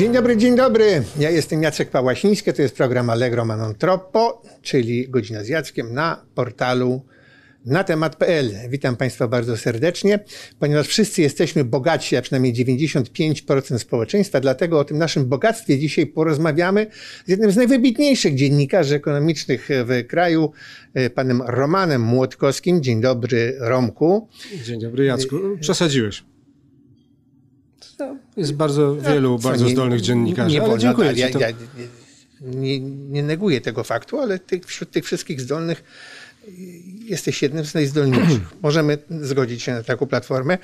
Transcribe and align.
Dzień 0.00 0.12
dobry, 0.12 0.36
dzień 0.36 0.56
dobry. 0.56 1.02
Ja 1.18 1.30
jestem 1.30 1.62
Jacek 1.62 1.90
Pałaśniński, 1.90 2.52
to 2.52 2.62
jest 2.62 2.76
program 2.76 3.10
Allegro 3.10 3.44
Manon 3.44 3.74
Troppo, 3.74 4.42
czyli 4.62 5.08
Godzina 5.08 5.44
z 5.44 5.48
Jackiem 5.48 5.94
na 5.94 6.24
portalu 6.34 7.02
na 7.66 7.84
temat.pl. 7.84 8.50
Witam 8.68 8.96
Państwa 8.96 9.28
bardzo 9.28 9.56
serdecznie, 9.56 10.18
ponieważ 10.58 10.86
wszyscy 10.86 11.22
jesteśmy 11.22 11.64
bogaci, 11.64 12.16
a 12.16 12.22
przynajmniej 12.22 12.54
95% 12.54 13.78
społeczeństwa, 13.78 14.40
dlatego 14.40 14.78
o 14.78 14.84
tym 14.84 14.98
naszym 14.98 15.26
bogactwie 15.26 15.78
dzisiaj 15.78 16.06
porozmawiamy 16.06 16.86
z 17.26 17.28
jednym 17.28 17.50
z 17.50 17.56
najwybitniejszych 17.56 18.34
dziennikarzy 18.34 18.94
ekonomicznych 18.94 19.68
w 19.70 20.06
kraju, 20.06 20.52
e, 20.94 21.10
panem 21.10 21.42
Romanem 21.42 22.02
Młotkowskim. 22.02 22.82
Dzień 22.82 23.00
dobry, 23.00 23.56
Romku. 23.58 24.28
Dzień 24.64 24.80
dobry, 24.80 25.04
Jacku. 25.04 25.36
Przesadziłeś. 25.60 26.29
Jest 28.36 28.54
bardzo 28.54 28.96
wielu 28.96 29.38
Co, 29.38 29.48
bardzo 29.48 29.64
nie- 29.64 29.72
zdolnych 29.72 30.00
dziennikarzy, 30.00 30.54
Nie 30.54 30.62
ale 30.62 30.78
dziękuję 30.78 31.08
tak, 31.08 31.18
ja, 31.18 31.28
ja 31.28 31.54
nie, 32.40 32.80
nie 32.80 33.22
neguję 33.22 33.60
tego 33.60 33.84
faktu, 33.84 34.20
ale 34.20 34.38
tych, 34.38 34.66
wśród 34.66 34.90
tych 34.90 35.04
wszystkich 35.04 35.40
zdolnych 35.40 35.82
jesteś 37.04 37.42
jednym 37.42 37.64
z 37.64 37.74
najzdolniejszych. 37.74 38.42
Możemy 38.62 38.98
zgodzić 39.20 39.62
się 39.62 39.72
na 39.72 39.82
taką 39.82 40.06
platformę. 40.06 40.58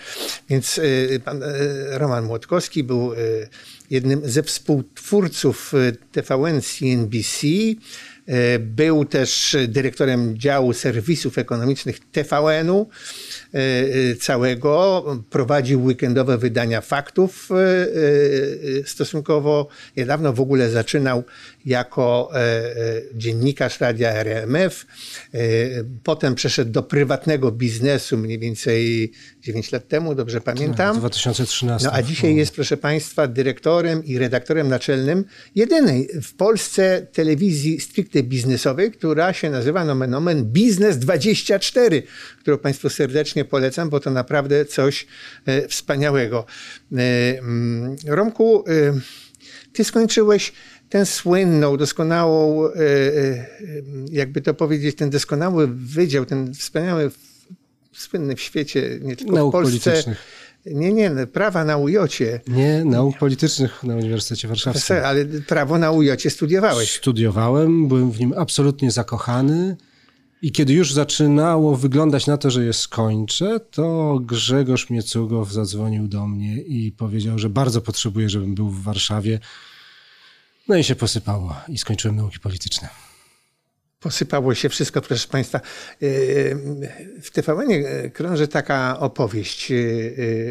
Więc 0.49 0.79
y, 0.79 1.21
pan 1.25 1.43
y, 1.43 1.47
Roman 1.91 2.25
Młotkowski 2.25 2.85
był 2.85 3.13
y, 3.13 3.49
jednym 3.91 4.21
ze 4.25 4.43
współtwórców 4.43 5.73
TVN 6.13 6.61
CNBC. 6.63 7.47
Był 8.61 9.05
też 9.05 9.57
dyrektorem 9.69 10.39
działu 10.39 10.73
serwisów 10.73 11.39
ekonomicznych 11.39 11.99
TVN-u 12.13 12.89
całego. 14.21 15.05
Prowadził 15.31 15.85
weekendowe 15.85 16.39
wydania 16.39 16.81
faktów. 16.81 17.49
y, 17.51 17.55
y, 17.55 18.85
Stosunkowo 18.87 19.69
niedawno 19.97 20.33
w 20.33 20.41
ogóle 20.41 20.71
zaczynał 20.71 21.25
jako 21.67 22.31
e, 22.35 22.39
e, 22.39 23.03
dziennikarz 23.15 23.81
radia 23.81 24.11
RMF. 24.11 24.87
E, 25.35 25.39
Potem 26.03 26.35
przeszedł 26.35 26.71
do 26.71 26.83
prywatnego 26.83 27.53
biznesu 27.53 28.19
mniej 28.19 28.39
więcej 28.39 29.13
9 29.41 29.73
lat 29.73 29.89
temu, 29.89 30.15
dobrze 30.15 30.41
pamiętam. 30.41 30.99
2013. 30.99 31.89
No 31.89 31.95
a 31.95 32.03
dzisiaj 32.03 32.37
jest, 32.37 32.55
proszę 32.55 32.77
Państwa, 32.77 33.27
dyrektorem 33.27 34.05
i 34.05 34.19
redaktorem 34.19 34.69
naczelnym 34.69 35.25
jedynej 35.55 36.09
w 36.23 36.35
Polsce 36.35 37.07
telewizji 37.13 37.81
stricte 37.81 38.23
biznesowej, 38.23 38.93
która 38.93 39.33
się 39.33 39.51
nazywa 39.51 39.85
nomen 39.85 40.15
omen 40.15 40.45
Biznes 40.45 40.99
24, 40.99 42.03
którą 42.41 42.59
Państwu 42.59 42.89
serdecznie 42.89 43.45
polecam, 43.47 43.91
bo 43.91 44.01
to 44.01 44.11
naprawdę 44.11 44.65
coś 44.65 45.07
e, 45.47 45.69
wspaniałego. 45.69 46.47
E, 46.93 46.97
mm, 47.39 47.97
Romku, 48.07 48.65
e, 48.69 48.73
Ty 49.73 49.85
skończyłeś 49.85 50.53
tę 50.89 51.07
słynną, 51.07 51.77
doskonałą, 51.77 52.69
jakby 54.11 54.41
to 54.41 54.55
powiedzieć, 54.55 54.97
ten 54.97 55.11
doskonały 55.11 55.67
wydział, 55.67 56.25
ten 56.25 56.55
wspaniały, 56.55 57.11
słynny 57.93 58.37
w 58.37 58.41
świecie, 58.41 58.99
nie 59.03 59.17
tylko 59.17 59.35
Nauk 59.35 59.51
w 59.51 59.53
Polsce. 59.53 59.81
politycznych. 59.81 60.19
Nie, 60.67 60.93
nie, 60.93 61.11
prawa 61.33 61.65
na 61.65 61.77
ujocie. 61.77 62.41
Nie, 62.47 62.85
nauk 62.85 63.19
politycznych 63.19 63.85
na 63.85 63.97
Uniwersytecie 63.97 64.49
Warszawskim. 64.49 64.97
Ale 65.05 65.25
prawo 65.25 65.79
na 65.79 65.91
ujocie 65.91 66.31
studiowałeś. 66.31 66.97
Studiowałem, 66.97 67.89
byłem 67.89 68.11
w 68.11 68.21
nim 68.21 68.35
absolutnie 68.37 68.91
zakochany 68.91 69.77
i 70.43 70.53
kiedy 70.53 70.73
już 70.73 70.93
zaczynało 70.93 71.77
wyglądać 71.77 72.27
na 72.27 72.37
to, 72.37 72.51
że 72.51 72.65
je 72.65 72.73
skończę, 72.73 73.61
to 73.61 74.19
Grzegorz 74.23 74.91
Miecugow 74.91 75.53
zadzwonił 75.53 76.09
do 76.09 76.27
mnie 76.27 76.63
i 76.63 76.93
powiedział, 76.93 77.39
że 77.39 77.49
bardzo 77.49 77.81
potrzebuje, 77.81 78.29
żebym 78.29 78.55
był 78.55 78.71
w 78.71 78.83
Warszawie. 78.83 79.41
No 80.69 80.77
i 80.77 80.85
się 80.85 80.95
posypało 80.95 81.55
i 81.69 81.79
skończyłem 81.79 82.17
nauki 82.17 82.41
polityczne. 82.41 83.06
Posypało 84.07 84.55
się 84.55 84.69
wszystko, 84.69 85.01
proszę 85.01 85.29
Państwa. 85.29 85.61
Yy, 86.01 86.11
W 87.23 87.31
TVN 87.31 87.69
krąży 88.13 88.49
taka 88.49 89.01
opowieść 89.01 89.73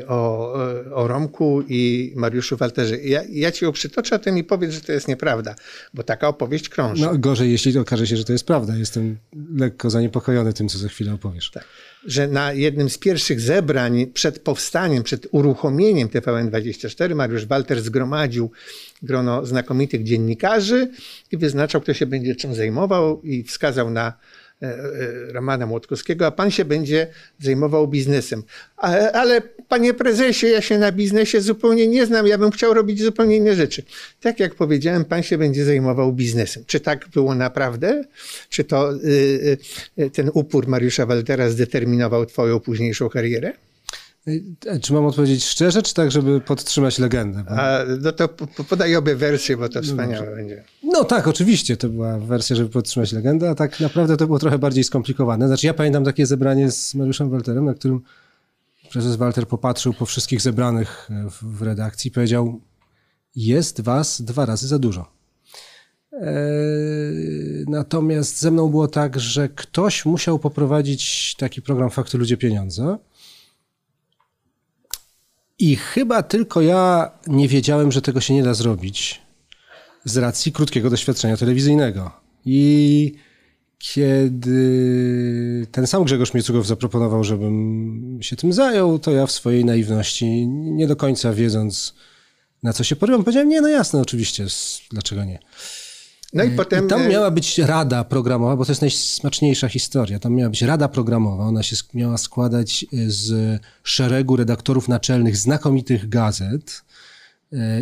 o, 0.07 0.53
o 0.93 1.07
Romku 1.07 1.63
i 1.67 2.13
Mariuszu 2.15 2.57
Walterze. 2.57 2.97
Ja, 2.97 3.21
ja 3.29 3.51
Ci 3.51 3.65
ją 3.65 3.71
przytoczę, 3.71 4.15
a 4.15 4.19
Ty 4.19 4.31
mi 4.31 4.43
powiedz, 4.43 4.71
że 4.71 4.81
to 4.81 4.91
jest 4.91 5.07
nieprawda, 5.07 5.55
bo 5.93 6.03
taka 6.03 6.27
opowieść 6.27 6.69
krąży. 6.69 7.05
No 7.05 7.17
gorzej, 7.17 7.51
jeśli 7.51 7.79
okaże 7.79 8.07
się, 8.07 8.17
że 8.17 8.23
to 8.23 8.33
jest 8.33 8.45
prawda. 8.45 8.75
Jestem 8.75 9.17
lekko 9.55 9.89
zaniepokojony 9.89 10.53
tym, 10.53 10.69
co 10.69 10.77
za 10.77 10.87
chwilę 10.87 11.13
opowiesz. 11.13 11.51
Tak. 11.51 11.65
Że 12.05 12.27
na 12.27 12.53
jednym 12.53 12.89
z 12.89 12.97
pierwszych 12.97 13.39
zebrań 13.39 14.07
przed 14.13 14.39
powstaniem, 14.39 15.03
przed 15.03 15.27
uruchomieniem 15.31 16.07
TVN24 16.07 17.15
Mariusz 17.15 17.45
Walter 17.45 17.81
zgromadził 17.81 18.51
grono 19.01 19.45
znakomitych 19.45 20.03
dziennikarzy 20.03 20.91
i 21.31 21.37
wyznaczał, 21.37 21.81
kto 21.81 21.93
się 21.93 22.05
będzie 22.05 22.35
czym 22.35 22.55
zajmował 22.55 23.21
i 23.21 23.43
wskazał 23.43 23.89
na 23.89 24.13
Romana 25.27 25.65
Młotkowskiego, 25.65 26.25
a 26.25 26.31
pan 26.31 26.51
się 26.51 26.65
będzie 26.65 27.07
zajmował 27.39 27.87
biznesem. 27.87 28.43
Ale, 28.77 29.11
ale 29.11 29.41
panie 29.67 29.93
prezesie, 29.93 30.47
ja 30.47 30.61
się 30.61 30.77
na 30.77 30.91
biznesie 30.91 31.41
zupełnie 31.41 31.87
nie 31.87 32.05
znam, 32.05 32.27
ja 32.27 32.37
bym 32.37 32.51
chciał 32.51 32.73
robić 32.73 33.01
zupełnie 33.01 33.37
inne 33.37 33.55
rzeczy. 33.55 33.83
Tak 34.21 34.39
jak 34.39 34.55
powiedziałem, 34.55 35.05
pan 35.05 35.23
się 35.23 35.37
będzie 35.37 35.65
zajmował 35.65 36.13
biznesem. 36.13 36.63
Czy 36.67 36.79
tak 36.79 37.07
było 37.09 37.35
naprawdę? 37.35 38.03
Czy 38.49 38.63
to 38.63 38.93
y, 38.93 39.57
y, 39.99 40.09
ten 40.09 40.31
upór 40.33 40.67
Mariusza 40.67 41.05
Waltera 41.05 41.49
zdeterminował 41.49 42.25
twoją 42.25 42.59
późniejszą 42.59 43.09
karierę? 43.09 43.53
E, 44.65 44.79
Czy 44.79 44.93
mam 44.93 45.05
odpowiedzieć 45.05 45.45
szczerze, 45.45 45.81
czy 45.81 45.93
tak, 45.93 46.11
żeby 46.11 46.41
podtrzymać 46.41 46.99
legendę? 46.99 47.43
Bo... 47.43 47.51
A, 47.51 47.79
no 48.01 48.11
to 48.11 48.27
po- 48.27 48.47
po- 48.47 48.63
podaj 48.63 48.95
obie 48.95 49.15
wersje, 49.15 49.57
bo 49.57 49.69
to 49.69 49.81
wspaniałe 49.81 50.35
będzie. 50.35 50.63
No 50.83 51.03
tak, 51.03 51.27
oczywiście, 51.27 51.77
to 51.77 51.89
była 51.89 52.19
wersja, 52.19 52.55
żeby 52.55 52.69
podtrzymać 52.69 53.11
legendę, 53.11 53.49
a 53.49 53.55
tak 53.55 53.79
naprawdę 53.79 54.17
to 54.17 54.25
było 54.27 54.39
trochę 54.39 54.59
bardziej 54.59 54.83
skomplikowane. 54.83 55.47
Znaczy 55.47 55.67
ja 55.67 55.73
pamiętam 55.73 56.03
takie 56.05 56.25
zebranie 56.25 56.71
z 56.71 56.95
Mariuszem 56.95 57.29
Walterem, 57.29 57.65
na 57.65 57.73
którym 57.73 58.01
prezes 58.91 59.15
Walter 59.15 59.47
popatrzył 59.47 59.93
po 59.93 60.05
wszystkich 60.05 60.41
zebranych 60.41 61.09
e, 61.11 61.29
w, 61.29 61.57
w 61.57 61.61
redakcji 61.61 62.07
i 62.07 62.11
powiedział, 62.11 62.61
jest 63.35 63.81
was 63.81 64.21
dwa 64.21 64.45
razy 64.45 64.67
za 64.67 64.79
dużo. 64.79 65.11
Eee, 66.21 67.65
natomiast 67.67 68.39
ze 68.39 68.51
mną 68.51 68.69
było 68.69 68.87
tak, 68.87 69.19
że 69.19 69.49
ktoś 69.49 70.05
musiał 70.05 70.39
poprowadzić 70.39 71.35
taki 71.37 71.61
program 71.61 71.89
Fakty 71.89 72.17
Ludzie 72.17 72.37
Pieniądze. 72.37 72.97
I 75.59 75.75
chyba 75.75 76.23
tylko 76.23 76.61
ja 76.61 77.11
nie 77.27 77.47
wiedziałem, 77.47 77.91
że 77.91 78.01
tego 78.01 78.21
się 78.21 78.33
nie 78.33 78.43
da 78.43 78.53
zrobić 78.53 79.21
z 80.05 80.17
racji 80.17 80.51
krótkiego 80.51 80.89
doświadczenia 80.89 81.37
telewizyjnego. 81.37 82.11
I 82.45 83.13
kiedy 83.77 85.67
ten 85.71 85.87
sam 85.87 86.03
Grzegorz 86.03 86.33
Miecugow 86.33 86.65
zaproponował, 86.65 87.23
żebym 87.23 88.19
się 88.21 88.35
tym 88.35 88.53
zajął, 88.53 88.99
to 88.99 89.11
ja 89.11 89.25
w 89.25 89.31
swojej 89.31 89.65
naiwności, 89.65 90.47
nie 90.47 90.87
do 90.87 90.95
końca 90.95 91.33
wiedząc, 91.33 91.95
na 92.63 92.73
co 92.73 92.83
się 92.83 92.95
porywam, 92.95 93.23
powiedziałem, 93.23 93.49
nie, 93.49 93.61
no 93.61 93.67
jasne, 93.67 94.01
oczywiście, 94.01 94.45
dlaczego 94.91 95.23
nie. 95.23 95.39
No 96.33 96.43
i 96.43 96.51
potem... 96.51 96.85
I 96.85 96.89
tam 96.89 97.01
e, 97.01 97.09
miała 97.09 97.31
być 97.31 97.57
rada 97.57 98.03
programowa, 98.03 98.55
bo 98.55 98.65
to 98.65 98.71
jest 98.71 98.81
najsmaczniejsza 98.81 99.67
historia. 99.67 100.19
Tam 100.19 100.33
miała 100.33 100.49
być 100.49 100.61
rada 100.61 100.87
programowa. 100.87 101.43
Ona 101.43 101.63
się 101.63 101.75
miała 101.93 102.17
składać 102.17 102.85
y, 102.93 103.11
z 103.11 103.59
szeregu 103.83 104.35
redaktorów 104.35 104.87
naczelnych 104.87 105.37
znakomitych 105.37 106.09
gazet 106.09 106.85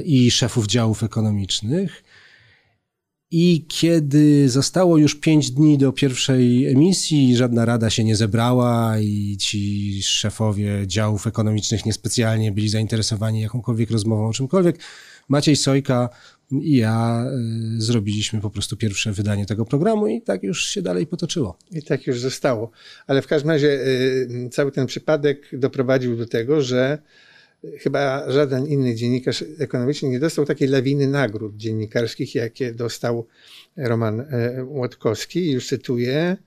i 0.06 0.32
szefów 0.32 0.68
działów 0.68 1.04
ekonomicznych. 1.04 2.04
I 3.32 3.66
kiedy 3.68 4.50
zostało 4.50 4.98
już 4.98 5.16
pięć 5.16 5.52
dni 5.52 5.78
do 5.78 5.92
pierwszej 5.92 6.68
emisji, 6.68 7.38
żadna 7.38 7.66
rada 7.66 7.90
się 7.90 8.04
nie 8.04 8.16
zebrała 8.16 9.00
i 9.00 9.38
ci 9.40 10.04
szefowie 10.04 10.88
działów 10.88 11.28
ekonomicznych 11.28 11.86
niespecjalnie 11.86 12.52
byli 12.52 12.70
zainteresowani 12.70 13.42
jakąkolwiek 13.42 13.92
rozmową 13.92 14.28
o 14.28 14.34
czymkolwiek, 14.34 14.80
Maciej 15.30 15.56
Sojka 15.56 16.10
i 16.52 16.78
ja 16.78 17.26
y, 17.78 17.82
zrobiliśmy 17.82 18.42
po 18.42 18.50
prostu 18.50 18.78
pierwsze 18.78 19.12
wydanie 19.12 19.46
tego 19.46 19.66
programu 19.66 20.08
i 20.08 20.22
tak 20.22 20.44
już 20.44 20.66
się 20.66 20.82
dalej 20.82 21.08
potoczyło. 21.08 21.58
I 21.72 21.84
tak 21.84 22.08
już 22.08 22.20
zostało. 22.20 22.72
Ale 23.08 23.22
w 23.22 23.28
każdym 23.28 23.52
razie 23.52 23.68
y, 23.68 24.50
cały 24.52 24.72
ten 24.72 24.88
przypadek 24.88 25.50
doprowadził 25.54 26.18
do 26.18 26.26
tego, 26.26 26.62
że 26.62 26.98
chyba 27.80 28.32
żaden 28.32 28.68
inny 28.68 28.96
dziennikarz 28.96 29.44
ekonomiczny 29.60 30.10
nie 30.10 30.20
dostał 30.20 30.46
takiej 30.46 30.68
lawiny 30.68 31.08
nagród 31.08 31.58
dziennikarskich, 31.58 32.36
jakie 32.36 32.74
dostał 32.74 33.28
Roman 33.78 34.26
Łotkowski. 34.66 35.52
Już 35.52 35.68
cytuję. 35.68 36.38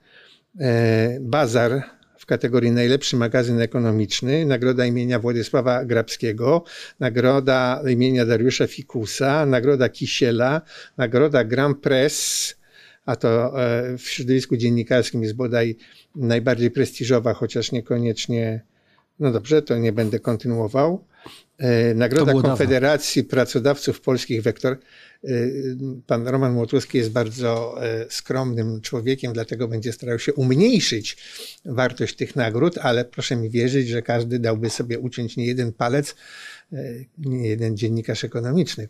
Bazar 1.21 1.83
w 2.27 2.29
kategorii 2.29 2.71
najlepszy 2.71 3.17
magazyn 3.17 3.61
ekonomiczny, 3.61 4.47
nagroda 4.47 4.87
imienia 4.87 5.19
Władysława 5.19 5.85
Grabskiego, 5.85 6.65
nagroda 7.01 7.83
imienia 7.89 8.27
Dariusza 8.27 8.67
Fikusa, 8.67 9.47
nagroda 9.47 9.89
Kisiela, 9.89 10.63
nagroda 10.97 11.45
Grand 11.45 11.79
Press, 11.79 12.55
a 13.05 13.17
to 13.17 13.63
e, 13.63 13.99
w 13.99 14.09
środowisku 14.09 14.57
dziennikarskim 14.57 15.23
jest 15.23 15.35
bodaj 15.35 15.77
najbardziej 16.17 16.71
prestiżowa, 16.71 17.35
chociaż 17.35 17.73
niekoniecznie, 17.73 18.61
no 19.21 19.33
dobrze, 19.33 19.63
to 19.63 19.79
nie 19.79 19.93
będę 19.93 20.21
kontynuował. 20.21 21.05
E, 21.59 21.95
Nagroda 21.95 22.31
było 22.31 22.43
dawno. 22.43 22.57
Konfederacji 22.57 23.25
Pracodawców 23.25 24.01
Polskich 24.01 24.43
Wektor. 24.43 24.73
E, 24.73 25.29
Pan 26.07 26.29
Roman 26.29 26.53
Młotowski 26.53 26.99
jest 26.99 27.11
bardzo 27.11 27.85
e, 27.85 28.07
skromnym 28.11 28.81
człowiekiem, 28.81 29.33
dlatego 29.33 29.69
będzie 29.69 29.93
starał 29.93 30.19
się 30.19 30.35
umniejszyć 30.35 31.17
wartość 31.65 32.17
tych 32.17 32.37
nagród, 32.37 32.79
ale 32.79 33.05
proszę 33.05 33.37
mi 33.37 33.51
wierzyć, 33.51 33.89
że 33.89 34.03
każdy 34.03 34.39
dałby 34.39 34.71
sobie 34.71 34.99
uciąć 34.99 35.37
nie 35.37 35.47
jeden 35.47 35.73
palec, 35.73 36.15
nie 37.19 37.49
jeden 37.49 37.77
dziennikarz 37.77 38.25
ekonomiczny, 38.25 38.89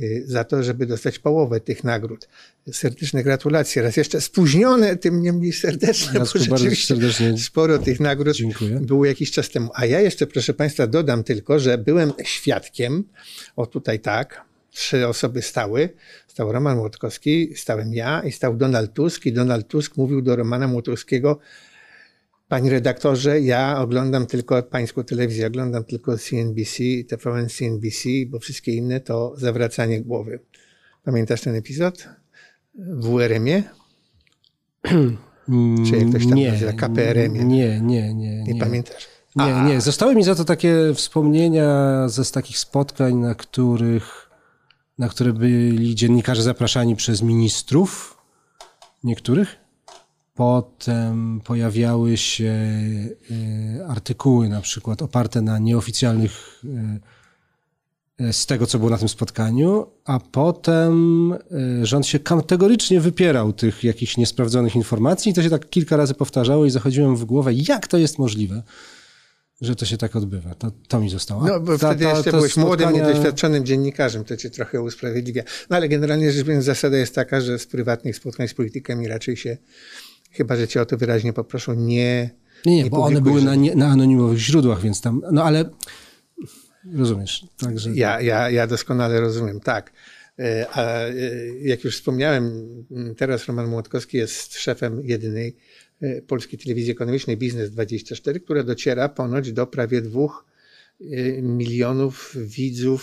e, 0.00 0.04
za 0.24 0.44
to, 0.44 0.62
żeby 0.62 0.86
dostać 0.86 1.18
połowę 1.18 1.60
tych 1.60 1.84
nagród. 1.84 2.28
Serdeczne 2.72 3.22
gratulacje. 3.22 3.82
Raz 3.82 3.96
jeszcze 3.96 4.20
spóźnione, 4.20 4.96
tym 4.96 5.22
niemniej 5.22 5.52
serdeczne, 5.52 6.20
bo 6.20 6.56
rzeczywiście 6.56 6.86
serdecznie 6.86 7.38
sporo 7.38 7.78
tych 7.78 8.00
nagród 8.00 8.36
dziękuję. 8.36 8.80
było 8.80 9.04
jakiś 9.04 9.30
czas 9.30 9.50
temu. 9.50 9.70
A 9.74 9.86
ja 9.86 10.00
jeszcze, 10.00 10.26
proszę 10.26 10.54
Państwa, 10.54 10.86
dodam 10.86 11.24
tylko, 11.24 11.58
że 11.58 11.78
byłem 11.78 12.12
świadkiem, 12.24 13.04
o 13.56 13.66
tutaj 13.66 14.00
tak, 14.00 14.44
trzy 14.70 15.08
osoby 15.08 15.42
stały. 15.42 15.88
Stał 16.28 16.52
Roman 16.52 16.76
Młotkowski, 16.76 17.52
stałem 17.56 17.94
ja 17.94 18.22
i 18.22 18.32
stał 18.32 18.56
Donald 18.56 18.92
Tusk 18.94 19.26
i 19.26 19.32
Donald 19.32 19.68
Tusk 19.68 19.96
mówił 19.96 20.22
do 20.22 20.36
Romana 20.36 20.68
Młotkowskiego, 20.68 21.38
Panie 22.48 22.70
redaktorze, 22.70 23.40
ja 23.40 23.78
oglądam 23.78 24.26
tylko 24.26 24.62
pańską 24.62 25.04
telewizję, 25.04 25.46
oglądam 25.46 25.84
tylko 25.84 26.18
CNBC, 26.18 26.82
TVN 27.08 27.48
CNBC, 27.48 28.08
bo 28.26 28.38
wszystkie 28.38 28.72
inne 28.72 29.00
to 29.00 29.34
zawracanie 29.36 30.00
głowy. 30.00 30.40
Pamiętasz 31.04 31.40
ten 31.40 31.54
epizod? 31.54 32.08
W 32.74 33.08
URM-ie? 33.08 33.62
Czy 35.86 35.96
jak 35.96 36.08
ktoś 36.08 36.26
tam 36.26 36.34
nie, 36.34 36.52
nazywa, 36.52 36.72
KPRM-ie? 36.72 37.44
Nie, 37.44 37.80
nie, 37.80 38.14
nie. 38.14 38.42
Nie, 38.42 38.60
pamiętasz? 38.60 39.08
Nie, 39.36 39.62
nie. 39.62 39.80
Zostały 39.80 40.14
mi 40.14 40.24
za 40.24 40.34
to 40.34 40.44
takie 40.44 40.94
wspomnienia 40.94 42.08
ze 42.08 42.24
z 42.24 42.32
takich 42.32 42.58
spotkań, 42.58 43.14
na 43.14 43.34
których, 43.34 44.30
na 44.98 45.08
które 45.08 45.32
byli 45.32 45.94
dziennikarze 45.94 46.42
zapraszani 46.42 46.96
przez 46.96 47.22
ministrów 47.22 48.18
niektórych. 49.04 49.65
Potem 50.36 51.40
pojawiały 51.44 52.16
się 52.16 52.52
e, 53.80 53.86
artykuły 53.86 54.48
na 54.48 54.60
przykład 54.60 55.02
oparte 55.02 55.42
na 55.42 55.58
nieoficjalnych 55.58 56.62
e, 58.18 58.24
e, 58.24 58.32
z 58.32 58.46
tego, 58.46 58.66
co 58.66 58.78
było 58.78 58.90
na 58.90 58.98
tym 58.98 59.08
spotkaniu, 59.08 59.86
a 60.04 60.20
potem 60.20 61.34
rząd 61.82 62.06
się 62.06 62.18
kategorycznie 62.18 63.00
wypierał 63.00 63.52
tych 63.52 63.84
jakichś 63.84 64.16
niesprawdzonych 64.16 64.76
informacji 64.76 65.32
i 65.32 65.34
to 65.34 65.42
się 65.42 65.50
tak 65.50 65.70
kilka 65.70 65.96
razy 65.96 66.14
powtarzało 66.14 66.66
i 66.66 66.70
zachodziłem 66.70 67.16
w 67.16 67.24
głowę, 67.24 67.52
jak 67.54 67.86
to 67.86 67.98
jest 67.98 68.18
możliwe, 68.18 68.62
że 69.60 69.76
to 69.76 69.86
się 69.86 69.96
tak 69.96 70.16
odbywa. 70.16 70.54
To, 70.54 70.70
to 70.88 71.00
mi 71.00 71.10
zostało. 71.10 71.46
No, 71.46 71.60
bo 71.60 71.78
ta- 71.78 71.88
wtedy 71.88 72.04
ta- 72.04 72.16
jeszcze 72.16 72.32
byłeś 72.32 72.56
młodym, 72.56 72.88
spotkania- 72.88 73.06
niedoświadczonym 73.06 73.66
dziennikarzem, 73.66 74.24
to 74.24 74.36
cię 74.36 74.50
trochę 74.50 74.82
usprawiedliwia. 74.82 75.42
No 75.70 75.76
ale 75.76 75.88
generalnie 75.88 76.32
rzecz 76.32 76.46
biorąc, 76.46 76.64
zasada 76.64 76.96
jest 76.96 77.14
taka, 77.14 77.40
że 77.40 77.58
z 77.58 77.66
prywatnych 77.66 78.16
spotkań 78.16 78.48
z 78.48 78.54
politykami 78.54 79.08
raczej 79.08 79.36
się, 79.36 79.56
chyba 80.36 80.56
że 80.56 80.68
cię 80.68 80.82
o 80.82 80.86
to 80.86 80.96
wyraźnie 80.96 81.32
poproszą, 81.32 81.74
nie. 81.74 82.30
Nie, 82.66 82.82
nie, 82.84 82.90
bo 82.90 83.04
one 83.04 83.20
były 83.20 83.42
na, 83.42 83.54
nie, 83.54 83.74
na 83.74 83.86
anonimowych 83.86 84.38
źródłach, 84.38 84.80
więc 84.80 85.00
tam, 85.00 85.22
no 85.32 85.44
ale 85.44 85.70
rozumiesz, 86.94 87.46
także 87.56 87.90
Ja, 87.94 88.20
ja, 88.20 88.50
ja 88.50 88.66
doskonale 88.66 89.20
rozumiem, 89.20 89.60
tak. 89.60 89.92
E, 90.38 90.66
A 90.72 91.06
e, 91.08 91.12
jak 91.62 91.84
już 91.84 91.96
wspomniałem, 91.96 92.66
teraz 93.16 93.46
Roman 93.46 93.66
Młotkowski 93.66 94.16
jest 94.16 94.54
szefem 94.54 95.00
jedynej 95.04 95.56
e, 96.00 96.22
polskiej 96.22 96.58
telewizji 96.58 96.92
ekonomicznej 96.92 97.36
Biznes 97.36 97.70
24, 97.70 98.40
która 98.40 98.62
dociera 98.62 99.08
ponoć 99.08 99.52
do 99.52 99.66
prawie 99.66 100.02
dwóch 100.02 100.44
milionów 101.42 102.36
widzów 102.36 103.02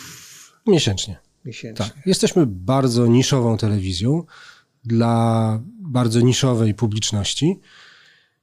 miesięcznie. 0.67 1.17
miesięcznie. 1.45 1.85
Tak. 1.85 2.05
Jesteśmy 2.05 2.45
bardzo 2.47 3.07
niszową 3.07 3.57
telewizją 3.57 4.23
dla 4.83 5.61
bardzo 5.83 6.19
niszowej 6.19 6.73
publiczności 6.73 7.59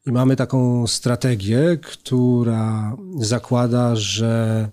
i 0.07 0.13
mamy 0.13 0.37
taką 0.37 0.87
strategię, 0.87 1.79
która 1.83 2.97
zakłada, 3.19 3.97
że 3.97 4.69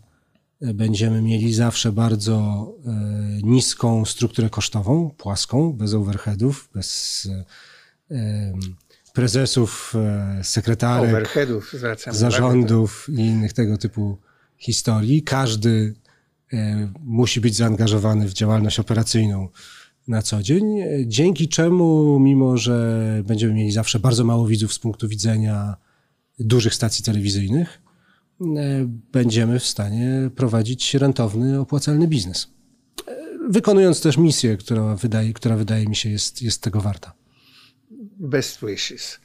będziemy 0.61 1.21
mieli 1.21 1.53
zawsze 1.53 1.91
bardzo 1.91 2.67
e, 2.85 2.91
niską 3.43 4.05
strukturę 4.05 4.49
kosztową, 4.49 5.09
płaską, 5.17 5.73
bez 5.73 5.93
overheadów, 5.93 6.69
bez 6.73 7.29
e, 8.11 8.53
prezesów, 9.13 9.93
e, 9.95 10.43
sekretarek, 10.43 11.09
Overheadów 11.09 11.73
uwagę. 11.73 12.13
zarządów 12.13 13.09
i 13.09 13.13
innych 13.13 13.53
tego 13.53 13.77
typu 13.77 14.17
historii. 14.57 15.23
Każdy 15.23 15.93
musi 16.99 17.41
być 17.41 17.55
zaangażowany 17.55 18.27
w 18.27 18.33
działalność 18.33 18.79
operacyjną 18.79 19.49
na 20.07 20.21
co 20.21 20.43
dzień, 20.43 20.79
e, 20.79 20.87
dzięki 21.07 21.47
czemu, 21.47 22.19
mimo 22.19 22.57
że 22.57 23.21
będziemy 23.25 23.53
mieli 23.53 23.71
zawsze 23.71 23.99
bardzo 23.99 24.23
mało 24.23 24.47
widzów 24.47 24.73
z 24.73 24.79
punktu 24.79 25.07
widzenia 25.07 25.75
dużych 26.39 26.73
stacji 26.73 27.05
telewizyjnych, 27.05 27.81
e, 28.41 28.45
będziemy 29.11 29.59
w 29.59 29.65
stanie 29.65 30.29
prowadzić 30.35 30.93
rentowny, 30.93 31.59
opłacalny 31.59 32.07
biznes. 32.07 32.47
E, 33.07 33.15
Wykonując 33.49 34.01
też 34.01 34.17
misję, 34.17 34.57
która 34.57 34.95
wydaje, 34.95 35.33
która 35.33 35.55
wydaje 35.55 35.87
mi 35.87 35.95
się 35.95 36.09
jest, 36.09 36.41
jest 36.41 36.61
tego 36.61 36.81
warta. 36.81 37.13
Best 38.19 38.59
wishes. 38.65 39.19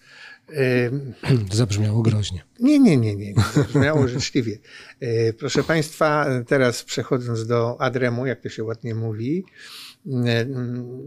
Ym, 0.89 1.15
Zabrzmiało 1.53 2.03
groźnie. 2.03 2.45
Nie, 2.61 2.79
nie, 2.79 2.97
nie, 2.97 3.17
nie. 3.17 3.35
Brzmiało 3.69 4.09
życzliwie. 4.09 4.59
E, 5.01 5.33
Proszę 5.33 5.63
Państwa, 5.65 6.27
teraz 6.47 6.85
przechodząc 6.85 7.47
do 7.47 7.81
Adremu, 7.81 8.27
jak 8.27 8.41
to 8.41 8.49
się 8.49 8.65
ładnie 8.65 8.95
mówi, 8.95 9.45
e, 9.45 9.92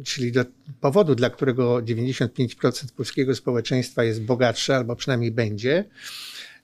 czyli 0.03 0.31
do 0.31 0.45
powodu, 0.81 1.15
dla 1.15 1.29
którego 1.29 1.75
95% 1.75 2.91
polskiego 2.97 3.35
społeczeństwa 3.35 4.03
jest 4.03 4.23
bogatsze, 4.23 4.75
albo 4.75 4.95
przynajmniej 4.95 5.31
będzie, 5.31 5.85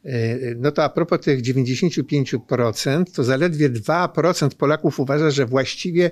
e, 0.06 0.38
no 0.56 0.72
to 0.72 0.84
a 0.84 0.90
propos 0.90 1.20
tych 1.20 1.42
95%, 1.42 3.12
to 3.12 3.24
zaledwie 3.24 3.70
2% 3.70 4.56
Polaków 4.56 5.00
uważa, 5.00 5.32
że 5.32 5.46
właściwie 5.46 6.12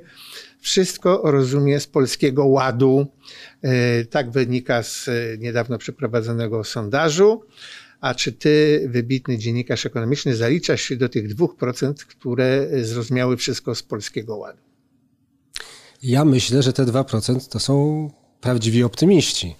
wszystko 0.61 1.21
rozumie 1.23 1.79
z 1.79 1.87
polskiego 1.87 2.45
ładu. 2.45 3.07
E, 3.61 4.05
Tak 4.05 4.31
wynika 4.31 4.83
z 4.83 5.07
e, 5.07 5.37
niedawno 5.37 5.77
przeprowadzonego 5.77 6.63
sondażu. 6.63 7.43
A 8.01 8.15
czy 8.15 8.31
ty, 8.31 8.85
wybitny 8.89 9.37
dziennikarz 9.37 9.85
ekonomiczny, 9.85 10.35
zaliczasz 10.35 10.81
się 10.81 10.95
do 10.95 11.09
tych 11.09 11.35
2%, 11.35 11.93
które 11.93 12.67
zrozumiały 12.83 13.37
wszystko 13.37 13.75
z 13.75 13.83
polskiego 13.83 14.37
ładu? 14.37 14.68
Ja 16.03 16.25
myślę, 16.25 16.63
że 16.63 16.73
te 16.73 16.85
2% 16.85 17.49
to 17.49 17.59
są 17.59 18.09
prawdziwi 18.41 18.83
optymiści, 18.83 19.55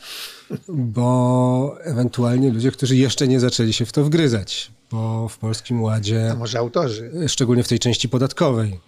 bo 0.69 1.75
ewentualnie 1.83 2.49
ludzie, 2.49 2.71
którzy 2.71 2.95
jeszcze 2.95 3.27
nie 3.27 3.39
zaczęli 3.39 3.73
się 3.73 3.85
w 3.85 3.91
to 3.91 4.03
wgryzać, 4.03 4.71
bo 4.91 5.29
w 5.29 5.37
Polskim 5.37 5.81
Ładzie, 5.83 6.31
A 6.31 6.35
może 6.35 6.59
autorzy? 6.59 7.11
szczególnie 7.27 7.63
w 7.63 7.67
tej 7.67 7.79
części 7.79 8.09
podatkowej, 8.09 8.79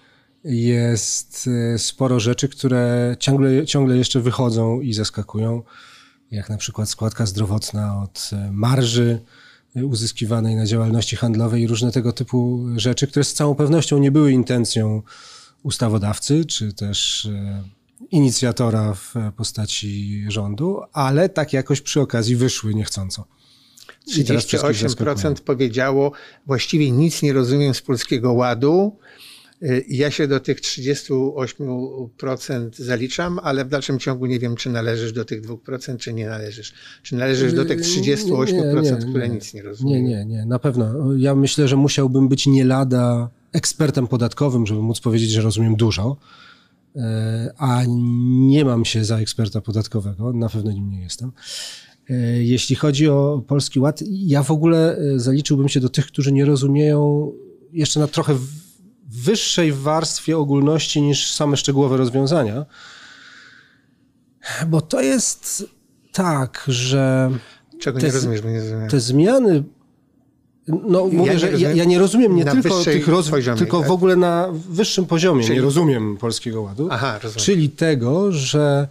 jest 0.43 1.49
e, 1.73 1.79
sporo 1.79 2.19
rzeczy, 2.19 2.49
które 2.49 3.15
ciągle, 3.19 3.65
ciągle 3.65 3.97
jeszcze 3.97 4.19
wychodzą 4.19 4.81
i 4.81 4.93
zaskakują, 4.93 5.63
jak 6.31 6.49
na 6.49 6.57
przykład 6.57 6.89
składka 6.89 7.25
zdrowotna 7.25 8.01
od 8.03 8.29
e, 8.33 8.51
marży 8.51 9.19
e, 9.75 9.85
uzyskiwanej 9.85 10.55
na 10.55 10.65
działalności 10.65 11.15
handlowej 11.15 11.61
i 11.61 11.67
różne 11.67 11.91
tego 11.91 12.13
typu 12.13 12.65
rzeczy, 12.75 13.07
które 13.07 13.23
z 13.23 13.33
całą 13.33 13.55
pewnością 13.55 13.97
nie 13.97 14.11
były 14.11 14.31
intencją 14.31 15.01
ustawodawcy, 15.63 16.45
czy 16.45 16.73
też 16.73 17.25
e, 17.25 17.63
inicjatora 18.11 18.93
w 18.93 19.17
e, 19.17 19.31
postaci 19.37 20.25
rządu, 20.27 20.81
ale 20.93 21.29
tak 21.29 21.53
jakoś 21.53 21.81
przy 21.81 22.01
okazji 22.01 22.35
wyszły 22.35 22.75
niechcąco. 22.75 23.25
I 24.17 24.25
teraz 24.25 24.45
wszystkich 24.45 24.75
zaskakują. 24.75 25.15
38% 25.15 25.41
powiedziało, 25.41 26.11
właściwie 26.45 26.91
nic 26.91 27.21
nie 27.21 27.33
rozumiem 27.33 27.73
z 27.73 27.81
polskiego 27.81 28.33
ładu. 28.33 28.97
Y, 29.63 29.85
Ja 29.87 30.11
się 30.11 30.27
do 30.27 30.39
tych 30.39 30.61
38% 30.61 32.69
zaliczam, 32.73 33.39
ale 33.43 33.65
w 33.65 33.69
dalszym 33.69 33.99
ciągu 33.99 34.25
nie 34.25 34.39
wiem, 34.39 34.55
czy 34.55 34.69
należysz 34.69 35.13
do 35.13 35.25
tych 35.25 35.41
2%, 35.41 35.97
czy 35.97 36.13
nie 36.13 36.27
należysz. 36.27 36.73
Czy 37.03 37.15
należysz 37.15 37.53
do 37.53 37.65
tych 37.65 37.81
38%, 37.81 39.09
które 39.09 39.29
nic 39.29 39.53
nie 39.53 39.61
rozumieją? 39.61 40.03
Nie, 40.03 40.09
nie, 40.09 40.25
nie, 40.25 40.45
na 40.45 40.59
pewno. 40.59 41.13
Ja 41.17 41.35
myślę, 41.35 41.67
że 41.67 41.75
musiałbym 41.75 42.27
być 42.27 42.47
nie 42.47 42.65
lada 42.65 43.29
ekspertem 43.51 44.07
podatkowym, 44.07 44.67
żeby 44.67 44.81
móc 44.81 44.99
powiedzieć, 44.99 45.31
że 45.31 45.41
rozumiem 45.41 45.75
dużo, 45.75 46.17
E, 46.95 47.53
a 47.57 47.81
nie 47.87 48.65
mam 48.65 48.85
się 48.85 49.05
za 49.05 49.17
eksperta 49.17 49.61
podatkowego, 49.61 50.33
na 50.33 50.49
pewno 50.49 50.71
nim 50.71 50.89
nie 50.89 51.01
jestem. 51.01 51.31
E, 52.09 52.13
Jeśli 52.43 52.75
chodzi 52.75 53.09
o 53.09 53.43
Polski 53.47 53.79
Ład, 53.79 54.03
ja 54.07 54.43
w 54.43 54.51
ogóle 54.51 54.97
e, 54.97 55.19
zaliczyłbym 55.19 55.69
się 55.69 55.79
do 55.79 55.89
tych, 55.89 56.07
którzy 56.07 56.31
nie 56.31 56.45
rozumieją 56.45 57.31
jeszcze 57.71 57.99
na 57.99 58.07
trochę 58.07 58.37
wyższej 59.07 59.73
warstwie 59.73 60.37
ogólności 60.37 61.01
niż 61.01 61.33
same 61.33 61.57
szczegółowe 61.57 61.97
rozwiązania, 61.97 62.65
bo 64.67 64.81
to 64.81 65.01
jest 65.01 65.65
tak, 66.11 66.63
że 66.67 67.31
Czego 67.79 67.99
Te 67.99 68.05
nie 68.05 68.13
rozumiesz, 68.13 68.41
bo 68.41 68.49
nie 68.49 68.61
te 68.89 68.99
zmiany 68.99 69.63
No 70.67 71.05
mówię, 71.05 71.17
nie 71.17 71.39
że 71.39 71.45
ja, 71.45 71.51
rozumiem. 71.51 71.77
ja 71.77 71.83
nie 71.85 71.99
rozumiem 71.99 72.35
nie 72.35 72.45
tylko 72.45 72.83
tych 72.83 73.07
rozwiązań, 73.07 73.31
poziomie, 73.31 73.57
tylko 73.57 73.79
tak? 73.79 73.87
w 73.87 73.91
ogóle 73.91 74.15
na 74.15 74.47
wyższym 74.69 75.05
poziomie 75.05 75.43
Czyli- 75.43 75.55
nie 75.55 75.61
rozumiem 75.61 76.17
Polskiego 76.17 76.61
Ładu. 76.61 76.87
Aha, 76.91 77.19
rozumiem. 77.23 77.45
Czyli 77.45 77.69
tego, 77.69 78.31
że 78.31 78.87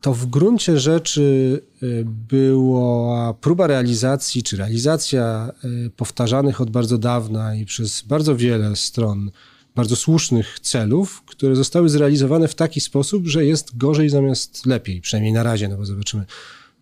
to 0.00 0.14
w 0.14 0.26
gruncie 0.26 0.78
rzeczy 0.78 1.60
y, 1.82 2.04
była 2.28 3.34
próba 3.34 3.66
realizacji, 3.66 4.42
czy 4.42 4.56
realizacja 4.56 5.52
y, 5.86 5.90
powtarzanych 5.96 6.60
od 6.60 6.70
bardzo 6.70 6.98
dawna 6.98 7.54
i 7.54 7.64
przez 7.64 8.02
bardzo 8.02 8.36
wiele 8.36 8.76
stron 8.76 9.30
bardzo 9.74 9.96
słusznych 9.96 10.60
celów, 10.60 11.22
które 11.26 11.56
zostały 11.56 11.88
zrealizowane 11.88 12.48
w 12.48 12.54
taki 12.54 12.80
sposób, 12.80 13.26
że 13.26 13.44
jest 13.44 13.76
gorzej 13.76 14.08
zamiast 14.08 14.66
lepiej, 14.66 15.00
przynajmniej 15.00 15.32
na 15.32 15.42
razie, 15.42 15.68
no 15.68 15.76
bo 15.76 15.86
zobaczymy, 15.86 16.24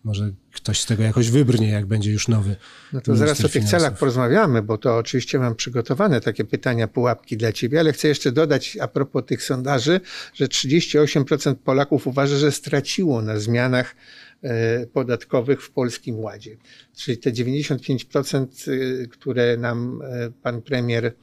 może 0.03 0.33
ktoś 0.51 0.81
z 0.81 0.85
tego 0.85 1.03
jakoś 1.03 1.29
wybrnie, 1.29 1.69
jak 1.69 1.85
będzie 1.85 2.11
już 2.11 2.27
nowy. 2.27 2.55
No 2.93 3.01
to 3.01 3.15
zaraz 3.15 3.39
o 3.39 3.43
tych 3.43 3.51
finansów. 3.51 3.79
celach 3.79 3.97
porozmawiamy, 3.97 4.61
bo 4.61 4.77
to 4.77 4.97
oczywiście 4.97 5.39
mam 5.39 5.55
przygotowane 5.55 6.21
takie 6.21 6.43
pytania, 6.45 6.87
pułapki 6.87 7.37
dla 7.37 7.51
ciebie, 7.51 7.79
ale 7.79 7.93
chcę 7.93 8.07
jeszcze 8.07 8.31
dodać 8.31 8.77
a 8.81 8.87
propos 8.87 9.23
tych 9.25 9.43
sondaży, 9.43 10.01
że 10.33 10.45
38% 10.45 11.55
Polaków 11.55 12.07
uważa, 12.07 12.37
że 12.37 12.51
straciło 12.51 13.21
na 13.21 13.39
zmianach 13.39 13.95
e, 14.41 14.85
podatkowych 14.85 15.61
w 15.61 15.71
Polskim 15.71 16.19
Ładzie. 16.19 16.57
Czyli 16.95 17.17
te 17.17 17.31
95%, 17.31 18.47
y, 18.67 19.07
które 19.11 19.57
nam 19.57 20.01
e, 20.01 20.31
pan 20.43 20.61
premier 20.61 21.13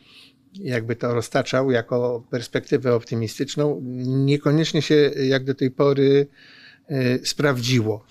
jakby 0.55 0.97
to 0.97 1.15
roztaczał 1.15 1.71
jako 1.71 2.27
perspektywę 2.31 2.95
optymistyczną, 2.95 3.81
niekoniecznie 4.07 4.83
się 4.83 4.95
jak 5.29 5.45
do 5.45 5.55
tej 5.55 5.71
pory 5.71 6.27
e, 6.89 7.27
sprawdziło. 7.27 8.05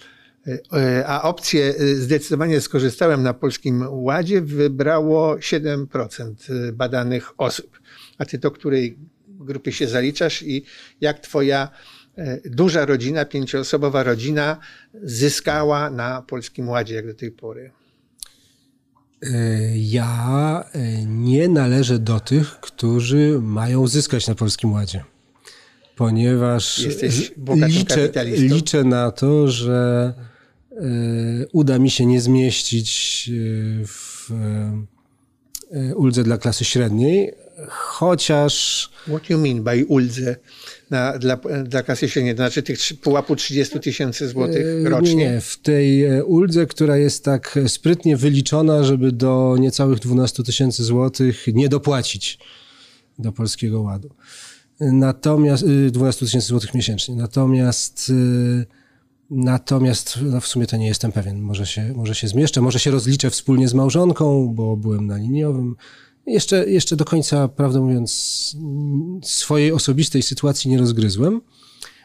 A 1.06 1.22
opcję 1.22 1.76
e, 1.80 1.96
zdecydowanie 1.96 2.62
skorzystałem 2.62 3.24
na 3.24 3.34
Polskim 3.34 3.86
Ładzie 3.90 4.42
wybrało 4.42 5.36
7% 5.36 6.72
badanych 6.72 7.32
osób. 7.38 7.80
A 8.18 8.26
ty 8.26 8.38
do 8.38 8.52
której 8.52 8.98
grupy 9.28 9.72
się 9.72 9.88
zaliczasz 9.88 10.42
i 10.42 10.64
jak 11.02 11.20
twoja 11.20 11.70
e, 12.18 12.40
duża 12.50 12.86
rodzina, 12.86 13.26
pięcioosobowa 13.26 14.04
rodzina 14.04 14.58
zyskała 15.04 15.90
na 15.90 16.22
Polskim 16.22 16.70
Ładzie 16.70 16.96
jak 16.96 17.08
do 17.08 17.14
tej 17.14 17.32
pory? 17.32 17.72
Ja 19.76 20.64
nie 21.08 21.50
należę 21.50 22.00
do 22.00 22.20
tych, 22.20 22.48
którzy 22.48 23.40
mają 23.42 23.88
zyskać 23.88 24.28
na 24.28 24.36
Polskim 24.36 24.72
Ładzie. 24.72 25.04
Ponieważ 25.96 26.88
liczę, 27.68 28.10
liczę 28.26 28.84
na 28.84 29.12
to, 29.12 29.48
że 29.48 30.14
uda 31.52 31.80
mi 31.80 31.90
się 31.90 32.06
nie 32.06 32.22
zmieścić 32.22 33.30
e, 33.30 33.86
w 33.86 34.32
e, 35.72 35.96
uldze 35.96 36.24
dla 36.24 36.38
klasy 36.38 36.66
średniej, 36.66 37.34
chociaż 37.68 38.90
What 39.08 39.30
you 39.30 39.38
mean 39.38 39.64
by 39.64 39.86
uldze 39.86 40.36
na, 40.90 41.18
dla, 41.18 41.40
dla 41.64 41.84
klasy 41.84 42.10
średniej? 42.10 42.36
To 42.36 42.38
znaczy 42.38 42.64
tych 42.64 42.80
pułapu 43.02 43.36
30 43.36 43.80
tysięcy 43.80 44.28
złotych 44.28 44.66
E, 44.86 44.90
rocznie? 44.90 45.16
Nie, 45.16 45.42
w 45.42 45.58
tej 45.58 46.06
e, 46.06 46.26
uldze, 46.26 46.66
która 46.66 46.98
jest 46.98 47.26
tak 47.26 47.60
sprytnie 47.68 48.18
wyliczona, 48.18 48.84
żeby 48.84 49.12
do 49.12 49.56
niecałych 49.60 50.00
12 50.00 50.44
tysięcy 50.44 50.84
złotych 50.84 51.48
nie 51.54 51.70
dopłacić 51.70 52.40
do 53.20 53.32
Polskiego 53.32 53.82
Ładu. 53.82 54.10
Natomiast 54.80 55.64
y, 55.64 55.92
12 55.92 56.26
tysięcy 56.26 56.48
złotych 56.48 56.74
miesięcznie. 56.74 57.16
Natomiast 57.16 58.10
y, 58.10 58.66
natomiast 59.32 60.20
no 60.22 60.42
w 60.42 60.48
sumie 60.48 60.68
to 60.68 60.78
nie 60.78 60.88
jestem 60.88 61.12
pewien. 61.12 61.42
Może 61.42 61.66
się, 61.66 61.94
może 61.96 62.16
się 62.16 62.28
zmieszczę, 62.28 62.62
może 62.62 62.80
się 62.80 62.92
rozliczę 62.92 63.30
wspólnie 63.30 63.68
z 63.68 63.74
małżonką, 63.74 64.48
bo 64.48 64.78
byłem 64.78 65.08
na 65.08 65.18
liniowym. 65.18 65.76
Jeszcze, 66.26 66.70
jeszcze 66.70 66.96
do 66.96 67.06
końca, 67.06 67.48
prawdę 67.48 67.82
mówiąc, 67.82 68.58
swojej 69.24 69.72
osobistej 69.72 70.22
sytuacji 70.22 70.72
nie 70.72 70.78
rozgryzłem. 70.78 71.42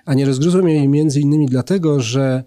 A 0.05 0.15
nie 0.15 0.27
rozgryzłem 0.27 0.69
jej 0.69 0.89
między 0.89 1.21
innymi 1.21 1.47
dlatego, 1.47 2.01
że 2.01 2.45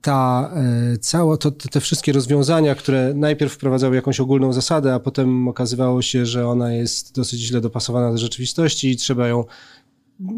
ta 0.00 0.50
e, 0.54 0.98
cała, 0.98 1.36
to, 1.36 1.50
te 1.50 1.80
wszystkie 1.80 2.12
rozwiązania, 2.12 2.74
które 2.74 3.14
najpierw 3.14 3.52
wprowadzały 3.52 3.96
jakąś 3.96 4.20
ogólną 4.20 4.52
zasadę, 4.52 4.94
a 4.94 5.00
potem 5.00 5.48
okazywało 5.48 6.02
się, 6.02 6.26
że 6.26 6.48
ona 6.48 6.72
jest 6.72 7.14
dosyć 7.14 7.40
źle 7.40 7.60
dopasowana 7.60 8.12
do 8.12 8.18
rzeczywistości 8.18 8.90
i 8.90 8.96
trzeba 8.96 9.28
ją 9.28 9.44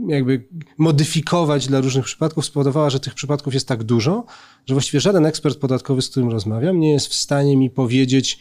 jakby 0.09 0.49
modyfikować 0.79 1.67
dla 1.67 1.81
różnych 1.81 2.05
przypadków, 2.05 2.47
spowodowała, 2.47 2.91
że 2.91 3.01
tych 3.01 3.15
przypadków 3.15 3.55
jest 3.55 3.69
tak 3.69 3.83
dużo, 3.83 4.25
że 4.67 4.75
właściwie 4.75 5.01
żaden 5.01 5.27
ekspert 5.27 5.59
podatkowy, 5.59 6.03
z 6.03 6.09
którym 6.09 6.31
rozmawiam, 6.31 6.81
nie 6.81 6.93
jest 6.93 7.07
w 7.07 7.15
stanie 7.15 7.57
mi 7.57 7.71
powiedzieć 7.71 8.39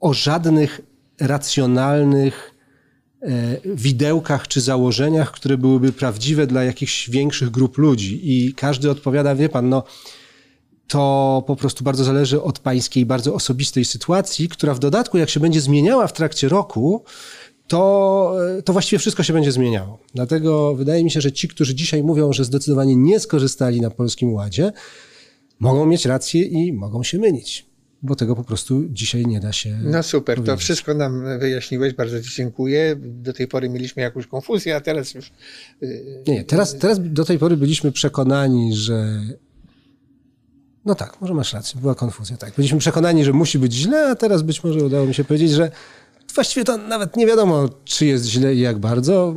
o 0.00 0.14
żadnych 0.14 0.80
racjonalnych 1.20 2.54
e, 3.22 3.56
widełkach 3.64 4.48
czy 4.48 4.60
założeniach, 4.60 5.32
które 5.32 5.58
byłyby 5.58 5.92
prawdziwe 5.92 6.46
dla 6.46 6.64
jakichś 6.64 7.10
większych 7.10 7.50
grup 7.50 7.78
ludzi. 7.78 8.20
I 8.22 8.54
każdy 8.54 8.90
odpowiada, 8.90 9.34
wie 9.34 9.48
pan, 9.48 9.68
no 9.68 9.82
to 10.88 11.44
po 11.46 11.56
prostu 11.56 11.84
bardzo 11.84 12.04
zależy 12.04 12.42
od 12.42 12.58
pańskiej 12.58 13.06
bardzo 13.06 13.34
osobistej 13.34 13.84
sytuacji, 13.84 14.48
która 14.48 14.74
w 14.74 14.78
dodatku, 14.78 15.18
jak 15.18 15.30
się 15.30 15.40
będzie 15.40 15.60
zmieniała 15.60 16.06
w 16.06 16.12
trakcie 16.12 16.48
roku, 16.48 17.04
to, 17.68 18.36
to 18.64 18.72
właściwie 18.72 18.98
wszystko 18.98 19.22
się 19.22 19.32
będzie 19.32 19.52
zmieniało. 19.52 19.98
Dlatego 20.14 20.74
wydaje 20.74 21.04
mi 21.04 21.10
się, 21.10 21.20
że 21.20 21.32
ci, 21.32 21.48
którzy 21.48 21.74
dzisiaj 21.74 22.02
mówią, 22.02 22.32
że 22.32 22.44
zdecydowanie 22.44 22.96
nie 22.96 23.20
skorzystali 23.20 23.80
na 23.80 23.90
Polskim 23.90 24.32
Ładzie, 24.32 24.72
mogą 25.60 25.86
mieć 25.86 26.06
rację 26.06 26.42
i 26.42 26.72
mogą 26.72 27.02
się 27.02 27.18
mylić, 27.18 27.66
bo 28.02 28.16
tego 28.16 28.36
po 28.36 28.44
prostu 28.44 28.84
dzisiaj 28.88 29.26
nie 29.26 29.40
da 29.40 29.52
się. 29.52 29.78
No 29.82 30.02
super, 30.02 30.36
to 30.36 30.42
powiedzieć. 30.42 30.64
wszystko 30.64 30.94
nam 30.94 31.38
wyjaśniłeś, 31.38 31.94
bardzo 31.94 32.22
Ci 32.22 32.30
dziękuję. 32.36 32.96
Do 32.98 33.32
tej 33.32 33.48
pory 33.48 33.68
mieliśmy 33.68 34.02
jakąś 34.02 34.26
konfuzję, 34.26 34.76
a 34.76 34.80
teraz 34.80 35.14
już 35.14 35.32
y, 35.82 36.22
Nie, 36.26 36.34
nie, 36.34 36.44
teraz, 36.44 36.78
teraz 36.78 36.98
do 37.02 37.24
tej 37.24 37.38
pory 37.38 37.56
byliśmy 37.56 37.92
przekonani, 37.92 38.76
że. 38.76 39.20
No 40.84 40.94
tak, 40.94 41.20
może 41.20 41.34
masz 41.34 41.52
rację, 41.52 41.80
była 41.80 41.94
konfuzja. 41.94 42.36
Tak. 42.36 42.54
Byliśmy 42.56 42.78
przekonani, 42.78 43.24
że 43.24 43.32
musi 43.32 43.58
być 43.58 43.72
źle, 43.72 44.10
a 44.10 44.14
teraz 44.14 44.42
być 44.42 44.64
może 44.64 44.84
udało 44.84 45.06
mi 45.06 45.14
się 45.14 45.24
powiedzieć, 45.24 45.50
że 45.50 45.70
właściwie 46.34 46.64
to 46.64 46.76
nawet 46.76 47.16
nie 47.16 47.26
wiadomo, 47.26 47.68
czy 47.84 48.06
jest 48.06 48.24
źle 48.24 48.54
i 48.54 48.60
jak 48.60 48.78
bardzo. 48.78 49.34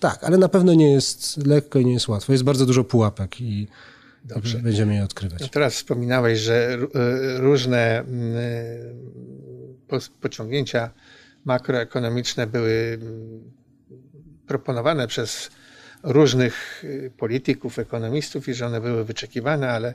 Tak, 0.00 0.24
ale 0.24 0.38
na 0.38 0.48
pewno 0.48 0.74
nie 0.74 0.92
jest 0.92 1.46
lekko 1.46 1.78
i 1.78 1.86
nie 1.86 1.92
jest 1.92 2.08
łatwo. 2.08 2.32
Jest 2.32 2.44
bardzo 2.44 2.66
dużo 2.66 2.84
pułapek 2.84 3.40
i 3.40 3.68
Dobrze. 4.24 4.58
będziemy 4.58 4.94
je 4.94 5.04
odkrywać. 5.04 5.40
No 5.40 5.48
teraz 5.48 5.74
wspominałeś, 5.74 6.38
że 6.38 6.78
y, 7.36 7.38
różne 7.40 8.04
pos- 9.88 10.10
pociągnięcia 10.20 10.90
makroekonomiczne 11.44 12.46
były 12.46 12.98
proponowane 14.46 15.06
przez 15.08 15.50
różnych 16.02 16.84
y, 16.84 17.10
polityków, 17.16 17.78
ekonomistów 17.78 18.48
i 18.48 18.54
że 18.54 18.66
one 18.66 18.80
były 18.80 19.04
wyczekiwane, 19.04 19.70
ale 19.70 19.94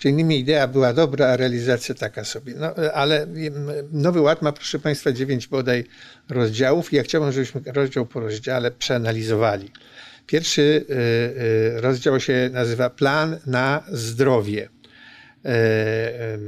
czy 0.00 0.08
innymi 0.08 0.38
idea 0.38 0.68
była 0.68 0.92
dobra, 0.92 1.26
a 1.26 1.36
realizacja 1.36 1.94
taka 1.94 2.24
sobie. 2.24 2.54
No, 2.56 2.74
ale 2.74 3.26
Nowy 3.92 4.20
Ład 4.20 4.42
ma, 4.42 4.52
proszę 4.52 4.78
Państwa, 4.78 5.12
dziewięć 5.12 5.46
bodaj 5.46 5.84
rozdziałów 6.28 6.92
i 6.92 6.96
ja 6.96 7.02
chciałbym, 7.02 7.32
żebyśmy 7.32 7.60
rozdział 7.66 8.06
po 8.06 8.20
rozdziale 8.20 8.70
przeanalizowali. 8.70 9.70
Pierwszy 10.26 10.62
y, 10.62 10.94
y, 11.76 11.80
rozdział 11.80 12.20
się 12.20 12.50
nazywa 12.52 12.90
Plan 12.90 13.38
na 13.46 13.84
zdrowie. 13.88 14.68
E, 15.44 16.38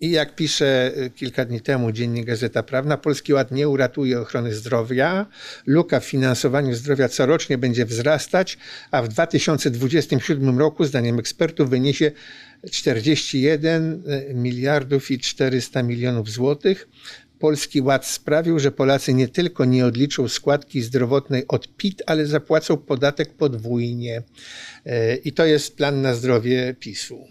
I 0.00 0.10
jak 0.10 0.34
pisze 0.34 0.92
kilka 1.14 1.44
dni 1.44 1.60
temu 1.60 1.92
Dziennik 1.92 2.26
Gazeta 2.26 2.62
Prawna, 2.62 2.96
Polski 2.96 3.32
Ład 3.32 3.50
nie 3.50 3.68
uratuje 3.68 4.20
ochrony 4.20 4.54
zdrowia. 4.54 5.26
Luka 5.66 6.00
w 6.00 6.04
finansowaniu 6.04 6.74
zdrowia 6.74 7.08
corocznie 7.08 7.58
będzie 7.58 7.86
wzrastać, 7.86 8.58
a 8.90 9.02
w 9.02 9.08
2027 9.08 10.58
roku, 10.58 10.84
zdaniem 10.84 11.18
ekspertów, 11.18 11.70
wyniesie 11.70 12.12
41 12.70 14.02
miliardów 14.34 15.10
i 15.10 15.18
400 15.18 15.82
milionów 15.82 16.30
złotych. 16.30 16.88
Polski 17.38 17.80
Ład 17.80 18.06
sprawił, 18.06 18.58
że 18.58 18.72
Polacy 18.72 19.14
nie 19.14 19.28
tylko 19.28 19.64
nie 19.64 19.86
odliczą 19.86 20.28
składki 20.28 20.82
zdrowotnej 20.82 21.44
od 21.48 21.76
PIT, 21.76 22.02
ale 22.06 22.26
zapłacą 22.26 22.76
podatek 22.76 23.34
podwójnie. 23.34 24.22
E, 24.86 25.16
I 25.16 25.32
to 25.32 25.46
jest 25.46 25.76
plan 25.76 26.02
na 26.02 26.14
zdrowie 26.14 26.74
PiSu. 26.78 27.26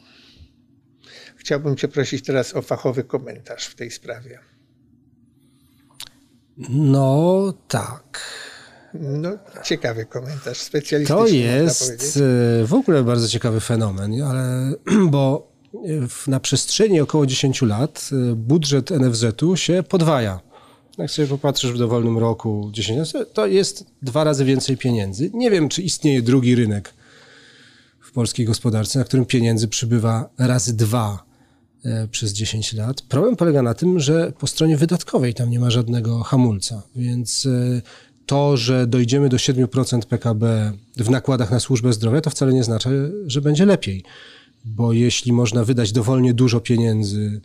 Chciałbym 1.36 1.76
Cię 1.76 1.88
prosić 1.88 2.26
teraz 2.26 2.56
o 2.56 2.62
fachowy 2.62 3.04
komentarz 3.04 3.66
w 3.66 3.76
tej 3.76 3.92
sprawie. 3.92 4.40
No 6.70 7.54
tak. 7.68 8.22
No, 8.94 9.30
ciekawy 9.64 10.06
komentarz, 10.06 10.58
specjalistyczny. 10.58 11.18
To 11.20 11.28
jest 11.28 12.18
e, 12.18 12.66
w 12.66 12.74
ogóle 12.74 13.04
bardzo 13.04 13.28
ciekawy 13.28 13.60
fenomen, 13.60 14.22
ale 14.24 14.74
bo 15.12 15.52
w- 16.10 16.28
na 16.28 16.40
przestrzeni 16.40 17.02
około 17.02 17.26
10 17.26 17.62
lat 17.62 18.10
e, 18.32 18.36
budżet 18.36 18.92
NFZ-u 18.92 19.56
się 19.58 19.84
podwaja. 19.90 20.40
Jak 20.98 21.12
sobie 21.12 21.28
popatrzysz 21.28 21.72
w 21.74 21.78
dowolnym 21.78 22.18
roku 22.18 22.70
10 22.74 23.14
lat, 23.14 23.34
to 23.34 23.48
jest 23.48 23.86
dwa 24.02 24.24
razy 24.24 24.46
więcej 24.46 24.78
pieniędzy. 24.78 25.30
Nie 25.34 25.52
wiem, 25.52 25.70
czy 25.70 25.82
istnieje 25.82 26.22
drugi 26.22 26.56
rynek 26.56 26.94
w 28.02 28.12
polskiej 28.12 28.46
gospodarce, 28.46 29.00
na 29.00 29.06
którym 29.06 29.26
pieniędzy 29.26 29.68
przybywa 29.68 30.30
razy 30.38 30.74
dwa 30.74 31.24
e, 31.86 32.08
przez 32.08 32.34
10 32.34 32.74
lat. 32.74 33.02
Problem 33.02 33.36
polega 33.36 33.62
na 33.62 33.74
tym, 33.74 34.00
że 34.00 34.32
po 34.40 34.48
stronie 34.48 34.78
wydatkowej 34.78 35.34
tam 35.34 35.50
nie 35.50 35.60
ma 35.60 35.70
żadnego 35.70 36.24
hamulca, 36.24 36.82
więc 36.96 37.46
e, 37.46 37.82
to, 38.32 38.58
że 38.58 38.88
dojdziemy 38.88 39.30
do 39.30 39.38
7% 39.38 40.06
PKB 40.06 40.72
w 40.98 41.10
nakładach 41.10 41.52
na 41.52 41.60
służbę 41.60 41.94
zdrowia, 41.94 42.22
to 42.22 42.30
wcale 42.30 42.54
nie 42.54 42.64
znaczy, 42.64 43.14
że 43.28 43.42
będzie 43.42 43.66
lepiej, 43.66 44.04
bo 44.66 44.94
jeśli 44.94 45.34
można 45.34 45.64
wydać 45.64 45.92
dowolnie 45.92 46.34
dużo 46.34 46.60
pieniędzy, 46.60 47.42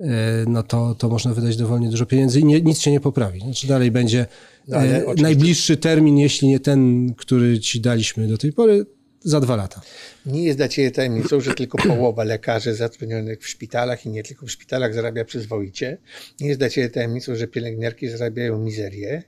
e, 0.00 0.06
no 0.46 0.62
to, 0.62 0.94
to 0.94 1.08
można 1.08 1.34
wydać 1.34 1.56
dowolnie 1.56 1.90
dużo 1.90 2.06
pieniędzy 2.06 2.40
i 2.40 2.44
nie, 2.44 2.60
nic 2.60 2.78
się 2.78 2.90
nie 2.90 3.00
poprawi. 3.00 3.40
Znaczy 3.40 3.66
dalej 3.66 3.90
będzie 3.90 4.26
ale 4.72 5.04
e, 5.04 5.14
najbliższy 5.14 5.76
termin, 5.76 6.18
jeśli 6.18 6.48
nie 6.48 6.60
ten, 6.60 7.14
który 7.14 7.60
ci 7.60 7.80
daliśmy 7.80 8.28
do 8.28 8.38
tej 8.38 8.52
pory, 8.52 8.86
za 9.20 9.40
dwa 9.40 9.56
lata. 9.56 9.80
Nie 10.26 10.44
jest 10.44 10.58
dla 10.58 10.68
Ciebie 10.68 10.90
tajemnicą, 10.90 11.40
że 11.40 11.54
tylko 11.54 11.78
połowa 11.78 12.24
lekarzy 12.24 12.74
zatrudnionych 12.74 13.40
w 13.40 13.48
szpitalach 13.48 14.06
i 14.06 14.08
nie 14.08 14.22
tylko 14.22 14.46
w 14.46 14.50
szpitalach 14.50 14.94
zarabia 14.94 15.24
przyzwoicie. 15.24 15.98
Nie 16.40 16.48
jest 16.48 16.60
dla 16.60 16.70
Ciebie 16.70 16.90
tajemnicą, 16.90 17.36
że 17.36 17.46
pielęgniarki 17.46 18.08
zarabiają 18.08 18.58
mizerię 18.58 19.22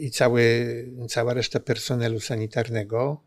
i 0.00 0.10
cały, 0.10 0.66
cała 1.08 1.34
reszta 1.34 1.60
personelu 1.60 2.20
sanitarnego. 2.20 3.20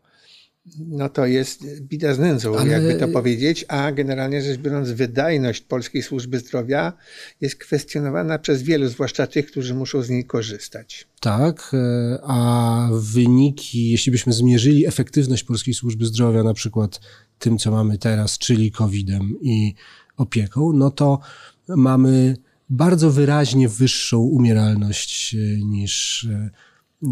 No 0.78 1.08
to 1.08 1.26
jest 1.26 1.80
bida 1.80 2.14
z 2.14 2.18
nędzą, 2.18 2.58
Ale- 2.58 2.70
jakby 2.70 2.94
to 2.94 3.08
powiedzieć, 3.08 3.64
a 3.68 3.92
generalnie 3.92 4.42
rzecz 4.42 4.58
biorąc 4.58 4.90
wydajność 4.90 5.60
polskiej 5.60 6.02
służby 6.02 6.38
zdrowia 6.38 6.92
jest 7.40 7.56
kwestionowana 7.56 8.38
przez 8.38 8.62
wielu, 8.62 8.88
zwłaszcza 8.88 9.26
tych, 9.26 9.46
którzy 9.46 9.74
muszą 9.74 10.02
z 10.02 10.10
niej 10.10 10.24
korzystać. 10.24 11.08
Tak, 11.20 11.70
e, 11.74 12.18
a 12.22 12.88
wyniki, 12.92 13.90
jeśli 13.90 14.12
byśmy 14.12 14.32
zmierzyli 14.32 14.86
efektywność 14.86 15.44
polskiej 15.44 15.74
służby 15.74 16.06
zdrowia, 16.06 16.42
na 16.42 16.54
przykład 16.54 17.00
tym, 17.38 17.58
co 17.58 17.70
mamy 17.70 17.98
teraz, 17.98 18.38
czyli 18.38 18.72
COVID-em 18.72 19.36
i 19.42 19.74
opieką, 20.16 20.72
no 20.72 20.90
to 20.90 21.20
mamy 21.68 22.36
bardzo 22.70 23.10
wyraźnie 23.10 23.68
wyższą 23.68 24.18
umieralność 24.18 25.34
e, 25.34 25.64
niż 25.64 26.24
e, 26.32 26.50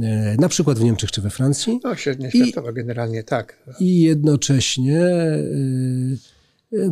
e, 0.03 0.37
na 0.39 0.49
przykład 0.49 0.79
w 0.79 0.83
Niemczech 0.83 1.11
czy 1.13 1.21
we 1.21 1.31
Francji. 1.31 1.81
No 1.85 1.97
średnia 1.97 2.29
I- 2.29 2.43
światowa 2.43 2.73
generalnie 2.73 3.23
tak. 3.23 3.65
I 3.81 4.01
jednocześnie 4.01 5.01
y, 5.01 6.19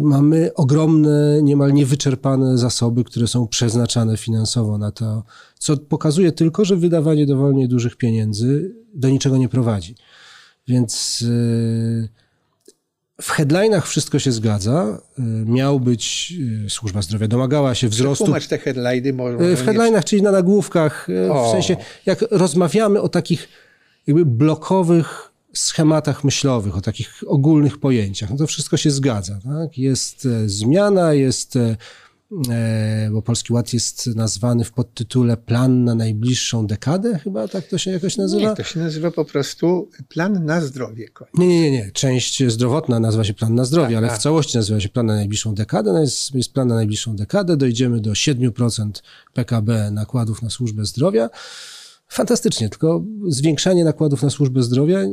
mamy 0.00 0.54
ogromne, 0.54 1.42
niemal 1.42 1.72
niewyczerpane 1.72 2.58
zasoby, 2.58 3.04
które 3.04 3.26
są 3.26 3.48
przeznaczane 3.48 4.16
finansowo 4.16 4.78
na 4.78 4.92
to, 4.92 5.24
co 5.58 5.76
pokazuje 5.76 6.32
tylko, 6.32 6.64
że 6.64 6.76
wydawanie 6.76 7.26
dowolnie 7.26 7.68
dużych 7.68 7.96
pieniędzy 7.96 8.74
do 8.94 9.08
niczego 9.08 9.36
nie 9.36 9.48
prowadzi. 9.48 9.94
Więc 10.68 11.22
y, 11.22 12.08
w 13.22 13.30
headlinach 13.30 13.86
wszystko 13.88 14.18
się 14.18 14.32
zgadza. 14.32 14.98
Y, 15.18 15.22
Miał 15.46 15.80
być, 15.80 16.32
y, 16.66 16.70
służba 16.70 17.02
zdrowia 17.02 17.28
domagała 17.28 17.74
się 17.74 17.88
wzrostu 17.88 18.24
Tłumacz 18.24 18.46
te 18.46 18.58
headliny, 18.58 19.22
E, 19.52 19.56
W 19.56 19.64
headlinach, 19.64 20.04
czyli 20.04 20.22
na 20.22 20.30
nagłówkach, 20.30 21.08
e, 21.10 21.28
w 21.28 21.30
O. 21.30 21.52
sensie 21.52 21.76
jak 22.06 22.24
rozmawiamy 22.30 23.00
o 23.00 23.08
takich 23.08 23.48
jakby 24.06 24.24
blokowych 24.24 25.32
schematach 25.52 26.24
myślowych, 26.24 26.76
o 26.76 26.80
takich 26.80 27.22
ogólnych 27.26 27.78
pojęciach, 27.78 28.30
no 28.30 28.36
to 28.36 28.46
wszystko 28.46 28.76
się 28.76 28.90
zgadza. 28.90 29.38
Tak? 29.44 29.78
Jest 29.78 30.26
e, 30.26 30.48
zmiana, 30.48 31.12
jest, 31.12 31.56
e, 31.56 31.76
bo 33.12 33.22
Polski 33.22 33.52
Ład 33.52 33.72
jest 33.72 34.06
nazwany 34.06 34.64
w 34.64 34.72
podtytule 34.72 35.36
Plan 35.36 35.84
na 35.84 35.94
najbliższą 35.94 36.66
dekadę, 36.66 37.18
chyba 37.18 37.48
tak 37.48 37.66
to 37.66 37.78
się 37.78 37.90
jakoś 37.90 38.16
nazywa? 38.16 38.50
Nie, 38.50 38.56
to 38.56 38.62
się 38.62 38.80
nazywa 38.80 39.10
po 39.10 39.24
prostu 39.24 39.90
plan 40.08 40.44
na 40.44 40.60
zdrowie. 40.60 41.08
koń. 41.08 41.28
Nie, 41.34 41.48
nie, 41.48 41.60
nie, 41.60 41.70
nie. 41.70 41.90
Część 41.90 42.42
zdrowotna 42.48 43.00
nazywa 43.00 43.24
się 43.24 43.34
plan 43.34 43.54
na 43.54 43.64
zdrowie, 43.64 43.88
Tak, 43.88 43.96
ale 43.96 44.08
tak. 44.08 44.18
w 44.18 44.22
całości 44.22 44.56
nazywa 44.56 44.80
się 44.80 44.88
plan 44.88 45.06
na 45.06 45.14
najbliższą 45.14 45.54
dekadę. 45.54 45.92
No 45.92 46.00
jest, 46.00 46.34
jest 46.34 46.52
plan 46.52 46.68
na 46.68 46.74
najbliższą 46.74 47.16
dekadę, 47.16 47.56
dojdziemy 47.56 48.00
do 48.00 48.10
7% 48.10 48.90
PKB 49.34 49.90
nakładów 49.90 50.42
na 50.42 50.50
służbę 50.50 50.84
zdrowia. 50.84 51.30
Fantastycznie, 52.08 52.68
tylko 52.68 53.04
zwiększanie 53.28 53.84
nakładów 53.84 54.22
na 54.22 54.30
służbę 54.30 54.62
zdrowia 54.62 55.04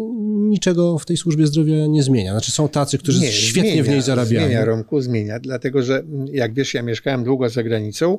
niczego 0.53 0.99
w 0.99 1.06
tej 1.06 1.17
służbie 1.17 1.47
zdrowia 1.47 1.88
nie 1.88 2.03
zmienia. 2.03 2.32
Znaczy 2.32 2.51
są 2.51 2.69
tacy, 2.69 2.97
którzy 2.97 3.19
Nie, 3.19 3.32
świetnie 3.32 3.71
zmienia, 3.71 3.84
w 3.84 3.88
niej 3.88 4.01
zarabiają. 4.01 4.47
Zmienia, 4.47 4.65
Romku, 4.65 5.01
zmienia, 5.01 5.39
dlatego 5.39 5.84
że 5.84 5.99
mm, 5.99 6.27
jak 6.27 6.53
wiesz, 6.53 6.73
ja 6.73 6.82
mieszkałem 6.82 7.23
długo 7.23 7.49
za 7.49 7.63
granicą 7.63 8.17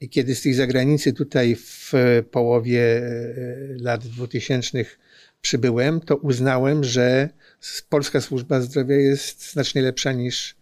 i 0.00 0.08
kiedy 0.08 0.34
z 0.34 0.42
tej 0.42 0.54
zagranicy 0.54 1.12
tutaj 1.12 1.56
w 1.56 1.92
połowie 2.30 2.80
e, 2.80 3.32
lat 3.80 4.06
2000 4.06 4.84
przybyłem, 5.40 6.00
to 6.00 6.16
uznałem, 6.16 6.84
że 6.84 7.28
polska 7.88 8.20
służba 8.20 8.60
zdrowia 8.60 8.96
jest 8.96 9.52
znacznie 9.52 9.82
lepsza 9.82 10.12
niż 10.12 10.56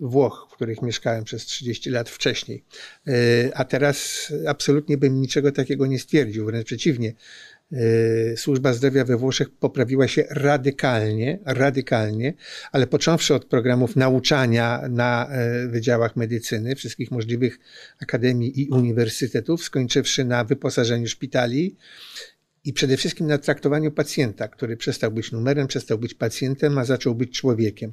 Włoch, 0.00 0.48
w 0.50 0.54
których 0.54 0.82
mieszkałem 0.82 1.24
przez 1.24 1.46
30 1.46 1.90
lat 1.90 2.10
wcześniej. 2.10 2.64
E, 3.06 3.12
A 3.54 3.64
teraz 3.64 4.32
absolutnie 4.46 4.98
bym 4.98 5.20
niczego 5.20 5.52
takiego 5.52 5.86
nie 5.86 5.98
stwierdził, 5.98 6.46
wręcz 6.46 6.66
przeciwnie. 6.66 7.12
E, 7.72 8.36
Służba 8.36 8.72
zdrowia 8.72 9.04
we 9.04 9.16
Włoszech 9.16 9.50
poprawiła 9.50 10.08
się 10.08 10.24
radykalnie, 10.30 11.38
radykalnie, 11.44 12.34
ale 12.72 12.86
począwszy 12.86 13.34
od 13.34 13.44
programów 13.44 13.96
nauczania 13.96 14.82
na 14.90 15.28
e, 15.28 15.68
wydziałach 15.68 16.16
medycyny, 16.16 16.74
wszystkich 16.74 17.10
możliwych 17.10 17.58
akademii 18.02 18.60
i 18.60 18.68
uniwersytetów, 18.68 19.64
skończywszy 19.64 20.24
na 20.24 20.44
wyposażeniu 20.44 21.06
szpitali, 21.06 21.76
i 22.66 22.72
przede 22.72 22.96
wszystkim 22.96 23.26
na 23.26 23.38
traktowaniu 23.38 23.92
pacjenta, 23.92 24.48
który 24.48 24.76
przestał 24.76 25.12
być 25.12 25.32
numerem, 25.32 25.66
przestał 25.66 25.98
być 25.98 26.14
pacjentem, 26.14 26.78
a 26.78 26.84
zaczął 26.84 27.14
być 27.14 27.30
człowiekiem. 27.30 27.92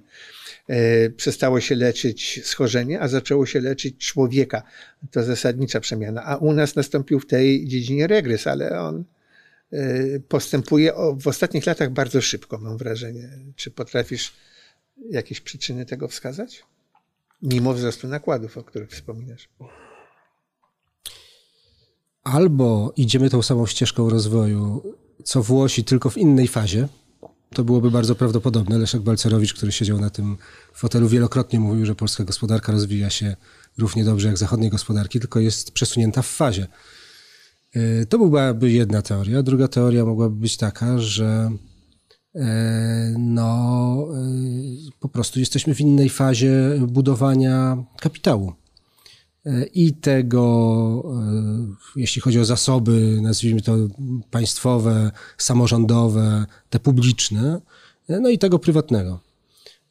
E, 0.68 1.10
przestało 1.10 1.60
się 1.60 1.76
leczyć 1.76 2.42
schorzenie, 2.44 3.02
a 3.02 3.08
zaczęło 3.08 3.46
się 3.46 3.62
leczyć 3.62 3.98
człowieka. 3.98 4.64
To 5.12 5.24
zasadnicza 5.24 5.80
przemiana. 5.80 6.24
A 6.24 6.38
u 6.38 6.54
nas 6.54 6.76
nastąpił 6.76 7.20
w 7.20 7.26
tej 7.26 7.68
dziedzinie 7.68 8.08
regres, 8.08 8.48
ale 8.48 8.80
on 8.80 9.04
e, 9.72 10.20
postępuje 10.20 10.94
w 11.20 11.28
ostatnich 11.28 11.66
latach 11.66 11.92
bardzo 11.92 12.22
szybko, 12.22 12.58
mam 12.58 12.78
wrażenie. 12.78 13.30
Czy 13.56 13.72
potrafisz 13.72 14.34
jakieś 15.10 15.42
przyczyny 15.42 15.86
tego 15.86 16.08
wskazać? 16.08 16.64
Mimo 17.42 17.74
wzrostu 17.74 18.08
nakładów, 18.08 18.58
o 18.58 18.64
których 18.64 18.90
wspominasz. 18.90 19.50
Albo 22.24 22.94
idziemy 22.96 23.30
tą 23.30 23.42
samą 23.42 23.66
ścieżką 23.66 24.10
rozwoju, 24.10 24.82
co 25.24 25.44
Włosi, 25.44 25.84
tylko 25.84 26.10
w 26.10 26.18
innej 26.18 26.48
fazie. 26.48 26.88
To 27.54 27.64
byłoby 27.64 27.92
bardzo 27.92 28.16
prawdopodobne. 28.16 28.78
Leszek 28.78 29.02
Balcerowicz, 29.02 29.54
który 29.54 29.72
siedział 29.72 30.00
na 30.00 30.10
tym 30.10 30.38
fotelu, 30.74 31.08
wielokrotnie 31.08 31.60
mówił, 31.60 31.86
że 31.86 31.96
polska 31.96 32.24
gospodarka 32.24 32.72
rozwija 32.72 33.10
się 33.10 33.36
równie 33.78 34.04
dobrze 34.04 34.28
jak 34.28 34.38
zachodnie 34.38 34.70
gospodarki, 34.70 35.20
tylko 35.20 35.40
jest 35.40 35.72
przesunięta 35.72 36.22
w 36.22 36.28
fazie. 36.28 36.68
Y, 37.76 38.06
To 38.10 38.18
byłaby 38.18 38.72
jedna 38.72 39.02
teoria. 39.02 39.44
Druga 39.44 39.68
teoria 39.68 40.06
mogłaby 40.06 40.36
być 40.36 40.58
taka, 40.58 41.00
że 41.00 41.52
e, 42.36 43.16
no, 43.20 44.08
y, 44.88 45.00
po 45.00 45.10
prostu 45.10 45.40
jesteśmy 45.40 45.76
w 45.76 45.82
innej 45.82 46.10
fazie 46.10 46.80
budowania 46.88 47.84
kapitału 48.02 48.54
E, 48.54 48.63
i 49.74 49.94
tego, 49.94 51.04
e, 51.96 52.00
jeśli 52.02 52.22
chodzi 52.22 52.40
o 52.40 52.46
zasoby, 52.46 53.20
nazwijmy 53.22 53.62
to 53.62 53.76
państwowe, 54.32 55.12
samorządowe, 55.38 56.46
te 56.70 56.80
publiczne, 56.80 57.62
e, 58.10 58.20
no 58.20 58.30
i 58.30 58.38
tego 58.38 58.60
prywatnego. 58.60 59.20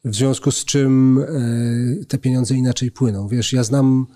W 0.05 0.15
związku 0.15 0.51
z 0.51 0.65
czym 0.65 1.19
e, 2.01 2.05
te 2.05 2.17
pieniądze 2.17 2.55
inaczej 2.55 2.91
płyną. 2.91 3.27
Wiesz, 3.27 3.53
ja 3.53 3.63
znam, 3.63 4.07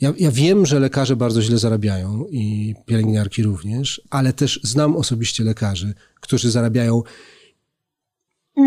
ja, 0.00 0.12
ja 0.18 0.30
wiem, 0.30 0.66
że 0.66 0.80
lekarze 0.80 1.16
bardzo 1.16 1.42
źle 1.42 1.58
zarabiają 1.58 2.24
i 2.30 2.74
pielęgniarki 2.86 3.42
również, 3.42 4.02
ale 4.10 4.32
też 4.32 4.60
znam 4.62 4.96
osobiście 4.96 5.44
lekarzy, 5.44 5.94
którzy 6.20 6.50
zarabiają 6.50 7.02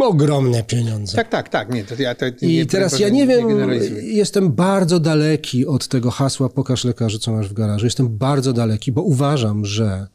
ogromne 0.01 0.63
pieniądze. 0.63 1.15
Tak, 1.15 1.29
tak, 1.29 1.49
tak. 1.49 1.73
Nie, 1.73 1.83
to 1.83 2.01
ja 2.01 2.15
to 2.15 2.25
I 2.41 2.47
nie, 2.47 2.65
teraz 2.65 2.99
ja 2.99 3.09
nie 3.09 3.27
wiem, 3.27 3.47
generalizuję. 3.47 4.03
jestem 4.03 4.51
bardzo 4.51 4.99
daleki 4.99 5.65
od 5.65 5.87
tego 5.87 6.11
hasła 6.11 6.49
pokaż 6.49 6.83
lekarzy, 6.83 7.19
co 7.19 7.31
masz 7.31 7.49
w 7.49 7.53
garażu. 7.53 7.85
Jestem 7.85 8.17
bardzo 8.17 8.53
daleki, 8.53 8.91
bo 8.91 9.01
uważam, 9.01 9.65
że 9.65 10.07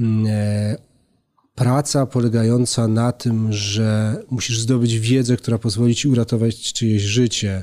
mm, 0.00 0.26
e, 0.28 0.76
praca 1.54 2.06
polegająca 2.06 2.88
na 2.88 3.12
tym, 3.12 3.52
że 3.52 4.16
musisz 4.30 4.60
zdobyć 4.60 4.98
wiedzę, 4.98 5.36
która 5.36 5.58
pozwoli 5.58 5.94
ci 5.94 6.08
uratować 6.08 6.72
czyjeś 6.72 7.02
życie, 7.02 7.62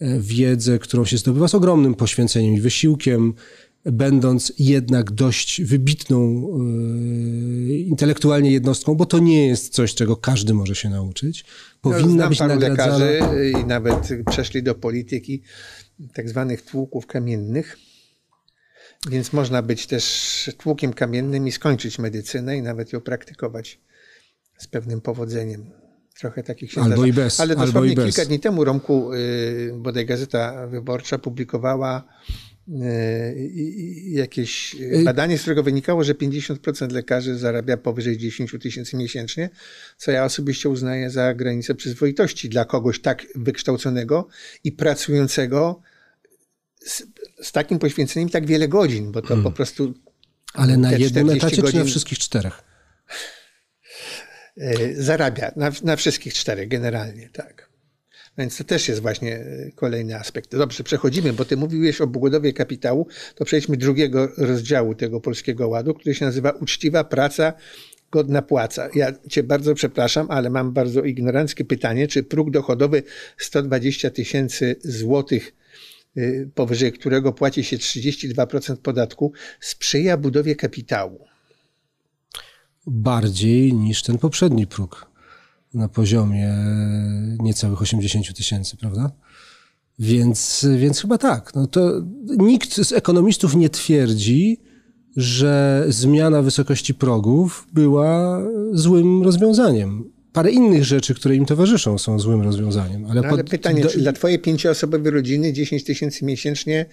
e, 0.00 0.20
wiedzę, 0.20 0.78
którą 0.78 1.04
się 1.04 1.18
zdobywa 1.18 1.48
z 1.48 1.54
ogromnym 1.54 1.94
poświęceniem 1.94 2.54
i 2.54 2.60
wysiłkiem, 2.60 3.34
będąc 3.84 4.52
jednak 4.58 5.10
dość 5.10 5.62
wybitną 5.62 6.18
e, 6.20 7.72
intelektualnie 7.72 8.50
jednostką, 8.52 8.94
bo 8.94 9.06
to 9.06 9.18
nie 9.18 9.46
jest 9.46 9.72
coś, 9.74 9.94
czego 9.94 10.16
każdy 10.16 10.54
może 10.54 10.74
się 10.74 10.90
nauczyć, 10.90 11.44
powinna 11.80 12.24
No, 12.24 12.28
być 12.28 12.38
paru 12.38 12.54
nagradzana. 12.54 12.98
lekarzy 12.98 13.50
i 13.62 13.64
nawet 13.66 14.08
przeszli 14.30 14.62
do 14.62 14.74
polityki 14.74 15.42
tak 16.14 16.28
zwanych 16.28 16.62
tłuków 16.62 17.06
kamiennych. 17.06 17.78
Więc 19.10 19.32
można 19.32 19.62
być 19.62 19.86
też 19.86 20.50
tłukiem 20.58 20.92
kamiennym 20.92 21.48
i 21.48 21.52
skończyć 21.52 21.98
medycynę 21.98 22.56
i 22.56 22.62
nawet 22.62 22.92
ją 22.92 23.00
praktykować 23.00 23.80
z 24.58 24.66
pewnym 24.66 25.00
powodzeniem. 25.00 25.70
Trochę 26.20 26.42
takich 26.42 26.72
się 26.72 26.80
Albo 26.80 26.96
zdarza. 26.96 27.08
i 27.08 27.12
bez, 27.12 27.40
Ale 27.40 27.52
albo 27.54 27.66
dosłownie 27.66 27.92
i 27.92 27.96
bez. 27.96 28.04
kilka 28.14 28.28
dni 28.28 28.40
temu, 28.40 28.64
Romku, 28.64 29.12
y, 29.14 29.72
bodaj 29.78 30.06
Gazeta 30.06 30.66
Wyborcza 30.66 31.18
publikowała 31.18 32.04
jakieś 34.06 34.74
y, 34.74 35.02
badanie, 35.04 35.38
z 35.38 35.40
którego 35.40 35.62
wynikało, 35.62 36.04
że 36.04 36.14
50% 36.14 36.92
lekarzy 36.92 37.38
zarabia 37.38 37.76
powyżej 37.76 38.18
10 38.18 38.54
tysięcy 38.60 38.96
miesięcznie, 38.96 39.50
co 39.96 40.10
ja 40.10 40.24
osobiście 40.24 40.68
uznaję 40.68 41.10
za 41.10 41.34
granicę 41.34 41.74
przyzwoitości 41.74 42.48
dla 42.48 42.64
kogoś 42.64 43.00
tak 43.00 43.26
wykształconego 43.34 44.28
i 44.64 44.72
pracującego 44.72 45.80
z, 46.78 47.02
z 47.42 47.52
takim 47.52 47.78
poświęceniem 47.78 48.28
tak 48.28 48.46
wiele 48.46 48.68
godzin, 48.68 49.12
bo 49.12 49.22
to 49.22 49.36
po 49.36 49.50
prostu 49.50 49.94
Ale 50.54 50.76
na 50.76 50.92
jednym 50.92 51.26
40 51.26 51.38
etacie 51.38 51.56
czy 51.56 51.62
na 51.62 51.68
godzin- 51.68 51.86
wszystkich 51.90 52.18
czterech? 52.18 52.62
e, 54.56 54.94
zarabia 55.02 55.52
na, 55.56 55.70
na 55.82 55.96
wszystkich 55.96 56.34
czterech 56.34 56.68
generalnie, 56.68 57.28
tak. 57.28 57.71
Więc 58.38 58.56
to 58.56 58.64
też 58.64 58.88
jest 58.88 59.02
właśnie 59.02 59.36
e, 59.36 59.70
kolejny 59.74 60.16
aspekt. 60.16 60.56
Dobrze, 60.56 60.84
przechodzimy, 60.84 61.32
bo 61.32 61.44
ty 61.44 61.56
mówiłeś 61.56 62.00
o 62.00 62.06
budowie 62.06 62.52
kapitału, 62.52 63.06
to 63.34 63.44
przejdźmy 63.44 63.76
drugiego 63.76 64.28
rozdziału 64.36 64.94
tego 64.94 65.20
Polskiego 65.20 65.68
Ładu, 65.68 65.94
który 65.94 66.14
się 66.14 66.24
nazywa 66.24 66.50
Uczciwa 66.50 67.04
praca, 67.04 67.52
godna 68.10 68.42
płaca. 68.42 68.88
Ja 68.94 69.12
cię 69.28 69.42
bardzo 69.42 69.74
przepraszam, 69.74 70.26
ale 70.30 70.50
mam 70.50 70.72
bardzo 70.72 71.02
ignoranckie 71.02 71.64
pytanie, 71.64 72.08
czy 72.08 72.22
próg 72.22 72.50
dochodowy 72.50 73.02
120 73.38 74.10
tysięcy 74.10 74.76
złotych, 74.84 75.54
y, 76.16 76.50
powyżej 76.54 76.92
którego 76.92 77.32
płaci 77.32 77.64
się 77.64 77.76
32% 77.76 78.76
podatku, 78.76 79.32
sprzyja 79.60 80.16
budowie 80.16 80.56
kapitału? 80.56 81.26
Bardziej 82.86 83.72
niż 83.72 84.02
ten 84.02 84.18
poprzedni 84.18 84.66
próg 84.66 85.11
na 85.74 85.88
poziomie 85.88 86.54
niecałych 87.40 87.82
80 87.82 88.36
tysięcy, 88.36 88.76
prawda? 88.76 89.10
Więc, 89.98 90.66
więc 90.78 91.00
chyba 91.00 91.18
tak. 91.18 91.54
No 91.54 91.66
to 91.66 92.02
nikt 92.38 92.74
z 92.86 92.92
ekonomistów 92.92 93.54
nie 93.56 93.70
twierdzi, 93.70 94.60
że 95.16 95.84
zmiana 95.88 96.42
wysokości 96.42 96.94
progów 96.94 97.66
była 97.72 98.42
złym 98.72 99.22
rozwiązaniem. 99.22 100.04
Parę 100.32 100.50
innych 100.50 100.84
rzeczy, 100.84 101.14
które 101.14 101.36
im 101.36 101.46
towarzyszą, 101.46 101.98
są 101.98 102.18
złym 102.18 102.42
rozwiązaniem. 102.42 103.04
Ale, 103.06 103.20
No, 103.20 103.28
ale 103.28 103.38
pod- 103.38 103.50
pytanie, 103.50 103.82
do- 103.82 103.88
czy 103.88 103.98
dla 103.98 104.12
twojej 104.12 104.38
pięcioosobowej 104.38 105.12
rodziny 105.12 105.52
10 105.52 105.84
tysięcy 105.84 106.24
miesięcznie 106.24 106.86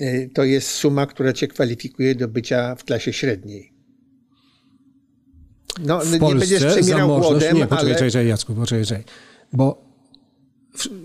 y, 0.00 0.30
to 0.34 0.44
jest 0.44 0.68
suma, 0.68 1.06
która 1.06 1.32
cię 1.32 1.48
kwalifikuje 1.48 2.14
do 2.14 2.28
bycia 2.28 2.74
w 2.74 2.84
klasie 2.84 3.12
średniej? 3.12 3.73
No, 5.82 6.00
w 6.00 6.12
nie 6.12 6.18
Polsce 6.18 6.38
będziesz 6.38 6.64
przemierał 6.64 6.98
zamożność, 7.08 7.30
głodem, 7.30 7.56
nie, 7.56 7.66
poczekaj, 7.66 7.86
ale... 7.86 7.94
czekaj, 7.94 8.10
czekaj, 8.10 8.28
Jacku, 8.28 8.54
poczekaj, 8.54 8.86
czekaj. 8.86 9.04
Bo 9.52 9.84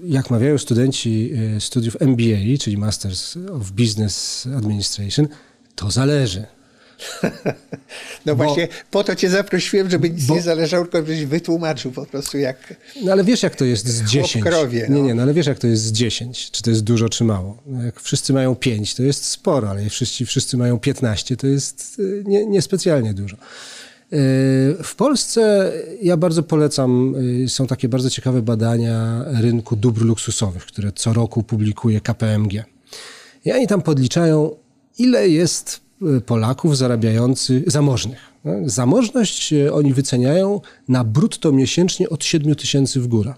jak 0.03 0.29
mawiają 0.29 0.58
studenci 0.58 1.32
y, 1.58 1.62
studiów 1.62 1.97
MBA, 1.99 2.58
czyli 2.60 2.77
Masters 2.77 3.38
of 3.38 3.71
Business 3.71 4.47
Administration, 4.58 5.27
to 5.75 5.91
zależy. 5.91 6.45
No 8.25 8.36
bo- 8.36 8.43
właśnie, 8.43 8.67
po 8.91 9.03
to 9.03 9.15
cię 9.15 9.29
zaprosiłem, 9.29 9.89
żeby 9.89 10.10
nic 10.10 10.25
bo- 10.25 10.36
nie 10.36 10.41
zależało, 10.41 10.84
tylko 10.86 10.97
żebyś 10.97 11.25
wytłumaczył 11.25 11.91
po 11.91 12.05
prostu 12.05 12.38
jak... 12.38 12.73
No 13.03 13.12
ale 13.12 13.23
wiesz, 13.23 13.43
jak 13.43 13.55
to 13.55 13.65
jest 13.65 13.88
z 13.88 14.03
10. 14.03 14.43
krowie, 14.43 14.88
Nie, 14.89 14.95
no. 14.95 15.05
nie, 15.05 15.13
no 15.13 15.21
ale 15.21 15.34
wiesz, 15.34 15.45
jak 15.47 15.60
to 15.60 15.67
jest 15.67 15.84
z 15.84 15.91
10. 15.91 16.51
Czy 16.51 16.62
to 16.62 16.69
jest 16.69 16.84
dużo, 16.84 17.10
czy 17.10 17.23
mało. 17.23 17.58
No, 17.65 17.84
jak 17.84 17.99
wszyscy 18.01 18.34
mają 18.34 18.55
5, 18.55 18.95
to 18.95 19.03
jest 19.03 19.25
sporo, 19.25 19.69
ale 19.69 19.84
jak 19.84 19.91
wszyscy, 19.91 20.25
wszyscy 20.25 20.58
mają 20.58 20.79
15, 20.79 21.38
to 21.38 21.47
jest 21.47 21.95
y, 21.99 22.23
nie, 22.25 22.45
niespecjalnie 22.45 23.13
dużo. 23.13 23.38
Y, 24.13 24.83
W 24.83 24.95
Polsce 24.97 25.71
ja 26.01 26.17
bardzo 26.17 26.43
polecam, 26.43 27.15
y, 27.43 27.49
są 27.49 27.67
takie 27.67 27.89
bardzo 27.89 28.09
ciekawe 28.09 28.41
badania 28.41 29.25
rynku 29.41 29.75
dóbr 29.75 30.01
luksusowych, 30.05 30.65
które 30.65 30.91
co 30.91 31.13
roku 31.13 31.43
publikuje 31.43 32.01
KPMG. 32.01 32.53
I 33.45 33.51
oni 33.51 33.67
tam 33.67 33.81
podliczają, 33.81 34.55
ile 34.97 35.29
jest 35.29 35.81
y, 36.17 36.21
Polaków 36.21 36.77
zarabiających, 36.77 37.71
zamożnych. 37.71 38.19
No, 38.45 38.53
Zamożność 38.65 39.53
oni 39.71 39.93
wyceniają 39.93 40.61
na 40.87 41.03
brutto 41.03 41.51
miesięcznie 41.51 42.09
od 42.09 42.23
7 42.23 42.55
tysięcy 42.55 42.99
w 42.99 43.07
górę. 43.07 43.33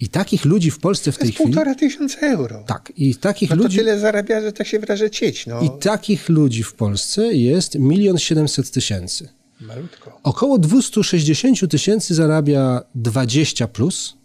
I 0.00 0.08
takich 0.08 0.44
ludzi 0.44 0.70
w 0.70 0.78
Polsce 0.78 1.12
w 1.12 1.14
To 1.14 1.20
tej 1.20 1.28
jest 1.28 1.38
chwili... 1.38 1.52
półtora 1.54 1.74
tysiąca 1.74 2.18
euro. 2.20 2.64
Tak, 2.66 2.92
i 2.96 3.14
takich 3.14 3.50
No 3.50 3.56
to 3.56 3.62
ludzi... 3.62 3.76
tyle 3.78 3.98
zarabia, 3.98 4.40
że 4.40 4.52
tak 4.52 4.66
się 4.66 4.78
wyrażę 4.78 5.10
cieć. 5.10 5.46
No, 5.46 5.60
I 5.60 5.70
takich 5.80 6.28
ludzi 6.28 6.62
w 6.62 6.74
Polsce 6.74 7.32
jest 7.32 7.74
milion 7.78 8.18
siedemset 8.18 8.70
tysięcy. 8.70 9.28
Malutko. 9.60 10.20
Około 10.22 10.58
260 10.58 11.70
tysięcy 11.70 12.14
zarabia 12.14 12.82
20 12.94 13.68
plus 13.68 14.16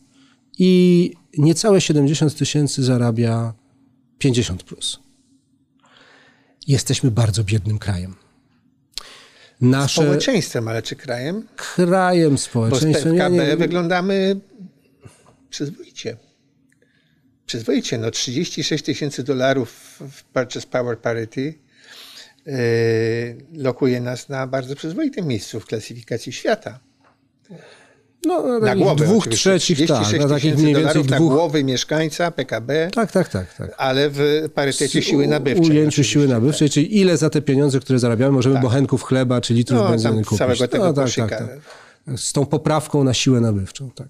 i 0.60 1.12
niecałe 1.38 1.82
70 1.82 2.36
tysięcy 2.36 2.84
zarabia 2.84 3.54
50 4.17 4.63
plus. 4.63 5.00
Jesteśmy 6.67 7.12
bardzo 7.12 7.43
biednym 7.43 7.80
krajem. 7.80 8.15
Nasze 9.62 10.02
Społeczeństwem, 10.02 10.67
ale 10.67 10.82
czy 10.82 10.95
krajem? 10.95 11.48
krajem 11.56 12.32
Bo 12.32 12.38
z 12.38 12.41
społeczeństwem. 12.41 13.12
PKB 13.13 13.48
nie- 13.48 13.58
wyglądamy 13.58 14.39
przyzwoicie. 15.50 16.17
Przyzwoicie, 17.45 17.98
no 17.98 18.12
36 18.12 18.84
tysięcy 18.86 19.24
dolarów 19.24 20.00
w 20.12 20.24
Purchase 20.24 20.67
Power 20.67 21.00
Parity 21.00 21.54
lokuje 23.53 24.01
nas 24.01 24.29
na 24.29 24.47
bardzo 24.47 24.75
przyzwoitym 24.75 25.27
miejscu 25.27 25.60
w 25.60 25.65
klasyfikacji 25.65 26.34
świata. 26.34 26.79
no, 28.25 28.60
na, 28.60 28.75
głowę 28.75 29.05
dwóch 29.05 29.17
oczywiście. 29.23 29.38
trzecich, 29.51 29.77
tak, 29.88 29.88
36 29.88 30.23
na 30.23 30.36
takich 30.36 30.53
mniej 30.53 30.65
więcej 30.65 30.84
dolarów 30.84 31.10
na 31.10 31.17
dwóch. 31.17 31.34
głowę 31.34 31.63
mieszkańca 31.63 32.31
PKB, 32.31 32.89
Tak, 32.93 33.12
tak, 33.12 33.29
tak, 33.29 33.53
tak. 33.58 33.73
ale 33.77 34.10
w 34.10 34.49
parytecie 34.53 35.01
siły 35.01 35.27
nabywczej. 35.27 35.69
Ujęciu 35.71 36.03
siły 36.03 36.27
nabywczej, 36.27 36.69
czyli 36.69 36.99
ile 36.99 37.17
za 37.17 37.29
te 37.29 37.41
pieniądze, 37.41 37.79
które 37.79 37.99
zarabiamy, 37.99 38.31
możemy 38.31 38.60
bochenków 38.60 39.03
chleba 39.03 39.41
czy 39.41 39.53
litrów 39.53 39.79
No, 39.79 39.89
benzyny 39.89 40.23
kupić. 40.23 40.38
całego 40.39 40.67
tego 40.67 40.84
no, 40.86 40.93
tak, 40.93 41.12
tak, 41.15 41.29
tak. 41.29 41.60
Z 42.19 42.34
tą 42.34 42.45
poprawką 42.45 43.03
na 43.03 43.13
siłę 43.13 43.39
nabywczą, 43.41 43.91
tak. 43.91 44.08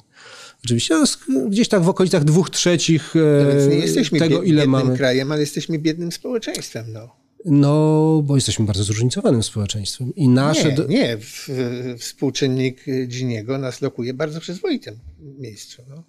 Oczywiście 0.65 0.93
jest 0.95 1.17
gdzieś 1.49 1.67
tak 1.69 1.81
w 1.81 1.89
okolicach 1.89 2.23
dwóch 2.23 2.49
trzecich 2.49 3.15
No 3.15 3.21
e, 3.51 3.55
więc 3.55 3.67
nie 3.67 3.75
jesteśmy 3.75 4.19
tego, 4.19 4.35
bied- 4.39 4.45
ile 4.45 4.61
biednym 4.61 4.69
mamy. 4.69 4.97
krajem, 4.97 5.31
ale 5.31 5.41
jesteśmy 5.41 5.79
biednym 5.79 6.11
społeczeństwem. 6.11 6.85
No. 6.93 7.15
No, 7.45 8.21
bo 8.23 8.35
jesteśmy 8.35 8.65
bardzo 8.65 8.83
zróżnicowanym 8.83 9.43
społeczeństwem 9.43 10.15
i 10.15 10.27
nasze... 10.27 10.69
Nie, 10.69 10.75
do- 10.75 10.87
nie. 10.87 11.17
W, 11.17 11.23
w, 11.47 11.99
współczynnik 11.99 12.85
Giniego 13.07 13.57
nas 13.57 13.81
lokuje 13.81 14.13
bardzo 14.13 14.39
przyzwoitym 14.39 14.99
miejscu. 15.19 15.81
No. 15.89 16.03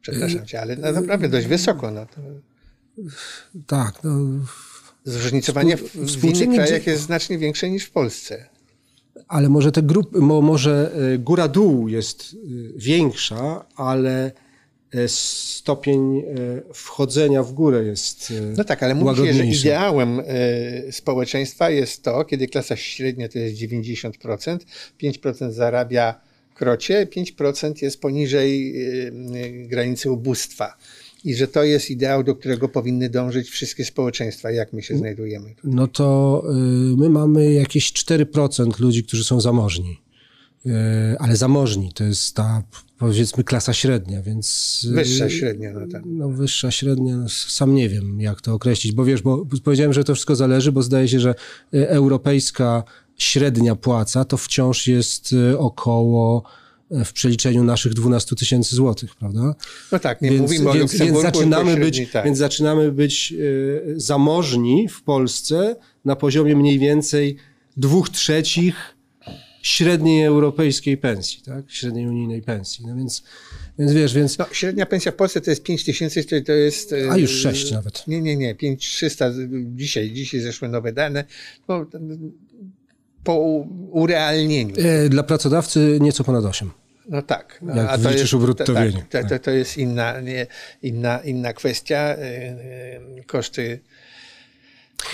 Przepraszam 0.00 0.46
cię, 0.46 0.60
ale 0.60 0.76
naprawdę 0.76 1.28
dość 1.28 1.46
wysoko. 1.46 1.90
No. 1.90 2.06
To 2.06 2.20
Tak, 3.66 4.04
no, 4.04 4.18
zróżnicowanie 5.04 5.76
w, 5.76 5.82
w 5.96 6.24
innych 6.24 6.54
krajach 6.54 6.86
jest 6.86 7.02
znacznie 7.02 7.38
większe 7.38 7.70
niż 7.70 7.84
w 7.84 7.90
Polsce. 7.90 8.48
ale 9.28 9.48
może 9.48 9.72
te 9.72 9.82
grupy, 9.82 10.18
mo, 10.18 10.40
może 10.42 10.92
e, 11.14 11.18
góra-dół 11.18 11.88
jest 11.88 12.22
e, 12.22 12.78
większa, 12.78 13.64
ale 13.76 14.32
stopień 15.06 16.18
e, 16.18 16.22
wchodzenia 16.74 17.42
w 17.42 17.52
górę 17.52 17.84
jest 17.84 18.30
e, 18.30 18.54
No 18.56 18.64
tak, 18.64 18.82
ale 18.82 18.94
mówi 18.94 19.26
się, 19.26 19.32
że 19.32 19.46
ideałem 19.46 20.22
społeczeństwa 20.90 21.70
jest 21.70 22.02
to, 22.02 22.24
kiedy 22.24 22.48
klasa 22.48 22.76
średnia 22.76 23.28
to 23.28 23.38
jest 23.38 23.56
90%, 23.56 24.58
5% 25.02 25.52
zarabia 25.52 26.20
krocie, 26.54 27.06
5% 27.16 27.82
jest 27.82 28.00
poniżej 28.00 28.74
granicy 29.68 30.10
ubóstwa. 30.10 30.76
I 31.24 31.34
że 31.34 31.48
to 31.48 31.64
jest 31.64 31.90
ideał, 31.90 32.24
do 32.24 32.34
którego 32.34 32.68
powinny 32.68 33.10
dążyć 33.10 33.48
wszystkie 33.48 33.84
społeczeństwa, 33.84 34.50
jak 34.50 34.72
my 34.72 34.82
się 34.82 34.96
znajdujemy. 34.96 35.54
no 35.64 35.86
to 35.86 36.42
my 36.96 37.08
mamy 37.08 37.52
jakieś 37.52 37.92
4% 37.92 38.80
ludzi, 38.80 39.04
którzy 39.04 39.24
są 39.24 39.40
zamożni. 39.40 40.00
Ale 41.18 41.36
zamożni 41.36 41.92
to 41.94 42.04
jest 42.04 42.36
ta, 42.36 42.62
powiedzmy, 42.98 43.44
klasa 43.44 43.72
średnia, 43.72 44.22
więc... 44.22 44.80
y, 44.90 44.94
Wyższa 44.94 45.30
średnia, 45.30 45.72
no 45.72 45.86
tak. 45.92 46.02
No 46.06 46.28
wyższa 46.28 46.70
średnia, 46.70 47.16
no, 47.16 47.28
sam 47.28 47.74
nie 47.74 47.88
wiem 47.88 48.20
jak 48.20 48.40
to 48.40 48.54
określić, 48.54 48.92
bo 48.92 49.04
wiesz, 49.04 49.22
bo 49.22 49.46
powiedziałem, 49.64 49.92
że 49.92 50.04
to 50.04 50.14
wszystko 50.14 50.36
zależy, 50.36 50.72
bo 50.72 50.82
zdaje 50.82 51.08
się, 51.08 51.20
że 51.20 51.34
y, 51.74 51.88
europejska 51.88 52.84
średnia 53.16 53.76
płaca 53.76 54.24
to 54.24 54.36
wciąż 54.36 54.86
jest 54.86 55.32
y, 55.32 55.58
około 55.58 56.42
y, 56.92 57.04
w 57.04 57.12
przeliczeniu 57.12 57.64
naszych 57.64 57.94
12 57.94 58.36
tysięcy 58.36 58.76
złotych, 58.76 59.14
prawda? 59.14 59.54
No 59.92 59.98
tak, 59.98 60.22
nie 60.22 60.30
Więc, 60.30 60.42
mówimy 60.42 60.70
o 60.70 60.72
więc, 60.72 60.92
więc, 60.92 61.00
Luksemburgu, 61.00 61.22
zaczynamy 61.22 61.76
być, 61.76 62.10
tak. 62.12 62.24
więc 62.24 62.38
zaczynamy 62.38 62.92
być 62.92 63.34
y, 63.38 63.94
zamożni 63.96 64.88
w 64.88 65.02
Polsce 65.02 65.76
na 66.04 66.16
poziomie 66.16 66.56
mniej 66.56 66.78
więcej 66.78 67.36
dwóch 67.76 68.10
trzecich 68.10 68.93
średniej 69.64 70.24
europejskiej 70.24 70.96
pensji, 70.96 71.42
tak? 71.42 71.64
Średniej 71.68 72.06
unijnej 72.08 72.42
pensji. 72.42 72.86
No 72.86 72.96
więc, 72.96 73.22
więc 73.78 73.92
wiesz, 73.92 74.14
więc 74.14 74.38
No, 74.38 74.46
średnia 74.52 74.86
pensja 74.86 75.12
w 75.12 75.14
Polsce 75.14 75.40
to 75.40 75.50
jest 75.50 75.62
5 75.62 75.84
tysięcy, 75.84 76.24
to, 76.24 76.36
to 76.46 76.52
jest... 76.52 76.92
e, 76.92 77.10
A 77.10 77.16
już 77.18 77.30
sześć 77.30 77.72
nawet. 77.72 78.06
Nie, 78.06 78.20
nie, 78.22 78.36
nie, 78.36 78.54
5300 78.54 79.30
dzisiaj, 79.76 80.10
dzisiaj 80.12 80.40
zeszły 80.40 80.68
nowe 80.68 80.92
dane. 80.92 81.24
No, 81.68 81.86
po 83.24 83.34
urealnieniu. 83.90 84.74
e, 84.78 85.08
dla 85.08 85.22
pracodawcy 85.22 85.98
nieco 86.00 86.24
ponad 86.24 86.44
8. 86.44 86.70
No 87.08 87.22
tak. 87.22 87.58
No, 87.62 87.76
Jak 87.76 87.90
a 87.90 87.98
to 87.98 88.10
jest, 88.10 88.34
ubruttowienie. 88.34 89.04
Tak, 89.10 89.22
to, 89.22 89.28
to, 89.28 89.38
to 89.38 89.50
jest 89.50 89.78
inna, 89.78 90.20
nie, 90.20 90.46
inna, 90.82 91.18
inna 91.18 91.52
kwestia. 91.52 92.16
Y, 93.18 93.24
Koszty. 93.26 93.80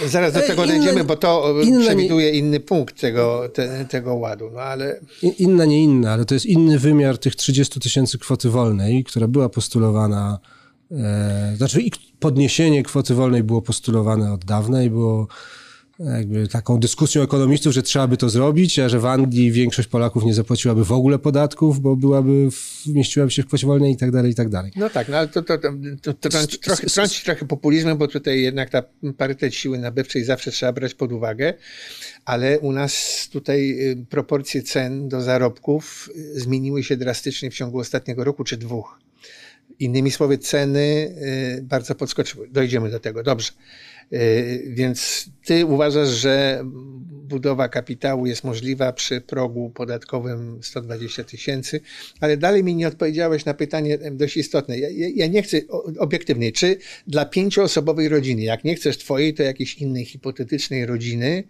Zaraz 0.07 0.33
do 0.33 0.41
E, 0.41 0.47
tego 0.47 0.65
inne- 0.65 0.77
dojdziemy, 0.77 1.05
bo 1.05 1.17
to 1.17 1.55
nie- 1.65 1.81
przewiduje 1.81 2.31
inny 2.31 2.61
punkt 2.61 3.01
tego, 3.01 3.49
te, 3.55 3.85
tego 3.85 4.15
ładu. 4.15 4.51
No 4.55 4.61
ale 4.61 5.01
Inna, 5.39 5.65
nie 5.65 5.85
inna, 5.85 6.13
ale 6.13 6.25
to 6.25 6.35
jest 6.35 6.47
inny 6.47 6.79
wymiar 6.79 7.19
tych 7.19 7.37
30 7.37 7.81
tysięcy 7.81 8.19
kwoty 8.19 8.51
wolnej, 8.51 9.05
która 9.05 9.29
była 9.29 9.49
postulowana. 9.49 10.39
E, 10.93 11.55
znaczy, 11.57 11.81
podniesienie 12.21 12.83
kwoty 12.83 13.15
wolnej 13.15 13.43
było 13.43 13.63
postulowane 13.63 14.33
od 14.33 14.45
dawna 14.45 14.83
i 14.83 14.91
było 14.91 15.27
taką 16.51 16.81
dyskusją 16.81 17.23
ekonomistów, 17.23 17.73
że 17.73 17.83
trzeba 17.83 18.07
by 18.07 18.17
to 18.17 18.29
zrobić, 18.29 18.79
a 18.79 18.89
że 18.89 18.99
w 18.99 19.07
Anglii 19.07 19.53
większość 19.53 19.89
Polaków 19.89 20.25
nie 20.25 20.35
zapłaciłaby 20.35 20.85
w 20.85 20.93
ogóle 20.93 21.19
podatków, 21.19 21.81
bo 21.81 21.97
byłaby, 21.97 22.51
w, 22.51 22.87
mieściłaby 22.87 23.31
się 23.31 23.43
w 23.43 23.47
kwocie 23.47 23.67
wolnej 23.67 23.93
i 23.93 23.97
tak 23.97 24.11
dalej, 24.11 24.33
i 24.33 24.35
tak 24.35 24.49
dalej. 24.49 24.73
No 24.77 24.91
tak, 24.91 25.09
no 25.09 25.17
ale 25.17 25.29
to, 25.29 25.43
to, 25.43 25.59
to, 26.03 26.15
to 26.15 26.31
trąci, 26.31 26.59
trochę, 26.59 26.87
trąci 26.87 27.25
trochę 27.25 27.47
populizmem, 27.47 27.99
bo 27.99 28.09
tutaj 28.09 28.41
jednak 28.41 28.71
ta 28.71 28.83
parytet 29.17 29.55
siły 29.55 29.79
nabywczej 29.79 30.25
zawsze 30.25 30.51
trzeba 30.51 30.73
brać 30.73 30.95
pod 30.95 31.13
uwagę, 31.13 31.55
ale 32.25 32.59
u 32.59 32.73
nas 32.73 33.29
tutaj 33.33 33.71
y, 33.71 34.07
proporcje 34.11 34.63
cen 34.63 35.09
do 35.09 35.21
zarobków 35.21 36.09
y, 36.37 36.41
zmieniły 36.41 36.85
się 36.85 36.97
drastycznie 36.97 37.51
w 37.51 37.55
ciągu 37.55 37.79
ostatniego 37.79 38.25
roku 38.25 38.45
czy 38.45 38.57
dwóch. 38.57 38.99
Innymi 39.79 40.11
słowy, 40.11 40.39
ceny 40.39 41.15
y, 41.59 41.63
bardzo 41.63 41.95
podskoczyły. 41.95 42.49
Dojdziemy 42.49 42.91
do 42.91 43.01
tego, 43.01 43.23
dobrze. 43.23 43.53
Y, 44.13 44.65
Więc 44.67 45.31
ty 45.45 45.67
uważasz, 45.67 46.09
że 46.09 46.63
budowa 47.31 47.69
kapitału 47.69 48.27
jest 48.27 48.45
możliwa 48.45 48.93
przy 48.93 49.21
progu 49.21 49.71
podatkowym 49.71 50.59
120 50.63 51.25
tysięcy, 51.25 51.81
ale 52.21 52.37
dalej 52.37 52.65
mi 52.65 52.75
nie 52.75 52.89
odpowiedziałeś 52.89 53.45
na 53.45 53.55
pytanie 53.55 53.99
dość 53.99 54.37
istotne. 54.37 54.79
Ja, 54.79 54.89
ja, 55.15 55.27
nie 55.27 55.43
chcę 55.43 55.61
obiektywnie, 55.99 56.53
czy 56.53 56.77
dla 57.07 57.25
pięcioosobowej 57.25 58.09
rodziny, 58.09 58.43
jak 58.43 58.65
nie 58.65 58.75
chcesz 58.75 58.99
twojej, 58.99 59.35
to 59.35 59.43
jakiejś 59.43 59.75
innej 59.75 60.05
hipotetycznej 60.05 60.87
rodziny, 60.87 61.45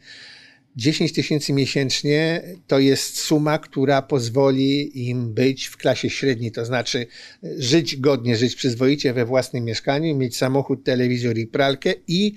10 0.80 1.12
tysięcy 1.12 1.52
miesięcznie 1.52 2.42
to 2.66 2.78
jest 2.78 3.18
suma, 3.18 3.58
która 3.58 4.02
pozwoli 4.02 5.08
im 5.08 5.34
być 5.34 5.66
w 5.66 5.76
klasie 5.76 6.10
średniej, 6.10 6.52
to 6.52 6.64
znaczy 6.64 7.06
e, 7.44 7.48
żyć 7.58 7.96
godnie, 7.96 8.36
żyć 8.36 8.54
przyzwoicie 8.54 9.12
we 9.12 9.24
własnym 9.24 9.64
mieszkaniu, 9.64 10.16
mieć 10.16 10.36
samochód, 10.36 10.84
telewizor 10.84 11.38
i 11.38 11.46
pralkę 11.46 11.94
i 12.08 12.34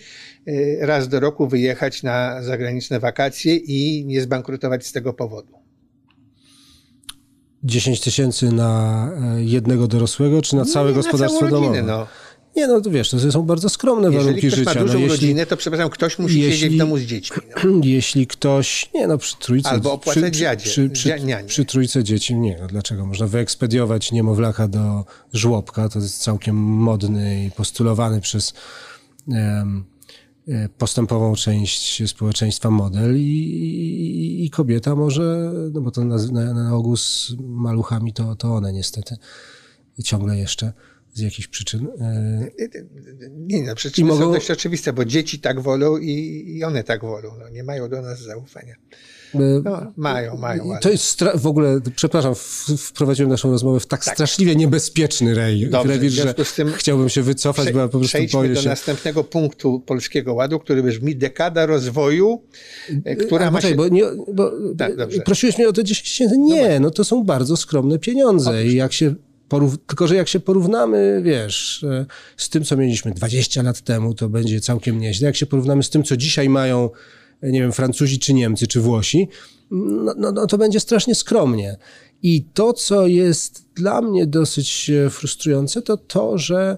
e, 0.48 0.86
raz 0.86 1.08
do 1.08 1.20
roku 1.20 1.48
wyjechać 1.48 2.04
na 2.04 2.42
zagraniczne 2.42 3.00
wakacje 3.00 3.56
i 3.56 4.06
nie 4.06 4.22
zbankrutować 4.22 4.86
z 4.88 4.92
tego 4.92 5.14
powodu. 5.14 5.54
10 7.64 8.02
tysięcy 8.02 8.52
na 8.52 9.12
e, 9.38 9.44
jednego 9.44 9.88
dorosłego, 9.88 10.42
czy 10.42 10.56
na 10.56 10.66
całe 10.66 10.90
Nie, 10.90 10.96
gospodarstwo 10.96 11.46
na 11.46 11.52
domowe? 11.52 11.84
no. 11.84 12.08
Nie, 12.56 12.68
no 12.68 12.82
to 12.82 12.90
wiesz, 12.90 13.10
to 13.10 13.32
są 13.32 13.44
bardzo 13.44 13.70
skromne 13.70 14.08
Jeżeli 14.08 14.26
warunki 14.26 14.48
ktoś 14.48 14.60
życia. 14.60 14.74
ma 14.74 14.82
dużą 14.82 14.94
no, 14.94 15.00
jeśli, 15.00 15.16
rodzinę, 15.16 15.46
to 15.46 15.58
przepraszam, 15.58 15.90
ktoś 15.90 16.20
musi 16.20 16.40
jeśli- 16.40 16.60
siedzieć 16.60 16.76
w 16.76 16.78
domu 16.80 16.98
z 16.98 17.02
dziećmi. 17.02 17.38
No. 17.64 17.72
jeśli 17.84 18.28
ktoś, 18.28 18.90
nie 18.94 19.08
no, 19.08 19.18
przy 19.18 19.38
trójce... 19.38 19.70
Albo 19.70 19.94
opłacać 19.94 20.24
przy, 20.24 20.32
dziadzie, 20.32 20.66
przy, 20.66 20.90
przy, 20.90 21.10
nianie. 21.24 21.48
przy 21.48 21.66
trójce 21.66 22.04
dzieci, 22.04 22.36
nie, 22.36 22.58
no 22.62 22.68
dlaczego? 22.68 23.06
Można 23.06 23.28
wyekspediować 23.28 24.12
niemowlaka 24.12 24.68
do 24.68 25.06
żłobka, 25.34 25.90
to 25.90 26.00
jest 26.00 26.22
całkiem 26.22 26.56
modny 26.56 27.46
i 27.46 27.52
postulowany 27.52 28.22
przez 28.22 28.54
e, 29.32 29.66
postępową 30.78 31.36
część 31.36 32.10
społeczeństwa 32.10 32.70
model 32.70 33.18
i, 33.18 33.22
i, 33.22 34.46
i 34.46 34.50
kobieta 34.50 34.96
może, 34.96 35.52
no 35.74 35.82
bo 35.82 35.92
to 35.92 36.06
na, 36.06 36.18
na, 36.32 36.54
na 36.54 36.76
ogół 36.76 36.98
z 36.98 37.36
maluchami 37.40 38.14
to, 38.14 38.36
to 38.36 38.56
one 38.56 38.74
niestety 38.74 39.18
ciągle 40.04 40.38
jeszcze 40.38 40.74
z 41.14 41.20
jakichś 41.20 41.48
przyczyn. 41.48 41.88
e, 42.02 42.48
Nie, 43.32 43.64
no, 43.64 43.76
przyczyny 43.76 44.08
I 44.08 44.12
są 44.12 44.20
mogą- 44.20 44.34
dość 44.34 44.52
oczywiste, 44.52 44.94
bo 44.94 45.06
dzieci 45.06 45.40
tak 45.40 45.60
wolą 45.62 45.98
i, 45.98 46.44
i 46.58 46.64
one 46.64 46.84
tak 46.84 47.02
wolą. 47.02 47.30
No, 47.40 47.50
nie 47.50 47.64
mają 47.64 47.90
do 47.90 48.02
nas 48.02 48.22
zaufania. 48.22 48.76
e, 49.36 49.38
No, 49.64 49.94
mają, 49.98 50.38
mają. 50.38 50.72
Ale... 50.72 50.80
To 50.80 50.90
jest 50.90 51.24
w 51.36 51.48
ogóle, 51.48 51.80
przepraszam, 51.96 52.36
wprowadziłem 52.78 53.30
naszą 53.30 53.52
rozmowę 53.52 53.80
w 53.80 53.86
tak, 53.86 54.06
straszliwie 54.06 54.56
niebezpieczny 54.56 55.34
rej, 55.34 55.70
Dobrze, 55.70 55.94
rewir, 55.94 56.12
że 56.12 56.36
chciałbym 56.76 57.10
się 57.10 57.22
wycofać, 57.22 57.72
bo 57.72 57.80
ja 57.80 57.88
po 57.88 58.00
prostu 58.00 58.18
boję 58.32 58.54
do 58.54 58.62
się. 58.62 58.70
następnego 58.70 59.24
punktu 59.24 59.80
Polskiego 59.80 60.34
Ładu, 60.34 60.60
który 60.60 60.84
brzmi 60.84 61.16
dekada 61.16 61.66
rozwoju, 61.66 62.42
e, 63.06 63.16
która 63.16 63.48
A, 63.48 63.52
ma 63.52 63.58
poczekaj, 63.58 63.72
się... 63.72 63.76
bo, 63.78 63.88
nie, 63.88 64.04
bo 64.34 64.52
Tak, 64.78 64.92
prosiłeś 65.26 65.58
mnie 65.58 65.70
o 65.70 65.74
te 65.74 65.84
10 65.84 66.10
tysięcy. 66.10 66.38
Nie, 66.38 66.80
no 66.80 66.90
to 66.92 67.04
są 67.04 67.24
bardzo 67.24 67.58
skromne 67.58 68.00
pieniądze 68.00 68.66
i 68.66 68.76
jak 68.76 68.94
się 68.94 69.16
porów... 69.54 69.78
tylko, 69.88 70.08
że 70.08 70.16
jak 70.16 70.28
się 70.28 70.40
porównamy, 70.40 71.22
wiesz, 71.24 71.84
e, 71.84 72.06
z 72.38 72.50
tym, 72.50 72.64
co 72.64 72.78
mieliśmy 72.78 73.12
20 73.12 73.64
lat 73.64 73.82
temu, 73.82 74.14
to 74.14 74.30
będzie 74.30 74.62
całkiem 74.62 75.00
nieźle. 75.00 75.26
Jak 75.26 75.36
się 75.36 75.46
porównamy 75.46 75.84
z 75.84 75.90
tym, 75.90 76.04
co 76.04 76.18
dzisiaj 76.18 76.50
mają, 76.50 76.90
e, 77.42 77.52
nie 77.52 77.62
wiem, 77.62 77.72
Francuzi, 77.72 78.20
czy 78.20 78.34
Niemcy, 78.34 78.68
czy 78.68 78.82
Włosi, 78.82 79.28
no, 79.72 80.14
no, 80.18 80.32
no 80.32 80.48
to 80.48 80.58
będzie 80.58 80.80
strasznie 80.80 81.16
skromnie. 81.16 81.78
I 82.24 82.44
to, 82.54 82.74
co 82.74 83.08
jest 83.08 83.66
dla 83.76 84.02
mnie 84.02 84.28
dosyć 84.28 84.90
e, 84.90 85.10
frustrujące, 85.10 85.82
to 85.82 85.98
to, 85.98 86.38
że 86.38 86.78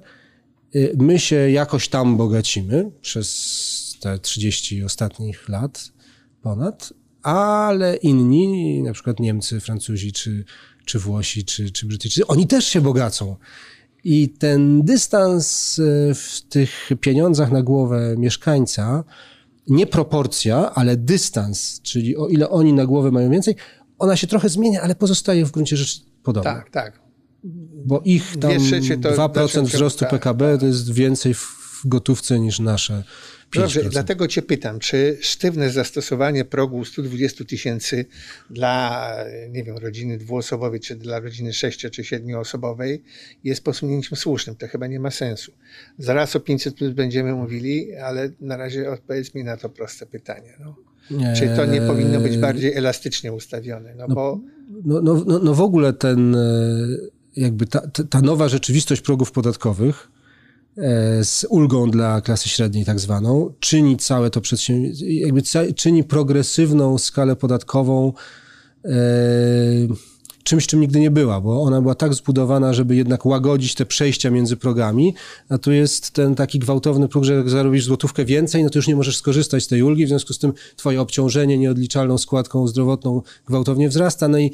my 0.98 1.20
się 1.20 1.36
jakoś 1.36 1.88
tam 1.88 2.18
bogacimy 2.18 2.92
przez 3.02 3.98
te 4.00 4.20
30 4.20 4.84
ostatnich 4.84 5.50
lat 5.50 5.92
ponad, 6.42 6.94
ale 7.24 7.96
inni, 7.96 8.84
na 8.84 8.94
przykład 8.94 9.20
Niemcy, 9.20 9.60
Francuzi, 9.60 10.12
czy, 10.12 10.46
czy 10.86 11.00
Włosi, 11.00 11.46
czy, 11.46 11.72
czy 11.72 11.86
Brytyjczycy, 11.86 12.28
oni 12.28 12.48
też 12.48 12.66
się 12.66 12.82
bogacą. 12.82 13.36
I 14.04 14.30
ten 14.30 14.82
dystans 14.84 15.80
y, 15.80 16.12
w 16.16 16.42
tych 16.50 16.90
pieniądzach 17.02 17.52
na 17.52 17.62
głowę 17.62 18.16
mieszkańca, 18.18 19.04
nie 19.68 19.88
proporcja, 19.88 20.74
ale 20.74 20.98
dystans, 20.98 21.82
czyli 21.82 22.18
o 22.18 22.28
ile 22.28 22.50
oni 22.50 22.74
na 22.74 22.86
głowę 22.86 23.12
mają 23.12 23.32
więcej, 23.32 23.56
ona 24.00 24.16
się 24.16 24.28
trochę 24.28 24.50
zmienia, 24.50 24.82
ale 24.82 24.96
pozostaje 24.96 25.46
w 25.46 25.52
gruncie 25.52 25.78
rzeczy 25.78 26.00
podobna. 26.24 26.54
Tak, 26.54 26.70
tak. 26.70 27.02
Bo 27.86 28.02
ich 28.06 28.38
tam 28.38 28.52
Dwie 28.52 28.60
trzecie 28.60 28.98
to 28.98 29.10
2% 29.10 29.32
dalszym 29.32 29.66
wzrostu 29.66 30.00
tak, 30.00 30.10
PKB 30.10 30.58
to 30.58 30.66
jest 30.66 30.92
więcej 30.92 31.34
w 31.34 31.82
gotówce 31.86 32.40
niż 32.40 32.60
nasze 32.60 32.94
5%. 32.94 33.04
Dobrze, 33.62 33.84
dlatego 33.90 34.28
cię 34.28 34.42
pytam, 34.42 34.80
czy 34.80 35.18
sztywne 35.22 35.70
zastosowanie 35.70 36.46
progu 36.46 36.86
120 36.86 37.46
tysięcy 37.46 38.06
dla, 38.50 39.16
nie 39.50 39.64
wiem, 39.64 39.78
rodziny 39.78 40.18
dwuosobowej, 40.18 40.80
czy 40.80 40.96
dla 40.96 41.20
rodziny 41.20 41.54
sześcio 41.54 41.90
czy 41.90 42.04
siedmioosobowej 42.04 43.04
jest 43.44 43.64
posunięciem 43.64 44.18
słusznym? 44.18 44.56
To 44.56 44.68
chyba 44.68 44.88
nie 44.88 45.00
ma 45.00 45.12
sensu. 45.12 45.52
Zaraz 45.98 46.36
o 46.36 46.40
500 46.40 46.76
plus 46.76 46.94
będziemy 46.94 47.34
mówili, 47.34 47.96
ale 47.96 48.30
na 48.42 48.58
razie 48.58 48.92
odpowiedz 48.92 49.34
mi 49.36 49.44
na 49.44 49.58
to 49.58 49.70
proste 49.70 50.06
pytanie. 50.06 50.54
No. 50.60 50.76
Czy 51.36 51.48
to 51.56 51.66
nie 51.66 51.82
powinno 51.82 52.20
być 52.20 52.38
bardziej 52.38 52.74
elastycznie 52.74 53.34
ustawione? 53.34 53.96
No, 53.96 54.08
bo 54.08 54.40
No, 54.86 55.02
no, 55.02 55.24
no, 55.28 55.40
no 55.40 55.54
w 55.54 55.62
ogóle 55.62 55.94
ten, 55.94 56.36
e, 56.36 56.40
jakby 57.36 57.66
ta, 57.66 57.88
ta- 58.10 58.22
nowa 58.22 58.48
rzeczywistość 58.48 59.02
progów 59.02 59.32
podatkowych 59.32 60.15
z 61.24 61.46
ulgą 61.50 61.92
dla 61.92 62.22
klasy 62.22 62.50
średniej 62.50 62.86
tak 62.86 63.00
zwaną, 63.00 63.54
czyni 63.60 63.98
całe 63.98 64.30
to 64.30 64.42
przedsięwzięcie, 64.42 65.14
jakby 65.14 65.42
czyni 65.76 66.04
progresywną 66.04 66.98
skalę 66.98 67.36
podatkową 67.36 68.14
e, 68.86 68.92
czymś, 70.44 70.68
czym 70.68 70.82
nigdy 70.82 71.00
nie 71.00 71.12
była, 71.12 71.42
bo 71.42 71.62
ona 71.62 71.82
była 71.82 71.96
tak 71.96 72.14
zbudowana, 72.14 72.74
żeby 72.74 72.96
jednak 72.96 73.26
łagodzić 73.26 73.76
te 73.76 73.86
przejścia 73.86 74.32
między 74.32 74.58
progami, 74.58 75.14
a 75.50 75.58
tu 75.58 75.72
jest 75.72 76.12
ten 76.12 76.36
taki 76.36 76.60
gwałtowny 76.60 77.08
próg, 77.08 77.24
że 77.24 77.34
jak 77.34 77.50
zarobisz 77.50 77.86
złotówkę 77.86 78.26
więcej, 78.26 78.64
no 78.64 78.70
to 78.70 78.80
już 78.80 78.88
nie 78.88 78.96
możesz 78.96 79.18
skorzystać 79.18 79.64
z 79.64 79.68
tej 79.68 79.84
ulgi, 79.84 80.06
w 80.06 80.10
związku 80.10 80.34
z 80.34 80.40
tym 80.40 80.54
twoje 80.76 81.02
obciążenie 81.02 81.58
nieodliczalną 81.58 82.18
składką 82.18 82.68
zdrowotną 82.68 83.22
gwałtownie 83.48 83.90
wzrasta, 83.90 84.28
no 84.28 84.40
i 84.40 84.52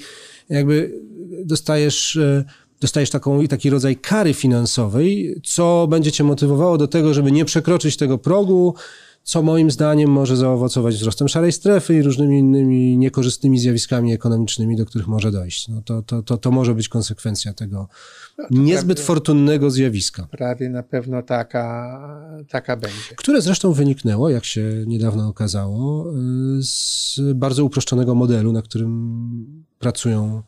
jakby 0.50 1.00
dostajesz... 1.46 2.16
e, 2.16 2.44
Dostajesz 2.82 3.10
taką, 3.10 3.48
taki 3.48 3.70
rodzaj 3.70 3.96
kary 3.96 4.34
finansowej, 4.34 5.36
co 5.44 5.88
będzie 5.90 6.12
cię 6.12 6.24
motywowało 6.24 6.78
do 6.78 6.88
tego, 6.88 7.14
żeby 7.14 7.32
nie 7.32 7.46
przekroczyć 7.46 7.98
tego 7.98 8.18
progu, 8.18 8.76
co 9.24 9.42
moim 9.42 9.72
zdaniem 9.72 10.10
może 10.10 10.38
zaowocować 10.38 10.96
wzrostem 10.96 11.28
szarej 11.28 11.52
strefy 11.52 11.96
i 11.96 12.02
różnymi 12.02 12.40
innymi 12.40 12.98
niekorzystnymi 12.98 13.60
zjawiskami 13.60 14.14
ekonomicznymi, 14.14 14.76
do 14.76 14.86
których 14.86 15.08
może 15.08 15.32
dojść. 15.32 15.68
No 15.68 15.82
to, 15.82 16.02
to, 16.02 16.24
to, 16.24 16.38
to 16.38 16.52
może 16.52 16.76
być 16.76 16.90
konsekwencja 16.90 17.54
tego 17.54 17.88
niezbyt 18.52 19.00
fortunnego 19.00 19.72
zjawiska, 19.72 20.28
prawie 20.32 20.70
na 20.70 20.84
pewno 20.84 21.22
taka, 21.22 22.00
taka 22.50 22.78
będzie. 22.78 23.16
które 23.16 23.42
zresztą 23.42 23.74
wyniknęło, 23.74 24.30
jak 24.30 24.46
się 24.46 24.84
niedawno 24.88 25.28
okazało, 25.28 26.14
z 26.62 27.20
bardzo 27.36 27.66
uproszczonego 27.66 28.16
modelu, 28.16 28.52
na 28.52 28.62
którym 28.62 29.66
pracują 29.80 30.44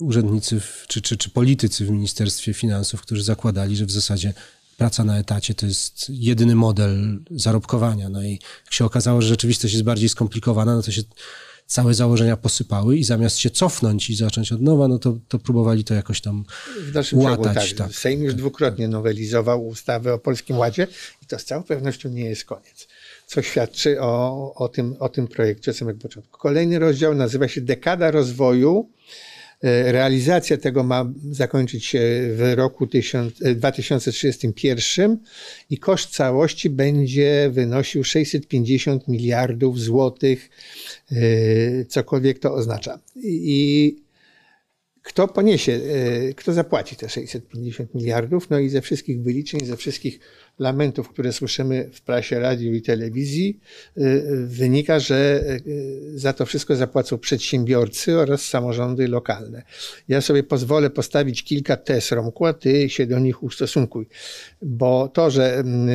urzędnicy 0.00 0.60
w, 0.60 0.84
czy, 0.88 1.02
czy, 1.02 1.16
czy 1.16 1.30
politycy 1.30 1.84
w 1.84 1.90
Ministerstwie 1.90 2.54
Finansów, 2.54 3.02
którzy 3.02 3.22
zakładali, 3.22 3.76
że 3.76 3.86
w 3.86 3.90
zasadzie 3.90 4.34
praca 4.76 5.04
na 5.04 5.18
etacie 5.18 5.54
to 5.54 5.66
jest 5.66 6.06
jedyny 6.08 6.54
model 6.54 7.18
zarobkowania. 7.30 8.08
No 8.08 8.22
i 8.22 8.32
jak 8.64 8.72
się 8.72 8.84
okazało, 8.84 9.22
że 9.22 9.28
rzeczywistość 9.28 9.74
jest 9.74 9.84
bardziej 9.84 10.08
skomplikowana, 10.08 10.76
no 10.76 10.82
to 10.82 10.90
się 10.90 11.02
całe 11.66 11.94
założenia 11.94 12.36
posypały 12.36 12.96
i 12.96 13.04
zamiast 13.04 13.38
się 13.38 13.50
cofnąć 13.50 14.10
i 14.10 14.16
zacząć 14.16 14.52
od 14.52 14.62
nowa, 14.62 14.88
no 14.88 14.98
to, 14.98 15.18
to 15.28 15.38
próbowali 15.38 15.84
to 15.84 15.94
jakoś 15.94 16.20
tam 16.20 16.44
W 16.80 16.92
dalszym 16.92 17.18
łatać. 17.18 17.44
ciągu, 17.44 17.60
tak. 17.60 17.88
tak. 17.88 17.96
Sejm 17.96 18.22
już 18.22 18.34
dwukrotnie 18.34 18.88
nowelizował 18.88 19.66
ustawę 19.66 20.14
o 20.14 20.18
Polskim 20.18 20.58
Ładzie 20.58 20.86
i 21.22 21.26
to 21.26 21.38
z 21.38 21.44
całą 21.44 21.62
pewnością 21.62 22.08
nie 22.08 22.24
jest 22.24 22.44
koniec. 22.44 22.88
Co 23.26 23.42
świadczy 23.42 24.00
o, 24.00 24.54
o, 24.54 24.68
tym, 24.68 24.96
o 24.98 25.08
tym 25.08 25.28
projekcie 25.28 25.70
od 25.70 25.76
samego 25.76 26.00
początku. 26.00 26.38
Kolejny 26.38 26.78
rozdział 26.78 27.14
nazywa 27.14 27.48
się 27.48 27.60
Dekada 27.60 28.10
Rozwoju. 28.10 28.88
E, 29.62 29.92
Realizacja 29.92 30.56
tego 30.56 30.82
ma 30.82 31.12
zakończyć 31.30 31.84
się 31.84 32.00
w 32.30 32.52
roku 32.54 32.86
1000 32.86 33.42
e, 33.42 33.54
2031 33.54 35.18
i 35.70 35.78
koszt 35.78 36.10
całości 36.10 36.70
będzie 36.70 37.50
wynosił 37.52 38.04
650 38.04 39.08
miliardów 39.08 39.80
złotych, 39.80 40.50
e, 41.12 41.16
cokolwiek 41.84 42.38
to 42.38 42.54
oznacza. 42.54 42.98
I 43.24 43.96
kto 45.02 45.28
poniesie, 45.28 45.72
e, 45.72 46.34
kto 46.34 46.52
zapłaci 46.52 46.96
te 46.96 47.08
650 47.08 47.94
miliardów? 47.94 48.50
No 48.50 48.58
i 48.58 48.68
ze 48.68 48.80
wszystkich 48.80 49.22
wyliczeń, 49.22 49.60
ze 49.66 49.76
wszystkich 49.76 50.20
lamentów, 50.58 51.08
które 51.08 51.32
słyszymy 51.32 51.90
w 51.92 52.00
prasie, 52.00 52.40
radiu 52.40 52.74
i 52.74 52.82
telewizji, 52.82 53.60
e, 53.96 54.00
wynika, 54.46 54.98
że 54.98 55.44
e, 55.48 55.58
za 56.14 56.32
to 56.32 56.46
wszystko 56.46 56.76
zapłacą 56.76 57.18
przedsiębiorcy 57.18 58.18
oraz 58.18 58.42
samorządy 58.42 59.08
lokalne. 59.08 59.62
Ja 60.08 60.20
sobie 60.20 60.42
pozwolę 60.42 60.90
postawić 60.90 61.44
kilka 61.44 61.76
tez, 61.76 62.12
Romku, 62.12 62.46
a 62.46 62.52
ty 62.52 62.88
się 62.88 63.06
do 63.06 63.18
nich 63.18 63.42
ustosunkuj, 63.42 64.06
bo 64.62 65.08
to, 65.08 65.30
że 65.30 65.54
mm, 65.54 65.88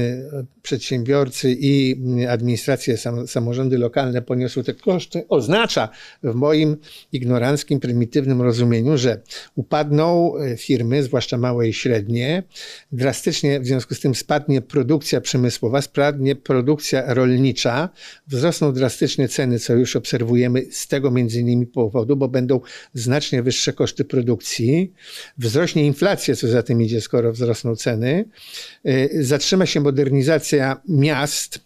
przedsiębiorcy 0.61 1.55
i 1.59 1.95
mm, 1.99 2.29
administracje, 2.29 2.97
sam, 2.97 3.27
samorządy 3.27 3.77
lokalne 3.77 4.21
poniosły 4.21 4.63
te 4.63 4.73
koszty, 4.73 5.23
oznacza 5.29 5.89
w 6.23 6.35
moim 6.35 6.77
ignoranckim, 7.11 7.79
prymitywnym 7.79 8.41
rozumieniu, 8.41 8.97
że 8.97 9.21
upadną 9.55 10.33
firmy, 10.57 11.03
zwłaszcza 11.03 11.37
małe 11.37 11.67
i 11.67 11.73
średnie, 11.73 12.43
drastycznie 12.91 13.59
w 13.59 13.65
związku 13.65 13.95
z 13.95 13.99
tym 13.99 14.15
spadnie 14.15 14.50
produkcja 14.61 15.21
przemysłowa, 15.21 15.81
spadnie 15.81 16.35
produkcja 16.35 17.13
rolnicza, 17.13 17.89
wzrosną 18.27 18.73
drastycznie 18.73 19.27
ceny, 19.27 19.59
co 19.59 19.73
już 19.73 19.95
obserwujemy 19.95 20.65
z 20.71 20.87
tego 20.87 21.11
między 21.11 21.39
innymi 21.39 21.67
powodu, 21.67 22.15
bo 22.15 22.27
będą 22.27 22.59
znacznie 22.93 23.43
wyższe 23.43 23.73
koszty 23.73 24.05
produkcji, 24.05 24.93
wzrośnie 25.37 25.85
inflacja, 25.85 26.35
co 26.35 26.47
za 26.47 26.63
tym 26.63 26.81
idzie, 26.81 27.01
skoro 27.01 27.31
wzrosną 27.31 27.75
ceny, 27.75 28.25
E, 28.85 29.23
zatrzyma 29.23 29.65
się 29.65 29.79
modernizacja 29.79 30.81
miast, 30.87 31.59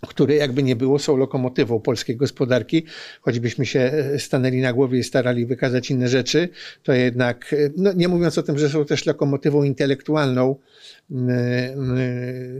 które 0.00 0.34
jakby 0.34 0.62
nie 0.62 0.76
było 0.76 0.98
są 0.98 1.16
lokomotywą 1.16 1.80
polskiej 1.80 2.16
gospodarki, 2.16 2.84
choćbyśmy 3.20 3.66
się 3.66 3.80
e, 3.80 4.18
stanęli 4.18 4.60
na 4.60 4.72
głowie 4.72 4.98
i 4.98 5.04
starali 5.04 5.46
wykazać 5.46 5.90
inne 5.90 6.08
rzeczy, 6.08 6.48
to 6.82 6.92
jednak, 6.92 7.52
e, 7.52 7.56
no 7.76 7.92
nie 7.92 8.08
mówiąc 8.08 8.38
o 8.38 8.42
tym, 8.42 8.58
że 8.58 8.68
są 8.68 8.84
też 8.84 9.06
lokomotywą 9.06 9.62
intelektualną 9.62 10.56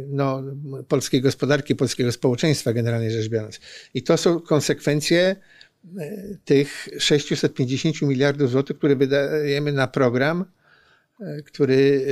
no, 0.09 0.43
polskiej 0.89 1.21
gospodarki, 1.21 1.77
polskiego 1.77 2.13
społeczeństwa 2.13 2.73
generalnie 2.73 3.11
rzecz 3.11 3.29
biorąc. 3.29 3.61
I 3.95 4.03
to 4.03 4.17
są 4.17 4.41
konsekwencje 4.41 5.37
e, 5.99 6.11
tych 6.45 6.89
650 6.99 8.03
miliardów 8.03 8.51
złotych, 8.51 8.79
które 8.79 8.97
wydajemy 8.97 9.73
na 9.73 9.87
program, 9.87 10.45
który 11.45 12.07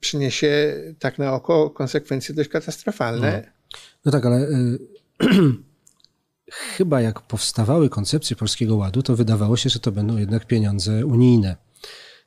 przyniesie 0.00 0.74
tak 0.98 1.18
na 1.18 1.34
oko 1.34 1.70
konsekwencje 1.70 2.34
dość 2.34 2.48
katastrofalne. 2.48 3.52
No 4.04 4.12
tak, 4.12 4.26
ale 4.26 4.36
y, 4.40 4.78
chyba 6.76 7.00
jak 7.00 7.20
powstawały 7.20 7.88
koncepcje 7.88 8.36
Polskiego 8.36 8.76
Ładu, 8.76 9.02
to 9.02 9.16
wydawało 9.16 9.56
się, 9.56 9.70
że 9.70 9.80
to 9.80 9.92
będą 9.92 10.16
jednak 10.16 10.46
pieniądze 10.46 11.06
unijne, 11.06 11.56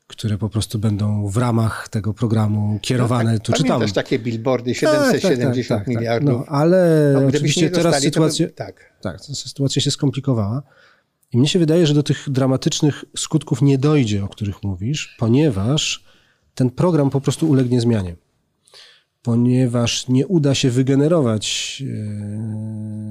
które 0.08 0.38
po 0.38 0.50
prostu 0.50 0.80
będą 0.80 1.28
w 1.28 1.38
ramach 1.38 1.90
tego 1.90 2.14
programu 2.14 2.80
kierowane 2.82 3.40
tu 3.40 3.54
czy 3.54 3.58
tam. 3.64 3.68
No 3.68 3.74
Pamiętasz 3.74 3.94
takie 3.94 4.20
billboardy 4.20 4.74
Tak, 4.74 4.82
tak, 4.82 5.22
770 5.22 5.68
tak, 5.70 5.78
tak, 5.78 5.86
tak. 5.86 5.88
miliardów? 5.88 6.40
No, 6.40 6.46
ale 6.48 7.12
No, 7.14 7.28
oczywiście 7.28 7.70
teraz 7.70 7.84
dostali, 7.94 8.12
to 8.12 8.22
by- 8.22 8.32
sytuacja, 8.32 8.66
tak. 8.66 8.94
tak, 9.02 9.22
ta 9.26 9.34
sytuacja 9.34 9.82
się 9.82 9.92
skomplikowała. 9.92 10.64
I 11.32 11.38
mnie 11.38 11.48
się 11.48 11.60
wydaje, 11.60 11.88
że 11.88 11.94
do 11.94 12.04
tych 12.04 12.30
dramatycznych 12.30 13.06
skutków 13.18 13.62
nie 13.62 13.78
dojdzie, 13.78 14.24
o 14.24 14.28
których 14.28 14.64
mówisz, 14.64 15.16
ponieważ 15.20 16.06
ten 16.56 16.70
program 16.70 17.10
po 17.10 17.22
prostu 17.22 17.50
ulegnie 17.50 17.82
zmianie. 17.82 18.16
Ponieważ 19.26 20.08
nie 20.08 20.28
uda 20.28 20.56
się 20.56 20.70
wygenerować, 20.70 21.84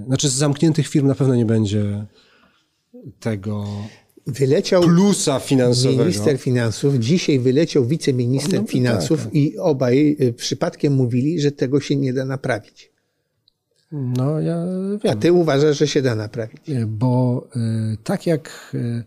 e, 0.03 0.05
znaczy 0.07 0.29
z 0.29 0.33
zamkniętych 0.33 0.89
firm 0.89 1.07
na 1.07 1.15
pewno 1.15 1.35
nie 1.35 1.47
będzie 1.47 2.05
tego 3.21 3.67
Wyleciał 4.27 4.83
plusa 4.83 5.41
finansowego. 5.41 6.05
minister 6.05 6.39
finansów, 6.39 6.95
dzisiaj 6.99 7.39
wyleciał 7.39 7.85
wiceminister 7.87 8.61
No, 8.61 8.67
finansów 8.67 9.19
tak, 9.19 9.27
tak. 9.27 9.35
i 9.35 9.59
obaj 9.59 10.17
y, 10.21 10.33
przypadkiem 10.33 10.93
mówili, 10.93 11.41
że 11.41 11.53
tego 11.53 11.81
się 11.81 11.97
nie 11.97 12.13
da 12.13 12.25
naprawić. 12.25 12.91
No 13.93 14.41
ja 14.41 14.57
A 14.95 14.99
wiem. 15.05 15.19
ty 15.19 15.33
uważasz, 15.33 15.79
że 15.79 15.87
się 15.89 16.03
da 16.03 16.15
naprawić. 16.15 16.61
bo 16.87 17.47
y, 17.57 17.97
tak 18.05 18.27
jak 18.27 18.71
y, 18.75 19.05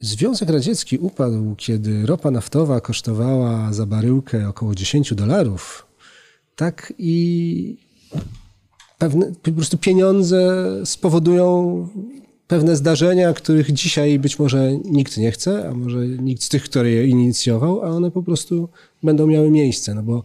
Związek 0.00 0.50
Radziecki 0.50 0.98
upadł, 0.98 1.54
kiedy 1.56 2.06
ropa 2.06 2.30
naftowa 2.30 2.80
kosztowała 2.80 3.72
za 3.72 3.86
baryłkę 3.86 4.48
około 4.48 4.74
10 4.74 5.14
dolarów, 5.14 5.86
tak 6.56 6.92
i 6.98 7.76
pewne, 8.98 9.32
po 9.42 9.52
prostu 9.52 9.78
pieniądze 9.78 10.66
spowodują 10.84 11.88
pewne 12.46 12.76
zdarzenia, 12.76 13.32
których 13.32 13.72
dzisiaj 13.72 14.18
być 14.18 14.38
może 14.38 14.72
nikt 14.84 15.16
nie 15.16 15.30
chce, 15.30 15.68
a 15.68 15.74
może 15.74 16.06
nikt 16.06 16.42
z 16.42 16.48
tych, 16.48 16.62
który 16.62 16.90
je 16.90 17.06
inicjował, 17.06 17.82
a 17.82 17.88
one 17.88 18.10
po 18.10 18.22
prostu 18.22 18.68
będą 19.02 19.26
miały 19.26 19.50
miejsce, 19.50 19.94
no 19.94 20.02
bo 20.02 20.22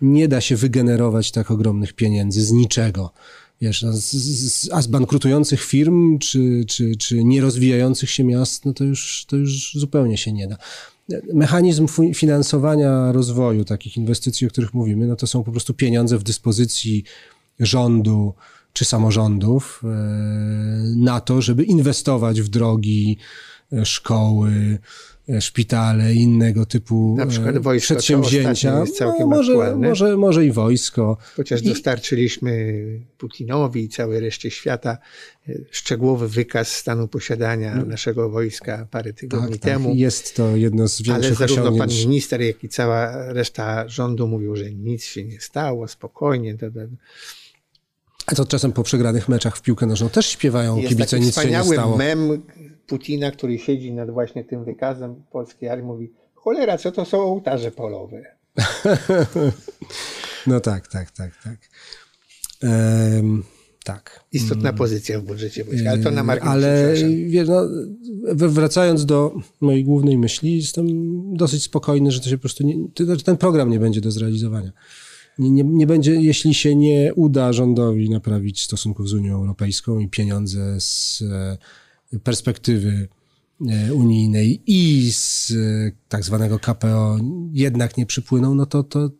nie 0.00 0.28
da 0.28 0.40
się 0.40 0.56
wygenerować 0.56 1.30
tak 1.30 1.50
ogromnych 1.50 1.92
pieniędzy 1.92 2.44
z 2.44 2.52
niczego. 2.52 3.10
Wiesz, 3.60 3.82
no, 3.82 3.92
z, 3.92 4.12
z, 4.12 4.70
a 4.72 4.82
z 4.82 4.86
bankrutujących 4.86 5.64
firm 5.64 6.18
czy, 6.18 6.64
czy, 6.68 6.96
czy 6.96 7.24
nierozwijających 7.24 8.10
się 8.10 8.24
miast, 8.24 8.64
no 8.64 8.72
to 8.72 8.84
już, 8.84 9.24
to 9.28 9.36
już 9.36 9.74
zupełnie 9.74 10.18
się 10.18 10.32
nie 10.32 10.48
da. 10.48 10.56
Mechanizm 11.34 11.86
finansowania 12.14 13.12
rozwoju 13.12 13.64
takich 13.64 13.96
inwestycji, 13.96 14.46
o 14.46 14.50
których 14.50 14.74
mówimy, 14.74 15.06
no 15.06 15.16
to 15.16 15.26
są 15.26 15.44
po 15.44 15.52
prostu 15.52 15.74
pieniądze 15.74 16.18
w 16.18 16.22
dyspozycji 16.22 17.04
rządu 17.60 18.34
czy 18.72 18.84
samorządów 18.84 19.82
e, 19.84 19.88
na 20.96 21.20
to, 21.20 21.42
żeby 21.42 21.64
inwestować 21.64 22.40
w 22.40 22.48
drogi, 22.48 23.18
e, 23.72 23.86
szkoły, 23.86 24.78
szpitale, 25.40 26.14
innego 26.14 26.66
typu 26.66 27.14
Na 27.18 27.26
przykład 27.26 27.56
e, 27.56 27.60
wojsko, 27.60 27.94
to 27.94 27.98
przedsięwzięcia. 28.00 28.80
jest 28.80 28.96
całkiem 28.96 29.28
no, 29.30 29.36
może, 29.36 29.52
aktualne. 29.52 29.88
może, 29.88 30.16
może 30.16 30.46
i 30.46 30.52
wojsko. 30.52 31.16
Chociaż 31.36 31.62
I- 31.62 31.64
dostarczyliśmy 31.68 32.74
Putinowi 33.18 33.82
i 33.84 33.88
całej 33.88 34.20
reszcie 34.20 34.50
świata 34.50 34.98
y, 35.48 35.64
szczegółowy 35.70 36.28
wykaz 36.28 36.68
stanu 36.76 37.08
posiadania 37.08 37.74
naszego 37.74 38.30
wojska 38.30 38.86
parę 38.90 39.12
tygodni 39.12 39.46
No. 39.46 39.52
Tak, 39.52 39.60
tak. 39.60 39.72
temu. 39.72 39.94
Jest 39.94 40.36
to 40.36 40.56
jedno 40.56 40.88
z 40.88 41.00
Ale 41.08 41.20
większych 41.20 41.38
zarówno 41.38 41.64
pan 41.64 41.72
osiągnięć. 41.74 42.04
minister, 42.06 42.40
jak 42.42 42.64
i 42.64 42.68
cała 42.68 43.32
reszta 43.32 43.88
rządu 43.88 44.28
mówił, 44.28 44.56
że 44.56 44.72
nic 44.72 45.04
się 45.04 45.24
nie 45.24 45.40
stało, 45.40 45.88
spokojnie. 45.88 46.54
To, 46.58 46.70
to. 46.70 46.80
A 48.26 48.34
to 48.34 48.44
czasem 48.46 48.72
po 48.72 48.82
przegranych 48.82 49.28
meczach 49.28 49.56
w 49.56 49.62
piłkę 49.62 49.86
nożną 49.86 50.08
też 50.08 50.26
śpiewają 50.26 50.76
Jest 50.76 50.88
kibice, 50.88 51.20
nic 51.20 51.40
się 51.40 51.50
nie 51.50 51.64
stało. 51.64 51.96
mem 51.96 52.42
Putina, 52.88 53.30
który 53.30 53.58
siedzi 53.58 53.92
nad 53.92 54.10
właśnie 54.10 54.44
tym 54.44 54.64
wykazem 54.64 55.22
polskiej 55.32 55.68
armii, 55.68 55.86
mówi 55.86 56.12
cholera, 56.34 56.78
co 56.78 56.92
to 56.92 57.04
są 57.04 57.20
ołtarze 57.20 57.70
polowe? 57.70 58.22
No 60.46 60.60
tak, 60.60 60.88
tak, 60.88 61.10
tak, 61.10 61.42
tak. 61.44 61.58
Em, 62.62 63.42
tak. 63.84 64.24
Istotna 64.32 64.72
pozycja 64.72 65.20
w 65.20 65.24
budżecie 65.24 65.64
wojska, 65.64 65.90
ale 65.90 66.02
to 66.02 66.10
na 66.10 66.22
marginesie, 66.22 66.50
Ale 66.50 66.94
wiesz, 67.26 67.48
no, 67.48 67.68
wracając 68.34 69.06
do 69.06 69.36
mojej 69.60 69.84
głównej 69.84 70.18
myśli, 70.18 70.56
jestem 70.56 70.86
dosyć 71.36 71.62
spokojny, 71.62 72.10
że 72.10 72.20
to 72.20 72.28
się 72.28 72.36
po 72.36 72.40
prostu 72.40 72.66
nie, 72.66 72.74
znaczy 73.04 73.24
ten 73.24 73.36
program 73.36 73.70
nie 73.70 73.80
będzie 73.80 74.00
do 74.00 74.10
zrealizowania. 74.10 74.72
Nie, 75.38 75.50
nie, 75.50 75.64
nie 75.64 75.86
będzie, 75.86 76.14
jeśli 76.14 76.54
się 76.54 76.76
nie 76.76 77.14
uda 77.14 77.52
rządowi 77.52 78.10
naprawić 78.10 78.62
stosunków 78.62 79.08
z 79.08 79.12
Unią 79.12 79.34
Europejską 79.34 79.98
i 79.98 80.08
pieniądze 80.08 80.80
z 80.80 81.22
e, 81.22 81.58
perspektywy 82.24 83.08
e, 83.68 83.94
unijnej 83.94 84.62
i 84.66 85.12
z 85.12 85.50
e, 85.50 85.54
tak 86.08 86.24
zwanego 86.24 86.58
KPO 86.58 87.18
jednak 87.52 87.96
nie 87.96 88.06
przypłyną, 88.06 88.54
no 88.54 88.66
to, 88.66 88.82
to, 88.82 89.10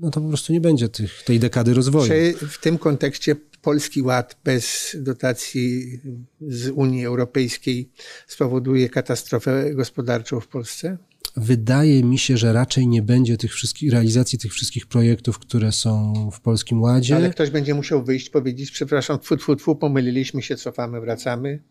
no 0.00 0.10
to 0.10 0.20
po 0.20 0.28
prostu 0.28 0.52
nie 0.52 0.60
będzie 0.60 0.88
tych, 0.88 1.22
tej 1.22 1.40
dekady 1.40 1.74
rozwoju. 1.74 2.08
Czy 2.08 2.34
w 2.48 2.60
tym 2.60 2.78
kontekście 2.78 3.36
Polski 3.62 4.02
Ład 4.02 4.36
bez 4.44 4.96
dotacji 5.00 6.00
z 6.40 6.68
Unii 6.68 7.06
Europejskiej 7.06 7.90
spowoduje 8.26 8.88
katastrofę 8.88 9.74
gospodarczą 9.74 10.40
w 10.40 10.48
Polsce? 10.48 10.98
wydaje 11.36 12.04
mi 12.04 12.18
się, 12.18 12.36
że 12.36 12.52
raczej 12.52 12.88
nie 12.88 13.02
będzie 13.02 13.36
tych 13.36 13.52
wszystkich, 13.52 13.92
realizacji 13.92 14.38
tych 14.38 14.52
wszystkich 14.52 14.86
projektów, 14.86 15.38
które 15.38 15.72
są 15.72 16.12
w 16.30 16.40
Polskim 16.40 16.82
Ładzie. 16.82 17.16
Ale 17.16 17.30
ktoś 17.30 17.50
będzie 17.50 17.74
musiał 17.74 18.04
wyjść, 18.04 18.30
powiedzieć, 18.30 18.70
przepraszam, 18.70 19.18
tfu, 19.18 19.36
tfu, 19.36 19.56
tfu, 19.56 19.76
pomyliliśmy 19.76 20.42
się, 20.42 20.56
cofamy, 20.56 21.00
wracamy. 21.00 21.62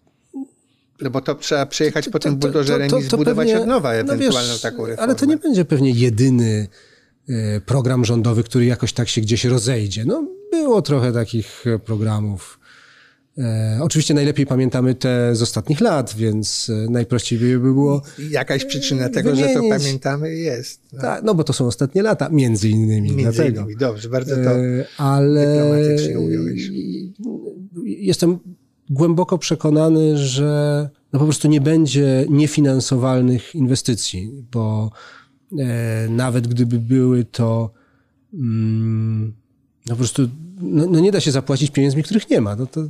No 1.02 1.10
bo 1.10 1.22
to 1.22 1.36
trzeba 1.36 1.66
przejechać 1.66 2.10
po 2.10 2.20
tym 2.20 2.36
buldożerem 2.38 2.90
i 3.00 3.04
zbudować 3.04 3.48
pewnie- 3.48 3.62
od 3.62 3.68
nowa 3.68 3.90
no 3.90 3.96
ewentualną 4.14 4.52
wiesz, 4.54 4.62
taką 4.62 4.78
reformę. 4.86 5.04
Ale 5.04 5.16
to 5.16 5.26
nie 5.26 5.38
będzie 5.38 5.66
pewnie 5.66 5.92
jedyny 5.92 6.68
e, 7.30 7.62
program 7.62 8.06
rządowy, 8.06 8.44
który 8.44 8.66
jakoś 8.66 8.94
tak 8.94 9.10
się 9.10 9.22
gdzieś 9.22 9.46
rozejdzie. 9.46 10.06
No, 10.06 10.28
było 10.52 10.82
trochę 10.82 11.12
takich 11.14 11.64
e, 11.68 11.80
programów. 11.80 12.60
E, 13.38 13.80
oczywiście 13.82 14.14
najlepiej 14.14 14.46
pamiętamy 14.46 14.96
te 14.96 15.36
z 15.36 15.42
ostatnich 15.42 15.82
lat, 15.82 16.16
więc 16.18 16.70
e, 16.70 16.92
najprościej 16.92 17.40
by 17.40 17.46
by 17.60 17.74
było. 17.74 18.02
Jakaś 18.30 18.66
przyczyna 18.66 19.10
tego, 19.10 19.36
że 19.36 19.42
to 19.48 19.54
wymienić. 19.54 19.84
pamiętamy 19.84 20.36
jest. 20.36 20.82
No, 20.94 21.02
Tak, 21.02 21.24
no 21.24 21.36
bo 21.36 21.44
to 21.44 21.54
są 21.54 21.68
ostatnie 21.68 22.02
lata, 22.02 22.30
między 22.30 22.70
innymi. 22.70 23.12
między 23.12 23.32
dlatego. 23.38 23.62
innymi. 23.62 23.78
Dobrze, 23.78 24.10
bardzo 24.10 24.36
to... 24.36 24.42
E, 24.42 24.86
ale 24.98 25.48
dyplomatycznie 25.48 26.20
ująłeś. 26.20 26.70
jestem 27.86 28.40
głęboko 28.92 29.38
przekonany, 29.38 30.18
że 30.18 30.90
no 31.14 31.20
po 31.20 31.26
prostu 31.26 31.48
nie 31.48 31.62
będzie 31.62 32.26
niefinansowalnych 32.30 33.56
inwestycji, 33.56 34.32
bo 34.52 34.92
e, 35.60 36.08
nawet 36.10 36.48
gdyby 36.48 36.80
były 36.80 37.26
to 37.26 37.72
mm, 38.34 39.34
no 39.86 39.94
po 39.94 39.98
prostu 39.98 40.30
no, 40.62 40.86
no 40.88 41.00
nie 41.00 41.12
da 41.12 41.20
się 41.20 41.32
zapłacić 41.32 41.72
pieniędzmi, 41.72 42.04
których 42.04 42.30
nie 42.30 42.42
ma. 42.42 42.56
No 42.56 42.66
to, 42.66 42.84
to, 42.84 42.90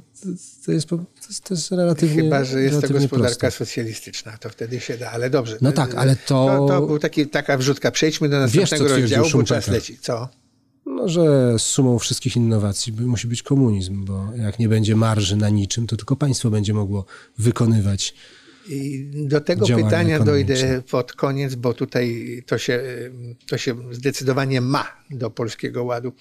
to, 0.66 0.72
jest, 0.72 0.89
to, 0.89 0.99
jest, 1.30 1.43
to 1.43 1.54
jest 1.54 1.72
relatywnie 1.72 2.24
Chyba, 2.24 2.43
że 2.43 2.62
jest 2.62 2.82
to 2.82 2.93
gospodarka 2.93 3.39
proste. 3.39 3.52
socjalistyczna, 3.52 4.38
to 4.38 4.49
wtedy 4.49 4.80
się 4.80 4.97
da, 4.97 5.12
ale 5.12 5.30
dobrze. 5.30 5.58
No 5.62 5.72
tak, 5.72 5.95
ale 5.95 6.16
to- 6.16 6.22
To, 6.26 6.68
to 6.68 6.88
był 6.88 6.99
taki, 6.99 7.28
taka 7.28 7.58
wrzutka. 7.58 7.91
Przejdźmy 7.91 8.30
do 8.30 8.47
Wiesz, 8.47 8.56
następnego 8.56 8.95
twierdził 8.95 9.18
rozdziału, 9.18 9.41
bo 9.41 9.47
czas 9.47 9.68
leci. 9.68 9.97
Co? 10.02 10.30
No, 10.96 11.08
że 11.10 11.56
sumą 11.60 12.00
wszystkich 12.00 12.36
innowacji 12.36 12.94
musi 12.94 13.28
być 13.28 13.44
komunizm, 13.44 14.06
bo 14.06 14.28
jak 14.36 14.60
nie 14.60 14.70
będzie 14.70 14.96
marży 14.96 15.36
na 15.36 15.50
niczym, 15.50 15.88
to 15.88 15.98
tylko 15.98 16.16
państwo 16.16 16.50
będzie 16.50 16.74
mogło 16.74 17.06
wykonywać 17.38 18.14
I 18.70 19.10
do 19.14 19.42
tego 19.42 19.66
pytania 19.68 20.20
dojdę 20.20 20.82
pod 20.92 21.14
koniec, 21.14 21.56
bo 21.56 21.74
tutaj 21.74 22.26
to 22.46 22.58
się, 22.58 22.82
to 23.48 23.58
się 23.58 23.76
zdecydowanie 23.92 24.62
ma 24.62 25.04
do 25.10 25.30
Polskiego 25.30 25.84
Ładu. 25.84 26.14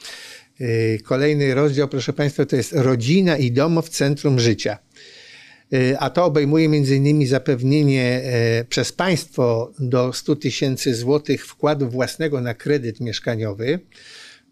Yy, 0.61 0.99
Kolejny 1.05 1.55
rozdział, 1.55 1.89
proszę 1.89 2.12
Państwa, 2.12 2.47
to 2.47 2.57
jest 2.57 2.73
rodzina 2.73 3.37
i 3.37 3.53
dom 3.53 3.83
w 3.83 3.89
centrum 3.89 4.41
życia. 4.41 4.79
Yy, 5.71 5.99
A 5.99 6.11
to 6.11 6.25
obejmuje 6.25 6.68
między 6.68 6.97
innymi 6.97 7.27
zapewnienie 7.27 8.23
e, 8.25 8.64
przez 8.64 8.93
państwo 8.93 9.73
do 9.79 10.12
100 10.12 10.37
tysięcy 10.37 10.95
złotych 10.95 11.47
wkładu 11.47 11.89
własnego 11.89 12.41
na 12.41 12.55
kredyt 12.55 13.01
mieszkaniowy. 13.01 13.81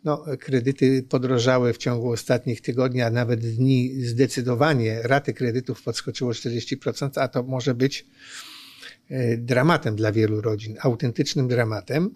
No, 0.05 0.25
kredyty 0.41 1.03
podrożały 1.03 1.73
w 1.73 1.77
ciągu 1.79 2.11
ostatnich 2.11 2.61
tygodni, 2.61 3.03
a 3.03 3.11
nawet 3.11 3.41
dni 3.41 4.05
zdecydowanie. 4.05 5.03
Raty 5.03 5.35
kredytów 5.35 5.83
podskoczyło 5.83 6.33
40%, 6.33 7.11
a 7.21 7.29
to 7.29 7.43
może 7.43 7.75
być 7.75 8.07
e, 9.11 9.37
dramatem 9.37 9.97
dla 9.97 10.13
wielu 10.13 10.41
rodzin, 10.41 10.77
autentycznym 10.81 11.49
dramatem. 11.49 12.11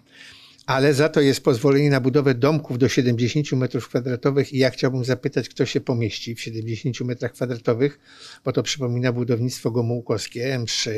Ale 0.67 0.95
za 0.95 1.09
to 1.09 1.21
jest 1.21 1.41
pozwolenie 1.41 1.91
na 1.91 2.01
budowę 2.01 2.35
domków 2.35 2.79
do 2.79 2.89
70 2.89 3.53
metrów 3.53 3.89
kwadratowych 3.89 4.53
i 4.53 4.59
ja 4.59 4.71
chciałbym 4.71 5.05
zapytać, 5.05 5.49
kto 5.49 5.67
się 5.67 5.81
pomieści 5.81 6.35
w 6.35 6.41
70 6.41 7.01
metrach 7.01 7.33
kwadratowych, 7.33 7.99
bo 8.45 8.53
to 8.53 8.63
przypomina 8.63 9.13
budownictwo 9.13 9.71
gomułkowskie 9.71 10.59
M3 10.59 10.91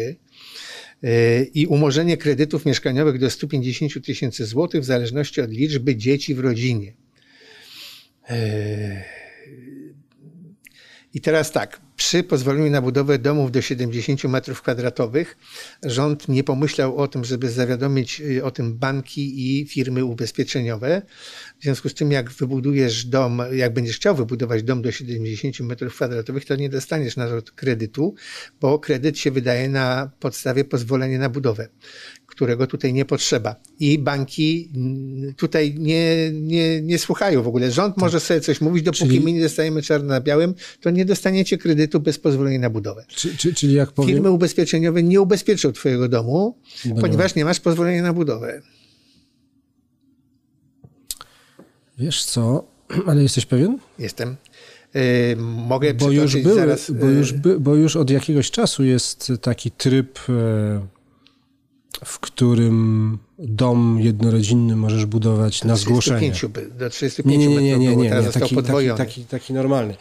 Yy, 1.04 1.50
i 1.54 1.66
umorzenie 1.66 2.16
kredytów 2.16 2.66
mieszkaniowych 2.66 3.18
do 3.18 3.30
150 3.30 4.06
tysięcy 4.06 4.46
złotych 4.46 4.80
w 4.80 4.84
zależności 4.84 5.40
od 5.40 5.50
liczby 5.50 5.96
dzieci 5.96 6.34
w 6.34 6.40
rodzinie. 6.40 6.94
Yy, 8.30 8.36
I 11.14 11.20
teraz 11.20 11.52
tak, 11.52 11.80
przy 11.96 12.22
pozwoleniu 12.22 12.70
na 12.70 12.82
budowę 12.82 13.18
domów 13.18 13.52
do 13.52 13.62
70 13.62 14.24
metrów 14.24 14.62
kwadratowych 14.62 15.36
rząd 15.82 16.28
nie 16.28 16.44
pomyślał 16.44 16.96
o 16.96 17.08
tym, 17.08 17.24
żeby 17.24 17.50
zawiadomić 17.50 18.20
y, 18.20 18.44
o 18.44 18.50
tym 18.50 18.78
banki 18.78 19.60
i 19.60 19.66
firmy 19.66 20.04
ubezpieczeniowe. 20.04 21.02
W 21.60 21.62
związku 21.62 21.88
z 21.88 21.94
tym, 21.94 22.12
jak 22.12 22.30
wybudujesz 22.30 23.04
dom, 23.04 23.42
jak 23.52 23.72
będziesz 23.74 23.96
chciał 23.96 24.14
wybudować 24.14 24.62
dom 24.62 24.82
do 24.82 24.92
70 24.92 25.60
metrów 25.60 25.94
kwadratowych, 25.94 26.44
to 26.44 26.56
nie 26.56 26.68
dostaniesz 26.68 27.16
na 27.16 27.40
to 27.40 27.52
kredytu, 27.54 28.14
bo 28.60 28.78
kredyt 28.78 29.18
się 29.18 29.30
wydaje 29.30 29.68
na 29.68 30.10
podstawie 30.20 30.64
pozwolenia 30.64 31.18
na 31.18 31.28
budowę, 31.28 31.68
którego 32.26 32.66
tutaj 32.66 32.92
nie 32.92 33.04
potrzeba. 33.04 33.56
I 33.80 33.98
banki 33.98 34.70
tutaj 35.36 35.74
nie, 35.78 36.30
nie, 36.32 36.82
nie 36.82 36.98
słuchają 36.98 37.42
w 37.42 37.48
ogóle. 37.48 37.70
Rząd 37.70 37.96
może 37.96 38.20
sobie 38.20 38.40
coś 38.40 38.60
mówić, 38.60 38.82
dopóki 38.82 39.06
Czyli- 39.06 39.20
my 39.20 39.32
nie 39.32 39.40
dostajemy 39.42 39.82
czarno 39.82 40.08
na 40.08 40.20
białym, 40.20 40.54
to 40.80 40.90
nie 40.90 41.04
dostaniecie 41.04 41.58
kredytu 41.58 42.00
bez 42.00 42.18
pozwolenia 42.18 42.58
na 42.58 42.70
budowę. 42.70 43.04
Czy, 43.08 43.36
czy, 43.36 43.54
czyli 43.54 43.74
jak 43.74 43.92
powiem, 43.92 44.10
Firmy 44.10 44.30
ubezpieczeniowe 44.30 45.02
nie 45.02 45.20
ubezpieczą 45.20 45.72
twojego 45.72 46.08
domu, 46.08 46.58
nie 46.84 46.94
ponieważ 46.94 47.34
nie 47.34 47.44
masz 47.44 47.60
pozwolenia 47.60 48.02
na 48.02 48.12
budowę. 48.12 48.62
wiesz 51.98 52.24
co, 52.24 52.64
ale 53.06 53.22
jesteś 53.22 53.46
pewien? 53.46 53.78
Jestem. 53.98 54.36
Yy, 54.94 55.02
mogę 55.66 55.94
Bo 55.94 56.10
już, 56.10 56.36
były, 56.36 56.54
zaraz. 56.54 56.90
bo, 56.90 57.06
yy, 57.06 57.14
już 57.14 57.32
by, 57.32 57.60
bo 57.60 57.74
już 57.74 57.96
od 57.96 58.10
jakiegoś 58.10 58.50
czasu 58.50 58.84
jest 58.84 59.32
taki 59.40 59.70
tryb, 59.70 60.18
e, 60.28 60.86
w 62.04 62.18
którym 62.18 63.18
dom 63.38 63.98
jednorodzinny 64.00 64.76
możesz 64.76 65.06
budować 65.06 65.64
na 65.64 65.76
zgłoszenie. 65.76 66.32
35 66.32 66.52
by- 66.52 66.78
do 66.78 66.90
35 66.90 67.38
Nie, 67.38 67.48
nie, 67.48 67.62
nie, 67.62 67.78
nie, 67.78 67.96
nie, 67.96 68.10
teraz 68.10 68.34
Taki, 68.34 68.56
taki, 68.56 68.88
taki, 68.96 69.24
taki 69.24 69.52
normalny. 69.52 69.96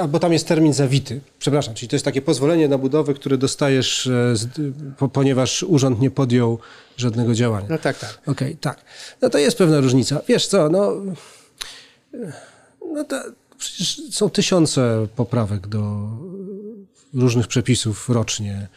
A, 0.00 0.08
bo 0.08 0.18
tam 0.18 0.32
jest 0.32 0.48
termin 0.48 0.72
zawity. 0.72 1.20
Przepraszam, 1.38 1.74
czyli 1.74 1.88
to 1.88 1.96
jest 1.96 2.04
takie 2.04 2.22
pozwolenie 2.22 2.68
na 2.68 2.78
budowę, 2.78 3.14
które 3.14 3.38
dostajesz, 3.38 4.06
e, 4.06 5.08
ponieważ 5.12 5.62
urząd 5.62 6.00
nie 6.00 6.10
podjął 6.10 6.58
żadnego 6.96 7.34
działania. 7.34 7.66
No 7.70 7.78
tak, 7.78 7.98
tak. 7.98 8.22
Okej, 8.26 8.56
tak. 8.56 8.84
No 9.22 9.30
to 9.30 9.38
jest 9.38 9.58
pewna 9.58 9.80
różnica. 9.80 10.20
Wiesz 10.28 10.46
co, 10.46 10.68
no, 10.68 10.92
no 12.94 13.04
to 13.04 13.16
przecież 13.58 14.00
są 14.10 14.30
tysiące 14.30 15.06
poprawek 15.16 15.66
do 15.66 16.10
różnych 17.14 17.46
przepisów 17.46 18.08
rocznie 18.08 18.68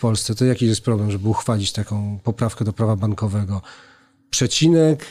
Polsce. 0.00 0.34
To 0.34 0.44
jaki 0.44 0.66
jest 0.66 0.80
problem, 0.80 1.10
żeby 1.10 1.28
uchwalić 1.28 1.72
taką 1.72 2.18
poprawkę 2.24 2.64
do 2.64 2.72
prawa 2.72 2.96
bankowego? 2.96 3.62
Przecinek 4.30 5.06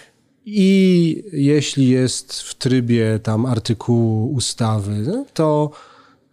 i 0.46 1.24
jeśli 1.32 1.90
jest 1.90 2.34
w 2.34 2.56
trybie 2.56 3.20
tam 3.24 3.46
artykułu 3.46 4.34
ustawy, 4.34 4.92
no 4.92 5.26
to 5.34 5.72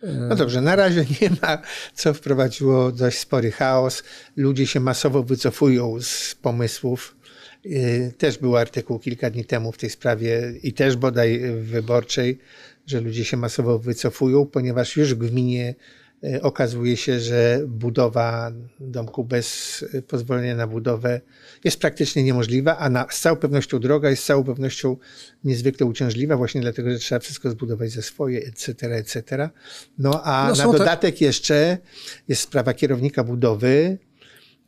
No 0.03 0.37
dobrze, 0.37 0.61
na 0.61 0.77
razie 0.77 1.05
nie 1.21 1.31
ma, 1.43 1.63
co 1.95 2.15
wprowadziło 2.15 2.93
dość 2.93 3.19
spory 3.19 3.51
chaos. 3.51 4.03
Ludzie 4.37 4.67
się 4.67 4.81
masowo 4.81 5.23
wycofują 5.23 6.01
z 6.01 6.35
pomysłów. 6.43 7.17
Yy, 7.65 8.13
Też 8.19 8.39
był 8.39 8.57
artykuł 8.57 8.99
kilka 8.99 9.31
dni 9.31 9.45
temu 9.45 9.73
w 9.73 9.79
tej 9.79 9.91
sprawie 9.91 10.53
i 10.63 10.73
też 10.73 10.97
bodaj 10.97 11.41
wyborczej, 11.63 12.39
że 12.87 13.01
ludzie 13.01 13.25
się 13.25 13.37
masowo 13.37 13.79
wycofują, 13.79 14.47
ponieważ 14.47 14.97
już 14.97 15.15
w 15.15 15.19
gminie 15.19 15.75
okazuje 16.43 16.97
się, 16.97 17.21
że 17.21 17.61
budowa 17.67 18.53
domku 18.81 19.25
bez 19.25 19.81
yy, 19.93 20.03
pozwolenia 20.03 20.57
na 20.57 20.67
budowę 20.67 21.21
jest 21.65 21.81
praktycznie 21.81 22.23
niemożliwa, 22.23 22.79
a 22.79 22.91
na, 22.91 23.07
z 23.11 23.21
całą 23.21 23.37
pewnością 23.37 23.79
droga 23.79 24.11
jest 24.11 24.23
z 24.23 24.27
całą 24.27 24.45
pewnością 24.45 24.97
niezwykle 25.45 25.87
uciążliwa, 25.87 26.37
właśnie 26.37 26.61
dlatego, 26.61 26.91
że 26.91 26.99
trzeba 26.99 27.19
wszystko 27.19 27.51
zbudować 27.51 27.91
za 27.91 28.03
swoje, 28.03 28.47
etc., 28.47 28.95
etc. 28.97 29.51
No 29.99 30.23
a 30.25 30.49
No 30.49 30.67
na 30.67 30.73
te- 30.73 30.79
dodatek 30.79 31.21
jeszcze 31.21 31.79
jest 32.29 32.43
sprawa 32.43 32.75
kierownika 32.75 33.25
budowy, 33.25 33.99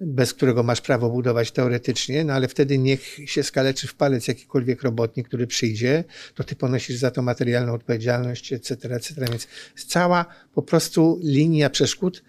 bez 0.01 0.35
którego 0.35 0.63
masz 0.63 0.81
prawo 0.81 1.11
budować 1.11 1.51
teoretycznie, 1.51 2.25
no 2.25 2.33
ale 2.33 2.49
wtedy 2.49 2.79
niech 2.79 3.17
się 3.27 3.43
skaleczy 3.43 3.87
w 3.87 3.95
palec 3.95 4.29
jakikolwiek 4.29 4.83
robotnik, 4.83 5.29
który 5.29 5.47
przyjdzie, 5.47 6.05
to 6.35 6.45
ty 6.45 6.57
ponosisz 6.57 6.97
za 6.97 7.11
to 7.11 7.23
materialną 7.23 7.73
odpowiedzialność, 7.73 8.53
etc., 8.53 8.95
etc. 8.95 9.27
Więc 9.31 9.49
cała 9.87 10.27
po 10.55 10.63
prostu 10.63 11.21
linia 11.23 11.71
przeszkód, 11.71 12.23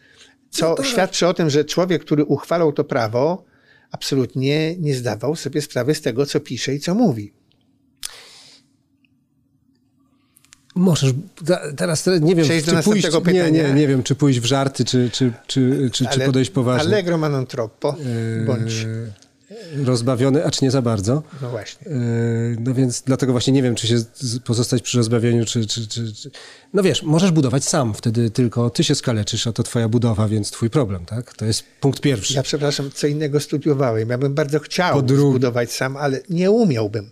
co 0.49 0.75
No 0.77 0.83
świadczy 0.83 1.27
o 1.27 1.33
tym, 1.33 1.49
że 1.49 1.65
człowiek, 1.65 2.01
który 2.05 2.25
uchwalał 2.25 2.73
to 2.73 2.83
prawo, 2.83 3.45
absolutnie 3.91 4.77
nie 4.77 4.95
zdawał 4.95 5.35
sobie 5.35 5.61
sprawy 5.61 5.95
z 5.95 6.01
tego, 6.01 6.25
co 6.25 6.39
pisze 6.39 6.75
i 6.75 6.79
co 6.79 6.95
mówi. 6.95 7.38
Możesz, 10.79 11.13
teraz 11.77 12.03
te- 12.03 12.19
nie 12.19 12.35
wiem, 12.35 12.45
Przejść 12.45 12.65
czy 12.65 12.71
pójść, 12.71 13.03
następnego 13.03 13.19
nie, 13.19 13.43
pytania? 13.43 13.67
nie, 13.67 13.73
nie 13.73 13.87
wiem, 13.87 14.03
czy 14.03 14.15
pójść 14.15 14.39
w 14.39 14.45
żarty, 14.45 14.85
czy, 14.85 15.09
czy, 15.13 15.31
czy, 15.47 15.89
czy, 15.93 16.05
czy 16.05 16.19
podejść 16.19 16.51
poważnie. 16.51 16.87
Allegro 16.87 17.17
ma 17.17 17.29
non 17.29 17.45
troppo, 17.45 17.95
bądź. 18.45 18.73
Eee, 18.73 19.29
rozbawiony, 19.85 20.45
acz 20.45 20.61
nie 20.61 20.71
za 20.71 20.81
bardzo. 20.81 21.23
No 21.41 21.49
właśnie. 21.49 21.87
No 22.59 22.73
więc 22.73 23.01
dlatego 23.01 23.31
właśnie 23.31 23.53
nie 23.53 23.63
wiem, 23.63 23.75
czy 23.75 23.87
się 23.87 23.95
pozostać 24.45 24.81
przy 24.81 24.97
rozbawieniu, 24.97 25.45
czy, 25.45 25.65
czy, 25.65 25.87
czy, 25.87 26.13
czy, 26.13 26.31
No 26.73 26.83
wiesz, 26.83 27.03
możesz 27.03 27.31
budować 27.31 27.63
sam, 27.63 27.93
wtedy 27.93 28.29
tylko 28.31 28.69
ty 28.69 28.83
się 28.83 28.95
skaleczysz, 28.95 29.47
a 29.47 29.51
to 29.53 29.63
twoja 29.63 29.89
budowa, 29.89 30.27
więc 30.27 30.51
twój 30.51 30.69
problem, 30.69 31.05
tak? 31.05 31.33
To 31.33 31.45
jest 31.45 31.63
punkt 31.79 32.01
pierwszy. 32.01 32.33
Ja 32.33 32.43
przepraszam, 32.43 32.91
co 32.93 33.07
innego 33.07 33.39
studiowałem. 33.39 34.09
Ja 34.09 34.17
bym 34.17 34.33
bardzo 34.33 34.59
chciał 34.59 35.07
zbudować 35.07 35.71
sam, 35.71 35.97
ale 35.97 36.19
nie 36.29 36.51
umiałbym. 36.51 37.09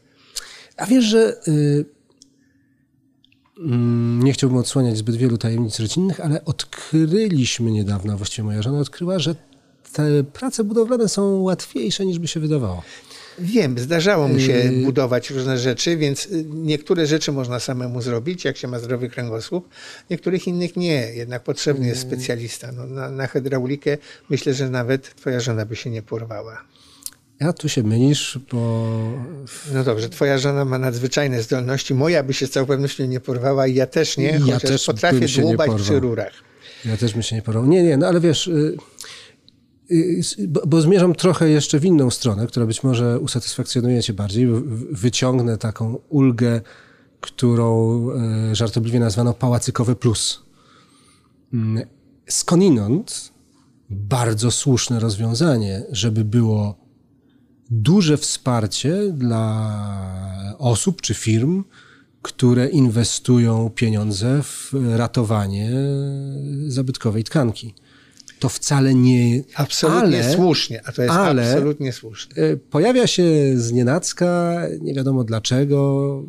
A 0.78 0.86
wiesz, 0.86 1.05
że... 1.05 1.36
Y, 1.47 1.96
nie 4.20 4.34
chciałbym 4.34 4.60
odsłaniać 4.60 4.97
zbyt 4.97 5.16
wielu 5.16 5.38
tajemnic 5.38 5.80
rodzinnych, 5.80 6.20
ale 6.20 6.45
odkryliśmy 6.45 7.72
niedawno, 7.72 8.18
właściwie 8.18 8.45
moja 8.45 8.62
żona 8.62 8.80
odkryła, 8.80 9.20
że 9.20 9.36
te 9.93 10.24
prace 10.24 10.64
budowlane 10.64 11.10
są 11.10 11.41
łatwiejsze 11.41 12.05
niż 12.05 12.20
by 12.20 12.28
się 12.28 12.39
wydawało. 12.39 12.84
Wiem, 13.39 13.80
zdarzało 13.80 14.28
mi 14.28 14.41
się 14.41 14.51
yy... 14.51 14.86
budować 14.86 15.30
różne 15.30 15.58
rzeczy, 15.58 15.97
więc 15.97 16.26
y, 16.26 16.45
niektóre 16.53 17.08
rzeczy 17.08 17.32
można 17.32 17.60
samemu 17.60 18.01
zrobić, 18.01 18.45
jak 18.45 18.58
się 18.58 18.68
ma 18.68 18.80
zdrowy 18.80 19.10
kręgosłup, 19.10 19.70
niektórych 20.10 20.47
innych 20.47 20.76
nie. 20.76 21.14
Jednak 21.14 21.43
potrzebny 21.43 21.88
jest 21.88 22.03
yy. 22.03 22.10
specjalista. 22.10 22.72
No, 22.72 22.86
na, 22.86 23.10
na 23.10 23.28
hydraulikę 23.28 23.97
myślę, 24.30 24.53
że 24.53 24.70
nawet 24.70 25.16
twoja 25.16 25.39
żona 25.39 25.66
by 25.66 25.76
się 25.76 25.89
nie 25.89 26.01
porwała. 26.01 26.64
Ja 27.39 27.53
tu 27.53 27.69
się 27.69 27.83
mylisz, 27.83 28.39
bo... 28.51 28.88
No 29.73 29.83
dobrze, 29.83 30.09
twoja 30.09 30.38
żona 30.38 30.65
ma 30.65 30.77
nadzwyczajne 30.77 31.43
zdolności, 31.43 31.93
moja 31.93 32.23
by 32.23 32.33
się 32.33 32.47
z 32.47 32.51
całą 32.51 32.65
pewnością 32.65 33.05
nie 33.05 33.19
porwała 33.19 33.67
i 33.67 33.75
ja 33.75 33.88
też 33.88 34.17
nie, 34.17 34.25
ja 34.25 34.39
chociaż 34.39 34.61
też 34.61 34.85
potrafię 34.85 35.27
dłubać 35.41 35.71
przy 35.81 35.99
rurach. 35.99 36.33
Ja 36.85 36.97
też 36.97 37.13
bym 37.13 37.23
się 37.23 37.35
nie 37.35 37.41
porwał. 37.41 37.65
Nie, 37.65 37.83
nie, 37.83 37.97
no 37.97 38.07
ale 38.07 38.19
wiesz... 38.19 38.47
Y, 38.47 38.77
y, 39.91 40.47
bo, 40.47 40.61
bo, 40.67 40.81
zmierzam 40.81 41.15
trochę 41.15 41.49
jeszcze 41.49 41.79
w 41.79 41.85
inną 41.85 42.09
stronę, 42.09 42.47
która 42.47 42.65
być 42.65 42.83
może 42.83 43.19
usatysfakcjonuje 43.19 44.03
cię 44.03 44.13
bardziej. 44.13 44.47
Wyciągnę 44.91 45.57
taką 45.57 45.99
ulgę, 46.09 46.61
którą 47.21 48.01
y, 48.51 48.55
żartobliwie 48.55 48.99
nazwano 48.99 49.33
pałacykowy 49.33 49.95
plus. 49.95 50.43
Mm, 51.53 51.88
skądinąd 52.29 53.31
bardzo 53.89 54.51
słuszne 54.51 54.99
rozwiązanie, 54.99 55.83
żeby 55.91 56.25
było 56.25 56.86
duże 57.72 58.18
wsparcie 58.18 59.13
dla 59.13 60.55
osób 60.57 61.01
czy 61.01 61.13
firm, 61.13 61.63
które 62.22 62.68
inwestują 62.68 63.72
pieniądze 63.76 64.43
w 64.43 64.74
ratowanie 64.95 65.72
zabytkowej 66.68 67.24
tkanki. 67.24 67.74
To 68.39 68.49
wcale 68.49 68.93
nie. 68.93 69.43
Absolutnie 69.55 70.20
ale, 70.20 70.34
słusznie, 70.34 70.82
a 70.86 70.91
to 70.91 71.01
jest 71.01 71.15
ale 71.15 71.51
absolutnie 71.51 71.93
słuszne. 71.93 72.36
E, 72.36 72.57
pojawia 72.57 73.07
się 73.07 73.24
z 73.55 73.72
nienacka, 73.72 74.61
nie 74.82 74.93
wiadomo 74.93 75.24
dlaczego, 75.24 76.24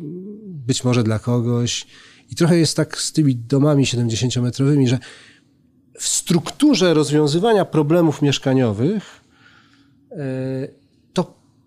być 0.45 0.83
może 0.83 1.03
dla 1.03 1.19
kogoś. 1.19 1.87
I 2.31 2.35
trochę 2.35 2.57
jest 2.57 2.77
tak 2.77 2.97
z 2.97 3.11
tymi 3.11 3.35
domami 3.35 3.85
70-metrowymi, 3.85 4.87
że 4.87 4.99
w 5.99 6.07
strukturze 6.07 6.93
rozwiązywania 6.93 7.65
problemów 7.65 8.21
mieszkaniowych 8.21 9.23
e, 10.11 10.78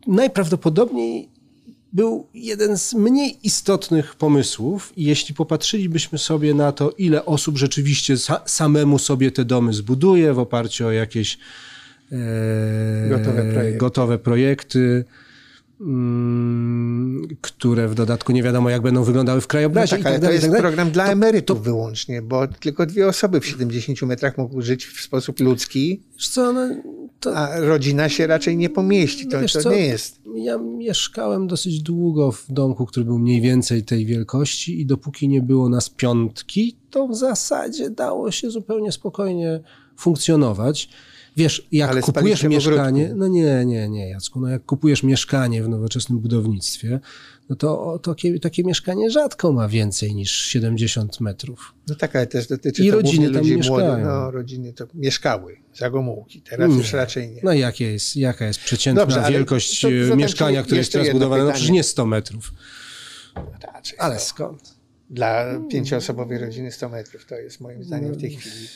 najprawdopodobniej 0.07 1.29
był 1.93 2.27
jeden 2.35 2.79
z 2.79 2.95
mniej 2.95 3.39
istotnych 3.43 4.15
pomysłów 4.15 4.93
i 4.97 5.05
jeśli 5.05 5.35
popatrzylibyśmy 5.35 6.19
sobie 6.19 6.55
na 6.55 6.73
to, 6.73 6.91
ile 6.91 7.25
osób 7.25 7.59
rzeczywiście 7.59 8.15
sa 8.17 8.43
samemu 8.47 8.99
sobie 8.99 9.31
te 9.31 9.45
domy 9.45 9.73
zbuduje 9.73 10.33
w 10.33 10.39
oparciu 10.39 10.87
o 10.87 10.93
jakieś 10.93 11.39
e, 12.13 13.09
gotowe 13.09 13.43
projekty, 13.53 13.79
gotowe 13.79 14.19
projekty 14.19 15.05
które 17.41 17.89
w 17.89 17.95
dodatku 17.95 18.33
nie 18.33 18.43
wiadomo, 18.43 18.71
jak 18.71 18.83
będą 18.83 19.05
wyglądały 19.05 19.41
w 19.41 19.47
krajobrazie. 19.47 19.97
No 19.97 20.03
tak, 20.03 20.07
ale 20.07 20.21
tak 20.21 20.29
to 20.29 20.33
jest 20.33 20.51
tak 20.51 20.61
program 20.61 20.91
dla 20.91 21.07
to, 21.07 21.13
emerytów 21.13 21.59
to, 21.59 21.65
wyłącznie, 21.65 22.23
bo 22.23 22.49
tylko 22.49 22.87
dwie 22.87 23.09
osoby 23.09 23.41
w 23.41 23.47
70 23.47 24.03
metrach 24.03 24.39
mogą 24.39 24.61
żyć 24.61 24.87
w 24.87 25.01
sposób 25.01 25.41
ludzki, 25.41 26.01
co, 26.31 26.53
no, 26.53 26.69
to, 27.21 27.37
a 27.37 27.61
rodzina 27.61 28.09
się 28.09 28.27
raczej 28.27 28.57
nie 28.57 28.71
pomieści. 28.71 29.27
To, 29.29 29.39
to 29.63 29.71
nie 29.71 29.87
jest. 29.87 30.21
Ja 30.35 30.59
mieszkałem 30.59 31.47
dosyć 31.47 31.83
długo 31.83 32.33
w 32.33 32.47
domku, 32.49 32.87
który 32.87 33.07
był 33.07 33.19
mniej 33.19 33.41
więcej 33.41 33.83
tej 33.83 34.07
wielkości 34.07 34.81
i 34.81 34.87
dopóki 34.87 35.29
nie 35.29 35.43
było 35.43 35.69
nas 35.69 35.91
piątki, 35.91 36.77
to 36.91 37.09
w 37.09 37.17
zasadzie 37.17 37.91
dało 37.91 38.31
się 38.31 38.51
zupełnie 38.51 38.93
spokojnie 38.93 39.61
funkcjonować. 39.97 40.89
Wiesz, 41.37 41.69
jak 41.73 41.91
Ale 41.91 42.01
kupujesz 42.01 42.43
mieszkanie, 42.43 43.13
no 43.17 43.29
nie, 43.29 43.65
nie, 43.65 43.89
nie, 43.89 44.09
Jacku, 44.09 44.41
no 44.41 44.49
jak 44.49 44.65
kupujesz 44.65 45.03
mieszkanie 45.03 45.63
w 45.63 45.69
nowoczesnym 45.69 46.19
budownictwie, 46.19 47.01
no 47.49 47.57
to, 47.57 47.99
to 48.03 48.15
takie, 48.15 48.41
takie 48.41 48.65
mieszkanie 48.65 49.11
rzadko 49.11 49.53
ma 49.53 49.69
więcej 49.69 50.15
niż 50.15 50.31
70 50.31 51.21
metrów. 51.21 51.75
No 51.89 51.95
tak, 51.95 52.17
ale 52.17 52.27
też 52.27 52.47
dotyczy 52.47 52.85
I 52.85 52.91
to 52.91 52.97
rodziny 52.97 53.31
tam 53.31 53.43
ludzi 53.43 53.69
młodych, 53.69 54.05
no 54.05 54.31
rodziny 54.31 54.73
to 54.73 54.87
mieszkały 54.95 55.57
za 55.75 55.91
Gomułki, 55.91 56.43
teraz 56.43 56.71
nie. 56.71 56.77
już 56.77 56.93
raczej 56.93 57.31
nie. 57.31 57.41
No 57.45 57.53
jak 57.53 57.81
jest, 57.81 58.17
jaka 58.17 58.47
jest 58.47 58.61
przeciętna 58.61 59.03
Dobrze, 59.03 59.25
wielkość 59.31 59.81
to, 59.81 59.89
to 60.09 60.17
mieszkania, 60.17 60.63
które 60.63 60.79
jest 60.79 60.93
teraz 60.93 61.11
budowane? 61.11 61.45
No 61.45 61.53
przecież 61.53 61.71
nie 61.71 61.83
100 61.83 62.07
metrów. 62.07 62.53
Raczej 63.75 63.99
ale 63.99 64.21
skąd? 64.21 64.75
Dla 65.11 65.61
pięcioosobowej 65.71 66.39
rodziny 66.39 66.73
100 66.73 66.89
metrów 66.89 67.27
to 67.27 67.35
jest 67.35 67.61
moim 67.61 67.85
zdaniem 67.85 68.15
w 68.15 68.21
tej 68.21 68.31
chwili 68.31 68.69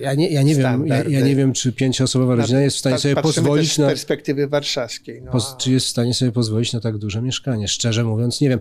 ja 0.00 0.14
nie, 0.14 0.30
ja 0.30 0.42
nie 0.42 0.54
wiem, 0.54 0.86
ja, 0.86 1.04
ja, 1.04 1.20
nie 1.20 1.36
wiem, 1.36 1.52
czy 1.52 1.72
pięcioosobowa 1.72 2.34
rodzina 2.34 2.60
jest 2.60 2.76
w 2.76 2.80
stanie 2.80 2.98
sobie 2.98 3.16
pozwolić 3.16 3.78
na... 3.78 3.86
z 3.86 3.88
perspektywy 3.88 4.48
warszawskiej. 4.48 5.22
No. 5.22 5.56
Czy 5.58 5.72
jest 5.72 5.86
w 5.86 5.88
stanie 5.88 6.14
sobie 6.14 6.32
pozwolić 6.32 6.72
na 6.72 6.80
tak 6.80 6.98
duże 6.98 7.22
mieszkanie? 7.22 7.68
Szczerze 7.68 8.04
mówiąc, 8.04 8.40
nie 8.40 8.48
wiem. 8.48 8.60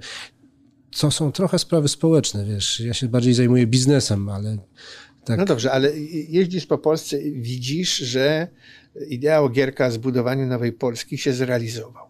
To 1.00 1.12
są 1.12 1.32
trochę 1.32 1.60
sprawy 1.60 1.88
społeczne, 1.88 2.46
wiesz. 2.46 2.80
Ja 2.80 2.94
się 2.94 3.08
bardziej 3.08 3.34
zajmuję 3.34 3.68
biznesem, 3.68 4.30
ale 4.30 4.58
tak. 5.26 5.38
No 5.38 5.46
dobrze, 5.46 5.72
ale 5.72 5.98
jeździsz 6.30 6.66
po 6.66 6.78
Polsce 6.78 7.22
i 7.22 7.42
widzisz, 7.42 7.98
że 7.98 8.48
ideał 9.10 9.50
Gierka 9.50 9.92
zbudowaniu 9.92 10.46
nowej 10.46 10.74
Polski 10.74 11.18
się 11.18 11.34
zrealizował. 11.34 12.06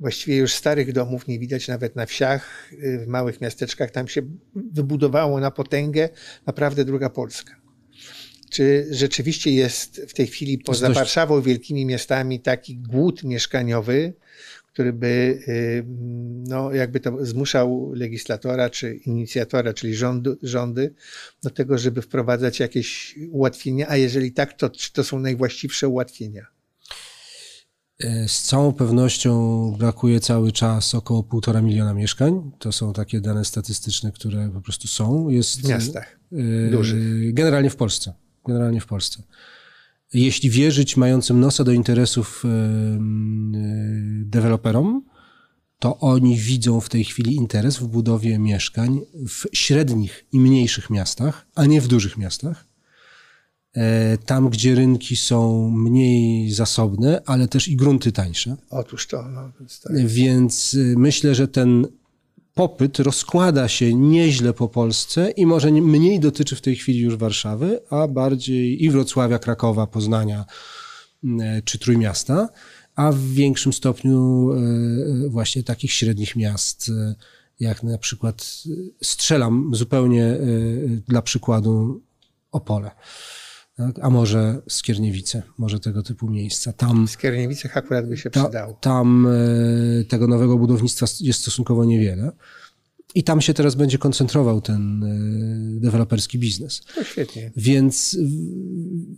Właściwie 0.00 0.36
już 0.36 0.52
starych 0.52 0.92
domów 0.92 1.28
nie 1.28 1.38
widać 1.38 1.68
nawet 1.68 1.96
na 1.96 2.06
wsiach, 2.06 2.70
w 3.04 3.06
małych 3.06 3.40
miasteczkach. 3.40 3.90
Tam 3.90 4.08
się 4.08 4.22
wybudowało 4.72 5.40
na 5.40 5.50
potęgę 5.50 6.08
naprawdę 6.46 6.84
druga 6.84 7.10
Polska. 7.10 7.63
Czy 8.54 8.86
rzeczywiście 8.90 9.50
jest 9.50 10.00
w 10.08 10.14
tej 10.14 10.26
chwili 10.26 10.58
poza 10.58 10.86
dość... 10.86 10.98
Warszawą, 10.98 11.42
wielkimi 11.42 11.86
miastami 11.86 12.40
taki 12.40 12.76
głód 12.76 13.24
mieszkaniowy, 13.24 14.12
który 14.72 14.92
by 14.92 15.38
y, 15.48 15.84
no, 16.48 16.72
jakby 16.72 17.00
to 17.00 17.26
zmuszał 17.26 17.92
legislatora 17.94 18.70
czy 18.70 18.94
inicjatora, 18.94 19.74
czyli 19.74 19.94
rządu, 19.94 20.36
rządy, 20.42 20.94
do 21.42 21.50
tego, 21.50 21.78
żeby 21.78 22.02
wprowadzać 22.02 22.60
jakieś 22.60 23.18
ułatwienia, 23.30 23.86
a 23.88 23.96
jeżeli 23.96 24.32
tak, 24.32 24.52
to 24.52 24.70
czy 24.70 24.92
to 24.92 25.04
są 25.04 25.18
najwłaściwsze 25.18 25.88
ułatwienia? 25.88 26.46
E, 28.00 28.28
z 28.28 28.42
całą 28.42 28.72
pewnością 28.72 29.70
brakuje 29.78 30.20
cały 30.20 30.52
czas 30.52 30.94
około 30.94 31.22
półtora 31.22 31.62
miliona 31.62 31.94
mieszkań. 31.94 32.50
To 32.58 32.72
są 32.72 32.92
takie 32.92 33.20
dane 33.20 33.44
statystyczne, 33.44 34.12
które 34.12 34.50
po 34.54 34.60
prostu 34.60 34.88
są. 34.88 35.28
Jest, 35.28 35.60
w 35.60 35.68
miastach 35.68 36.18
e, 36.32 36.70
dużych. 36.70 37.34
Generalnie 37.34 37.70
w 37.70 37.76
Polsce 37.76 38.23
generalnie 38.46 38.80
w 38.80 38.86
Polsce. 38.86 39.22
Jeśli 40.14 40.50
wierzyć 40.50 40.96
mającym 40.96 41.40
nosa 41.40 41.64
do 41.64 41.72
interesów 41.72 42.44
e, 42.44 42.48
deweloperom, 44.24 45.04
to 45.78 45.98
oni 45.98 46.36
widzą 46.36 46.80
w 46.80 46.88
tej 46.88 47.04
chwili 47.04 47.34
interes 47.34 47.76
w 47.76 47.86
budowie 47.86 48.38
mieszkań 48.38 49.00
w 49.28 49.46
średnich 49.52 50.24
i 50.32 50.40
mniejszych 50.40 50.90
miastach, 50.90 51.46
a 51.54 51.66
nie 51.66 51.80
w 51.80 51.88
dużych 51.88 52.16
miastach. 52.16 52.66
E, 53.74 54.18
tam, 54.18 54.48
gdzie 54.50 54.74
rynki 54.74 55.16
są 55.16 55.70
mniej 55.70 56.52
zasobne, 56.52 57.22
ale 57.26 57.48
też 57.48 57.68
i 57.68 57.76
grunty 57.76 58.12
tańsze. 58.12 58.56
Otóż 58.70 59.06
to. 59.06 59.28
No, 59.28 59.52
tak. 59.82 60.06
Więc 60.06 60.74
e, 60.74 60.98
myślę, 60.98 61.34
że 61.34 61.48
ten 61.48 61.86
popyt 62.54 62.98
rozkłada 62.98 63.68
się 63.68 63.94
nieźle 63.94 64.52
po 64.52 64.68
Polsce 64.68 65.30
i 65.30 65.46
może 65.46 65.70
mniej 65.70 66.20
dotyczy 66.20 66.56
w 66.56 66.60
tej 66.60 66.76
chwili 66.76 67.00
już 67.00 67.16
Warszawy, 67.16 67.80
a 67.90 68.08
bardziej 68.08 68.84
i 68.84 68.90
Wrocławia, 68.90 69.38
Krakowa, 69.38 69.86
Poznania 69.86 70.44
mm, 71.24 71.40
e, 71.40 71.62
czy 71.62 71.78
Trójmiasta, 71.78 72.48
a 72.96 73.12
w 73.12 73.20
większym 73.20 73.72
stopniu 73.72 74.50
e, 74.52 74.56
e, 74.56 75.28
właśnie 75.28 75.62
takich 75.62 75.92
średnich 75.92 76.36
miast, 76.36 76.90
jak 77.60 77.82
na 77.82 77.98
przykład 77.98 78.64
strzelam 79.02 79.70
zupełnie 79.74 80.36
dla 81.08 81.22
przykładu 81.22 82.02
Opole. 82.52 82.90
Tak? 83.76 83.98
A 84.02 84.10
może 84.10 84.62
Skierniewice, 84.68 85.42
może 85.58 85.80
tego 85.80 86.02
typu 86.02 86.30
miejsca. 86.30 86.72
Tam, 86.72 87.08
Skierniewicach 87.08 87.76
akurat 87.76 88.08
by 88.08 88.16
się 88.16 88.30
ta, 88.30 88.44
przydało. 88.44 88.78
Tam 88.80 89.26
e, 89.26 90.04
tego 90.04 90.28
nowego 90.28 90.58
budownictwa 90.58 91.06
jest 91.20 91.40
stosunkowo 91.40 91.84
niewiele. 91.84 92.32
I 93.14 93.24
tam 93.24 93.40
się 93.40 93.54
teraz 93.54 93.74
będzie 93.74 93.98
koncentrował 93.98 94.60
ten 94.60 95.04
e, 95.04 95.80
deweloperski 95.80 96.38
biznes. 96.38 96.82
No 96.96 97.04
świetnie. 97.04 97.52
Więc 97.56 98.16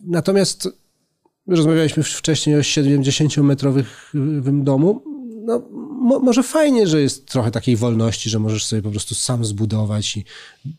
natomiast 0.06 0.68
Rozmawialiśmy 1.46 2.02
wcześniej 2.02 2.56
o 2.56 2.60
70-metrowym 2.60 4.64
domu. 4.64 5.02
No, 5.44 5.62
mo, 6.02 6.18
może 6.18 6.42
fajnie, 6.42 6.86
że 6.86 7.02
jest 7.02 7.26
trochę 7.26 7.50
takiej 7.50 7.76
wolności, 7.76 8.30
że 8.30 8.38
możesz 8.38 8.64
sobie 8.64 8.82
po 8.82 8.90
prostu 8.90 9.14
sam 9.14 9.44
zbudować 9.44 10.16
i 10.16 10.24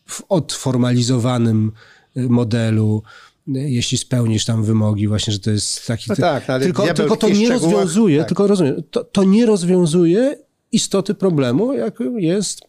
w 0.06 0.22
odformalizowanym 0.28 1.72
modelu 2.16 3.02
jeśli 3.48 3.98
spełnisz 3.98 4.44
tam 4.44 4.64
wymogi, 4.64 5.08
właśnie, 5.08 5.32
że 5.32 5.38
to 5.38 5.50
jest 5.50 5.86
taki. 5.86 6.04
No 6.08 6.16
tak, 6.16 6.50
ale 6.50 6.64
tylko, 6.64 6.94
tylko 6.94 7.16
to 7.16 7.28
nie 7.28 7.48
rozwiązuje, 7.48 8.18
tak. 8.18 8.28
tylko 8.28 8.46
rozumiem, 8.46 8.82
to, 8.90 9.04
to 9.04 9.24
nie 9.24 9.46
rozwiązuje 9.46 10.36
istoty 10.72 11.14
problemu, 11.14 11.72
jakim 11.72 12.20
jest 12.20 12.60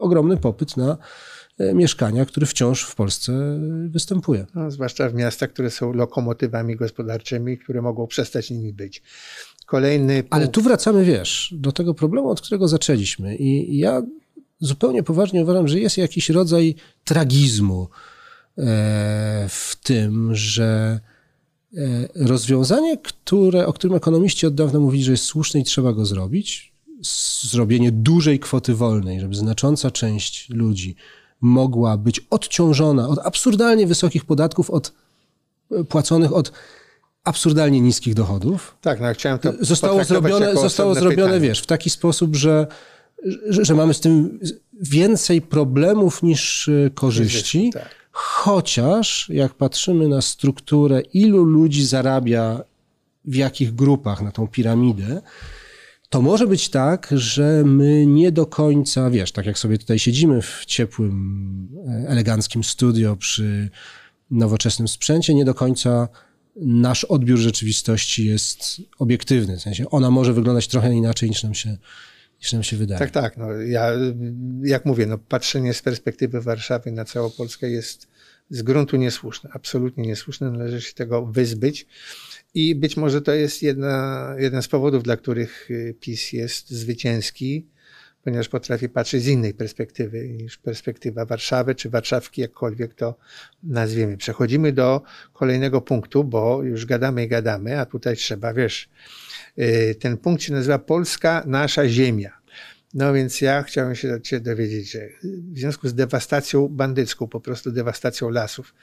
ogromny 0.00 0.36
popyt 0.36 0.76
na 0.76 0.98
e, 1.58 1.74
mieszkania, 1.74 2.26
który 2.26 2.46
wciąż 2.46 2.82
w 2.82 2.94
Polsce 2.94 3.60
występuje. 3.88 4.46
No, 4.54 4.70
zwłaszcza 4.70 5.08
w 5.08 5.14
miastach, 5.14 5.52
które 5.52 5.70
są 5.70 5.92
lokomotywami 5.92 6.76
gospodarczymi, 6.76 7.58
które 7.58 7.82
mogą 7.82 8.06
przestać 8.06 8.50
nimi 8.50 8.72
być. 8.72 9.02
Kolejny 9.66 10.22
punkt. 10.22 10.34
Ale 10.34 10.48
tu 10.48 10.62
wracamy, 10.62 11.04
wiesz, 11.04 11.54
do 11.56 11.72
tego 11.72 11.94
problemu, 11.94 12.30
od 12.30 12.40
którego 12.40 12.68
zaczęliśmy. 12.68 13.36
I 13.36 13.78
ja 13.78 14.02
zupełnie 14.60 15.02
poważnie 15.02 15.42
uważam, 15.42 15.68
że 15.68 15.78
jest 15.78 15.98
jakiś 15.98 16.30
rodzaj 16.30 16.74
tragizmu 17.04 17.88
w 19.48 19.76
tym, 19.82 20.34
że 20.34 21.00
e, 21.76 21.80
rozwiązanie, 22.14 22.98
które, 22.98 23.66
o 23.66 23.72
którym 23.72 23.96
ekonomiści 23.96 24.46
od 24.46 24.54
dawna 24.54 24.78
mówili, 24.78 25.04
że 25.04 25.12
jest 25.12 25.24
słuszne 25.24 25.60
i 25.60 25.64
trzeba 25.64 25.92
go 25.92 26.06
zrobić, 26.06 26.72
zrobienie 27.42 27.92
dużej 27.92 28.38
kwoty 28.38 28.74
wolnej, 28.74 29.20
żeby 29.20 29.34
znacząca 29.34 29.90
część 29.90 30.50
ludzi 30.50 30.96
mogła 31.40 31.96
być 31.96 32.26
odciążona 32.30 33.08
od 33.08 33.18
absurdalnie 33.18 33.86
wysokich 33.86 34.24
podatków, 34.24 34.70
od 34.70 34.92
e, 35.70 35.84
płaconych 35.84 36.32
od 36.32 36.52
absurdalnie 37.24 37.80
niskich 37.80 38.14
dochodów. 38.14 38.76
Tak, 38.80 39.00
no 39.00 39.14
chciałem 39.14 39.38
to 39.38 39.52
Zostało 39.60 40.04
zrobione, 40.04 40.54
zostało 40.54 40.94
zrobione 40.94 41.40
wiesz, 41.40 41.60
w 41.60 41.66
taki 41.66 41.90
sposób, 41.90 42.36
że, 42.36 42.66
że, 43.48 43.64
że, 43.64 43.74
mamy 43.74 43.94
z 43.94 44.00
tym 44.00 44.40
więcej 44.80 45.42
problemów 45.42 46.22
niż 46.22 46.68
e, 46.68 46.90
korzyści. 46.90 47.70
Tak. 47.72 48.01
Chociaż 48.42 49.30
jak 49.34 49.54
patrzymy 49.54 50.08
na 50.08 50.22
strukturę, 50.22 51.00
ilu 51.00 51.44
ludzi 51.44 51.86
zarabia 51.86 52.64
w 53.24 53.34
jakich 53.34 53.74
grupach 53.74 54.22
na 54.22 54.32
tą 54.32 54.48
piramidę, 54.48 55.22
to 56.08 56.22
może 56.22 56.46
być 56.46 56.68
tak, 56.68 57.08
że 57.12 57.62
my 57.66 58.06
nie 58.06 58.32
do 58.32 58.46
końca, 58.46 59.10
wiesz, 59.10 59.32
tak 59.32 59.46
jak 59.46 59.58
sobie 59.58 59.78
tutaj 59.78 59.98
siedzimy 59.98 60.42
w 60.42 60.64
ciepłym, 60.66 61.68
e, 61.88 62.08
eleganckim 62.08 62.64
studio 62.64 63.16
przy 63.16 63.70
nowoczesnym 64.30 64.88
sprzęcie, 64.88 65.34
nie 65.34 65.44
do 65.44 65.54
końca 65.54 66.08
nasz 66.56 67.04
odbiór 67.04 67.38
rzeczywistości 67.38 68.26
jest 68.26 68.82
obiektywny. 68.98 69.56
W 69.56 69.62
sensie 69.62 69.90
ona 69.90 70.10
może 70.10 70.32
wyglądać 70.32 70.68
trochę 70.68 70.94
inaczej 70.94 71.28
niż 71.28 71.42
nam 71.42 71.54
się, 71.54 71.76
niż 72.40 72.52
nam 72.52 72.62
się 72.62 72.76
wydaje. 72.76 72.98
Tak, 72.98 73.10
tak. 73.10 73.36
No, 73.36 73.52
ja, 73.52 73.90
jak 74.62 74.84
mówię, 74.84 75.06
no, 75.06 75.18
patrzenie 75.18 75.74
z 75.74 75.82
perspektywy 75.82 76.40
Warszawy 76.40 76.92
na 76.92 77.04
całą 77.04 77.30
Polskę 77.30 77.70
jest 77.70 78.11
z 78.52 78.62
gruntu 78.62 78.96
niesłuszne. 78.96 79.50
Absolutnie 79.52 80.06
niesłuszne. 80.06 80.50
Należy 80.50 80.80
się 80.80 80.94
tego 80.94 81.26
wyzbyć. 81.26 81.86
I 82.54 82.74
być 82.74 82.96
może 82.96 83.22
to 83.22 83.32
jest 83.32 83.62
jedna, 83.62 84.34
jeden 84.38 84.62
z 84.62 84.68
powodów, 84.68 85.02
dla 85.02 85.16
których 85.16 85.70
y, 85.70 85.94
PiS 86.00 86.32
jest 86.32 86.70
zwycięski, 86.70 87.66
ponieważ 88.24 88.48
potrafi 88.48 88.88
patrzeć 88.88 89.22
z 89.22 89.26
innej 89.26 89.54
perspektywy 89.54 90.28
niż 90.28 90.58
perspektywa 90.58 91.24
Warszawy, 91.24 91.74
czy 91.74 91.90
Warszawki, 91.90 92.40
jakkolwiek 92.40 92.94
to 92.94 93.14
nazwiemy. 93.62 94.16
Przechodzimy 94.16 94.72
do 94.72 95.02
kolejnego 95.32 95.80
punktu, 95.80 96.24
bo 96.24 96.62
już 96.62 96.86
gadamy 96.86 97.24
i 97.24 97.28
gadamy, 97.28 97.80
a 97.80 97.86
tutaj 97.86 98.16
trzeba, 98.16 98.54
wiesz, 98.54 98.88
y, 99.58 99.94
ten 100.00 100.16
punkt 100.16 100.42
się 100.42 100.52
nazywa 100.52 100.78
Polska, 100.78 101.42
nasza 101.46 101.88
ziemia. 101.88 102.41
No 102.94 103.12
więc 103.12 103.40
ja 103.40 103.62
chciałem 103.62 103.94
się 104.24 104.40
dowiedzieć, 104.40 104.92
że 104.92 105.08
w 105.52 105.58
związku 105.58 105.88
z 105.88 105.94
dewastacją 105.94 106.68
bandycką, 106.68 107.28
po 107.28 107.40
prostu 107.40 107.70
dewastacją 107.72 108.30
lasów, 108.30 108.74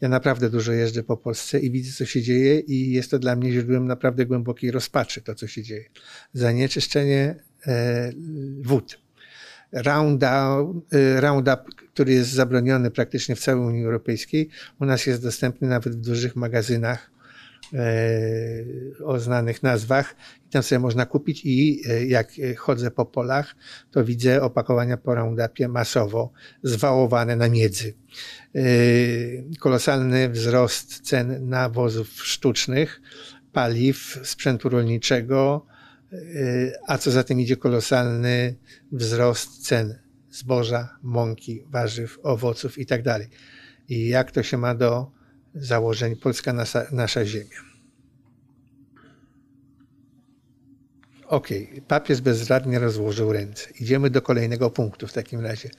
ja 0.00 0.08
naprawdę 0.08 0.50
dużo 0.50 0.72
jeżdżę 0.72 1.02
po 1.02 1.16
Polsce 1.16 1.58
i 1.58 1.70
widzę, 1.70 1.92
co 1.92 2.06
się 2.06 2.22
dzieje, 2.22 2.60
i 2.60 2.92
jest 2.92 3.10
to 3.10 3.18
dla 3.18 3.36
mnie 3.36 3.52
źródłem 3.52 3.86
naprawdę 3.86 4.26
głębokiej 4.26 4.70
rozpaczy, 4.70 5.22
to, 5.22 5.34
co 5.34 5.46
się 5.46 5.62
dzieje. 5.62 5.84
Zanieczyszczenie 6.32 7.34
e, 7.66 8.12
wód. 8.60 8.98
Roundup, 9.72 10.92
e, 10.92 11.20
Roundup, 11.20 11.74
który 11.92 12.12
jest 12.12 12.30
zabroniony 12.30 12.90
praktycznie 12.90 13.36
w 13.36 13.40
całej 13.40 13.66
Unii 13.66 13.84
Europejskiej, 13.84 14.48
u 14.80 14.84
nas 14.84 15.06
jest 15.06 15.22
dostępny 15.22 15.68
nawet 15.68 15.96
w 15.96 16.00
dużych 16.00 16.36
magazynach 16.36 17.10
o 19.04 19.18
znanych 19.18 19.62
nazwach 19.62 20.16
i 20.46 20.50
tam 20.50 20.62
sobie 20.62 20.78
można 20.78 21.06
kupić 21.06 21.42
i 21.44 21.82
e, 21.88 22.06
jak 22.06 22.32
chodzę 22.56 22.90
po 22.90 23.06
polach, 23.06 23.56
to 23.90 24.04
widzę 24.04 24.42
opakowania 24.42 24.96
po 24.96 25.14
Roundupie 25.14 25.68
masowo 25.68 26.32
zwałowane 26.62 27.36
na 27.36 27.48
miedzy. 27.48 27.94
Kolosalny 29.60 30.28
wzrost 30.28 31.00
cen 31.00 31.48
nawozów 31.48 32.08
sztucznych, 32.08 33.00
paliw, 33.52 34.20
sprzętu 34.22 34.68
rolniczego, 34.68 35.66
a 36.86 36.98
co 36.98 37.10
za 37.10 37.24
tym 37.24 37.40
idzie 37.40 37.56
kolosalny 37.56 38.56
wzrost 38.92 39.66
cen 39.66 39.98
zboża, 40.30 40.98
mąki, 41.02 41.64
warzyw, 41.68 42.18
owoców 42.22 42.78
itd. 42.78 43.02
Tak 43.02 43.22
I 43.88 44.08
jak 44.08 44.30
to 44.30 44.42
się 44.42 44.56
ma 44.56 44.74
do 44.74 45.19
założeń 45.54 46.16
Polska 46.16 46.52
nasza, 46.52 46.86
nasza 46.92 47.24
ziemia? 47.24 47.70
Okej, 51.26 51.68
okay. 51.70 51.82
papież 51.88 52.20
bezradnie 52.20 52.78
rozłożył 52.78 53.32
ręce. 53.32 53.70
Idziemy 53.80 54.10
do 54.10 54.22
kolejnego 54.22 54.70
punktu 54.70 55.06
w 55.06 55.12
takim 55.12 55.40
razie. 55.40 55.70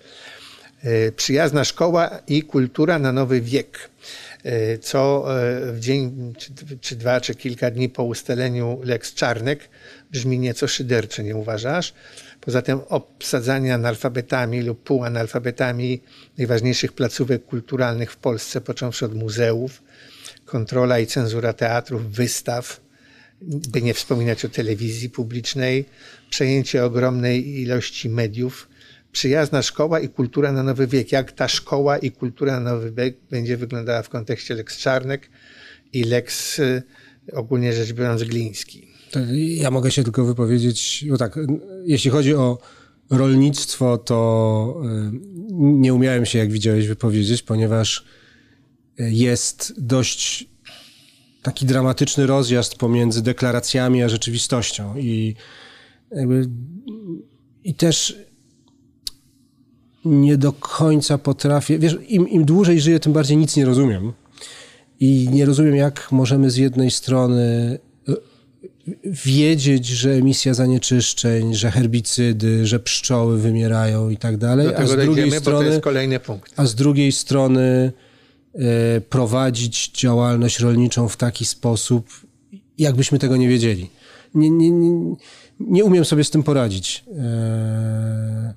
E, 0.84 1.12
przyjazna 1.12 1.64
szkoła 1.64 2.20
i 2.28 2.44
kultura 2.44 3.00
na 3.00 3.12
nowy 3.12 3.42
wiek. 3.42 3.90
E, 4.44 4.78
co 4.78 5.26
e, 5.42 5.72
w 5.72 5.80
dzień, 5.80 6.34
czy, 6.82 6.96
dwa, 6.96 7.22
czy 7.22 7.36
kilka 7.36 7.72
dni 7.72 7.90
po 7.90 8.04
ustaleniu 8.04 8.82
Lex 8.84 9.14
Czarnek 9.14 9.70
brzmi 10.12 10.40
nieco 10.40 10.68
szyderczo, 10.68 11.22
nie 11.22 11.36
uważasz? 11.36 11.94
Poza 12.42 12.62
tym 12.62 12.80
obsadzanie 12.90 13.74
analfabetami 13.74 14.62
lub 14.62 14.84
półanalfabetami 14.84 16.02
najważniejszych 16.38 16.94
placówek 16.94 17.46
kulturalnych 17.46 18.12
w 18.12 18.18
Polsce, 18.18 18.62
począwszy 18.62 19.06
od 19.06 19.16
muzeów, 19.16 19.84
kontrola 20.46 21.00
i 21.00 21.08
cenzura 21.08 21.54
teatrów, 21.54 22.12
wystaw, 22.12 22.82
by 23.42 23.82
nie 23.82 23.94
wspominać 23.94 24.46
o 24.46 24.50
telewizji 24.50 25.10
publicznej, 25.10 25.86
przejęcie 26.30 26.86
ogromnej 26.86 27.62
ilości 27.62 28.10
mediów, 28.10 28.70
przyjazna 29.12 29.62
szkoła 29.62 30.00
i 30.00 30.10
kultura 30.10 30.52
na 30.52 30.64
nowy 30.64 30.88
wiek. 30.88 31.12
Jak 31.12 31.32
ta 31.32 31.48
szkoła 31.48 31.98
i 31.98 32.12
kultura 32.12 32.60
na 32.60 32.72
nowy 32.72 32.92
wiek 32.92 33.18
będzie 33.32 33.58
wyglądała 33.58 34.02
w 34.04 34.10
kontekście 34.10 34.56
Lex 34.56 34.78
Czarnek 34.78 35.30
i 35.94 36.04
Lex, 36.04 36.60
y, 36.60 36.84
ogólnie 37.34 37.74
rzecz 37.74 37.94
biorąc, 37.94 38.24
Gliński. 38.24 38.91
Ja 39.36 39.72
mogę 39.72 39.92
się 39.92 40.04
tylko 40.04 40.26
wypowiedzieć, 40.26 41.06
bo 41.10 41.18
tak, 41.18 41.40
jeśli 41.86 42.12
chodzi 42.12 42.36
o 42.36 42.58
rolnictwo, 43.10 43.98
to 43.98 44.82
y, 44.86 45.12
nie 45.60 45.94
umiałem 45.94 46.26
się, 46.26 46.40
jak 46.40 46.52
widziałeś, 46.52 46.88
wypowiedzieć, 46.88 47.42
ponieważ 47.42 48.06
jest 48.98 49.74
dość 49.78 50.52
taki 51.42 51.66
dramatyczny 51.66 52.28
rozjazd 52.28 52.76
pomiędzy 52.76 53.22
deklaracjami 53.22 54.04
a 54.04 54.10
rzeczywistością 54.10 54.98
i 54.98 55.36
jakby, 56.12 56.50
i 57.64 57.76
też 57.76 58.18
nie 60.06 60.38
do 60.38 60.54
końca 60.54 61.18
potrafię. 61.18 61.80
Wiesz, 61.80 61.98
im, 62.08 62.30
im 62.30 62.46
dłużej 62.46 62.82
żyję, 62.82 63.00
tym 63.00 63.14
bardziej 63.14 63.38
nic 63.38 63.56
nie 63.56 63.66
rozumiem. 63.66 64.14
I 65.00 65.30
nie 65.32 65.46
rozumiem, 65.46 65.76
jak 65.76 66.12
możemy 66.12 66.52
z 66.52 66.58
jednej 66.58 66.92
strony 66.92 67.80
wiedzieć, 69.26 69.88
że 69.88 70.12
emisja 70.12 70.54
zanieczyszczeń, 70.54 71.56
że 71.56 71.72
herbicydy, 71.72 72.68
że 72.68 72.80
pszczoły 72.80 73.40
wymierają 73.40 74.10
i 74.10 74.18
tak 74.18 74.38
dalej, 74.38 74.76
a 74.76 74.88
z 74.88 74.96
drugiej 74.96 75.32
strony 75.32 75.82
kolejny 75.82 76.20
punkt. 76.20 76.54
A 76.58 76.66
z 76.66 76.76
drugiej 76.76 77.12
strony 77.12 77.92
e, 78.54 79.02
prowadzić 79.02 79.92
działalność 79.92 80.60
rolniczą 80.60 81.10
w 81.10 81.18
taki 81.18 81.46
sposób, 81.46 82.08
jakbyśmy 82.78 83.20
tego 83.20 83.38
nie 83.38 83.48
wiedzieli. 83.48 83.90
Nie, 84.36 84.50
nie, 84.50 84.72
nie, 84.72 85.16
nie 85.60 85.84
umiem 85.84 86.06
sobie 86.06 86.24
z 86.24 86.30
tym 86.30 86.44
poradzić. 86.44 87.04
E, 87.18 88.54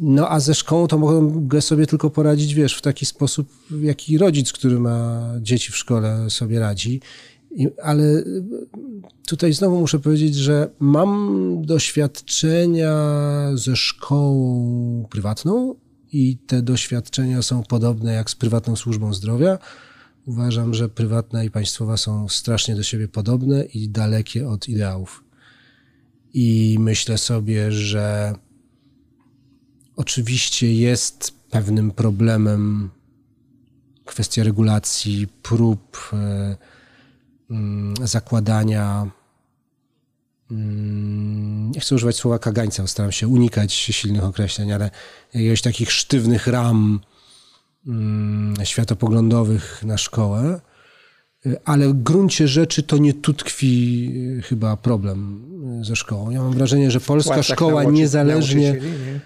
no 0.00 0.28
a 0.28 0.40
ze 0.40 0.54
szkołą 0.54 0.86
to 0.86 0.98
mogę 0.98 1.60
sobie 1.60 1.86
tylko 1.86 2.10
poradzić, 2.10 2.54
wiesz, 2.54 2.74
w 2.74 2.82
taki 2.82 3.06
sposób, 3.06 3.48
jaki 3.80 4.18
rodzic, 4.18 4.52
który 4.52 4.78
ma 4.78 5.28
dzieci 5.40 5.72
w 5.72 5.76
szkole, 5.76 6.30
sobie 6.30 6.60
radzi. 6.60 7.00
Ale 7.82 8.24
tutaj 9.26 9.52
znowu 9.52 9.80
muszę 9.80 9.98
powiedzieć, 9.98 10.34
że 10.34 10.70
mam 10.78 11.62
doświadczenia 11.64 12.94
ze 13.54 13.76
szkołą 13.76 15.06
prywatną 15.10 15.74
i 16.12 16.36
te 16.46 16.62
doświadczenia 16.62 17.42
są 17.42 17.62
podobne 17.62 18.12
jak 18.12 18.30
z 18.30 18.34
prywatną 18.34 18.76
służbą 18.76 19.14
zdrowia. 19.14 19.58
Uważam, 20.26 20.74
że 20.74 20.88
prywatna 20.88 21.44
i 21.44 21.50
państwowa 21.50 21.96
są 21.96 22.28
strasznie 22.28 22.76
do 22.76 22.82
siebie 22.82 23.08
podobne 23.08 23.64
i 23.64 23.88
dalekie 23.88 24.48
od 24.48 24.68
ideałów. 24.68 25.24
I 26.34 26.76
myślę 26.80 27.18
sobie, 27.18 27.72
że 27.72 28.34
oczywiście 29.96 30.74
jest 30.74 31.32
pewnym 31.50 31.90
problemem 31.90 32.90
kwestia 34.04 34.44
regulacji, 34.44 35.28
prób 35.42 36.10
mm, 36.12 36.56
zakładania. 38.02 39.06
mm, 40.50 41.70
Nie 41.70 41.80
chcę 41.80 41.94
używać 41.94 42.16
słowa 42.16 42.38
kagańca, 42.38 42.86
staram 42.86 43.12
się 43.12 43.28
unikać 43.28 43.72
silnych 43.72 44.24
określeń, 44.24 44.72
ale 44.72 44.90
jakiegoś 45.34 45.62
takich 45.62 45.92
sztywnych 45.92 46.46
ram 46.46 47.00
mm, 47.86 48.54
światopoglądowych 48.64 49.82
na 49.84 49.98
szkołę. 49.98 50.60
Ale 51.64 51.88
w 51.88 52.02
gruncie 52.02 52.48
rzeczy 52.48 52.82
to 52.82 52.98
nie 52.98 53.14
tu 53.14 53.34
tkwi 53.34 54.12
e, 54.38 54.42
chyba 54.42 54.76
problem 54.76 55.44
e, 55.80 55.84
ze 55.84 55.96
szkołą. 55.96 56.30
Ja 56.30 56.42
mam 56.42 56.52
wrażenie, 56.52 56.90
że 56.90 57.00
polska 57.00 57.34
Płacach 57.34 57.56
szkoła 57.56 57.84
niezależnie. 57.84 58.72
nie? 58.72 59.20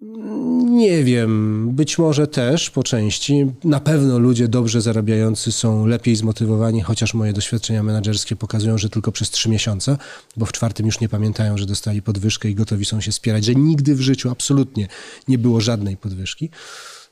Nie 0.00 1.04
wiem, 1.04 1.70
być 1.72 1.98
może 1.98 2.26
też 2.26 2.70
po 2.70 2.82
części. 2.82 3.46
Na 3.64 3.80
pewno 3.80 4.18
ludzie 4.18 4.48
dobrze 4.48 4.80
zarabiający 4.80 5.52
są 5.52 5.86
lepiej 5.86 6.16
zmotywowani, 6.16 6.80
chociaż 6.80 7.14
moje 7.14 7.32
doświadczenia 7.32 7.82
menedżerskie 7.82 8.36
pokazują, 8.36 8.78
że 8.78 8.90
tylko 8.90 9.12
przez 9.12 9.30
trzy 9.30 9.48
miesiące, 9.48 9.98
bo 10.36 10.46
w 10.46 10.52
czwartym 10.52 10.86
już 10.86 11.00
nie 11.00 11.08
pamiętają, 11.08 11.58
że 11.58 11.66
dostali 11.66 12.02
podwyżkę 12.02 12.50
i 12.50 12.54
gotowi 12.54 12.84
są 12.84 13.00
się 13.00 13.12
spierać, 13.12 13.44
że 13.44 13.54
nigdy 13.54 13.94
w 13.94 14.00
życiu 14.00 14.30
absolutnie 14.30 14.88
nie 15.28 15.38
było 15.38 15.60
żadnej 15.60 15.96
podwyżki. 15.96 16.50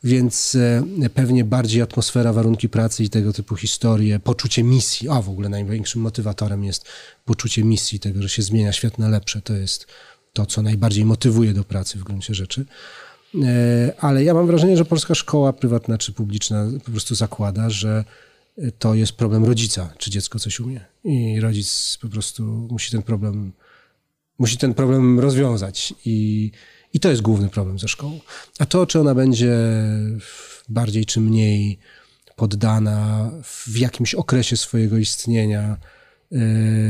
Więc 0.05 0.55
e, 0.55 1.09
pewnie 1.15 1.45
bardziej 1.45 1.83
atmosfera, 1.83 2.33
warunki 2.33 2.69
pracy 2.69 3.05
i 3.05 3.11
tego 3.11 3.33
typu 3.33 3.57
historie, 3.57 4.21
poczucie 4.21 4.65
misji, 4.65 5.09
a 5.09 5.23
w 5.23 5.29
ogóle 5.29 5.49
największym 5.49 6.03
motywatorem 6.03 6.65
jest 6.65 6.85
poczucie 7.25 7.65
misji, 7.65 8.01
tego, 8.01 8.23
że 8.23 8.29
się 8.29 8.43
zmienia 8.43 8.73
świat 8.73 8.99
na 8.99 9.09
lepsze, 9.09 9.43
to 9.43 9.53
jest 9.53 9.87
to, 10.35 10.47
co 10.47 10.63
najbardziej 10.63 11.05
motywuje 11.05 11.53
do 11.53 11.65
pracy 11.65 11.99
w 11.99 12.05
gruncie 12.05 12.35
rzeczy. 12.35 12.67
E, 13.43 13.93
Ale 13.99 14.25
ja 14.25 14.35
mam 14.35 14.47
wrażenie, 14.47 14.77
że 14.77 14.85
polska 14.85 15.15
szkoła 15.15 15.53
prywatna 15.53 15.99
czy 15.99 16.13
publiczna 16.13 16.67
po 16.85 16.91
prostu 16.91 17.15
zakłada, 17.15 17.71
że 17.71 18.05
to 18.79 18.95
jest 18.95 19.13
problem 19.13 19.45
rodzica, 19.45 19.95
czy 19.99 20.11
dziecko 20.11 20.39
coś 20.39 20.61
umie. 20.61 20.81
I 21.05 21.41
rodzic 21.41 21.99
po 22.01 22.09
prostu 22.09 22.43
musi 22.71 22.91
ten 22.93 23.03
problem, 23.03 23.53
musi 24.39 24.57
ten 24.57 24.75
problem 24.75 25.21
rozwiązać. 25.21 25.95
I, 26.05 26.51
I 26.93 27.01
to 27.01 27.11
jest 27.11 27.23
główny 27.23 27.49
problem 27.49 27.79
ze 27.79 27.89
szkołą. 27.89 28.21
A 28.59 28.67
to, 28.67 28.87
czy 28.87 29.01
ona 29.01 29.15
będzie 29.15 29.57
bardziej 30.69 31.07
czy 31.07 31.21
mniej 31.21 31.79
poddana 32.37 33.31
w 33.43 33.79
jakimś 33.79 34.15
okresie 34.15 34.57
swojego 34.57 34.99
istnienia, 34.99 35.77
e, 36.33 36.37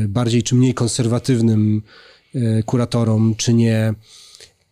bardziej 0.08 0.42
czy 0.42 0.54
mniej 0.54 0.74
konserwatywnym 0.74 1.82
e, 1.86 2.13
kuratorom, 2.66 3.34
czy 3.36 3.54
nie, 3.54 3.94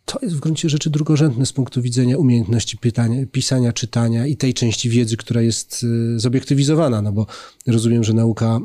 to 0.04 0.18
jest 0.22 0.36
w 0.36 0.40
gruncie 0.40 0.68
rzeczy 0.68 0.90
drugorzędne 0.90 1.46
z 1.46 1.52
punktu 1.52 1.82
widzenia 1.82 2.18
umiejętności 2.18 2.76
pytania, 2.76 3.26
pisania, 3.32 3.72
czytania 3.72 4.26
i 4.26 4.36
tej 4.36 4.54
części 4.54 4.90
wiedzy, 4.90 5.16
która 5.16 5.42
jest 5.42 5.82
y, 5.82 6.18
zobiektywizowana, 6.20 7.02
no 7.02 7.12
bo 7.12 7.26
rozumiem, 7.66 8.04
że 8.04 8.12
nauka 8.12 8.60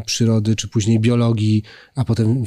y, 0.00 0.04
przyrody, 0.04 0.56
czy 0.56 0.68
później 0.68 1.00
biologii, 1.00 1.62
a 1.94 2.04
potem 2.04 2.44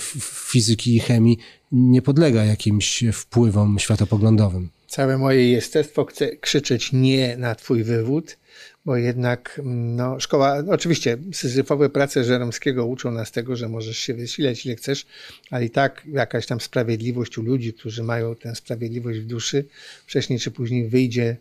fizyki 0.50 0.96
i 0.96 1.00
chemii 1.00 1.38
nie 1.72 2.02
podlega 2.02 2.46
jakimś 2.46 3.04
wpływom 3.14 3.80
światopoglądowym. 3.80 4.70
Całe 4.88 5.18
moje 5.18 5.52
jestestwo 5.52 6.06
chce 6.06 6.38
krzyczeć 6.38 6.90
nie 6.94 7.38
na 7.38 7.56
twój 7.56 7.84
wywód, 7.84 8.38
bo 8.86 8.98
jednak 8.98 9.62
no, 9.64 10.20
szkoła, 10.20 10.64
oczywiście 10.70 11.18
syzyfowe 11.34 11.90
prace 11.90 12.24
Żeromskiego 12.24 12.86
uczą 12.86 13.12
nas 13.12 13.32
tego, 13.32 13.56
że 13.56 13.70
możesz 13.70 13.98
się 13.98 14.14
wysilać 14.14 14.66
ile 14.66 14.76
chcesz, 14.76 15.06
ale 15.52 15.66
i 15.66 15.70
tak 15.70 16.04
jakaś 16.12 16.46
tam 16.46 16.62
sprawiedliwość 16.62 17.38
u 17.38 17.44
ludzi, 17.44 17.74
którzy 17.74 18.04
mają 18.04 18.36
tę 18.36 18.56
sprawiedliwość 18.56 19.20
w 19.20 19.26
duszy, 19.26 19.66
wcześniej 20.06 20.40
czy 20.40 20.52
później 20.52 20.90
wyjdzie 20.90 21.38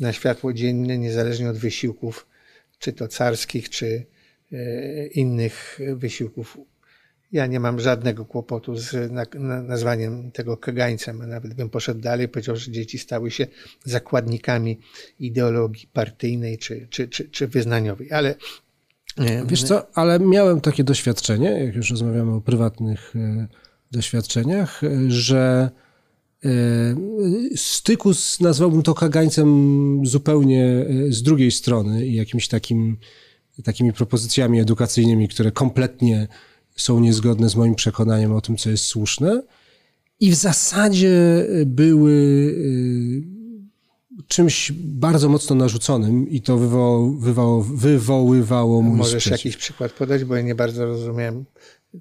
na 0.00 0.12
światło 0.12 0.52
dzienne, 0.52 0.98
niezależnie 0.98 1.50
od 1.50 1.56
wysiłków, 1.56 2.26
czy 2.78 2.92
to 2.92 3.08
carskich, 3.08 3.70
czy 3.70 4.06
e, 4.52 5.06
innych 5.06 5.78
wysiłków 5.94 6.58
ja 7.32 7.46
nie 7.46 7.60
mam 7.60 7.80
żadnego 7.80 8.24
kłopotu 8.24 8.76
z 8.76 9.12
na, 9.12 9.24
na, 9.34 9.62
nazwaniem 9.62 10.30
tego 10.30 10.56
kagańcem, 10.56 11.28
nawet 11.28 11.54
bym 11.54 11.70
poszedł 11.70 12.00
dalej, 12.00 12.28
powiedział, 12.28 12.56
że 12.56 12.70
dzieci 12.70 12.98
stały 12.98 13.30
się 13.30 13.46
zakładnikami 13.84 14.78
ideologii 15.20 15.88
partyjnej 15.92 16.58
czy, 16.58 16.86
czy, 16.90 17.08
czy, 17.08 17.28
czy 17.28 17.46
wyznaniowej. 17.46 18.12
Ale 18.12 18.34
e, 19.18 19.46
Wiesz 19.46 19.62
co, 19.62 19.96
ale 19.96 20.20
miałem 20.20 20.60
takie 20.60 20.84
doświadczenie, 20.84 21.64
jak 21.64 21.74
już 21.74 21.90
rozmawiamy 21.90 22.32
o 22.32 22.40
prywatnych 22.40 23.16
e, 23.16 23.46
doświadczeniach, 23.90 24.84
e, 24.84 24.90
że 25.08 25.70
styku 27.56 28.14
z, 28.14 28.40
nazwałbym 28.40 28.82
to 28.82 28.94
kagańcem 28.94 30.00
zupełnie 30.06 30.86
z 31.08 31.22
drugiej 31.22 31.50
strony 31.50 32.06
i 32.06 32.14
jakimś 32.14 32.48
takim, 32.48 32.96
takimi 33.64 33.92
propozycjami 33.92 34.60
edukacyjnymi, 34.60 35.28
które 35.28 35.52
kompletnie 35.52 36.28
są 36.76 37.00
niezgodne 37.00 37.48
z 37.48 37.56
moim 37.56 37.74
przekonaniem 37.74 38.32
o 38.32 38.40
tym, 38.40 38.56
co 38.56 38.70
jest 38.70 38.84
słuszne. 38.84 39.42
I 40.20 40.30
w 40.30 40.34
zasadzie 40.34 41.46
były 41.66 42.12
y, 42.12 43.36
czymś 44.28 44.72
bardzo 44.72 45.28
mocno 45.28 45.56
narzuconym 45.56 46.30
i 46.30 46.40
to 46.40 46.58
wywołało, 46.58 47.10
wywołało, 47.10 47.62
wywoływało 47.62 48.82
mój 48.82 48.96
możesz 48.96 49.22
sprzeciw. 49.22 49.44
jakiś 49.44 49.56
przykład 49.56 49.92
podać, 49.92 50.24
bo 50.24 50.36
ja 50.36 50.42
nie 50.42 50.54
bardzo 50.54 50.86
rozumiem, 50.86 51.44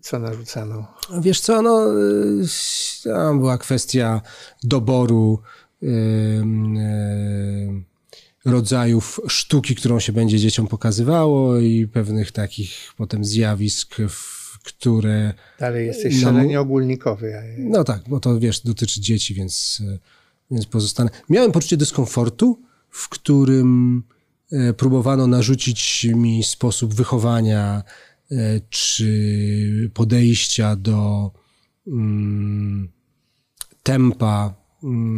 co 0.01 0.19
narzucano. 0.19 0.87
Wiesz 1.21 1.39
co, 1.39 1.61
no, 1.61 2.01
y, 2.01 2.45
tam 3.03 3.39
była 3.39 3.57
kwestia 3.57 4.21
doboru 4.63 5.39
y, 5.83 5.87
y, 5.87 7.83
rodzajów 8.45 9.19
sztuki, 9.27 9.75
którą 9.75 9.99
się 9.99 10.13
będzie 10.13 10.39
dzieciom 10.39 10.67
pokazywało 10.67 11.57
i 11.57 11.87
pewnych 11.87 12.31
takich 12.31 12.93
potem 12.97 13.25
zjawisk, 13.25 13.95
w, 14.09 14.34
które... 14.65 15.33
Dalej 15.59 15.87
jesteś 15.87 16.15
No, 16.15 16.21
szalenie 16.21 16.59
ogólnikowy. 16.59 17.33
No 17.57 17.83
tak, 17.83 18.01
bo 18.07 18.19
to 18.19 18.39
wiesz, 18.39 18.59
dotyczy 18.59 19.01
dzieci, 19.01 19.33
więc, 19.33 19.79
y, 19.79 19.99
więc 20.51 20.65
pozostanę. 20.65 21.09
Miałem 21.29 21.51
poczucie 21.51 21.77
dyskomfortu, 21.77 22.61
w 22.89 23.09
którym 23.09 24.03
e, 24.51 24.73
próbowano 24.73 25.27
narzucić 25.27 26.07
mi 26.15 26.43
sposób 26.43 26.93
wychowania 26.93 27.83
e, 28.31 28.35
czy 28.69 29.91
podejścia 29.93 30.75
do 30.75 31.31
mm, 31.87 32.89
tempa 33.83 34.53
mm, 34.83 35.17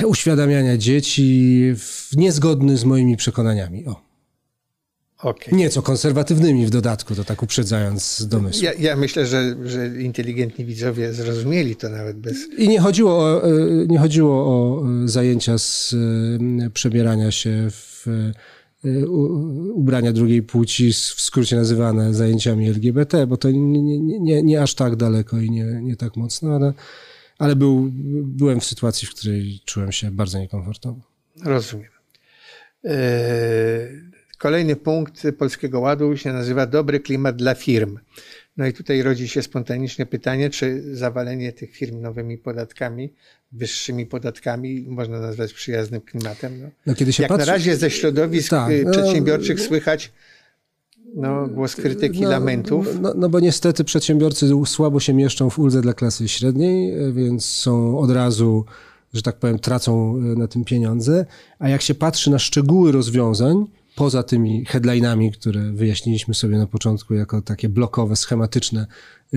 e, 0.00 0.06
uświadamiania 0.06 0.76
dzieci 0.76 1.62
w 1.76 2.16
niezgodny 2.16 2.76
z 2.76 2.84
moimi 2.84 3.16
przekonaniami. 3.16 3.86
O, 3.86 4.09
Okej. 5.22 5.54
nieco 5.54 5.82
konserwatywnymi 5.82 6.66
w 6.66 6.70
dodatku, 6.70 7.14
to 7.14 7.24
tak 7.24 7.42
uprzedzając 7.42 8.26
domysł. 8.26 8.64
Ja, 8.64 8.72
ja 8.72 8.96
myślę, 8.96 9.26
że, 9.26 9.56
że 9.64 9.86
inteligentni 9.86 10.64
widzowie 10.64 11.12
zrozumieli 11.12 11.76
to 11.76 11.88
nawet 11.88 12.18
bez. 12.18 12.36
I 12.58 12.68
nie 12.68 12.80
chodziło 12.80 13.18
o, 13.18 13.44
e, 13.44 13.50
nie 13.86 13.98
chodziło 13.98 14.34
o 14.34 14.84
e, 15.04 15.08
zajęcia 15.08 15.58
z 15.58 15.94
e, 16.66 16.70
przebierania 16.70 17.30
się 17.30 17.68
w 17.70 18.06
ubrania 19.74 20.12
drugiej 20.12 20.42
płci, 20.42 20.92
w 20.92 21.20
skrócie 21.20 21.56
nazywane 21.56 22.14
zajęciami 22.14 22.68
LGBT, 22.68 23.26
bo 23.26 23.36
to 23.36 23.50
nie, 23.50 23.82
nie, 23.82 24.20
nie, 24.20 24.42
nie 24.42 24.62
aż 24.62 24.74
tak 24.74 24.96
daleko 24.96 25.38
i 25.38 25.50
nie, 25.50 25.64
nie 25.64 25.96
tak 25.96 26.16
mocno, 26.16 26.54
ale, 26.54 26.72
ale 27.38 27.56
był, 27.56 27.90
byłem 28.24 28.60
w 28.60 28.64
sytuacji, 28.64 29.08
w 29.08 29.14
której 29.14 29.60
czułem 29.64 29.92
się 29.92 30.10
bardzo 30.10 30.38
niekomfortowo. 30.38 31.00
Rozumiem. 31.44 31.90
E, 32.84 32.90
Kolejny 34.40 34.76
punkt 34.76 35.22
Polskiego 35.38 35.80
Ładu 35.80 36.16
się 36.16 36.32
nazywa 36.32 36.66
Dobry 36.66 37.00
klimat 37.00 37.36
dla 37.36 37.54
firm. 37.54 37.98
No 38.56 38.66
i 38.66 38.72
tutaj 38.72 39.02
rodzi 39.02 39.28
się 39.28 39.42
spontanicznie 39.42 40.06
pytanie, 40.06 40.50
czy 40.50 40.96
zawalenie 40.96 41.52
tych 41.52 41.76
firm 41.76 42.00
nowymi 42.00 42.38
podatkami, 42.38 43.12
wyższymi 43.52 44.06
podatkami 44.06 44.86
można 44.88 45.20
nazwać 45.20 45.52
przyjaznym 45.52 46.00
klimatem. 46.00 46.60
No. 46.62 46.68
No, 46.86 46.94
kiedy 46.94 47.12
się 47.12 47.22
Jak 47.22 47.30
na 47.30 47.36
patrzy- 47.36 47.50
razie 47.50 47.76
ze 47.76 47.90
środowisk 47.90 48.50
Tak, 48.50 48.70
y, 48.70 48.82
no- 48.84 48.90
przedsiębiorczych 48.90 49.60
słychać 49.60 50.12
no, 51.14 51.48
głos 51.48 51.76
krytyki, 51.76 52.24
lamentów. 52.24 53.00
No, 53.00 53.14
no 53.16 53.28
bo 53.28 53.40
niestety 53.40 53.84
przedsiębiorcy 53.84 54.50
słabo 54.66 55.00
się 55.00 55.14
mieszczą 55.14 55.50
w 55.50 55.58
uldze 55.58 55.80
dla 55.80 55.94
klasy 55.94 56.28
średniej, 56.28 56.94
e, 57.08 57.12
więc 57.12 57.44
są 57.44 57.98
od 57.98 58.10
razu, 58.10 58.64
że 59.14 59.22
tak 59.22 59.36
powiem, 59.36 59.58
tracą 59.58 60.16
e, 60.16 60.18
na 60.18 60.48
tym 60.48 60.64
pieniądze. 60.64 61.26
A 61.58 61.68
jak 61.68 61.82
się 61.82 61.94
patrzy 61.94 62.30
na 62.30 62.38
szczegóły 62.38 62.92
rozwiązań, 62.92 63.66
poza 63.94 64.22
tymi 64.22 64.64
headline'ami, 64.64 65.32
które 65.32 65.72
wyjaśniliśmy 65.72 66.34
sobie 66.34 66.58
na 66.58 66.66
początku 66.66 67.14
jako 67.14 67.42
takie 67.42 67.68
blokowe, 67.68 68.16
schematyczne 68.16 68.86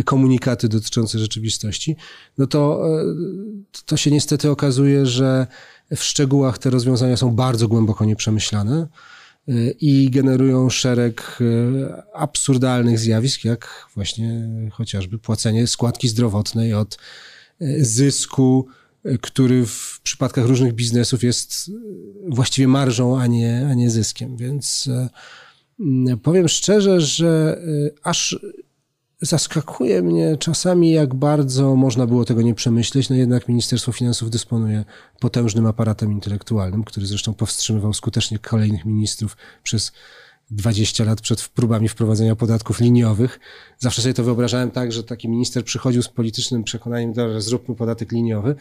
komunikaty 0.06 0.70
dotyczące 0.70 1.20
rzeczywistości, 1.20 1.96
no 2.38 2.48
to, 2.48 2.84
e, 3.02 3.06
to 3.86 3.98
się 3.98 4.12
niestety 4.12 4.52
okazuje, 4.52 5.06
że 5.06 5.48
w 5.96 6.04
szczegółach 6.04 6.58
te 6.58 6.70
rozwiązania 6.70 7.18
są 7.18 7.36
bardzo 7.36 7.68
głęboko 7.68 8.06
nieprzemyślane 8.06 8.88
e, 9.48 9.52
i 9.72 10.10
generują 10.10 10.70
szereg 10.70 11.40
e, 11.42 12.04
absurdalnych 12.14 13.00
zjawisk, 13.00 13.46
jak 13.46 13.88
właśnie 13.96 14.50
chociażby 14.72 15.20
płacenie 15.20 15.68
składki 15.68 16.08
zdrowotnej 16.08 16.74
od 16.74 16.98
zysku, 17.80 18.68
który 19.22 19.66
w 19.66 20.00
przypadkach 20.04 20.46
różnych 20.46 20.74
biznesów 20.74 21.24
jest 21.24 21.72
właściwie 22.28 22.68
marżą, 22.68 23.20
a 23.20 23.28
nie, 23.28 23.68
a 23.72 23.74
nie 23.74 23.90
zyskiem. 23.90 24.38
Więc 24.38 24.90
powiem 26.24 26.48
szczerze, 26.48 27.02
że 27.02 27.62
aż 28.04 28.40
Zaskakuje 29.24 30.02
mnie 30.02 30.38
czasami, 30.38 30.92
jak 30.92 31.16
bardzo 31.16 31.76
można 31.76 32.08
było 32.08 32.26
tego 32.26 32.42
nie 32.42 32.56
przemyśleć, 32.56 33.10
no 33.10 33.16
jednak 33.16 33.48
Ministerstwo 33.48 33.92
Finansów 33.92 34.30
dysponuje 34.30 34.86
potężnym 35.20 35.66
aparatem 35.66 36.12
intelektualnym, 36.12 36.84
który 36.84 37.06
zresztą 37.06 37.34
powstrzymywał 37.34 37.94
skutecznie 37.94 38.40
kolejnych 38.40 38.86
ministrów 38.86 39.38
przez 39.64 39.92
20 40.52 41.04
lat 41.04 41.22
przed 41.22 41.48
próbami 41.48 41.90
wprowadzenia 41.90 42.36
podatków 42.36 42.80
liniowych. 42.80 43.40
Zawsze 43.80 44.02
sobie 44.02 44.14
to 44.14 44.24
wyobrażałem 44.24 44.72
tak, 44.72 44.92
że 44.92 45.04
taki 45.04 45.30
minister 45.30 45.64
przychodził 45.64 46.02
z 46.02 46.10
politycznym 46.10 46.64
przekonaniem, 46.64 47.14
że 47.16 47.42
zróbmy 47.42 47.76
podatek 47.76 48.12
liniowy, 48.12 48.56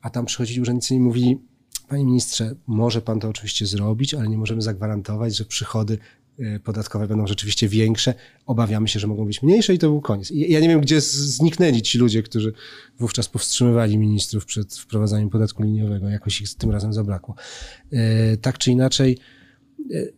a 0.00 0.10
tam 0.10 0.26
przychodzili 0.26 0.60
urzędnicy 0.60 0.94
i 0.94 1.00
mówili, 1.00 1.38
Panie 1.88 2.04
ministrze, 2.04 2.54
może 2.66 3.02
pan 3.02 3.20
to 3.20 3.28
oczywiście 3.28 3.66
zrobić, 3.66 4.14
ale 4.14 4.28
nie 4.28 4.38
możemy 4.38 4.62
zagwarantować, 4.62 5.36
że 5.36 5.44
przychody 5.44 5.98
Y, 6.40 6.60
podatkowe 6.64 7.08
będą 7.08 7.26
rzeczywiście 7.26 7.68
większe. 7.68 8.14
Obawiamy 8.46 8.88
się, 8.88 9.00
że 9.00 9.06
mogą 9.06 9.26
być 9.26 9.42
mniejsze 9.42 9.74
i 9.74 9.78
to 9.78 9.88
był 9.88 10.00
koniec. 10.00 10.30
I 10.30 10.52
ja 10.52 10.60
nie 10.60 10.68
wiem, 10.68 10.80
gdzie 10.80 11.00
zniknęli 11.00 11.82
ci 11.82 11.98
ludzie, 11.98 12.22
którzy 12.22 12.52
wówczas 12.98 13.28
powstrzymywali 13.28 13.98
ministrów 13.98 14.44
przed 14.44 14.74
wprowadzaniem 14.74 15.30
podatku 15.30 15.62
liniowego. 15.62 16.08
Jakoś 16.08 16.40
ich 16.40 16.54
tym 16.54 16.70
razem 16.70 16.92
zabrakło. 16.92 17.34
Y, 17.92 18.36
tak 18.36 18.58
czy 18.58 18.70
inaczej, 18.70 19.18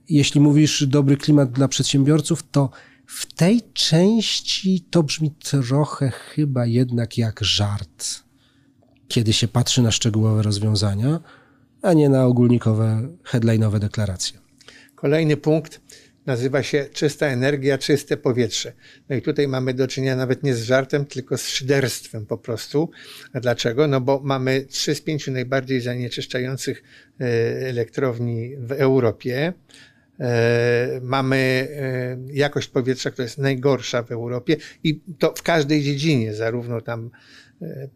jeśli 0.09 0.41
mówisz 0.41 0.87
dobry 0.87 1.17
klimat 1.17 1.53
dla 1.53 1.69
przedsiębiorców, 1.69 2.51
to 2.51 2.71
w 3.07 3.33
tej 3.33 3.62
części 3.73 4.87
to 4.91 5.03
brzmi 5.03 5.31
trochę 5.31 6.11
chyba 6.11 6.67
jednak 6.67 7.19
jak 7.19 7.45
żart, 7.45 8.23
kiedy 9.09 9.33
się 9.33 9.49
patrzy 9.49 9.83
na 9.83 9.91
szczegółowe 9.91 10.43
rozwiązania, 10.43 11.21
a 11.83 11.93
nie 11.93 12.09
na 12.09 12.25
ogólnikowe, 12.25 13.09
headline'owe 13.33 13.79
deklaracje. 13.79 14.39
Kolejny 14.95 15.37
punkt 15.37 15.81
nazywa 16.27 16.62
się 16.62 16.87
czysta 16.93 17.27
energia, 17.27 17.79
czyste 17.79 18.16
powietrze. 18.16 18.72
No 19.09 19.16
i 19.16 19.22
tutaj 19.22 19.49
mamy 19.49 19.74
do 19.74 19.89
czynienia 19.89 20.16
nawet 20.16 20.43
nie 20.43 20.55
z 20.55 20.62
żartem, 20.62 21.05
tylko 21.05 21.39
z 21.39 21.49
szyderstwem 21.49 22.27
po 22.27 22.39
prostu. 22.39 22.91
A 23.33 23.41
dlaczego? 23.41 23.87
No 23.87 24.01
bo 24.01 24.20
mamy 24.24 24.64
trzy 24.64 24.95
z 24.95 25.01
pięciu 25.01 25.33
najbardziej 25.33 25.81
zanieczyszczających 25.81 26.83
e, 27.20 27.24
elektrowni 27.68 28.57
w 28.59 28.72
Europie. 28.72 29.53
E, 30.20 31.01
mamy 31.03 31.68
e, 31.70 32.16
jakość 32.33 32.68
powietrza, 32.68 33.11
która 33.11 33.24
jest 33.24 33.39
najgorsza 33.39 34.03
w 34.03 34.12
Europie 34.12 34.57
i 34.85 35.01
to 35.18 35.35
w 35.37 35.43
każdej 35.43 35.83
dziedzinie, 35.83 36.35
zarówno 36.35 36.81
tam 36.81 37.11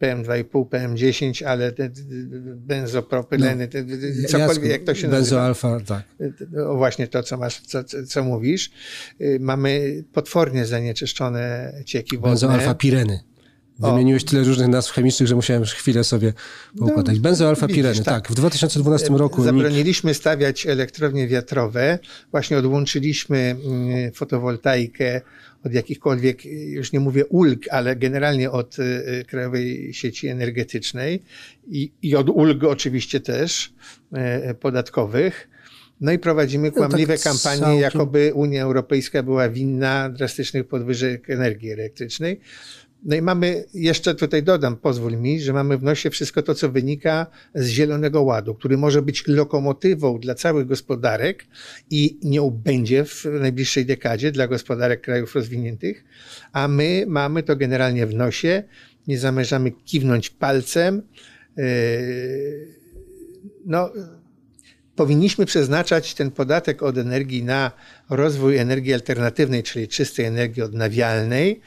PM2,5, 0.01 0.65
PM10, 0.69 1.45
ale 1.45 1.73
te 1.73 1.91
benzopropyleny, 2.57 3.69
no, 3.75 4.29
cokolwiek 4.29 4.71
jak 4.71 4.83
to 4.85 4.95
się 4.95 5.09
Benzoalfa, 5.09 5.71
nazywa. 5.71 5.95
tak. 5.95 6.05
O 6.67 6.77
właśnie 6.77 7.09
to, 7.09 7.23
co 7.23 7.37
masz, 7.37 7.61
co, 7.61 7.85
co 8.09 8.25
mówisz. 8.25 8.71
Y, 9.21 9.39
mamy 9.41 10.05
potwornie 10.13 10.67
zanieczyszczone 10.67 11.73
cieki 11.87 12.17
wodne. 12.17 12.31
Benzoalfa 12.31 12.75
pireny. 12.75 13.21
Wymieniłeś 13.81 14.25
tyle 14.25 14.45
różnych 14.45 14.69
nazw 14.69 14.93
chemicznych, 14.93 15.29
że 15.29 15.35
musiałem 15.35 15.65
chwilę 15.65 16.05
sobie 16.05 16.33
poukładać. 16.79 17.17
No, 17.17 17.23
Benzoalfa-pireny, 17.23 18.05
tak. 18.05 18.05
tak. 18.05 18.29
W 18.29 18.35
2012 18.35 19.09
roku... 19.09 19.43
Zabroniliśmy 19.43 20.15
stawiać 20.15 20.67
elektrownie 20.67 21.29
wiatrowe. 21.29 21.99
Właśnie 22.31 22.59
odłączyliśmy 22.59 23.57
mm, 23.65 24.13
fotowoltaikę 24.13 25.21
od 25.65 25.73
jakichkolwiek, 25.73 26.45
już 26.45 26.93
nie 26.93 27.01
mówię 27.01 27.27
ulg, 27.27 27.69
ale 27.71 27.97
generalnie 27.97 28.51
od 28.51 28.79
y, 28.79 28.83
y, 28.83 29.25
Krajowej 29.25 29.95
Sieci 29.95 30.29
Energetycznej 30.29 31.23
i, 31.69 31.93
i 32.03 32.17
od 32.17 32.29
ulg 32.29 32.65
oczywiście 32.65 33.21
też 33.21 33.73
y, 34.51 34.55
podatkowych. 34.55 35.49
No 36.01 36.13
i 36.13 36.19
prowadzimy 36.19 36.69
no 36.69 36.75
kłamliwe 36.75 37.13
no 37.13 37.19
tak 37.19 37.33
kampanie, 37.33 37.61
całkiem... 37.61 37.81
jakoby 37.81 38.33
Unia 38.35 38.63
Europejska 38.63 39.23
była 39.23 39.49
winna 39.49 40.11
drastycznych 40.11 40.69
podwyżek 40.69 41.31
energii 41.31 41.71
elektrycznej. 41.71 42.41
No 43.03 43.17
i 43.17 43.23
mamy, 43.23 43.65
jeszcze 43.75 44.15
tutaj 44.15 44.43
dodam, 44.43 44.77
pozwól 44.77 45.17
mi, 45.17 45.41
że 45.41 45.53
mamy 45.53 45.79
w 45.79 45.83
nosie 45.83 46.11
wszystko 46.11 46.43
to, 46.43 46.55
co 46.55 46.69
wynika 46.69 47.27
z 47.55 47.69
Zielonego 47.69 48.23
Ładu, 48.23 48.55
który 48.55 48.77
może 48.77 49.03
być 49.03 49.25
lokomotywą 49.27 50.19
dla 50.19 50.35
całych 50.35 50.67
gospodarek 50.67 51.47
i 51.91 52.19
nie 52.23 52.41
będzie 52.53 53.05
w 53.05 53.25
najbliższej 53.25 53.87
dekadzie 53.87 54.33
dla 54.33 54.49
gospodarek 54.49 55.01
krajów 55.01 55.35
rozwiniętych, 55.35 56.05
a 56.53 56.69
my 56.69 57.05
mamy 57.09 57.43
to 57.43 57.57
generalnie 57.57 58.07
w 58.07 58.15
nosie, 58.15 58.63
nie 59.07 59.19
zamierzamy 59.19 59.71
kiwnąć 59.71 60.31
palcem. 60.31 61.03
Yy, 61.57 61.65
no, 63.67 63.93
powinniśmy 65.01 65.47
przeznaczać 65.47 66.15
ten 66.15 66.31
podatek 66.31 66.83
od 66.83 66.99
energii 66.99 67.43
na 67.43 67.71
rozwój 68.11 68.59
energii 68.59 68.95
alternatywnej, 68.95 69.63
czyli 69.63 69.89
czystej 69.89 70.27
energii 70.27 70.63
odnawialnej, 70.63 71.61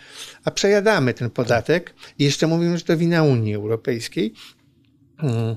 a 0.43 0.51
przejadamy 0.51 1.13
ten 1.13 1.29
podatek 1.29 1.93
i 2.19 2.23
jeszcze 2.23 2.47
mówimy, 2.47 2.77
że 2.77 2.83
to 2.83 2.97
wina 2.97 3.23
Unii 3.23 3.55
Europejskiej. 3.55 4.33
Hmm. 5.17 5.55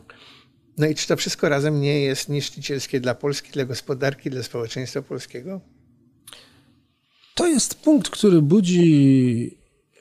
No 0.79 0.87
i 0.87 0.95
czy 0.95 1.09
to 1.09 1.17
wszystko 1.17 1.49
razem 1.49 1.81
nie 1.81 2.01
jest 2.01 2.29
niszczycielskie 2.29 3.01
dla 3.01 3.15
Polski, 3.15 3.53
dla 3.53 3.65
gospodarki, 3.65 4.31
dla 4.31 4.43
społeczeństwa 4.43 5.03
polskiego? 5.03 5.61
To 7.35 7.47
jest 7.47 7.75
punkt, 7.75 8.11
który 8.11 8.43
budzi 8.43 9.59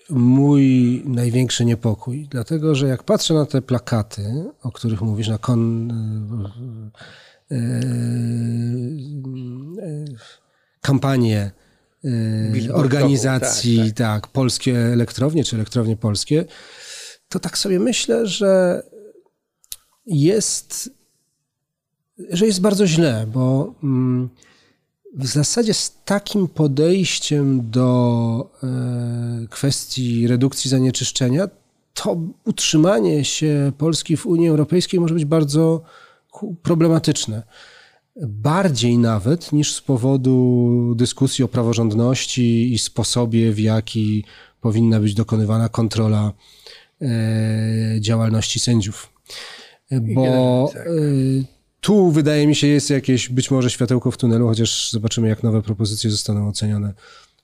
mój 0.09 0.63
największy 1.05 1.65
niepokój, 1.65 2.27
dlatego 2.31 2.75
że 2.75 2.87
jak 2.87 3.03
patrzę 3.03 3.33
na 3.33 3.45
te 3.45 3.61
plakaty, 3.61 4.45
o 4.63 4.71
których 4.71 5.01
mówisz, 5.01 5.27
na 5.27 5.37
kon 5.37 5.91
E, 7.51 7.55
e, 9.81 10.05
kampanię 10.81 11.51
e, 12.67 12.73
organizacji, 12.73 13.77
tak, 13.77 13.87
tak. 13.87 14.23
tak, 14.23 14.27
polskie 14.27 14.77
elektrownie 14.77 15.43
czy 15.43 15.55
elektrownie 15.55 15.97
polskie, 15.97 16.45
to 17.29 17.39
tak 17.39 17.57
sobie 17.57 17.79
myślę, 17.79 18.27
że 18.27 18.83
jest, 20.05 20.89
że 22.29 22.45
jest 22.45 22.61
bardzo 22.61 22.87
źle, 22.87 23.27
bo 23.33 23.75
mm, 23.83 24.29
w 25.15 25.27
zasadzie 25.27 25.73
z 25.73 25.97
takim 26.05 26.47
podejściem 26.47 27.71
do 27.71 28.51
kwestii 29.49 30.27
redukcji 30.27 30.69
zanieczyszczenia, 30.69 31.47
to 31.93 32.17
utrzymanie 32.45 33.25
się 33.25 33.71
Polski 33.77 34.17
w 34.17 34.25
Unii 34.25 34.47
Europejskiej 34.47 34.99
może 34.99 35.13
być 35.13 35.25
bardzo 35.25 35.83
problematyczne. 36.63 37.43
Bardziej 38.21 38.97
nawet 38.97 39.51
niż 39.51 39.73
z 39.73 39.81
powodu 39.81 40.93
dyskusji 40.95 41.45
o 41.45 41.47
praworządności 41.47 42.73
i 42.73 42.79
sposobie, 42.79 43.51
w 43.51 43.59
jaki 43.59 44.23
powinna 44.61 44.99
być 44.99 45.13
dokonywana 45.13 45.69
kontrola 45.69 46.31
e, 47.01 47.07
działalności 47.99 48.59
sędziów. 48.59 49.13
Bo 49.91 50.69
tak. 50.73 50.87
e, 50.87 50.91
tu 51.81 52.11
wydaje 52.11 52.47
mi 52.47 52.55
się 52.55 52.67
jest 52.67 52.89
jakieś 52.89 53.29
być 53.29 53.51
może 53.51 53.69
światełko 53.69 54.11
w 54.11 54.17
tunelu, 54.17 54.47
chociaż 54.47 54.91
zobaczymy, 54.91 55.27
jak 55.27 55.43
nowe 55.43 55.61
propozycje 55.61 56.11
zostaną 56.11 56.47
ocenione 56.47 56.93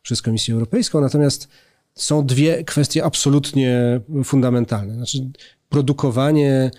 przez 0.01 0.21
Komisję 0.21 0.53
Europejską. 0.53 1.01
Natomiast 1.01 1.47
są 1.95 2.25
dwie 2.25 2.63
kwestie 2.63 3.03
absolutnie 3.03 4.01
fundamentalne. 4.23 4.93
Znaczy, 4.93 5.29
produkowanie 5.69 6.71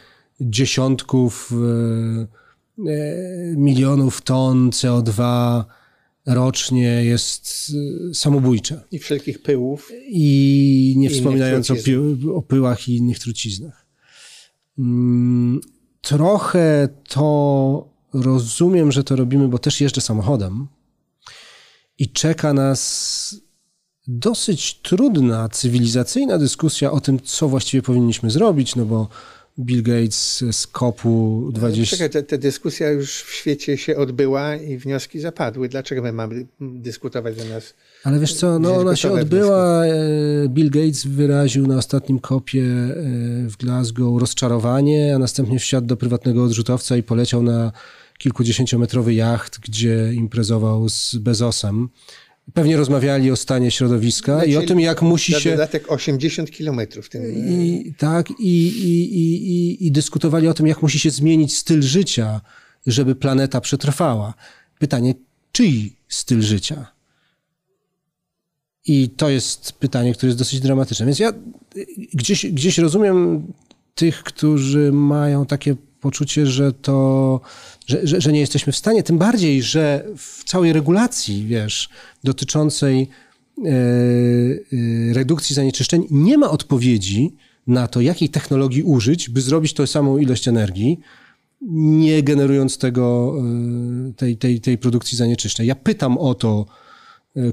dziesiątków 0.51 1.53
e, 1.53 2.86
e, 2.90 3.57
milionów 3.57 4.22
ton 4.22 4.70
CO2 4.70 5.64
rocznie 6.26 7.05
jest 7.05 7.72
e, 8.11 8.14
samobójcze. 8.14 8.80
I 8.90 8.99
wszelkich 8.99 9.43
pyłów. 9.43 9.93
I 10.07 10.95
nie 10.97 11.11
wspominając 11.11 11.70
o, 11.70 11.74
o 12.34 12.43
pyłach 12.43 12.88
i 12.88 12.97
innych 12.97 13.18
truciznach. 13.18 13.86
Mm, 14.78 15.61
trochę 16.01 16.88
to 17.09 17.88
rozumiem, 18.12 18.93
że 18.93 19.05
to 19.05 19.16
robimy, 19.16 19.49
bo 19.49 19.59
też 19.59 19.80
jeżdżę 19.80 20.01
samochodem 20.01 20.68
i 21.99 22.09
czeka 22.09 22.53
nas 22.53 23.34
dosyć 24.07 24.80
trudna, 24.80 25.49
cywilizacyjna 25.49 26.38
dyskusja 26.38 26.93
o 26.93 27.01
tym, 27.01 27.20
co 27.20 27.49
właściwie 27.49 27.82
powinniśmy 27.82 28.30
zrobić, 28.30 28.76
no 28.76 28.84
bo 28.84 29.09
Bill 29.59 29.83
Gates 29.83 30.45
z 30.51 30.67
kopu 30.67 31.49
20. 31.53 31.97
Czekaj, 31.97 32.25
ta, 32.25 32.39
dyskusja 32.39 32.91
już 32.91 33.23
w 33.23 33.35
świecie 33.35 33.79
się 33.79 33.97
odbyła 33.97 34.57
i 34.57 34.79
wnioski 34.79 35.21
zapadły. 35.21 35.69
Dlaczego 35.69 36.03
my 36.03 36.13
mamy 36.13 36.47
dyskutować 36.61 37.37
zamiast. 37.37 37.75
Ale 38.05 38.21
wiesz 38.21 38.35
co, 38.35 38.59
no 38.59 38.75
ona 38.75 38.97
się 38.97 39.13
odbyła. 39.13 39.83
Wnioski. 39.83 40.01
E, 40.45 40.49
Bill 40.49 40.71
Gates 40.71 41.07
wyraził 41.07 41.67
na 41.67 41.77
ostatnim 41.77 42.19
kopie 42.19 42.63
e, 42.63 42.95
w 43.49 43.57
Glasgow 43.57 44.21
rozczarowanie, 44.21 45.15
a 45.15 45.19
następnie 45.19 45.59
wsiadł 45.59 45.87
do 45.87 45.97
prywatnego 45.97 46.45
odrzutowca 46.45 46.97
i 46.97 47.03
poleciał 47.03 47.43
na 47.43 47.73
kilkudziesięciometrowy 48.19 49.15
jacht, 49.15 49.59
gdzie 49.61 50.13
imprezował 50.15 50.89
z 50.89 51.17
Bezosem. 51.17 51.89
Pewnie 52.55 52.76
rozmawiali 52.76 53.30
o 53.30 53.36
stanie 53.36 53.70
środowiska 53.70 54.45
i 54.45 54.57
o 54.57 54.62
tym, 54.62 54.80
jak 54.80 55.03
musi 55.03 55.32
się. 55.32 55.51
dodatek 55.51 55.93
80 55.93 56.51
kilometrów. 56.51 57.09
I, 57.36 57.93
tak, 57.99 58.30
i, 58.30 58.66
i, 58.66 59.18
i, 59.18 59.86
i 59.86 59.93
dyskutowali 59.93 60.49
o 60.49 60.55
tym, 60.55 60.66
jak 60.66 60.82
musi 60.82 60.99
się 60.99 61.11
zmienić 61.11 61.59
styl 61.59 61.82
życia, 61.82 62.40
żeby 62.86 63.14
planeta 63.14 63.61
przetrwała. 63.61 64.34
Pytanie, 64.78 65.14
czyj 65.53 65.97
styl 66.09 66.43
życia? 66.43 66.86
I 68.86 69.11
to 69.11 69.28
jest 69.28 69.72
pytanie, 69.72 70.14
które 70.14 70.28
jest 70.28 70.38
dosyć 70.38 70.61
dramatyczne. 70.61 71.07
Więc 71.07 71.18
ja 71.18 71.32
gdzieś, 72.14 72.47
gdzieś 72.47 72.78
rozumiem 72.78 73.47
tych, 73.95 74.22
którzy 74.22 74.93
mają 74.93 75.47
takie 75.47 75.76
poczucie, 76.01 76.47
że 76.47 76.72
to, 76.72 77.40
że, 77.93 78.07
że, 78.07 78.20
że, 78.20 78.32
nie 78.32 78.40
jesteśmy 78.40 78.72
w 78.72 78.76
stanie, 78.76 79.03
tym 79.03 79.18
bardziej, 79.18 79.62
że 79.62 80.05
w 80.16 80.45
całej 80.45 80.72
regulacji, 80.72 81.47
wiesz, 81.47 81.88
dotyczącej 82.24 83.09
e, 83.64 83.68
e, 83.68 85.12
redukcji 85.12 85.55
zanieczyszczeń 85.55 86.07
nie 86.11 86.38
ma 86.38 86.51
odpowiedzi 86.51 87.34
na 87.66 87.88
to, 87.88 88.01
jakiej 88.01 88.28
technologii 88.28 88.82
użyć, 88.82 89.28
by 89.28 89.40
zrobić 89.40 89.74
tą 89.74 89.86
samą 89.86 90.18
ilość 90.18 90.49
energii, 90.49 91.01
nie 91.70 92.22
generując 92.22 92.78
tego, 92.78 93.34
e, 94.09 94.12
tej, 94.12 94.36
tej, 94.36 94.61
tej 94.61 94.78
produkcji 94.78 95.18
zanieczyszczeń. 95.18 95.66
Ja 95.66 95.74
pytam 95.74 96.18
o 96.18 96.34
to 96.34 96.66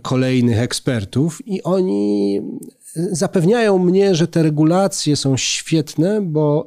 kolejnych 0.02 0.60
ekspertów 0.60 1.48
i 1.48 1.64
oni 1.64 2.42
zapewniają 2.96 3.78
mnie, 3.78 4.16
że 4.16 4.28
te 4.28 4.44
regulacje 4.44 5.16
są 5.16 5.38
świetne, 5.38 6.22
bo 6.22 6.66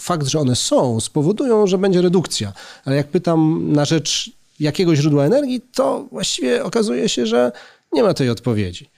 fakt, 0.00 0.26
że 0.26 0.40
one 0.40 0.56
są, 0.56 1.00
spowodują, 1.00 1.66
że 1.66 1.78
będzie 1.78 2.02
redukcja. 2.02 2.52
Ale 2.84 2.96
jak 2.96 3.08
pytam 3.08 3.72
na 3.72 3.84
rzecz 3.84 4.30
jakiego 4.60 4.96
źródła 4.96 5.24
energii, 5.24 5.60
to 5.74 6.08
właściwie 6.12 6.64
okazuje 6.64 7.08
się, 7.08 7.26
że 7.26 7.52
nie 7.92 8.02
ma 8.02 8.14
tej 8.14 8.30
odpowiedzi. 8.30 8.90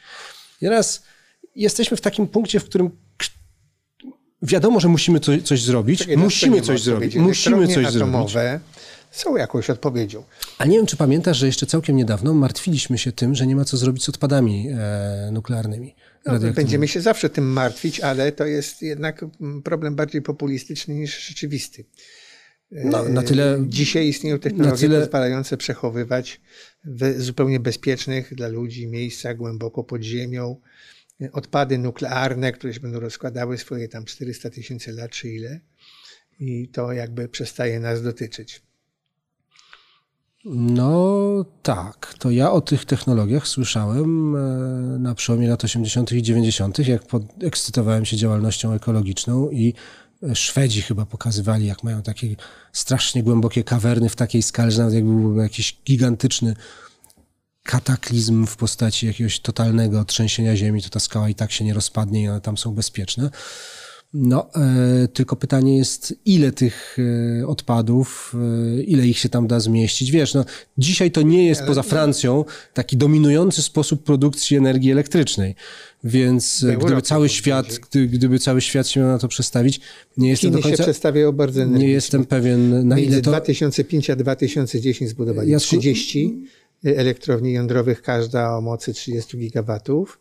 I 0.62 0.64
teraz 0.64 1.02
jesteśmy 1.56 1.96
w 1.96 2.00
takim 2.00 2.26
punkcie, 2.28 2.60
w 2.60 2.64
którym 2.64 2.90
wiadomo, 4.42 4.80
że 4.80 4.88
musimy 4.88 5.20
coś, 5.20 5.42
coś 5.42 5.62
zrobić, 5.62 5.98
Czekaj, 5.98 6.16
musimy 6.16 6.60
coś 6.60 6.82
zrobić, 6.82 7.16
musimy 7.16 7.68
coś 7.68 7.92
zrobić. 7.92 8.32
Są 9.10 9.36
jakąś 9.36 9.70
odpowiedzią. 9.70 10.24
A 10.58 10.64
nie 10.64 10.76
wiem, 10.76 10.86
czy 10.86 10.96
pamiętasz, 10.96 11.36
że 11.36 11.46
jeszcze 11.46 11.66
całkiem 11.66 11.96
niedawno 11.96 12.34
martwiliśmy 12.34 12.98
się 12.98 13.12
tym, 13.12 13.34
że 13.34 13.46
nie 13.46 13.56
ma 13.56 13.64
co 13.64 13.76
zrobić 13.76 14.04
z 14.04 14.08
odpadami 14.08 14.68
e, 14.68 15.30
nuklearnymi. 15.32 15.94
No, 16.26 16.52
będziemy 16.52 16.88
się 16.88 17.00
zawsze 17.00 17.30
tym 17.30 17.52
martwić, 17.52 18.00
ale 18.00 18.32
to 18.32 18.46
jest 18.46 18.82
jednak 18.82 19.24
problem 19.64 19.94
bardziej 19.94 20.22
populistyczny 20.22 20.94
niż 20.94 21.28
rzeczywisty. 21.28 21.84
No, 22.70 23.08
na 23.08 23.22
tyle, 23.22 23.54
e, 23.54 23.64
Dzisiaj 23.68 24.08
istnieją 24.08 24.38
technologie 24.38 24.78
tyle, 24.78 25.00
pozwalające 25.00 25.56
przechowywać 25.56 26.40
w 26.84 27.20
zupełnie 27.20 27.60
bezpiecznych 27.60 28.34
dla 28.34 28.48
ludzi 28.48 28.86
miejscach 28.86 29.36
głęboko 29.36 29.84
pod 29.84 30.02
ziemią 30.02 30.60
odpady 31.32 31.78
nuklearne, 31.78 32.52
które 32.52 32.74
się 32.74 32.80
będą 32.80 33.00
rozkładały 33.00 33.58
swoje 33.58 33.88
tam 33.88 34.04
400 34.04 34.50
tysięcy 34.50 34.92
lat 34.92 35.10
czy 35.10 35.28
ile. 35.28 35.60
I 36.40 36.68
to 36.68 36.92
jakby 36.92 37.28
przestaje 37.28 37.80
nas 37.80 38.02
dotyczyć. 38.02 38.62
No 40.44 41.44
tak, 41.62 42.14
to 42.18 42.30
ja 42.30 42.52
o 42.52 42.60
tych 42.60 42.84
technologiach 42.84 43.48
słyszałem 43.48 44.36
e, 44.36 44.38
na 44.98 45.14
przełomie 45.14 45.48
lat 45.48 45.64
80. 45.64 46.12
i 46.12 46.22
90., 46.22 46.78
jak 46.78 47.06
podekscytowałem 47.06 48.04
się 48.04 48.16
działalnością 48.16 48.72
ekologiczną 48.72 49.50
i 49.50 49.74
e, 50.22 50.34
Szwedzi 50.34 50.82
chyba 50.82 51.06
pokazywali, 51.06 51.66
jak 51.66 51.82
mają 51.82 52.02
takie 52.02 52.36
strasznie 52.72 53.22
głębokie 53.22 53.64
kawerny 53.64 54.08
w 54.08 54.16
takiej 54.16 54.42
skale, 54.42 54.70
że 54.70 54.78
nawet 54.78 54.94
jakby 54.94 55.10
był 55.10 55.36
jakiś 55.36 55.76
gigantyczny 55.86 56.54
kataklizm 57.62 58.46
w 58.46 58.56
postaci 58.56 59.06
jakiegoś 59.06 59.40
totalnego 59.40 60.04
trzęsienia 60.04 60.56
ziemi, 60.56 60.82
to 60.82 60.88
ta 60.88 61.00
skała 61.00 61.28
i 61.28 61.34
tak 61.34 61.52
się 61.52 61.64
nie 61.64 61.74
rozpadnie 61.74 62.22
i 62.22 62.28
one 62.28 62.40
tam 62.40 62.58
są 62.58 62.74
bezpieczne. 62.74 63.30
No, 64.14 64.50
e, 64.54 65.08
tylko 65.08 65.36
pytanie 65.36 65.76
jest, 65.78 66.14
ile 66.24 66.52
tych 66.52 66.96
e, 67.40 67.46
odpadów, 67.46 68.34
e, 68.78 68.82
ile 68.82 69.06
ich 69.06 69.18
się 69.18 69.28
tam 69.28 69.46
da 69.46 69.60
zmieścić. 69.60 70.10
Wiesz, 70.10 70.34
no, 70.34 70.44
dzisiaj 70.78 71.10
to 71.10 71.22
nie 71.22 71.46
jest 71.46 71.62
poza 71.62 71.82
Francją 71.82 72.44
taki 72.74 72.96
dominujący 72.96 73.62
sposób 73.62 74.04
produkcji 74.04 74.56
energii 74.56 74.92
elektrycznej. 74.92 75.54
Więc 76.04 76.66
gdyby 76.78 77.02
cały 77.02 77.28
świat, 77.28 77.78
gdy, 77.90 78.06
gdyby 78.06 78.38
cały 78.38 78.60
świat 78.60 78.88
się 78.88 79.00
miał 79.00 79.08
na 79.08 79.18
to 79.18 79.28
przestawić, 79.28 79.80
nie 80.16 80.28
jestem 80.28 80.50
Chiny 80.50 80.56
do 80.56 80.62
końca... 80.62 80.76
się 80.76 80.82
przestawiają 80.82 81.32
bardzo 81.32 81.64
Nie 81.64 81.88
jestem 81.88 82.24
pewien, 82.24 82.88
na 82.88 82.96
Między 82.96 83.12
ile 83.12 83.22
to... 83.22 83.30
2005 83.30 84.10
a 84.10 84.16
2010 84.16 85.10
zbudowali 85.10 85.50
ja 85.50 85.58
30 85.58 86.44
elektrowni 86.84 87.52
jądrowych, 87.52 88.02
każda 88.02 88.56
o 88.56 88.60
mocy 88.60 88.94
30 88.94 89.38
gigawatów. 89.38 90.20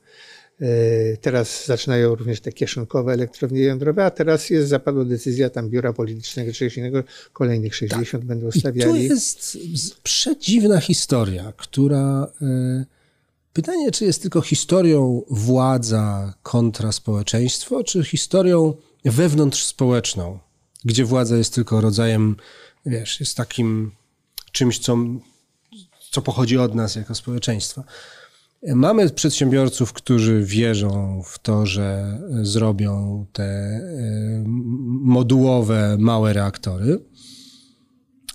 E, 0.61 1.17
teraz 1.17 1.65
zaczynają 1.65 2.15
również 2.15 2.41
te 2.41 2.51
kieszonkowe 2.51 3.13
elektrownie 3.13 3.61
jądrowe, 3.61 4.05
a 4.05 4.11
teraz 4.11 4.49
jest, 4.49 4.69
zapadła 4.69 5.05
decyzja 5.05 5.49
tam 5.49 5.69
biura 5.69 5.93
politycznego 5.93 6.53
czy 6.53 6.71
innego, 6.77 7.03
kolejnych 7.33 7.75
60 7.75 8.11
tak. 8.11 8.25
będą 8.25 8.51
stawiali. 8.51 9.05
I 9.05 9.07
tu 9.07 9.15
jest 9.15 10.01
przedziwna 10.03 10.81
historia, 10.81 11.53
która... 11.57 12.31
E, 12.41 12.85
pytanie, 13.53 13.91
czy 13.91 14.05
jest 14.05 14.21
tylko 14.21 14.41
historią 14.41 15.21
władza 15.29 16.33
kontra 16.43 16.91
społeczeństwo, 16.91 17.83
czy 17.83 18.03
historią 18.03 18.73
wewnątrz 19.05 19.65
społeczną, 19.65 20.39
gdzie 20.85 21.05
władza 21.05 21.37
jest 21.37 21.53
tylko 21.53 21.81
rodzajem, 21.81 22.35
wiesz, 22.85 23.19
jest 23.19 23.37
takim 23.37 23.91
czymś, 24.51 24.79
co, 24.79 24.97
co 26.11 26.21
pochodzi 26.21 26.57
od 26.57 26.75
nas 26.75 26.95
jako 26.95 27.15
społeczeństwa. 27.15 27.83
Mamy 28.63 29.09
przedsiębiorców, 29.09 29.93
którzy 29.93 30.43
wierzą 30.43 31.21
w 31.25 31.39
to, 31.39 31.65
że 31.65 32.19
zrobią 32.41 33.25
te 33.33 33.43
e, 33.43 33.81
modułowe, 34.87 35.95
małe 35.99 36.33
reaktory. 36.33 36.99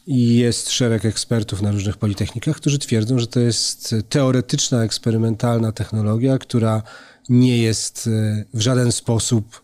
I 0.07 0.37
jest 0.37 0.70
szereg 0.70 1.05
ekspertów 1.05 1.62
na 1.62 1.70
różnych 1.70 1.97
politechnikach, 1.97 2.57
którzy 2.57 2.79
twierdzą, 2.79 3.18
że 3.18 3.27
to 3.27 3.41
jest 3.41 3.95
teoretyczna, 4.09 4.85
eksperymentalna 4.85 5.72
technologia, 5.72 6.39
która 6.39 6.83
nie 7.29 7.59
jest 7.59 8.07
e, 8.07 8.45
w 8.55 8.61
żaden 8.61 8.93
sposób 8.93 9.62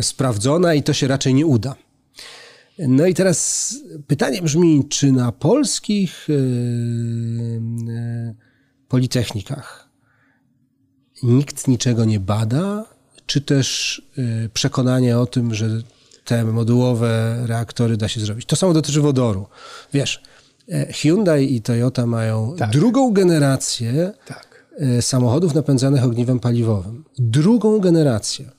sprawdzona 0.00 0.74
i 0.74 0.82
to 0.82 0.92
się 0.92 1.08
raczej 1.08 1.34
nie 1.34 1.46
uda. 1.46 1.74
No 2.78 3.06
i 3.06 3.14
teraz 3.14 3.74
pytanie 4.06 4.42
brzmi, 4.42 4.84
czy 4.88 5.12
na 5.12 5.32
polskich 5.32 6.28
e, 6.30 6.34
politechnikach 8.88 9.81
nikt 11.22 11.68
niczego 11.68 12.04
nie 12.04 12.20
bada, 12.20 12.84
czy 13.26 13.40
też 13.40 13.98
y, 14.18 14.50
przekonanie 14.52 15.18
o 15.18 15.26
tym, 15.26 15.54
że 15.54 15.68
te 16.24 16.44
modułowe 16.44 17.42
reaktory 17.46 17.96
da 17.96 18.08
się 18.08 18.20
zrobić. 18.20 18.46
To 18.46 18.56
samo 18.56 18.72
dotyczy 18.72 19.00
wodoru. 19.00 19.46
Wiesz, 19.92 20.22
e, 20.72 20.92
Hyundai 20.92 21.54
i 21.54 21.62
Toyota 21.62 22.06
mają 22.06 22.54
tak. 22.58 22.70
drugą 22.70 23.12
generację 23.12 24.12
tak. 24.26 24.66
E, 24.78 25.02
samochodów 25.02 25.54
napędzanych 25.54 26.04
ogniwem 26.04 26.40
paliwowym. 26.40 27.04
Drugą 27.18 27.78
generację. 27.78 28.50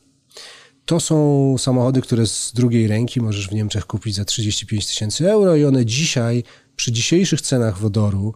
To 0.86 1.00
są 1.00 1.56
samochody, 1.58 2.02
które 2.02 2.28
z 2.28 2.52
drugiej 2.54 2.88
ręki 2.88 3.22
możesz 3.22 3.48
w 3.48 3.54
Niemczech 3.54 3.86
kupić 3.86 4.16
za 4.16 4.26
35 4.26 4.88
tysięcy 4.88 5.32
euro 5.32 5.56
i 5.56 5.66
one 5.66 5.86
dzisiaj, 5.86 6.44
przy 6.76 6.92
dzisiejszych 6.92 7.42
cenach 7.42 7.78
wodoru 7.78 8.34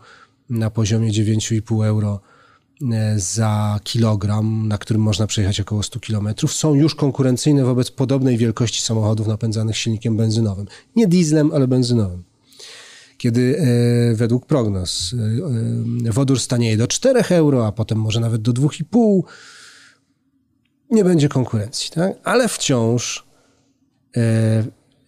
na 0.49 0.69
poziomie 0.69 1.11
9,5 1.11 1.85
euro 1.85 2.19
za 3.15 3.79
kilogram, 3.83 4.67
na 4.67 4.77
którym 4.77 5.01
można 5.01 5.27
przejechać 5.27 5.59
około 5.59 5.83
100 5.83 5.99
km, 5.99 6.29
są 6.47 6.75
już 6.75 6.95
konkurencyjne 6.95 7.63
wobec 7.65 7.91
podobnej 7.91 8.37
wielkości 8.37 8.81
samochodów 8.81 9.27
napędzanych 9.27 9.77
silnikiem 9.77 10.17
benzynowym. 10.17 10.65
Nie 10.95 11.07
dieslem, 11.07 11.51
ale 11.53 11.67
benzynowym. 11.67 12.23
Kiedy 13.17 13.59
e, 13.59 14.15
według 14.15 14.45
prognoz 14.45 15.15
e, 16.05 16.11
wodór 16.11 16.39
stanieje 16.39 16.77
do 16.77 16.87
4 16.87 17.23
euro, 17.29 17.67
a 17.67 17.71
potem 17.71 17.97
może 17.97 18.19
nawet 18.19 18.41
do 18.41 18.53
2,5, 18.53 19.21
nie 20.89 21.03
będzie 21.03 21.29
konkurencji. 21.29 21.91
Tak? 21.91 22.13
Ale 22.23 22.47
wciąż 22.47 23.27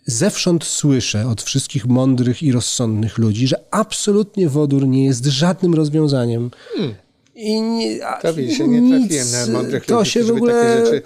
zewsząd 0.05 0.63
słyszę 0.63 1.27
od 1.27 1.41
wszystkich 1.41 1.85
mądrych 1.85 2.43
i 2.43 2.51
rozsądnych 2.51 3.17
ludzi, 3.17 3.47
że 3.47 3.65
absolutnie 3.71 4.49
wodór 4.49 4.87
nie 4.87 5.05
jest 5.05 5.25
żadnym 5.25 5.73
rozwiązaniem. 5.73 6.51
Hmm 6.75 6.95
I 7.39 7.61
nie, 7.61 7.99
to 8.21 8.33
wiesz, 8.33 8.59
ja 8.59 8.65
nie 8.65 8.99
trafiłem 8.99 9.31
na 9.31 9.53
mądrych 9.53 9.85
to 9.85 9.99
ludzi, 9.99 10.11
się 10.11 10.23
w 10.23 10.31
ogóle, 10.31 10.53
takie 10.53 10.85
rzeczy... 10.85 11.01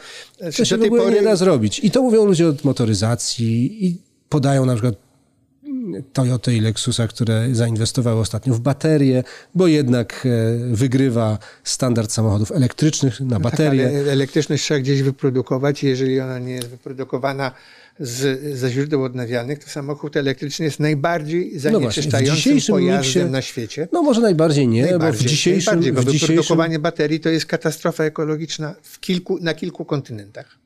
To 0.57 0.65
się 0.65 0.77
w 0.77 0.83
ogóle 0.83 1.03
pory... 1.03 1.15
nie 1.15 1.21
da 1.21 1.35
zrobić. 1.35 1.79
I 1.83 1.91
to 1.91 2.01
mówią 2.01 2.25
ludzie 2.25 2.47
od 2.47 2.63
motoryzacji 2.63 3.85
i 3.85 3.97
podają 4.29 4.65
na 4.65 4.73
przykład 4.73 4.95
Toyota 6.13 6.51
i 6.51 6.59
Lexusa, 6.59 7.07
które 7.07 7.47
zainwestowały 7.51 8.19
ostatnio 8.19 8.53
w 8.53 8.59
baterie, 8.59 9.23
bo 9.55 9.67
jednak 9.67 10.25
e, 10.25 10.57
wygrywa 10.75 11.37
standard 11.63 12.11
samochodów 12.11 12.51
elektrycznych 12.51 13.21
na 13.21 13.39
baterie. 13.39 13.85
No 13.85 13.99
tak, 13.99 14.07
elektryczność 14.07 14.63
trzeba 14.63 14.79
gdzieś 14.79 15.01
wyprodukować. 15.01 15.83
Jeżeli 15.83 16.19
ona 16.19 16.39
nie 16.39 16.53
jest 16.53 16.67
wyprodukowana 16.67 17.51
z, 17.99 18.57
ze 18.57 18.69
źródeł 18.71 19.03
odnawialnych, 19.03 19.59
to 19.59 19.69
samochód 19.69 20.17
elektryczny 20.17 20.65
jest 20.65 20.79
najbardziej 20.79 21.59
zanieczyszczającym 21.59 22.57
no 22.57 22.75
pojazdem 22.75 23.31
na 23.31 23.41
świecie. 23.41 23.87
No 23.91 24.01
może 24.01 24.21
najbardziej 24.21 24.67
nie, 24.67 24.81
najbardziej, 24.81 25.21
bo 25.21 25.27
w 25.27 25.29
dzisiejszym... 25.29 25.65
Najbardziej, 25.65 25.93
bo 25.93 26.01
w 26.01 26.05
dzisiejszym... 26.05 26.27
wyprodukowanie 26.27 26.79
baterii 26.79 27.19
to 27.19 27.29
jest 27.29 27.45
katastrofa 27.45 28.03
ekologiczna 28.03 28.75
w 28.81 28.99
kilku, 28.99 29.39
na 29.41 29.53
kilku 29.53 29.85
kontynentach. 29.85 30.57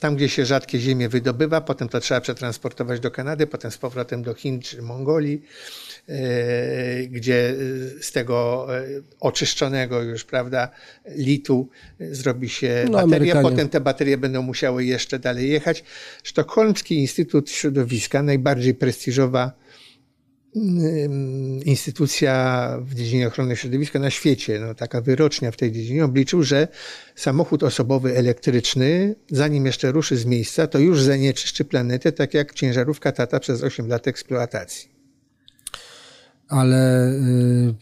Tam, 0.00 0.16
gdzie 0.16 0.28
się 0.28 0.46
rzadkie 0.46 0.78
ziemie 0.78 1.08
wydobywa, 1.08 1.60
potem 1.60 1.88
to 1.88 2.00
trzeba 2.00 2.20
przetransportować 2.20 3.00
do 3.00 3.10
Kanady, 3.10 3.46
potem 3.46 3.70
z 3.70 3.78
powrotem 3.78 4.22
do 4.22 4.34
Chin 4.34 4.60
czy 4.60 4.82
Mongolii, 4.82 5.42
gdzie 7.08 7.54
z 8.00 8.12
tego 8.12 8.66
e, 8.78 8.84
oczyszczonego 9.20 10.02
już, 10.02 10.24
prawda, 10.24 10.70
litu 11.16 11.68
zrobi 12.00 12.48
się 12.48 12.84
no, 12.84 12.92
bateria, 12.92 13.16
Amerykanie. 13.16 13.42
potem 13.42 13.68
te 13.68 13.80
baterie 13.80 14.18
będą 14.18 14.42
musiały 14.42 14.84
jeszcze 14.84 15.18
dalej 15.18 15.50
jechać. 15.50 15.84
Sztokholmski 16.22 17.00
Instytut 17.00 17.50
Środowiska, 17.50 18.22
najbardziej 18.22 18.74
prestiżowa 18.74 19.52
instytucja 21.64 22.76
w 22.80 22.94
dziedzinie 22.94 23.26
ochrony 23.28 23.56
środowiska 23.56 23.98
na 23.98 24.10
świecie, 24.10 24.58
no, 24.60 24.74
taka 24.74 25.00
wyrocznia 25.00 25.50
w 25.50 25.56
tej 25.56 25.72
dziedzinie, 25.72 26.04
obliczył, 26.04 26.42
że 26.42 26.68
samochód 27.16 27.62
osobowy 27.62 28.16
elektryczny, 28.16 29.14
zanim 29.30 29.66
jeszcze 29.66 29.92
ruszy 29.92 30.16
z 30.16 30.24
miejsca, 30.24 30.66
to 30.66 30.78
już 30.78 31.02
zanieczyszczy 31.02 31.64
planetę, 31.64 32.12
tak 32.12 32.34
jak 32.34 32.54
ciężarówka 32.54 33.12
Tata 33.12 33.40
przez 33.40 33.62
8 33.62 33.88
lat 33.88 34.08
eksploatacji. 34.08 34.99
Ale 36.50 37.08
y, 37.08 37.74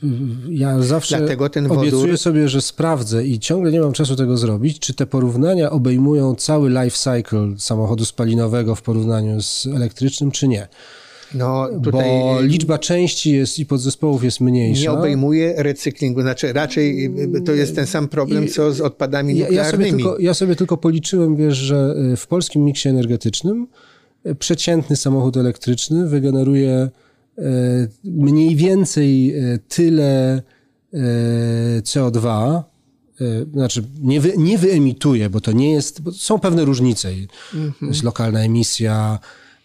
ja 0.51 0.83
zawsze 0.83 1.19
Dlatego 1.19 1.49
ten 1.49 1.69
wodór... 1.69 1.83
obiecuję 1.83 2.17
sobie, 2.17 2.49
że 2.49 2.61
sprawdzę 2.61 3.27
i 3.27 3.39
ciągle 3.39 3.73
nie 3.73 3.81
mam 3.81 3.93
czasu 3.93 4.17
tego 4.17 4.37
zrobić, 4.37 4.79
czy 4.79 4.95
te 4.95 5.07
porównania 5.07 5.71
obejmują 5.71 6.35
cały 6.35 6.71
life 6.71 6.97
cycle 6.97 7.55
samochodu 7.59 8.05
spalinowego 8.05 8.75
w 8.75 8.83
porównaniu 8.83 9.43
z 9.43 9.67
elektrycznym, 9.67 10.31
czy 10.31 10.49
nie. 10.49 10.69
No, 11.35 11.69
tutaj 11.85 12.11
bo 12.11 12.41
liczba 12.41 12.79
części 12.79 13.33
jest 13.33 13.59
i 13.59 13.67
podzespołów 13.67 14.25
jest 14.25 14.41
mniejsza. 14.41 14.83
Nie 14.83 14.91
obejmuje 14.91 15.55
recyklingu, 15.57 16.23
znaczy 16.23 16.53
raczej 16.53 17.15
to 17.47 17.53
jest 17.53 17.75
ten 17.75 17.87
sam 17.87 18.09
problem, 18.09 18.49
co 18.49 18.73
z 18.73 18.81
odpadami 18.81 19.35
nuklearnymi. 19.35 19.57
Ja 19.57 19.71
sobie, 19.71 19.91
tylko, 19.91 20.19
ja 20.19 20.35
sobie 20.35 20.57
tylko 20.57 20.77
policzyłem, 20.77 21.37
wiesz, 21.37 21.57
że 21.57 21.95
y, 22.13 22.17
w 22.17 22.27
polskim 22.27 22.65
miksie 22.65 22.89
energetycznym 22.89 23.67
y, 24.27 24.35
przeciętny 24.35 24.97
samochód 24.97 25.37
elektryczny 25.37 26.09
wygeneruje 26.09 26.71
y, 26.71 27.08
mniej 28.05 28.57
więcej 28.57 29.35
tyle 29.69 30.43
CO2, 31.83 32.63
znaczy 33.53 33.85
nie, 34.01 34.21
wy, 34.21 34.33
nie 34.37 34.59
wyemituje, 34.59 35.31
bo 35.31 35.41
to 35.41 35.53
nie 35.53 35.73
jest, 35.73 36.01
są 36.13 36.39
pewne 36.39 36.65
różnice. 36.65 37.09
Mhm. 37.55 37.93
Jest 37.93 38.03
lokalna 38.03 38.41
emisja, 38.41 39.19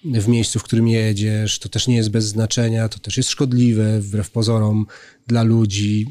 w 0.06 0.28
miejscu, 0.28 0.60
w 0.60 0.64
którym 0.64 0.88
jedziesz, 0.88 1.60
to 1.60 1.70
też 1.70 1.88
nie 1.88 1.96
jest 1.96 2.10
bez 2.10 2.26
znaczenia, 2.26 2.90
to 2.90 3.00
też 3.00 3.18
jest 3.18 3.30
szkodliwe 3.30 4.00
wbrew 4.00 4.32
pozorom 4.32 4.86
dla 5.28 5.44
ludzi. 5.44 6.08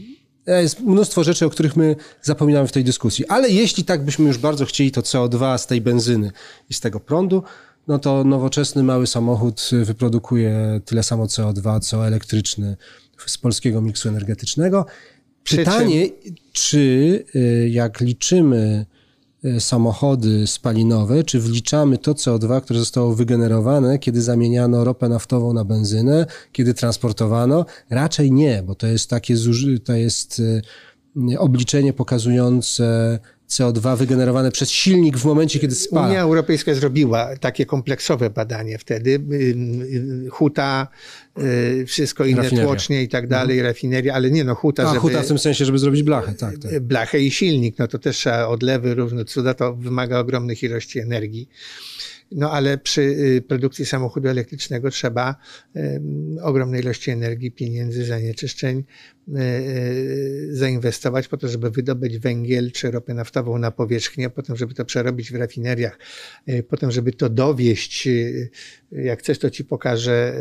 Jest 0.46 0.80
mnóstwo 0.80 1.24
rzeczy, 1.24 1.46
o 1.46 1.50
których 1.50 1.76
my 1.76 1.96
zapominamy 2.22 2.68
w 2.68 2.72
tej 2.72 2.84
dyskusji. 2.84 3.26
Ale 3.26 3.50
jeśli 3.50 3.84
tak 3.84 4.04
byśmy 4.04 4.24
już 4.24 4.38
bardzo 4.38 4.64
chcieli 4.64 4.90
to 4.90 5.00
CO2 5.00 5.58
z 5.58 5.66
tej 5.66 5.80
benzyny 5.80 6.32
i 6.70 6.74
z 6.74 6.80
tego 6.80 7.00
prądu, 7.00 7.42
no 7.88 7.98
to 7.98 8.24
nowoczesny 8.24 8.82
mały 8.82 9.06
samochód 9.06 9.70
wyprodukuje 9.84 10.80
tyle 10.84 11.02
samo 11.02 11.24
CO2, 11.24 11.80
co 11.80 12.06
elektryczny 12.06 12.76
z 13.26 13.38
polskiego 13.38 13.80
miksu 13.80 14.08
energetycznego. 14.08 14.86
Pytanie, 15.44 16.08
czy 16.52 17.24
y, 17.36 17.68
jak 17.70 18.00
liczymy 18.00 18.86
E, 19.44 19.60
samochody 19.60 20.46
spalinowe, 20.46 21.24
czy 21.24 21.40
wliczamy 21.40 21.98
to 21.98 22.12
CO2, 22.14 22.60
które 22.60 22.78
zostało 22.78 23.14
wygenerowane, 23.14 23.98
kiedy 23.98 24.22
zamieniano 24.22 24.84
ropę 24.84 25.08
naftową 25.08 25.52
na 25.52 25.64
benzynę, 25.64 26.26
kiedy 26.52 26.74
transportowano? 26.74 27.66
Raczej 27.90 28.32
nie, 28.32 28.62
bo 28.62 28.74
to 28.74 28.86
jest 28.86 29.10
takie, 29.10 29.34
to 29.84 29.92
jest 29.92 30.42
obliczenie 31.38 31.92
pokazujące 31.92 33.18
CO2 33.52 33.96
wygenerowane 33.96 34.50
przez 34.50 34.70
silnik 34.70 35.18
w 35.18 35.24
momencie, 35.24 35.58
kiedy 35.58 35.74
spala. 35.74 36.08
Unia 36.08 36.20
Europejska 36.20 36.74
zrobiła 36.74 37.36
takie 37.36 37.66
kompleksowe 37.66 38.30
badanie 38.30 38.78
wtedy. 38.78 39.10
Y, 39.10 39.34
y, 40.26 40.30
huta, 40.30 40.88
y, 41.38 41.84
wszystko 41.86 42.24
inne, 42.24 42.42
rafineria. 42.42 42.66
tłocznie 42.66 43.02
i 43.02 43.08
tak 43.08 43.28
dalej, 43.28 43.58
mhm. 43.58 43.72
rafineria, 43.74 44.14
ale 44.14 44.30
nie 44.30 44.44
no, 44.44 44.54
huta, 44.54 44.82
A, 44.82 44.86
żeby... 44.86 45.00
huta 45.00 45.22
w 45.22 45.26
tym 45.26 45.38
sensie, 45.38 45.64
żeby 45.64 45.78
zrobić 45.78 46.02
blachę, 46.02 46.34
tak, 46.34 46.58
tak. 46.58 46.80
Blachę 46.80 47.20
i 47.20 47.30
silnik, 47.30 47.78
no 47.78 47.88
to 47.88 47.98
też 47.98 48.16
trzeba 48.16 48.46
odlewy, 48.46 48.94
równo 48.94 49.24
cuda, 49.24 49.54
to 49.54 49.74
wymaga 49.74 50.18
ogromnych 50.18 50.62
ilości 50.62 50.98
energii. 50.98 51.48
No 52.34 52.50
ale 52.50 52.78
przy 52.78 53.00
y, 53.00 53.42
produkcji 53.48 53.86
samochodu 53.86 54.28
elektrycznego 54.28 54.90
trzeba 54.90 55.36
ogromnej 56.42 56.80
ilości 56.80 57.10
energii, 57.10 57.52
pieniędzy, 57.52 58.04
zanieczyszczeń 58.04 58.84
y, 59.28 59.32
y, 59.40 60.48
zainwestować 60.56 61.28
po 61.28 61.36
to, 61.36 61.48
żeby 61.48 61.70
wydobyć 61.70 62.18
węgiel 62.18 62.72
czy 62.72 62.90
ropę 62.90 63.14
naftową 63.14 63.58
na 63.58 63.70
powierzchnię, 63.70 64.30
potem 64.30 64.56
żeby 64.56 64.74
to 64.74 64.84
przerobić 64.84 65.32
w 65.32 65.34
rafineriach, 65.34 65.98
potem 66.68 66.90
żeby 66.90 67.12
to 67.12 67.28
dowieść, 67.28 68.08
jak 68.92 69.18
chcesz 69.18 69.38
to 69.38 69.50
ci 69.50 69.64
pokażę, 69.64 70.36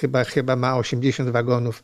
chyba, 0.00 0.24
chyba 0.24 0.56
ma 0.56 0.78
80 0.78 1.30
wagonów 1.30 1.82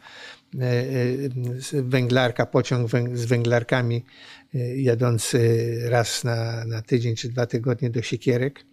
węglarka, 1.72 2.46
pociąg 2.46 2.90
z 3.14 3.24
węglarkami 3.24 4.04
E, 4.04 4.37
jadący 4.76 5.68
raz 5.84 6.24
na, 6.24 6.64
na 6.64 6.82
tydzień 6.82 7.16
czy 7.16 7.28
dwa 7.28 7.46
tygodnie 7.46 7.90
do 7.90 8.02
Siekierek, 8.02 8.64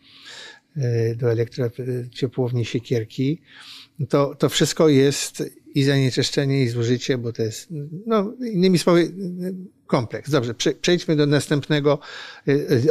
e, 0.78 1.15
do 1.15 1.32
elektrociepłowni 1.32 2.65
Siekierki, 2.65 3.41
to, 4.09 4.36
to 4.36 4.49
wszystko 4.49 4.89
jest 4.89 5.43
i 5.76 5.84
zanieczyszczenie, 5.84 6.63
i 6.63 6.69
zużycie, 6.69 7.17
bo 7.17 7.34
to 7.34 7.43
jest, 7.43 7.67
no, 8.07 8.34
innymi 8.53 8.80
słowy, 8.80 9.11
kompleks. 9.88 10.30
Dobrze, 10.30 10.53
przejdźmy 10.82 11.15
do 11.15 11.26
następnego. 11.26 11.99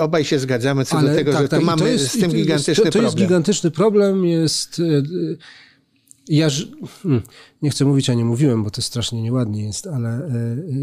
Obaj 0.01 0.24
się 0.24 0.39
zgadzamy 0.39 0.85
co 0.85 0.99
Ale 0.99 1.11
do 1.11 1.16
tego, 1.16 1.32
tak, 1.32 1.43
że 1.43 1.49
tak, 1.49 1.61
tu 1.61 1.66
mamy 1.66 1.93
jest, 1.93 2.12
z 2.12 2.18
tym 2.18 2.30
gigantyczny 2.30 2.74
to, 2.74 2.82
to 2.82 2.91
problem. 2.91 3.03
To 3.12 3.18
jest 3.18 3.28
gigantyczny 3.28 3.70
problem, 3.70 4.24
jest 4.24 4.82
ja 6.29 6.49
hmm, 7.03 7.22
nie 7.62 7.70
chcę 7.70 7.85
mówić, 7.85 8.11
a 8.11 8.14
nie 8.14 8.25
mówiłem, 8.25 8.64
bo 8.64 8.70
to 8.70 8.83
strasznie 8.83 9.22
nieładnie 9.22 9.64
jest, 9.64 9.87
ale 9.87 10.09
e, 10.09 10.31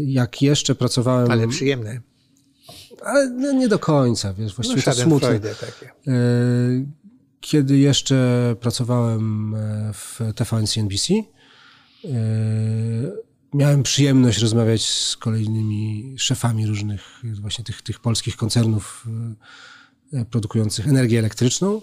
jak 0.06 0.42
jeszcze 0.42 0.74
pracowałem... 0.74 1.30
Ale 1.30 1.48
przyjemne. 1.48 2.00
Ale 3.04 3.30
no 3.30 3.52
nie 3.52 3.68
do 3.68 3.78
końca, 3.78 4.34
wiesz, 4.34 4.54
właściwie 4.54 4.82
no, 4.86 4.92
to 4.92 5.00
smutne. 5.00 5.40
Takie. 5.40 5.90
E, 6.08 6.12
kiedy 7.40 7.78
jeszcze 7.78 8.56
pracowałem 8.60 9.54
e, 9.54 9.92
w 9.92 10.20
TVN 10.34 10.66
CNBC, 10.66 11.14
miałem 13.54 13.82
przyjemność 13.82 14.38
rozmawiać 14.38 14.88
z 14.88 15.16
kolejnymi 15.16 16.14
szefami 16.18 16.66
różnych 16.66 17.22
właśnie 17.40 17.64
tych, 17.64 17.82
tych 17.82 18.00
polskich 18.00 18.36
koncernów 18.36 19.06
produkujących 20.30 20.88
energię 20.88 21.18
elektryczną. 21.18 21.80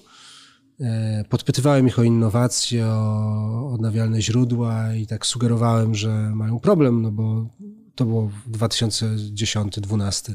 E, 0.82 1.24
podpytywałem 1.30 1.88
ich 1.88 2.00
o 2.00 2.04
innowacje, 2.04 2.86
o 2.86 3.72
odnawialne 3.74 4.22
źródła 4.22 4.96
i 4.96 5.08
tak 5.08 5.26
sugerowałem, 5.26 5.96
że 5.96 6.32
mają 6.36 6.60
problem, 6.60 7.02
no 7.02 7.12
bo 7.12 7.48
to 7.96 8.06
było 8.06 8.32
2010-2012 8.52 10.34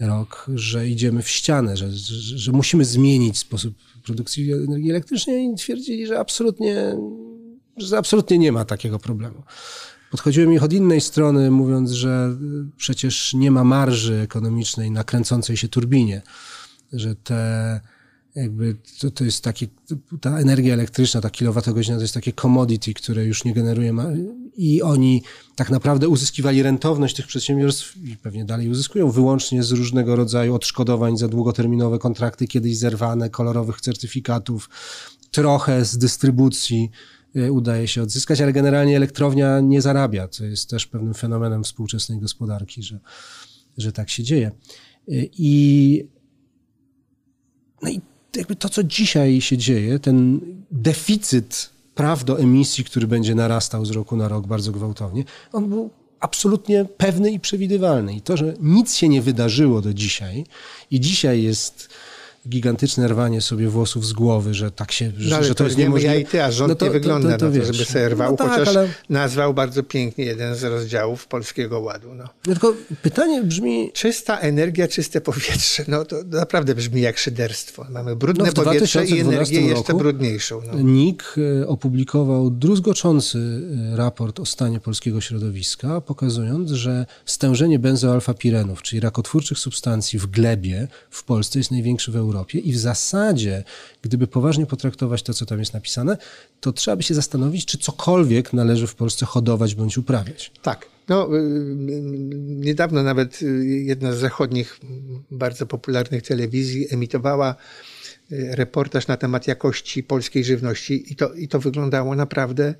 rok, 0.00 0.46
że 0.54 0.88
idziemy 0.88 1.22
w 1.22 1.28
ścianę, 1.28 1.76
że, 1.76 1.92
że, 1.92 2.38
że, 2.38 2.52
musimy 2.52 2.84
zmienić 2.84 3.38
sposób 3.38 3.74
produkcji 4.04 4.52
energii 4.52 4.90
elektrycznej 4.90 5.46
i 5.46 5.54
twierdzili, 5.54 6.06
że 6.06 6.18
absolutnie, 6.18 6.96
że 7.76 7.98
absolutnie 7.98 8.38
nie 8.38 8.52
ma 8.52 8.64
takiego 8.64 8.98
problemu. 8.98 9.42
Podchodziłem 10.10 10.52
ich 10.52 10.62
od 10.62 10.72
innej 10.72 11.00
strony, 11.00 11.50
mówiąc, 11.50 11.90
że 11.90 12.36
przecież 12.76 13.34
nie 13.34 13.50
ma 13.50 13.64
marży 13.64 14.14
ekonomicznej 14.14 14.90
na 14.90 15.04
kręcącej 15.04 15.56
się 15.56 15.68
turbinie, 15.68 16.22
że 16.92 17.14
te 17.14 17.80
jakby 18.34 18.76
to, 19.00 19.10
to 19.10 19.24
jest 19.24 19.44
takie, 19.44 19.66
ta 20.20 20.38
energia 20.38 20.74
elektryczna, 20.74 21.20
ta 21.20 21.30
kilowatogodzina 21.30 21.96
to 21.96 22.02
jest 22.02 22.14
takie 22.14 22.32
commodity, 22.32 22.94
które 22.94 23.24
już 23.24 23.44
nie 23.44 23.54
generuje 23.54 23.94
i 24.56 24.82
oni 24.82 25.22
tak 25.56 25.70
naprawdę 25.70 26.08
uzyskiwali 26.08 26.62
rentowność 26.62 27.16
tych 27.16 27.26
przedsiębiorstw 27.26 27.96
i 27.96 28.16
pewnie 28.16 28.44
dalej 28.44 28.68
uzyskują 28.68 29.10
wyłącznie 29.10 29.62
z 29.62 29.70
różnego 29.70 30.16
rodzaju 30.16 30.54
odszkodowań 30.54 31.16
za 31.16 31.28
długoterminowe 31.28 31.98
kontrakty, 31.98 32.46
kiedyś 32.46 32.76
zerwane, 32.76 33.30
kolorowych 33.30 33.80
certyfikatów, 33.80 34.70
trochę 35.30 35.84
z 35.84 35.98
dystrybucji 35.98 36.90
y, 37.36 37.52
udaje 37.52 37.88
się 37.88 38.02
odzyskać, 38.02 38.40
ale 38.40 38.52
generalnie 38.52 38.96
elektrownia 38.96 39.60
nie 39.60 39.82
zarabia, 39.82 40.28
co 40.28 40.44
jest 40.44 40.70
też 40.70 40.86
pewnym 40.86 41.14
fenomenem 41.14 41.64
współczesnej 41.64 42.18
gospodarki, 42.18 42.82
że, 42.82 43.00
że 43.78 43.92
tak 43.92 44.10
się 44.10 44.22
dzieje. 44.22 44.50
Y, 45.08 45.30
I, 45.38 46.04
no 47.82 47.90
i 47.90 48.00
jakby 48.36 48.56
to, 48.56 48.68
co 48.68 48.82
dzisiaj 48.82 49.40
się 49.40 49.58
dzieje, 49.58 49.98
ten 49.98 50.40
deficyt 50.70 51.70
praw 51.94 52.24
do 52.24 52.40
emisji, 52.40 52.84
który 52.84 53.06
będzie 53.06 53.34
narastał 53.34 53.84
z 53.84 53.90
roku 53.90 54.16
na 54.16 54.28
rok 54.28 54.46
bardzo 54.46 54.72
gwałtownie, 54.72 55.24
on 55.52 55.68
był 55.68 55.90
absolutnie 56.20 56.84
pewny 56.84 57.30
i 57.30 57.40
przewidywalny. 57.40 58.14
I 58.14 58.20
to, 58.20 58.36
że 58.36 58.54
nic 58.60 58.94
się 58.94 59.08
nie 59.08 59.22
wydarzyło 59.22 59.80
do 59.80 59.94
dzisiaj 59.94 60.44
i 60.90 61.00
dzisiaj 61.00 61.42
jest 61.42 61.88
gigantyczne 62.48 63.08
rwanie 63.08 63.40
sobie 63.40 63.68
włosów 63.68 64.06
z 64.06 64.12
głowy, 64.12 64.54
że 64.54 64.70
tak 64.70 64.92
się, 64.92 65.12
no, 65.18 65.36
ale 65.36 65.44
że 65.44 65.48
to, 65.48 65.54
to 65.54 65.64
jest 65.64 65.78
niemożliwe. 65.78 66.14
Ja 66.14 66.20
i 66.20 66.26
ty, 66.26 66.44
a 66.44 66.52
rząd 66.52 66.68
no 66.68 66.74
to, 66.74 66.84
nie 66.84 66.90
wygląda 66.90 67.32
to, 67.32 67.38
to, 67.38 67.50
na 67.50 67.58
to, 67.60 67.72
żeby 67.72 67.84
sobie 67.84 68.08
rwał, 68.08 68.30
no 68.30 68.36
tak, 68.36 68.50
chociaż 68.50 68.68
ale... 68.68 68.88
nazwał 69.10 69.54
bardzo 69.54 69.82
pięknie 69.82 70.24
jeden 70.24 70.54
z 70.54 70.64
rozdziałów 70.64 71.26
Polskiego 71.26 71.80
Ładu. 71.80 72.14
No. 72.14 72.24
no. 72.24 72.30
tylko 72.44 72.74
pytanie 73.02 73.42
brzmi... 73.42 73.90
Czysta 73.94 74.38
energia, 74.38 74.88
czyste 74.88 75.20
powietrze, 75.20 75.84
no 75.88 76.04
to 76.04 76.16
naprawdę 76.26 76.74
brzmi 76.74 77.00
jak 77.00 77.18
szyderstwo. 77.18 77.86
Mamy 77.90 78.16
brudne 78.16 78.52
no, 78.56 78.64
powietrze 78.64 79.06
i 79.06 79.20
energię 79.20 79.60
jeszcze 79.60 79.94
brudniejszą. 79.94 80.62
No. 80.72 80.82
NIK 80.82 81.34
e, 81.62 81.68
opublikował 81.68 82.50
druzgoczący 82.50 83.38
e, 83.92 83.96
raport 83.96 84.40
o 84.40 84.46
stanie 84.46 84.80
polskiego 84.80 85.20
środowiska, 85.20 86.00
pokazując, 86.00 86.70
że 86.70 87.06
stężenie 87.26 87.78
benzoalfapirenów, 87.78 88.82
czyli 88.82 89.00
rakotwórczych 89.00 89.58
substancji 89.58 90.18
w 90.18 90.26
glebie 90.26 90.88
w 91.10 91.24
Polsce 91.24 91.58
jest 91.58 91.70
największy 91.70 92.12
w 92.12 92.16
Europie. 92.16 92.31
Europie 92.32 92.58
i 92.58 92.72
w 92.72 92.78
zasadzie, 92.78 93.64
gdyby 94.02 94.26
poważnie 94.26 94.66
potraktować 94.66 95.22
to, 95.22 95.34
co 95.34 95.46
tam 95.46 95.58
jest 95.58 95.74
napisane, 95.74 96.16
to 96.60 96.72
trzeba 96.72 96.96
by 96.96 97.02
się 97.02 97.14
zastanowić, 97.14 97.66
czy 97.66 97.78
cokolwiek 97.78 98.52
należy 98.52 98.86
w 98.86 98.94
Polsce 98.94 99.26
hodować 99.26 99.74
bądź 99.74 99.98
uprawiać. 99.98 100.50
Tak. 100.62 100.86
No, 101.08 101.36
y, 101.36 101.38
y, 101.38 101.42
niedawno 102.40 103.02
nawet 103.02 103.42
y, 103.42 103.66
jedna 103.66 104.12
z 104.12 104.16
zachodnich 104.16 104.80
bardzo 105.30 105.66
popularnych 105.66 106.22
telewizji 106.22 106.86
emitowała 106.90 107.54
reportaż 108.30 109.06
na 109.06 109.16
temat 109.16 109.46
jakości 109.46 110.02
polskiej 110.02 110.44
żywności 110.44 111.12
i 111.12 111.16
to, 111.16 111.34
i 111.34 111.48
to 111.48 111.60
wyglądało 111.60 112.14
naprawdę 112.14 112.74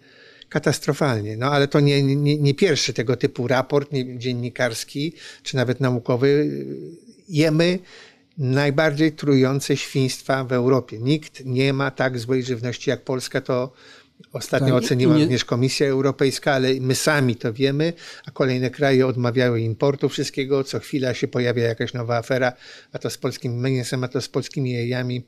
katastrofalnie. 0.48 1.36
No 1.36 1.46
ale 1.46 1.68
to 1.68 1.80
nie, 1.80 2.02
nie, 2.02 2.38
nie 2.38 2.54
pierwszy 2.54 2.92
tego 2.92 3.16
typu 3.16 3.48
raport 3.48 3.92
nie, 3.92 4.18
dziennikarski, 4.18 5.12
czy 5.42 5.56
nawet 5.56 5.80
naukowy. 5.80 6.50
Jemy 7.28 7.78
najbardziej 8.42 9.12
trujące 9.12 9.76
świństwa 9.76 10.44
w 10.44 10.52
Europie. 10.52 10.98
Nikt 10.98 11.44
nie 11.44 11.72
ma 11.72 11.90
tak 11.90 12.18
złej 12.18 12.42
żywności 12.42 12.90
jak 12.90 13.04
Polska, 13.04 13.40
to 13.40 13.72
ostatnio 14.32 14.74
tak, 14.74 14.84
oceniła 14.84 15.14
nie... 15.14 15.22
również 15.22 15.44
Komisja 15.44 15.86
Europejska, 15.86 16.52
ale 16.52 16.68
my 16.80 16.94
sami 16.94 17.36
to 17.36 17.52
wiemy, 17.52 17.92
a 18.26 18.30
kolejne 18.30 18.70
kraje 18.70 19.06
odmawiały 19.06 19.60
importu 19.60 20.08
wszystkiego, 20.08 20.64
co 20.64 20.80
chwila 20.80 21.14
się 21.14 21.28
pojawia 21.28 21.64
jakaś 21.64 21.94
nowa 21.94 22.16
afera, 22.16 22.52
a 22.92 22.98
to 22.98 23.10
z 23.10 23.18
polskim 23.18 23.62
mięsem, 23.62 24.04
a 24.04 24.08
to 24.08 24.20
z 24.20 24.28
polskimi 24.28 24.72
jajami, 24.72 25.22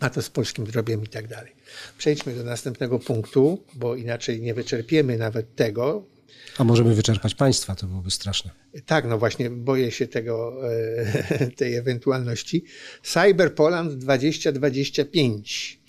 a 0.00 0.10
to 0.10 0.22
z 0.22 0.30
polskim 0.30 0.64
drobiem 0.64 1.04
i 1.04 1.08
tak 1.08 1.28
dalej. 1.28 1.52
Przejdźmy 1.98 2.34
do 2.34 2.44
następnego 2.44 2.98
punktu, 2.98 3.64
bo 3.74 3.96
inaczej 3.96 4.40
nie 4.40 4.54
wyczerpiemy 4.54 5.18
nawet 5.18 5.54
tego, 5.54 6.13
a 6.58 6.64
możemy 6.64 6.94
wyczerpać 6.94 7.34
państwa, 7.34 7.74
to 7.74 7.86
byłoby 7.86 8.10
straszne. 8.10 8.50
Tak, 8.86 9.04
no 9.08 9.18
właśnie 9.18 9.50
boję 9.50 9.90
się 9.90 10.06
tego, 10.06 10.60
e, 10.72 11.50
tej 11.56 11.74
ewentualności. 11.74 12.64
Cyber 13.02 13.54
Poland 13.54 13.94
2025. 13.94 15.80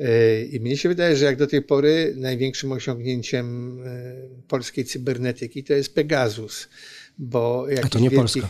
E, 0.00 0.42
I 0.44 0.60
mnie 0.60 0.76
się 0.76 0.88
wydaje, 0.88 1.16
że 1.16 1.24
jak 1.24 1.36
do 1.36 1.46
tej 1.46 1.62
pory 1.62 2.14
największym 2.16 2.72
osiągnięciem 2.72 3.78
e, 3.84 4.14
polskiej 4.48 4.84
cybernetyki 4.84 5.64
to 5.64 5.72
jest 5.72 5.94
Pegasus. 5.94 6.68
Bo 7.18 7.66
A 7.84 7.88
to 7.88 7.98
nie 7.98 8.10
wielkich... 8.10 8.42
Polska, 8.42 8.48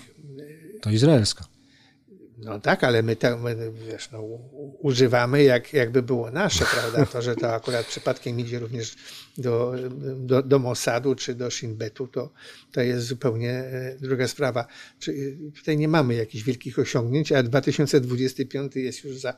to 0.80 0.90
izraelska. 0.90 1.55
No 2.38 2.60
tak, 2.60 2.84
ale 2.84 3.02
my, 3.02 3.16
to, 3.16 3.38
my 3.38 3.72
wiesz, 3.72 4.10
no, 4.12 4.22
używamy 4.78 5.42
jak, 5.42 5.72
jakby 5.72 6.02
było 6.02 6.30
nasze, 6.30 6.64
prawda? 6.74 7.06
To, 7.06 7.22
że 7.22 7.36
to 7.36 7.54
akurat 7.54 7.86
przypadkiem 7.86 8.40
idzie 8.40 8.58
również 8.58 8.96
do, 9.38 9.74
do, 10.16 10.42
do 10.42 10.58
Mossadu 10.58 11.14
czy 11.14 11.34
do 11.34 11.50
Shin 11.50 11.76
Betu, 11.76 12.06
to, 12.06 12.32
to 12.72 12.80
jest 12.80 13.06
zupełnie 13.06 13.50
e, 13.50 13.96
druga 14.00 14.28
sprawa. 14.28 14.66
Tutaj 15.54 15.76
nie 15.76 15.88
mamy 15.88 16.14
jakichś 16.14 16.44
wielkich 16.44 16.78
osiągnięć, 16.78 17.32
a 17.32 17.42
2025 17.42 18.76
jest 18.76 19.04
już 19.04 19.16
za 19.16 19.36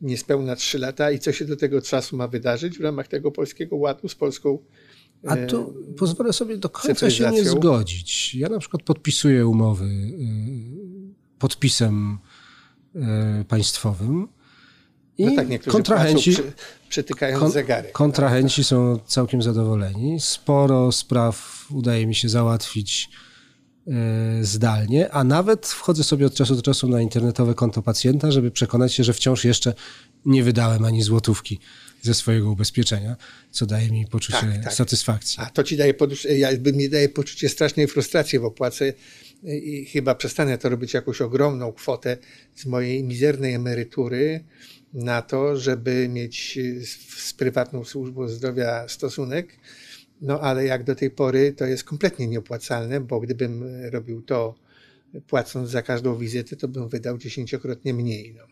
niespełna 0.00 0.56
3 0.56 0.78
lata 0.78 1.10
i 1.10 1.18
co 1.18 1.32
się 1.32 1.44
do 1.44 1.56
tego 1.56 1.82
czasu 1.82 2.16
ma 2.16 2.28
wydarzyć 2.28 2.78
w 2.78 2.80
ramach 2.80 3.08
tego 3.08 3.30
polskiego 3.30 3.76
ładu 3.76 4.08
z 4.08 4.14
polską 4.14 4.58
a 5.26 5.36
tu 5.36 5.74
e, 5.90 5.94
pozwolę 5.94 6.32
sobie 6.32 6.56
do 6.56 6.68
końca 6.68 7.10
się 7.10 7.30
nie 7.30 7.44
zgodzić. 7.44 8.34
Ja 8.34 8.48
na 8.48 8.58
przykład 8.58 8.82
podpisuję 8.82 9.46
umowy 9.46 9.84
e, 9.84 9.90
podpisem 11.38 12.18
E, 12.18 12.29
państwowym. 13.48 14.28
I 15.18 15.24
no 15.26 15.36
tak, 15.36 15.64
kontrahenci, 15.64 16.32
przy, 16.32 16.52
przytykając 16.88 17.40
kon, 17.40 17.50
zegary. 17.50 17.88
Kontrahenci 17.92 18.64
są 18.64 18.98
całkiem 19.06 19.42
zadowoleni. 19.42 20.20
Sporo 20.20 20.92
spraw 20.92 21.66
udaje 21.70 22.06
mi 22.06 22.14
się 22.14 22.28
załatwić 22.28 23.08
e, 23.86 23.92
zdalnie, 24.44 25.10
a 25.10 25.24
nawet 25.24 25.66
wchodzę 25.66 26.04
sobie 26.04 26.26
od 26.26 26.34
czasu 26.34 26.56
do 26.56 26.62
czasu 26.62 26.88
na 26.88 27.00
internetowe 27.00 27.54
konto 27.54 27.82
pacjenta, 27.82 28.30
żeby 28.30 28.50
przekonać 28.50 28.94
się, 28.94 29.04
że 29.04 29.12
wciąż 29.12 29.44
jeszcze 29.44 29.74
nie 30.24 30.42
wydałem 30.42 30.84
ani 30.84 31.02
złotówki 31.02 31.58
ze 32.02 32.14
swojego 32.14 32.50
ubezpieczenia, 32.50 33.16
co 33.50 33.66
daje 33.66 33.90
mi 33.90 34.06
poczucie 34.06 34.38
tak, 34.38 34.64
tak. 34.64 34.74
satysfakcji. 34.74 35.38
A 35.42 35.46
to 35.46 35.64
ci 35.64 35.76
daje, 35.76 35.94
jakby 36.36 36.72
mi 36.72 36.90
daje 36.90 37.08
poczucie 37.08 37.48
strasznej 37.48 37.86
frustracji, 37.86 38.40
bo 38.40 38.50
płacę 38.50 38.92
i 39.42 39.84
chyba 39.84 40.14
przestanę 40.14 40.58
to 40.58 40.68
robić 40.68 40.94
jakąś 40.94 41.20
ogromną 41.20 41.72
kwotę 41.72 42.16
z 42.54 42.66
mojej 42.66 43.04
mizernej 43.04 43.54
emerytury 43.54 44.44
na 44.94 45.22
to, 45.22 45.56
żeby 45.56 46.08
mieć 46.08 46.58
z 47.24 47.32
prywatną 47.32 47.84
służbą 47.84 48.28
zdrowia 48.28 48.88
stosunek. 48.88 49.48
No 50.20 50.40
ale 50.40 50.64
jak 50.64 50.84
do 50.84 50.94
tej 50.94 51.10
pory 51.10 51.52
to 51.52 51.66
jest 51.66 51.84
kompletnie 51.84 52.26
nieopłacalne, 52.26 53.00
bo 53.00 53.20
gdybym 53.20 53.64
robił 53.90 54.22
to 54.22 54.54
płacąc 55.26 55.70
za 55.70 55.82
każdą 55.82 56.16
wizytę, 56.16 56.56
to 56.56 56.68
bym 56.68 56.88
wydał 56.88 57.18
dziesięciokrotnie 57.18 57.94
mniej. 57.94 58.34
No. 58.38 58.44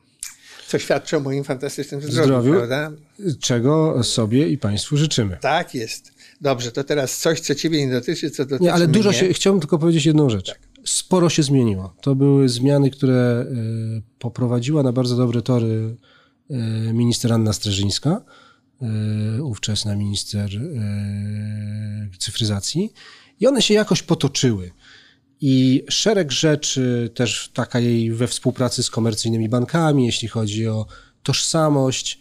Co 0.68 0.78
świadczy 0.78 1.16
o 1.16 1.20
moim 1.20 1.44
fantastycznym 1.44 2.02
zdrowiu, 2.02 2.22
zdrowiu 2.22 2.52
prawda? 2.52 2.92
Czego 3.40 4.04
sobie 4.04 4.48
i 4.48 4.58
Państwu 4.58 4.96
życzymy. 4.96 5.36
Tak 5.40 5.74
jest. 5.74 6.12
Dobrze, 6.40 6.72
to 6.72 6.84
teraz 6.84 7.18
coś, 7.18 7.40
co 7.40 7.54
Ciebie 7.54 7.86
nie 7.86 7.92
dotyczy, 7.92 8.30
co 8.30 8.44
dotyczy 8.44 8.64
Nie, 8.64 8.72
ale 8.72 8.86
dużo 8.86 9.10
mnie. 9.10 9.18
się, 9.18 9.32
chciałbym 9.32 9.60
tylko 9.60 9.78
powiedzieć 9.78 10.06
jedną 10.06 10.30
rzecz. 10.30 10.46
Tak 10.46 10.67
sporo 10.88 11.28
się 11.28 11.42
zmieniło. 11.42 11.94
To 12.00 12.14
były 12.14 12.48
zmiany, 12.48 12.90
które 12.90 13.14
e, 13.14 13.46
poprowadziła 14.18 14.82
na 14.82 14.92
bardzo 14.92 15.16
dobre 15.16 15.42
tory 15.42 15.96
e, 16.50 16.56
minister 16.92 17.32
Anna 17.32 17.52
Streżyńska, 17.52 18.24
e, 18.82 19.42
ówczesna 19.42 19.96
minister 19.96 20.50
cyfryzacji. 22.18 22.92
I 23.40 23.46
one 23.46 23.62
się 23.62 23.74
jakoś 23.74 24.02
potoczyły. 24.02 24.70
I 25.40 25.84
szereg 25.90 26.32
rzeczy, 26.32 27.10
też 27.14 27.50
taka 27.54 27.80
jej 27.80 28.12
we 28.12 28.26
współpracy 28.26 28.82
z 28.82 28.90
komercyjnymi 28.90 29.48
bankami, 29.48 30.06
jeśli 30.06 30.28
chodzi 30.28 30.68
o 30.68 30.86
tożsamość, 31.22 32.20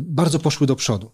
bardzo 0.00 0.38
poszły 0.38 0.66
do 0.66 0.76
przodu. 0.76 1.10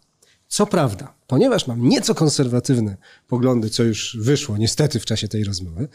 Co 0.49 0.67
prawda, 0.67 1.15
ponieważ 1.27 1.67
mam 1.67 1.89
nieco 1.89 2.15
konserwatywne 2.15 2.97
poglądy, 3.29 3.71
co 3.71 3.83
już 3.83 4.17
wyszło 4.21 4.59
niestety 4.59 5.01
w 5.01 5.05
czasie 5.05 5.29
tej 5.29 5.45
rozmowy, 5.45 5.89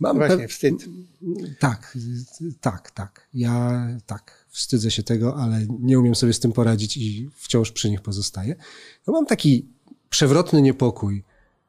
mam. 0.00 0.16
Właśnie, 0.16 0.48
wstyd. 0.48 0.74
Tak, 1.58 1.98
tak, 2.60 2.90
tak. 2.90 3.28
Ja 3.34 3.86
tak, 4.06 4.46
wstydzę 4.48 4.90
się 4.90 5.02
tego, 5.02 5.36
ale 5.36 5.66
nie 5.80 5.98
umiem 5.98 6.14
sobie 6.14 6.32
z 6.32 6.40
tym 6.40 6.52
poradzić 6.52 6.96
i 6.96 7.30
wciąż 7.36 7.72
przy 7.72 7.90
nich 7.90 8.00
pozostaję. 8.00 8.56
No 9.06 9.12
mam 9.12 9.26
taki 9.26 9.66
przewrotny 10.10 10.62
niepokój, 10.62 11.24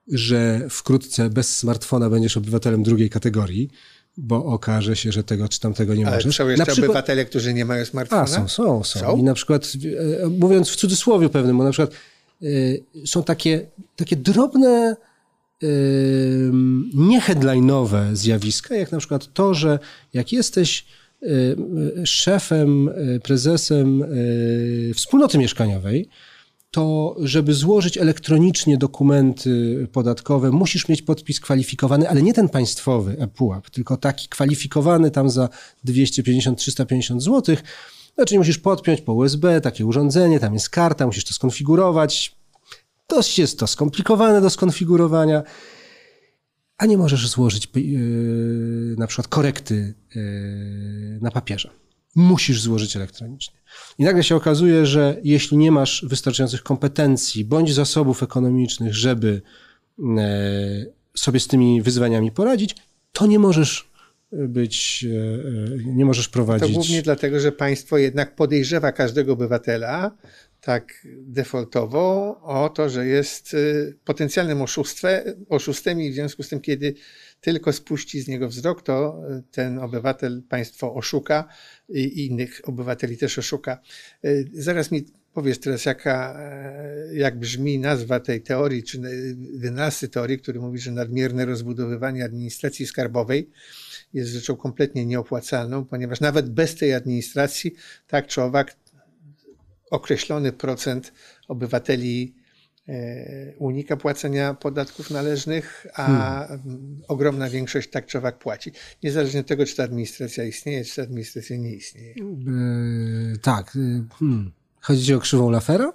że 0.07 0.67
wkrótce 0.69 1.29
bez 1.29 1.57
smartfona 1.57 2.09
będziesz 2.09 2.37
obywatelem 2.37 2.83
drugiej 2.83 3.09
kategorii, 3.09 3.69
bo 4.17 4.45
okaże 4.45 4.95
się, 4.95 5.11
że 5.11 5.23
tego 5.23 5.49
czy 5.49 5.59
tamtego 5.59 5.95
nie 5.95 6.07
Ale 6.07 6.15
możesz. 6.15 6.35
są 6.35 6.47
jeszcze 6.47 6.65
przykład... 6.65 6.89
obywatele, 6.89 7.25
którzy 7.25 7.53
nie 7.53 7.65
mają 7.65 7.85
smartfona? 7.85 8.21
A, 8.21 8.27
są, 8.27 8.47
są, 8.47 8.83
są, 8.83 8.99
są. 8.99 9.17
I 9.17 9.23
na 9.23 9.33
przykład, 9.33 9.71
e, 10.23 10.27
mówiąc 10.27 10.69
w 10.69 10.75
cudzysłowie 10.75 11.29
pewnym, 11.29 11.57
bo 11.57 11.63
na 11.63 11.71
przykład 11.71 11.91
są 13.05 13.23
takie, 13.23 13.67
takie 13.95 14.15
drobne, 14.15 14.95
y, 15.63 16.51
nieheadline'owe 16.95 18.15
zjawiska, 18.15 18.75
jak 18.75 18.91
na 18.91 18.97
przykład 18.97 19.33
to, 19.33 19.53
że 19.53 19.79
jak 20.13 20.31
jesteś 20.31 20.85
y, 21.23 21.55
szefem, 22.05 22.89
prezesem 23.23 24.03
wspólnoty 24.95 25.37
mieszkaniowej, 25.37 26.09
to 26.71 27.15
żeby 27.19 27.53
złożyć 27.53 27.97
elektronicznie 27.97 28.77
dokumenty 28.77 29.87
podatkowe, 29.91 30.51
musisz 30.51 30.87
mieć 30.87 31.01
podpis 31.01 31.39
kwalifikowany, 31.39 32.09
ale 32.09 32.21
nie 32.21 32.33
ten 32.33 32.49
państwowy 32.49 33.15
ePUAP, 33.19 33.69
tylko 33.69 33.97
taki 33.97 34.27
kwalifikowany 34.27 35.11
tam 35.11 35.29
za 35.29 35.49
250-350 35.87 37.19
złotych, 37.19 37.63
znaczy 38.19 38.37
musisz 38.37 38.57
podpiąć 38.57 39.01
po 39.01 39.13
USB 39.13 39.61
takie 39.61 39.85
urządzenie, 39.85 40.39
tam 40.39 40.53
jest 40.53 40.69
karta, 40.69 41.05
musisz 41.05 41.25
to 41.25 41.33
skonfigurować. 41.33 42.35
dość 43.09 43.39
jest 43.39 43.59
to 43.59 43.67
skomplikowane 43.67 44.41
do 44.41 44.49
skonfigurowania, 44.49 45.43
a 46.77 46.85
nie 46.85 46.97
możesz 46.97 47.27
złożyć 47.27 47.69
yy, 47.75 48.95
na 48.97 49.07
przykład 49.07 49.27
korekty 49.27 49.93
yy, 50.15 51.19
na 51.21 51.31
papierze. 51.31 51.69
Musisz 52.15 52.61
złożyć 52.61 52.95
elektronicznie. 52.95 53.59
I 53.97 54.03
nagle 54.03 54.23
się 54.23 54.35
okazuje, 54.35 54.85
że 54.85 55.17
jeśli 55.23 55.57
nie 55.57 55.71
masz 55.71 56.05
wystarczających 56.07 56.63
kompetencji 56.63 57.45
bądź 57.45 57.73
zasobów 57.73 58.23
ekonomicznych, 58.23 58.95
żeby 58.95 59.41
yy, 59.99 60.05
sobie 61.15 61.39
z 61.39 61.47
tymi 61.47 61.81
wyzwaniami 61.81 62.31
poradzić, 62.31 62.75
to 63.11 63.27
nie 63.27 63.39
możesz 63.39 63.88
być, 64.31 65.05
nie 65.85 66.05
możesz 66.05 66.29
prowadzić. 66.29 66.67
To 66.67 66.73
głównie 66.73 67.01
dlatego, 67.01 67.39
że 67.39 67.51
państwo 67.51 67.97
jednak 67.97 68.35
podejrzewa 68.35 68.91
każdego 68.91 69.33
obywatela, 69.33 70.17
tak 70.61 71.07
defaultowo 71.21 72.39
o 72.43 72.69
to, 72.69 72.89
że 72.89 73.07
jest 73.07 73.53
y, 73.53 73.97
potencjalnym 74.05 74.61
oszustem 75.49 76.01
i 76.01 76.11
w 76.11 76.13
związku 76.13 76.43
z 76.43 76.49
tym, 76.49 76.61
kiedy 76.61 76.93
tylko 77.41 77.73
spuści 77.73 78.21
z 78.21 78.27
niego 78.27 78.49
wzrok, 78.49 78.81
to 78.81 79.21
ten 79.51 79.79
obywatel 79.79 80.43
państwo 80.49 80.93
oszuka 80.93 81.47
i 81.89 82.25
innych 82.25 82.61
obywateli 82.63 83.17
też 83.17 83.37
oszuka. 83.37 83.79
Zaraz 84.53 84.91
mi 84.91 85.05
powiesz 85.33 85.59
teraz, 85.59 85.85
jaka, 85.85 86.39
e, 86.39 87.15
jak 87.15 87.39
brzmi 87.39 87.79
nazwa 87.79 88.19
tej 88.19 88.41
teorii, 88.41 88.83
czy 88.83 89.01
wynalazcy 89.53 90.09
teorii, 90.09 90.39
który 90.39 90.59
mówi, 90.59 90.79
że 90.79 90.91
nadmierne 90.91 91.45
rozbudowywanie 91.45 92.25
administracji 92.25 92.85
skarbowej 92.85 93.49
jest 94.13 94.31
rzeczą 94.31 94.55
kompletnie 94.55 95.05
nieopłacalną, 95.05 95.85
ponieważ 95.85 96.19
nawet 96.19 96.49
bez 96.49 96.75
tej 96.75 96.93
administracji 96.93 97.75
tak 98.07 98.27
czy 98.27 98.41
owak 98.41 98.75
określony 99.91 100.51
procent 100.51 101.13
obywateli 101.47 102.35
e, 102.87 103.53
unika 103.57 103.97
płacenia 103.97 104.53
podatków 104.53 105.11
należnych, 105.11 105.87
a 105.93 106.05
hmm. 106.05 107.01
ogromna 107.07 107.49
większość 107.49 107.89
tak 107.89 108.05
czy 108.05 108.17
owak 108.17 108.39
płaci. 108.39 108.71
Niezależnie 109.03 109.39
od 109.39 109.47
tego, 109.47 109.65
czy 109.65 109.75
ta 109.75 109.83
administracja 109.83 110.43
istnieje, 110.43 110.85
czy 110.85 110.95
ta 110.95 111.01
administracja 111.01 111.57
nie 111.57 111.71
istnieje. 111.71 112.13
Yy, 112.15 113.37
tak. 113.41 113.75
E, 113.75 114.05
hmm. 114.19 114.51
Chodzi 114.81 115.13
o 115.13 115.19
krzywą 115.19 115.49
Lafera? 115.49 115.93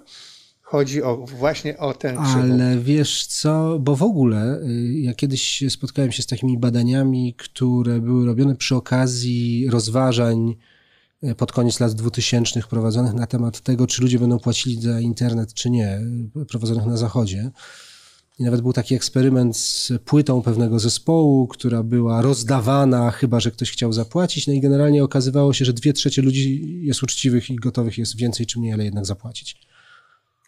Chodzi 0.67 1.03
o, 1.03 1.17
właśnie 1.17 1.77
o 1.77 1.93
tę 1.93 2.17
krzywą. 2.23 2.41
Ale 2.41 2.77
wiesz 2.79 3.25
co, 3.25 3.79
bo 3.79 3.95
w 3.95 4.03
ogóle 4.03 4.61
ja 4.91 5.13
kiedyś 5.13 5.63
spotkałem 5.69 6.11
się 6.11 6.23
z 6.23 6.25
takimi 6.25 6.57
badaniami, 6.57 7.33
które 7.37 7.99
były 7.99 8.25
robione 8.25 8.55
przy 8.55 8.75
okazji 8.75 9.69
rozważań 9.69 10.55
pod 11.37 11.51
koniec 11.51 11.79
lat 11.79 11.93
2000 11.93 12.61
prowadzonych 12.61 13.13
na 13.13 13.27
temat 13.27 13.61
tego, 13.61 13.87
czy 13.87 14.01
ludzie 14.01 14.19
będą 14.19 14.39
płacili 14.39 14.81
za 14.81 14.99
internet, 14.99 15.53
czy 15.53 15.69
nie, 15.69 16.01
prowadzonych 16.47 16.85
na 16.85 16.97
Zachodzie. 16.97 17.51
I 18.39 18.43
nawet 18.43 18.61
był 18.61 18.73
taki 18.73 18.95
eksperyment 18.95 19.57
z 19.57 19.91
płytą 20.05 20.41
pewnego 20.41 20.79
zespołu, 20.79 21.47
która 21.47 21.83
była 21.83 22.21
rozdawana, 22.21 23.11
chyba 23.11 23.39
że 23.39 23.51
ktoś 23.51 23.71
chciał 23.71 23.93
zapłacić. 23.93 24.47
No 24.47 24.53
i 24.53 24.61
generalnie 24.61 25.03
okazywało 25.03 25.53
się, 25.53 25.65
że 25.65 25.73
dwie 25.73 25.93
trzecie 25.93 26.21
ludzi 26.21 26.79
jest 26.81 27.03
uczciwych 27.03 27.49
i 27.49 27.55
gotowych 27.55 27.97
jest 27.97 28.17
więcej 28.17 28.45
czy 28.45 28.59
mniej, 28.59 28.73
ale 28.73 28.85
jednak 28.85 29.05
zapłacić. 29.05 29.67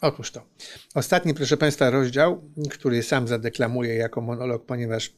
Otóż 0.01 0.31
to. 0.31 0.47
Ostatni, 0.93 1.33
proszę 1.33 1.57
Państwa, 1.57 1.89
rozdział, 1.89 2.51
który 2.71 3.03
sam 3.03 3.27
zadeklamuję 3.27 3.95
jako 3.95 4.21
monolog, 4.21 4.65
ponieważ 4.65 5.13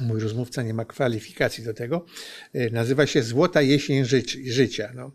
mój 0.00 0.20
rozmówca 0.20 0.62
nie 0.62 0.74
ma 0.74 0.84
kwalifikacji 0.84 1.64
do 1.64 1.74
tego, 1.74 2.06
e, 2.52 2.70
nazywa 2.70 3.06
się 3.06 3.22
Złota 3.22 3.62
jesień 3.62 4.04
życia. 4.44 4.92
No. 4.94 5.12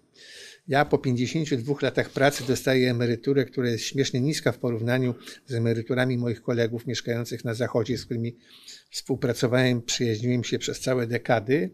Ja 0.67 0.85
po 0.85 0.97
52 0.97 1.75
latach 1.81 2.09
pracy 2.09 2.43
dostaję 2.47 2.91
emeryturę, 2.91 3.45
która 3.45 3.69
jest 3.69 3.85
śmiesznie 3.85 4.21
niska 4.21 4.51
w 4.51 4.57
porównaniu 4.57 5.15
z 5.45 5.53
emeryturami 5.53 6.17
moich 6.17 6.41
kolegów 6.41 6.87
mieszkających 6.87 7.45
na 7.45 7.53
Zachodzie, 7.53 7.97
z 7.97 8.05
którymi 8.05 8.37
współpracowałem, 8.89 9.81
przyjaźniłem 9.81 10.43
się 10.43 10.59
przez 10.59 10.79
całe 10.79 11.07
dekady. 11.07 11.69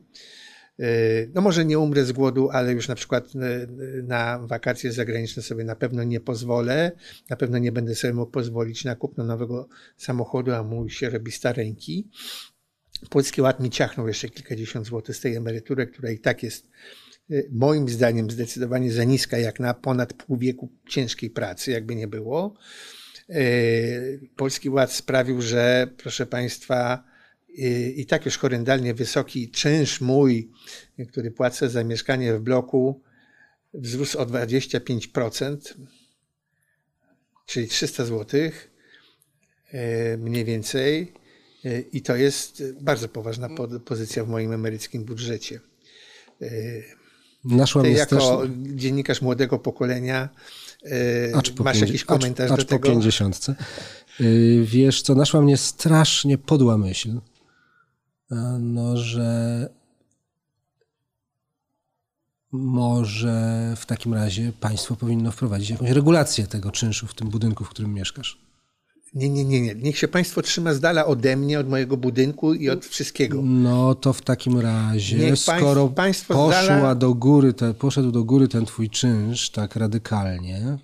E, 0.82 1.28
no 1.34 1.42
może 1.42 1.66
nie 1.66 1.80
umrę 1.80 2.06
z 2.06 2.12
głodu, 2.12 2.50
ale 2.50 2.74
już 2.74 2.88
na 2.88 2.96
przykład 2.96 3.28
e, 3.36 3.68
na 4.04 4.40
wakacje 4.40 4.92
zagraniczne 4.92 5.44
sobie 5.44 5.64
na 5.64 5.76
pewno 5.76 6.04
nie 6.04 6.20
pozwolę. 6.20 6.92
Na 7.30 7.36
pewno 7.36 7.58
nie 7.58 7.72
będę 7.72 7.96
sobie 7.96 8.14
mógł 8.14 8.32
pozwolić 8.32 8.86
na 8.86 8.96
kupno 8.96 9.24
nowego 9.24 9.68
samochodu, 9.98 10.52
a 10.52 10.64
mój 10.64 10.90
się 10.90 11.10
robi 11.10 11.32
stareńki. 11.32 12.10
Polski 13.10 13.42
Ład 13.42 13.60
mi 13.60 13.70
ciachnął 13.70 14.08
jeszcze 14.08 14.30
kilkadziesiąt 14.30 14.88
złotych 14.88 15.16
z 15.16 15.20
tej 15.20 15.36
emerytury, 15.36 15.88
która 15.88 16.12
i 16.12 16.20
tak 16.20 16.44
jest 16.44 16.70
y, 17.32 17.50
moim 17.52 17.90
zdaniem 17.90 18.32
zdecydowanie 18.32 18.92
za 18.92 19.04
niska, 19.04 19.38
jak 19.38 19.60
na 19.60 19.74
ponad 19.74 20.14
pół 20.14 20.38
wieku 20.38 20.70
ciężkiej 20.90 21.30
pracy, 21.30 21.72
jakby 21.72 21.96
nie 21.96 22.08
było. 22.08 22.54
Y, 23.30 24.30
Polski 24.36 24.70
Ład 24.70 24.92
sprawił, 24.92 25.42
że 25.42 25.88
proszę 25.98 26.26
Państwa, 26.26 27.04
y, 27.08 27.11
i 27.96 28.06
tak 28.06 28.26
już 28.26 28.38
horrendalnie 28.38 28.94
wysoki 28.94 29.50
czynsz 29.50 30.02
mój, 30.02 30.52
który 31.10 31.32
płacę 31.32 31.70
za 31.70 31.84
mieszkanie 31.84 32.34
w 32.34 32.42
bloku, 32.42 33.02
wzrósł 33.74 34.20
o 34.20 34.26
25%, 34.26 35.58
czyli 37.46 37.68
300 37.68 38.06
zł 38.06 38.42
mniej 40.18 40.46
więcej. 40.46 41.14
I 41.92 42.02
to 42.02 42.16
jest 42.16 42.64
bardzo 42.82 43.10
poważna 43.10 43.50
pozycja 43.86 44.24
w 44.24 44.28
moim 44.28 44.52
emeryckim 44.52 45.04
budżecie. 45.04 45.60
Naszła 47.46 47.82
Ty 47.82 47.92
jako 47.92 48.44
dziennikarz 48.76 49.22
młodego 49.22 49.60
pokolenia 49.60 50.30
acz 51.34 51.60
masz 51.60 51.78
pięć, 51.78 51.88
jakiś 51.88 52.04
komentarz 52.04 52.52
acz, 52.52 52.60
acz 52.60 52.66
do 52.66 52.70
tego? 52.70 52.88
po 52.88 52.94
pięćdziesiątce. 52.94 53.56
Wiesz 54.64 55.02
co, 55.02 55.16
naszła 55.16 55.42
mnie 55.42 55.58
strasznie 55.58 56.38
podła 56.38 56.78
myśl, 56.78 57.10
no, 58.60 58.98
że 58.98 59.70
może 62.52 63.74
w 63.78 63.86
takim 63.86 64.14
razie 64.14 64.52
państwo 64.60 64.96
powinno 64.96 65.32
wprowadzić 65.32 65.70
jakąś 65.70 65.90
regulację 65.90 66.48
tego 66.48 66.72
czynszu 66.72 67.08
w 67.08 67.14
tym 67.14 67.30
budynku, 67.30 67.64
w 67.64 67.70
którym 67.70 67.94
mieszkasz. 67.94 68.38
Nie, 69.14 69.30
nie, 69.30 69.46
nie, 69.46 69.62
nie. 69.62 69.76
Niech 69.76 69.98
się 69.98 70.08
państwo 70.08 70.42
trzyma 70.42 70.74
z 70.74 70.80
dala 70.80 71.06
ode 71.06 71.38
mnie, 71.38 71.60
od 71.60 71.70
mojego 71.70 71.98
budynku 71.98 72.54
i 72.54 72.70
od 72.70 72.86
wszystkiego. 72.86 73.42
No 73.42 73.96
to 73.96 74.14
w 74.14 74.22
takim 74.22 74.60
razie, 74.60 75.18
Niech 75.18 75.40
skoro 75.40 75.88
państwo 75.88 76.34
poszła 76.34 76.68
dala... 76.68 76.96
do 76.96 77.14
góry 77.14 77.54
te, 77.54 77.74
poszedł 77.74 78.12
do 78.12 78.24
góry 78.24 78.48
ten 78.48 78.66
twój 78.66 78.90
czynsz 78.90 79.50
tak 79.50 79.76
radykalnie. 79.76 80.78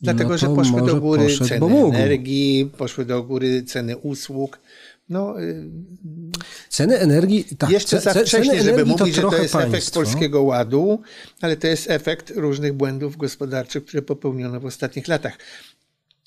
Dlatego, 0.00 0.30
no 0.30 0.38
że 0.38 0.46
poszły 0.46 0.86
do 0.86 1.00
góry 1.00 1.38
ceny 1.48 1.66
energii, 1.94 2.70
poszły 2.78 3.04
do 3.04 3.22
góry 3.22 3.62
ceny 3.62 3.96
usług. 3.96 4.60
No, 5.08 5.42
y, 5.42 5.70
ceny 6.68 6.98
energii, 6.98 7.44
tak. 7.58 7.70
Jeszcze 7.70 8.00
za 8.00 8.14
wcześnie, 8.14 8.62
żeby 8.62 8.84
mówić, 8.84 9.16
to 9.16 9.22
że 9.22 9.36
to 9.36 9.42
jest 9.42 9.52
państwo. 9.52 9.76
efekt 9.76 9.94
Polskiego 9.94 10.42
Ładu, 10.42 11.00
ale 11.40 11.56
to 11.56 11.66
jest 11.66 11.90
efekt 11.90 12.32
różnych 12.36 12.72
błędów 12.72 13.16
gospodarczych, 13.16 13.84
które 13.84 14.02
popełniono 14.02 14.60
w 14.60 14.66
ostatnich 14.66 15.08
latach. 15.08 15.38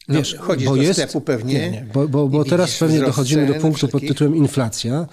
No, 0.08 0.16
Wiesz, 0.16 0.36
chodzisz 0.36 0.68
bo 0.68 0.76
do 0.76 0.82
jest, 0.82 1.00
sklepu 1.00 1.22
pewnie. 1.22 1.54
Nie, 1.54 1.72
nie, 1.72 1.86
bo, 1.94 2.08
bo, 2.08 2.28
bo 2.28 2.46
teraz 2.46 2.78
pewnie 2.78 3.00
dochodzimy 3.00 3.48
do 3.48 3.54
punktu 3.54 3.88
pod 3.88 4.02
tytułem 4.02 4.36
inflacja. 4.36 5.08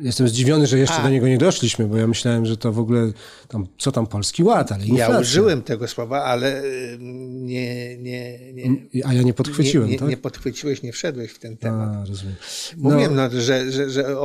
Jestem 0.00 0.28
zdziwiony, 0.28 0.66
że 0.66 0.78
jeszcze 0.78 0.96
A. 0.96 1.02
do 1.02 1.10
niego 1.10 1.28
nie 1.28 1.38
doszliśmy, 1.38 1.86
bo 1.86 1.96
ja 1.96 2.06
myślałem, 2.06 2.46
że 2.46 2.56
to 2.56 2.72
w 2.72 2.78
ogóle 2.78 3.12
tam, 3.48 3.66
co 3.78 3.92
tam 3.92 4.06
polski 4.06 4.44
ład, 4.44 4.72
ale 4.72 4.84
inflacja. 4.84 5.14
Ja 5.14 5.20
użyłem 5.20 5.62
tego 5.62 5.88
słowa, 5.88 6.24
ale 6.24 6.64
y, 6.64 6.98
nie, 7.30 7.98
nie, 7.98 8.52
nie 8.52 8.86
A 9.04 9.14
ja 9.14 9.22
nie 9.22 9.34
podchwyciłem, 9.34 9.86
nie, 9.86 9.92
nie, 9.92 9.98
tak? 9.98 10.08
Nie 10.08 10.16
podchwyciłeś, 10.16 10.82
nie 10.82 10.92
wszedłeś 10.92 11.30
w 11.30 11.38
ten 11.38 11.56
temat. 11.56 11.88
A, 11.88 12.04
rozumiem. 12.04 12.34
No. 12.76 12.90
Mówiłem, 12.90 13.14
no, 13.14 13.30
że, 13.30 13.72
że, 13.72 13.90
że 13.90 14.18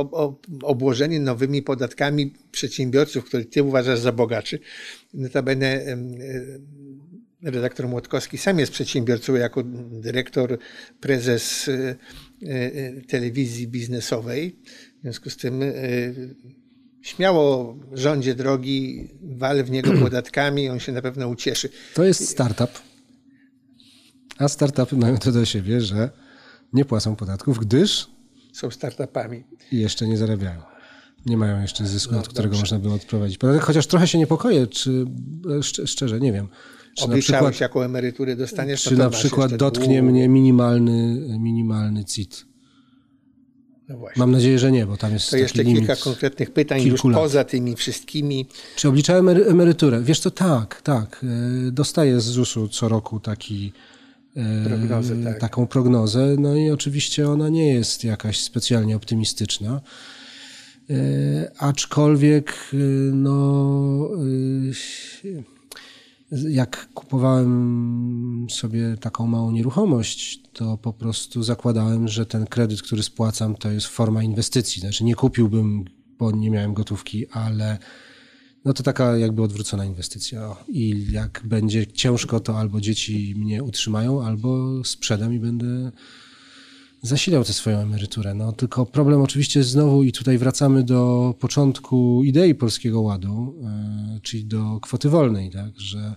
obłożenie 0.62 1.20
nowymi 1.20 1.62
podatkami 1.62 2.34
przedsiębiorców, 2.50 3.24
których 3.24 3.50
ty 3.50 3.62
uważasz 3.62 3.98
za 3.98 4.12
bogaczy, 4.12 4.58
notabene 5.14 5.96
redaktor 7.42 7.88
Młotkowski 7.88 8.38
sam 8.38 8.58
jest 8.58 8.72
przedsiębiorcą 8.72 9.34
jako 9.34 9.62
dyrektor, 9.90 10.58
prezes 11.00 11.68
y, 11.68 11.96
y, 12.42 13.04
telewizji 13.08 13.68
biznesowej. 13.68 14.58
W 15.06 15.08
związku 15.08 15.30
z 15.30 15.36
tym 15.36 15.62
y, 15.62 16.34
śmiało 17.02 17.76
rządzie 17.92 18.34
drogi, 18.34 19.08
wal 19.22 19.64
w 19.64 19.70
niego 19.70 19.92
podatkami, 20.04 20.68
on 20.68 20.80
się 20.80 20.92
na 20.92 21.02
pewno 21.02 21.28
ucieszy. 21.28 21.68
To 21.94 22.04
jest 22.04 22.28
startup. 22.28 22.70
A 24.38 24.48
startupy 24.48 24.96
mają 24.96 25.18
to 25.18 25.32
do 25.32 25.44
siebie, 25.44 25.80
że 25.80 26.10
nie 26.72 26.84
płacą 26.84 27.16
podatków, 27.16 27.58
gdyż 27.58 28.06
są 28.52 28.70
startupami. 28.70 29.44
I 29.72 29.78
jeszcze 29.78 30.08
nie 30.08 30.16
zarabiają. 30.16 30.62
Nie 31.26 31.36
mają 31.36 31.62
jeszcze 31.62 31.86
zysku, 31.86 32.14
no, 32.14 32.20
od 32.20 32.28
którego 32.28 32.56
dobrze. 32.56 32.60
można 32.60 32.78
by 32.78 32.94
odprowadzić 32.94 33.38
podatek. 33.38 33.62
Chociaż 33.62 33.86
trochę 33.86 34.08
się 34.08 34.18
niepokoję, 34.18 34.66
czy 34.66 35.06
szczerze, 35.86 36.20
nie 36.20 36.32
wiem. 36.32 36.48
Czy 36.94 37.04
Obliczałeś, 37.04 37.28
na 37.28 37.50
przykład, 37.50 37.60
jaką 37.60 37.82
emeryturę 37.82 38.36
dostaniesz? 38.36 38.82
Czy 38.82 38.96
na 38.96 39.10
przykład 39.10 39.56
dotknie 39.56 40.02
mnie 40.02 40.28
minimalny, 40.28 41.28
minimalny 41.38 42.04
CIT? 42.04 42.46
No 43.88 43.98
Mam 44.16 44.32
nadzieję, 44.32 44.58
że 44.58 44.72
nie, 44.72 44.86
bo 44.86 44.96
tam 44.96 45.12
jest. 45.12 45.30
To 45.30 45.36
jeszcze 45.36 45.64
kilka 45.64 45.96
konkretnych 45.96 46.50
pytań 46.50 46.82
już 46.82 47.04
lat. 47.04 47.14
poza 47.14 47.44
tymi 47.44 47.76
wszystkimi. 47.76 48.46
Czy 48.76 48.88
obliczałem 48.88 49.28
emeryturę? 49.28 50.02
Wiesz 50.02 50.20
co, 50.20 50.30
tak, 50.30 50.82
tak. 50.82 51.24
E, 51.68 51.70
dostaję 51.70 52.20
z 52.20 52.24
ZUS-u 52.24 52.68
co 52.68 52.88
roku 52.88 53.20
taki 53.20 53.72
Prognozę, 54.64 55.24
tak. 55.24 55.40
taką 55.40 55.66
prognozę. 55.66 56.36
No 56.38 56.54
i 56.54 56.70
oczywiście 56.70 57.28
ona 57.28 57.48
nie 57.48 57.74
jest 57.74 58.04
jakaś 58.04 58.40
specjalnie 58.40 58.96
optymistyczna. 58.96 59.80
Aczkolwiek, 61.58 62.70
no, 63.12 64.10
jak 66.30 66.88
kupowałem 66.94 68.46
sobie 68.50 68.96
taką 69.00 69.26
małą 69.26 69.50
nieruchomość, 69.50 70.40
to 70.52 70.78
po 70.78 70.92
prostu 70.92 71.42
zakładałem, 71.42 72.08
że 72.08 72.26
ten 72.26 72.46
kredyt, 72.46 72.82
który 72.82 73.02
spłacam, 73.02 73.54
to 73.54 73.70
jest 73.70 73.86
forma 73.86 74.22
inwestycji. 74.22 74.80
Znaczy 74.80 75.04
nie 75.04 75.14
kupiłbym, 75.14 75.84
bo 76.18 76.30
nie 76.30 76.50
miałem 76.50 76.74
gotówki, 76.74 77.28
ale 77.28 77.78
no 78.64 78.72
to 78.72 78.82
taka 78.82 79.16
jakby 79.16 79.42
odwrócona 79.42 79.84
inwestycja. 79.84 80.56
I 80.68 81.06
jak 81.12 81.42
będzie 81.44 81.86
ciężko, 81.86 82.40
to 82.40 82.58
albo 82.58 82.80
dzieci 82.80 83.34
mnie 83.36 83.62
utrzymają, 83.62 84.22
albo 84.22 84.84
sprzedam 84.84 85.34
i 85.34 85.38
będę 85.38 85.92
zasilał 87.02 87.44
tę 87.44 87.52
swoją 87.52 87.78
emeryturę. 87.78 88.34
No 88.34 88.52
tylko 88.52 88.86
problem 88.86 89.22
oczywiście 89.22 89.64
znowu 89.64 90.02
i 90.02 90.12
tutaj 90.12 90.38
wracamy 90.38 90.84
do 90.84 91.34
początku 91.38 92.22
idei 92.24 92.54
Polskiego 92.54 93.00
Ładu, 93.00 93.54
yy, 94.14 94.20
czyli 94.20 94.44
do 94.44 94.80
kwoty 94.80 95.08
wolnej, 95.08 95.50
tak, 95.50 95.80
że 95.80 96.14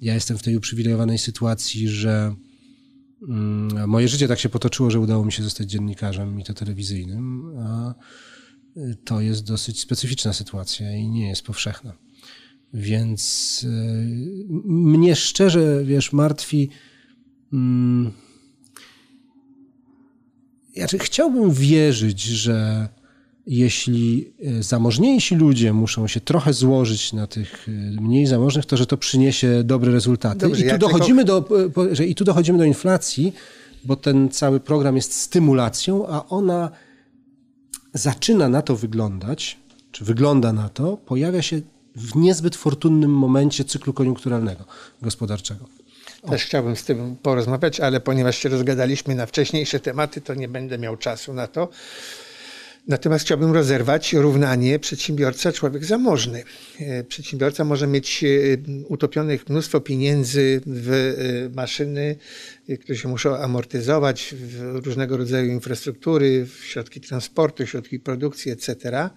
ja 0.00 0.14
jestem 0.14 0.38
w 0.38 0.42
tej 0.42 0.56
uprzywilejowanej 0.56 1.18
sytuacji, 1.18 1.88
że 1.88 2.34
yy, 3.20 3.86
moje 3.86 4.08
życie 4.08 4.28
tak 4.28 4.38
się 4.38 4.48
potoczyło, 4.48 4.90
że 4.90 5.00
udało 5.00 5.24
mi 5.24 5.32
się 5.32 5.42
zostać 5.42 5.70
dziennikarzem 5.70 6.40
i 6.40 6.44
to 6.44 6.54
telewizyjnym, 6.54 7.44
a 7.58 7.94
to 9.04 9.20
jest 9.20 9.46
dosyć 9.46 9.80
specyficzna 9.80 10.32
sytuacja 10.32 10.96
i 10.96 11.08
nie 11.08 11.28
jest 11.28 11.42
powszechna. 11.42 11.92
Więc 12.74 13.62
yy, 13.62 14.62
mnie 14.64 15.16
szczerze, 15.16 15.84
wiesz, 15.84 16.12
martwi. 16.12 16.70
Znaczy, 20.76 20.98
chciałbym 20.98 21.50
wierzyć, 21.50 22.22
że 22.22 22.88
jeśli 23.46 24.32
e, 24.44 24.62
zamożniejsi 24.62 25.34
ludzie 25.34 25.72
muszą 25.72 26.06
się 26.06 26.20
trochę 26.20 26.52
złożyć 26.52 27.12
na 27.12 27.26
tych 27.26 27.68
e, 27.68 28.00
mniej 28.00 28.26
zamożnych, 28.26 28.66
to 28.66 28.76
że 28.76 28.86
to 28.86 28.96
przyniesie 28.96 29.64
dobre 29.64 29.92
rezultaty. 29.92 30.38
Dobrze, 30.38 30.60
I, 30.60 30.64
tu 30.64 30.68
ja 30.68 30.78
dochodzimy 30.78 31.24
tylko... 31.24 31.68
do, 31.68 31.94
że 31.94 32.06
I 32.06 32.14
tu 32.14 32.24
dochodzimy 32.24 32.58
do 32.58 32.64
inflacji, 32.64 33.32
bo 33.84 33.96
ten 33.96 34.28
cały 34.28 34.60
program 34.60 34.96
jest 34.96 35.12
stymulacją, 35.12 36.08
a 36.08 36.28
ona 36.28 36.70
zaczyna 37.94 38.48
na 38.48 38.62
to 38.62 38.76
wyglądać, 38.76 39.58
czy 39.92 40.04
wygląda 40.04 40.52
na 40.52 40.68
to, 40.68 40.96
pojawia 40.96 41.42
się 41.42 41.60
w 41.96 42.16
niezbyt 42.16 42.56
fortunnym 42.56 43.10
momencie 43.10 43.64
cyklu 43.64 43.92
koniunkturalnego 43.92 44.64
gospodarczego. 45.02 45.64
Też 46.30 46.44
chciałbym 46.44 46.76
z 46.76 46.84
tym 46.84 47.16
porozmawiać, 47.16 47.80
ale 47.80 48.00
ponieważ 48.00 48.38
się 48.38 48.48
rozgadaliśmy 48.48 49.14
na 49.14 49.26
wcześniejsze 49.26 49.80
tematy, 49.80 50.20
to 50.20 50.34
nie 50.34 50.48
będę 50.48 50.78
miał 50.78 50.96
czasu 50.96 51.34
na 51.34 51.46
to. 51.46 51.68
Natomiast 52.88 53.24
chciałbym 53.24 53.52
rozerwać 53.52 54.12
równanie 54.12 54.78
przedsiębiorca, 54.78 55.52
człowiek 55.52 55.84
zamożny. 55.84 56.44
E, 56.80 57.04
przedsiębiorca 57.04 57.64
może 57.64 57.86
mieć 57.86 58.24
e, 58.24 58.28
utopionych 58.88 59.48
mnóstwo 59.48 59.80
pieniędzy 59.80 60.60
w 60.66 60.92
e, 60.92 61.54
maszyny, 61.56 62.16
które 62.80 62.98
się 62.98 63.08
muszą 63.08 63.36
amortyzować, 63.36 64.34
w 64.38 64.80
różnego 64.86 65.16
rodzaju 65.16 65.52
infrastruktury, 65.52 66.46
w 66.46 66.64
środki 66.64 67.00
transportu, 67.00 67.66
środki 67.66 68.00
produkcji, 68.00 68.52
etc. 68.52 69.10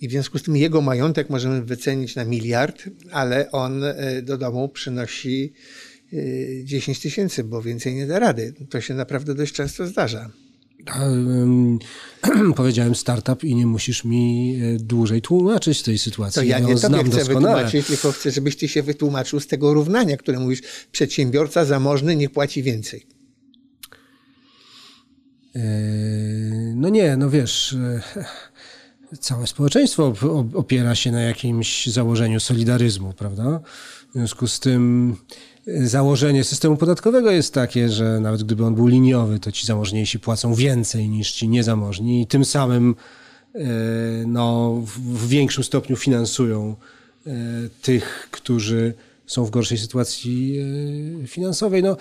I 0.00 0.08
w 0.08 0.10
związku 0.10 0.38
z 0.38 0.42
tym 0.42 0.56
jego 0.56 0.80
majątek 0.80 1.30
możemy 1.30 1.62
wycenić 1.62 2.16
na 2.16 2.24
miliard, 2.24 2.82
ale 3.10 3.50
on 3.50 3.84
do 4.22 4.38
domu 4.38 4.68
przynosi 4.68 5.52
10 6.64 7.00
tysięcy, 7.00 7.44
bo 7.44 7.62
więcej 7.62 7.94
nie 7.94 8.06
da 8.06 8.18
rady. 8.18 8.54
To 8.70 8.80
się 8.80 8.94
naprawdę 8.94 9.34
dość 9.34 9.52
często 9.52 9.86
zdarza. 9.86 10.30
powiedziałem 12.56 12.94
startup 12.94 13.44
i 13.44 13.54
nie 13.54 13.66
musisz 13.66 14.04
mi 14.04 14.54
e, 14.62 14.78
dłużej 14.78 15.22
tłumaczyć 15.22 15.82
tej 15.82 15.98
sytuacji. 15.98 16.42
To 16.42 16.46
ja 16.46 16.58
nie 16.58 16.76
tobie 16.76 16.76
chcę 16.76 16.88
doskonale. 16.88 17.24
wytłumaczyć, 17.24 17.86
tylko 17.86 18.12
chcę, 18.12 18.30
żebyś 18.30 18.56
ty 18.56 18.68
się 18.68 18.82
wytłumaczył 18.82 19.40
z 19.40 19.46
tego 19.46 19.74
równania, 19.74 20.16
które 20.16 20.38
mówisz, 20.38 20.62
przedsiębiorca 20.92 21.64
zamożny 21.64 22.16
niech 22.16 22.30
płaci 22.30 22.62
więcej. 22.62 23.06
E, 25.56 25.60
no 26.74 26.88
nie, 26.88 27.16
no 27.16 27.30
wiesz, 27.30 27.72
e, 27.72 28.02
całe 29.20 29.46
społeczeństwo 29.46 30.14
opiera 30.54 30.94
się 30.94 31.12
na 31.12 31.22
jakimś 31.22 31.86
założeniu 31.86 32.40
solidaryzmu, 32.40 33.12
prawda? 33.12 33.60
W 34.10 34.12
związku 34.12 34.46
z 34.48 34.60
tym 34.60 35.16
założenie 35.66 36.44
systemu 36.44 36.76
podatkowego 36.76 37.30
jest 37.30 37.54
takie, 37.54 37.88
że 37.88 38.20
nawet 38.20 38.42
gdyby 38.42 38.64
on 38.64 38.74
był 38.74 38.86
liniowy, 38.86 39.40
to 39.40 39.52
ci 39.52 39.66
zamożniejsi 39.66 40.20
płacą 40.20 40.54
więcej 40.54 41.08
niż 41.08 41.32
ci 41.32 41.48
niezamożni 41.48 42.22
i 42.22 42.26
tym 42.26 42.44
samym 42.44 42.94
e, 43.54 43.60
no, 44.26 44.74
w 44.96 45.28
większym 45.28 45.64
stopniu 45.64 45.96
finansują 45.96 46.76
e, 47.26 47.30
tych, 47.82 48.28
którzy 48.30 48.94
są 49.26 49.44
w 49.44 49.50
gorszej 49.50 49.78
sytuacji 49.78 50.58
e, 51.22 51.26
finansowej. 51.26 51.82
No, 51.82 51.96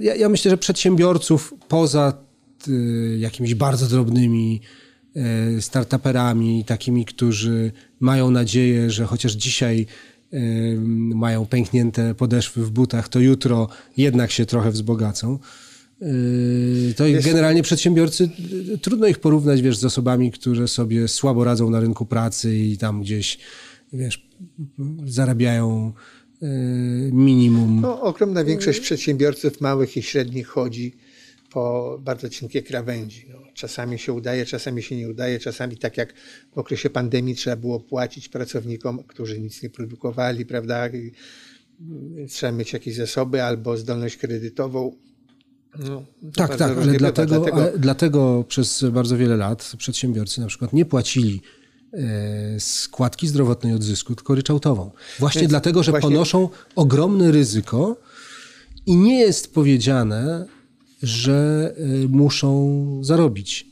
ja, 0.00 0.14
ja 0.14 0.28
myślę, 0.28 0.50
że 0.50 0.58
przedsiębiorców 0.58 1.54
poza 1.68 2.24
jakimiś 3.18 3.54
bardzo 3.54 3.86
drobnymi 3.86 4.60
startuperami, 5.60 6.64
takimi, 6.64 7.04
którzy 7.04 7.72
mają 8.00 8.30
nadzieję, 8.30 8.90
że 8.90 9.04
chociaż 9.04 9.32
dzisiaj 9.32 9.86
mają 11.14 11.46
pęknięte 11.46 12.14
podeszwy 12.14 12.64
w 12.64 12.70
butach, 12.70 13.08
to 13.08 13.20
jutro 13.20 13.68
jednak 13.96 14.30
się 14.30 14.46
trochę 14.46 14.70
wzbogacą. 14.70 15.38
Yy, 16.00 16.94
to 16.96 17.06
Jest... 17.06 17.26
generalnie 17.26 17.62
przedsiębiorcy, 17.62 18.30
trudno 18.82 19.06
ich 19.06 19.18
porównać, 19.18 19.62
wiesz, 19.62 19.76
z 19.76 19.84
osobami, 19.84 20.32
które 20.32 20.68
sobie 20.68 21.08
słabo 21.08 21.44
radzą 21.44 21.70
na 21.70 21.80
rynku 21.80 22.06
pracy 22.06 22.56
i 22.56 22.78
tam 22.78 23.02
gdzieś, 23.02 23.38
wiesz, 23.92 24.28
zarabiają 25.06 25.92
yy, 26.42 26.48
minimum. 27.12 27.80
No, 27.80 28.00
ogromna 28.00 28.44
większość 28.44 28.80
przedsiębiorców 28.80 29.60
małych 29.60 29.96
i 29.96 30.02
średnich 30.02 30.46
chodzi 30.46 30.94
po 31.50 31.96
bardzo 32.02 32.28
cienkie 32.28 32.62
krawędzi. 32.62 33.26
No, 33.28 33.43
czasami 33.54 33.98
się 33.98 34.12
udaje, 34.12 34.46
czasami 34.46 34.82
się 34.82 34.96
nie 34.96 35.08
udaje, 35.08 35.38
czasami 35.38 35.76
tak 35.76 35.96
jak 35.96 36.14
w 36.54 36.58
okresie 36.58 36.90
pandemii 36.90 37.34
trzeba 37.34 37.56
było 37.56 37.80
płacić 37.80 38.28
pracownikom, 38.28 39.02
którzy 39.02 39.40
nic 39.40 39.62
nie 39.62 39.70
produkowali, 39.70 40.46
prawda? 40.46 40.88
I 40.88 41.12
trzeba 42.28 42.52
mieć 42.52 42.72
jakieś 42.72 42.96
zasoby 42.96 43.42
albo 43.42 43.76
zdolność 43.76 44.16
kredytową. 44.16 44.96
No, 45.78 46.04
tak, 46.36 46.56
tak, 46.56 46.78
ale 46.78 46.92
dlatego, 46.92 47.26
dlatego... 47.26 47.56
Ale 47.56 47.78
dlatego 47.78 48.44
przez 48.48 48.84
bardzo 48.92 49.16
wiele 49.16 49.36
lat 49.36 49.72
przedsiębiorcy 49.78 50.40
na 50.40 50.46
przykład 50.46 50.72
nie 50.72 50.84
płacili 50.84 51.42
e, 51.92 52.60
składki 52.60 53.28
zdrowotnej 53.28 53.74
od 53.74 53.82
zysku, 53.82 54.14
tylko 54.14 54.34
ryczałtową. 54.34 54.90
Właśnie 55.18 55.40
Więc 55.40 55.50
dlatego, 55.50 55.82
że 55.82 55.90
właśnie... 55.90 56.10
ponoszą 56.10 56.48
ogromne 56.76 57.32
ryzyko 57.32 57.96
i 58.86 58.96
nie 58.96 59.18
jest 59.18 59.54
powiedziane, 59.54 60.46
że 61.06 61.72
y, 61.78 62.08
muszą 62.08 63.00
zarobić. 63.04 63.66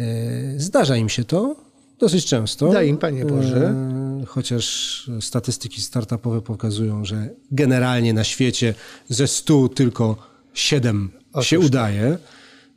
Y, 0.00 0.54
zdarza 0.56 0.96
im 0.96 1.08
się 1.08 1.24
to 1.24 1.56
dosyć 1.98 2.26
często. 2.26 2.72
Daj 2.72 2.88
im, 2.88 2.98
Panie 2.98 3.24
Boże. 3.24 3.74
Y, 4.22 4.26
chociaż 4.26 5.10
statystyki 5.20 5.80
startupowe 5.80 6.42
pokazują, 6.42 7.04
że 7.04 7.30
generalnie 7.50 8.12
na 8.12 8.24
świecie 8.24 8.74
ze 9.08 9.26
100 9.26 9.68
tylko 9.68 10.16
7 10.54 11.10
Otóż 11.32 11.48
się 11.48 11.58
udaje. 11.58 12.18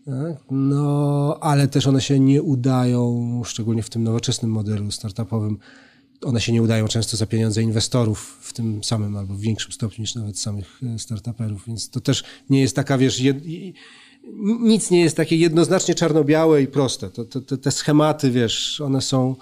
Tak? 0.06 0.44
No, 0.52 1.38
ale 1.41 1.68
też 1.68 1.88
one 1.88 2.02
się 2.02 2.19
nie 2.19 2.41
udają, 2.41 3.41
szczególnie 3.45 3.84
w 3.84 3.90
tym 3.90 4.03
nowoczesnym 4.03 4.52
modelu 4.52 4.91
startupowym, 4.91 5.57
one 6.23 6.41
się 6.41 6.52
nie 6.52 6.61
udają 6.61 6.88
często 6.88 7.18
za 7.18 7.26
pieniądze 7.26 7.61
inwestorów 7.61 8.38
w 8.41 8.53
tym 8.53 8.84
samym 8.84 9.15
albo 9.15 9.34
w 9.34 9.41
większym 9.41 9.72
stopniu 9.72 10.02
niż 10.02 10.15
nawet 10.15 10.39
samych 10.39 10.81
e, 10.95 10.99
startuperów, 10.99 11.64
więc 11.68 11.89
to 11.89 12.02
też 12.02 12.23
nie 12.49 12.61
jest 12.61 12.76
taka, 12.76 12.98
wiesz, 12.98 13.19
jed... 13.19 13.38
nic 14.61 14.91
nie 14.91 15.02
jest 15.02 15.18
takie 15.18 15.35
jednoznacznie 15.35 15.95
czarno-białe 15.95 16.61
i 16.61 16.68
proste. 16.68 17.10
To, 17.10 17.26
to, 17.26 17.57
te 17.57 17.72
schematy, 17.72 18.31
wiesz, 18.31 18.81
one 18.81 19.02
są 19.02 19.35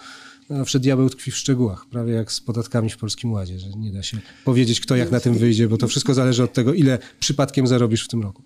Zawsze 0.49 0.79
diabeł 0.79 1.09
tkwi 1.09 1.31
w 1.31 1.37
szczegółach, 1.37 1.85
prawie 1.85 2.13
jak 2.13 2.31
z 2.31 2.41
podatkami 2.41 2.89
w 2.89 2.97
Polskim 2.97 3.31
Ładzie, 3.31 3.59
że 3.59 3.69
nie 3.69 3.91
da 3.91 4.03
się 4.03 4.17
powiedzieć, 4.45 4.79
kto 4.79 4.95
jak 4.95 5.11
na 5.11 5.19
tym 5.19 5.37
wyjdzie, 5.37 5.67
bo 5.67 5.77
to 5.77 5.87
wszystko 5.87 6.13
zależy 6.13 6.43
od 6.43 6.53
tego, 6.53 6.73
ile 6.73 6.99
przypadkiem 7.19 7.67
zarobisz 7.67 8.05
w 8.05 8.07
tym 8.07 8.21
roku. 8.21 8.43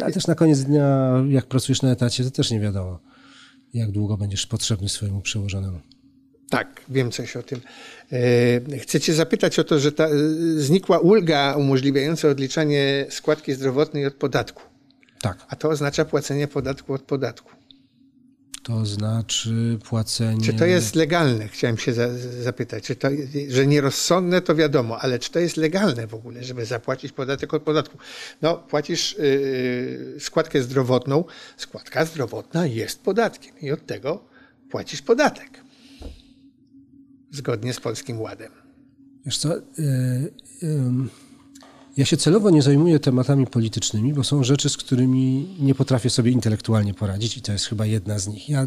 Ale 0.00 0.12
też 0.12 0.26
na 0.26 0.34
koniec 0.34 0.60
dnia, 0.60 1.10
jak 1.28 1.46
pracujesz 1.46 1.82
na 1.82 1.90
etacie, 1.90 2.24
to 2.24 2.30
też 2.30 2.50
nie 2.50 2.60
wiadomo, 2.60 2.98
jak 3.74 3.90
długo 3.90 4.16
będziesz 4.16 4.46
potrzebny 4.46 4.88
swojemu 4.88 5.20
przełożonemu. 5.20 5.80
Tak, 6.50 6.80
wiem 6.88 7.10
coś 7.10 7.36
o 7.36 7.42
tym. 7.42 7.60
E, 8.72 8.78
chcę 8.78 9.00
Cię 9.00 9.14
zapytać 9.14 9.58
o 9.58 9.64
to, 9.64 9.78
że 9.78 9.92
ta, 9.92 10.06
e, 10.06 10.10
znikła 10.56 10.98
ulga 10.98 11.54
umożliwiająca 11.54 12.28
odliczanie 12.28 13.06
składki 13.10 13.54
zdrowotnej 13.54 14.06
od 14.06 14.14
podatku. 14.14 14.62
Tak. 15.20 15.38
A 15.48 15.56
to 15.56 15.68
oznacza 15.68 16.04
płacenie 16.04 16.48
podatku 16.48 16.92
od 16.92 17.02
podatku. 17.02 17.50
To 18.62 18.86
znaczy 18.86 19.78
płacenie. 19.84 20.46
Czy 20.46 20.54
to 20.54 20.66
jest 20.66 20.94
legalne? 20.94 21.48
Chciałem 21.48 21.78
się 21.78 21.92
za, 21.92 22.08
zapytać. 22.42 22.84
Czy 22.84 22.96
to, 22.96 23.08
że 23.48 23.66
nierozsądne, 23.66 24.40
to 24.40 24.54
wiadomo, 24.54 24.98
ale 24.98 25.18
czy 25.18 25.30
to 25.30 25.38
jest 25.38 25.56
legalne 25.56 26.06
w 26.06 26.14
ogóle, 26.14 26.44
żeby 26.44 26.66
zapłacić 26.66 27.12
podatek 27.12 27.54
od 27.54 27.62
podatku? 27.62 27.98
No, 28.42 28.56
płacisz 28.56 29.16
yy, 29.18 30.20
składkę 30.20 30.62
zdrowotną. 30.62 31.24
Składka 31.56 32.04
zdrowotna 32.04 32.66
jest 32.66 33.02
podatkiem 33.02 33.54
i 33.60 33.70
od 33.70 33.86
tego 33.86 34.24
płacisz 34.70 35.02
podatek. 35.02 35.59
Zgodnie 37.32 37.72
z 37.72 37.80
polskim 37.80 38.20
ładem. 38.20 38.52
Wiesz 39.26 39.38
co, 39.38 39.56
yy, 39.56 39.62
yy, 40.62 40.70
ja 41.96 42.04
się 42.04 42.16
celowo 42.16 42.50
nie 42.50 42.62
zajmuję 42.62 42.98
tematami 42.98 43.46
politycznymi, 43.46 44.12
bo 44.12 44.24
są 44.24 44.44
rzeczy, 44.44 44.68
z 44.68 44.76
którymi 44.76 45.56
nie 45.60 45.74
potrafię 45.74 46.10
sobie 46.10 46.30
intelektualnie 46.30 46.94
poradzić 46.94 47.36
i 47.36 47.42
to 47.42 47.52
jest 47.52 47.64
chyba 47.64 47.86
jedna 47.86 48.18
z 48.18 48.28
nich. 48.28 48.48
Ja, 48.48 48.66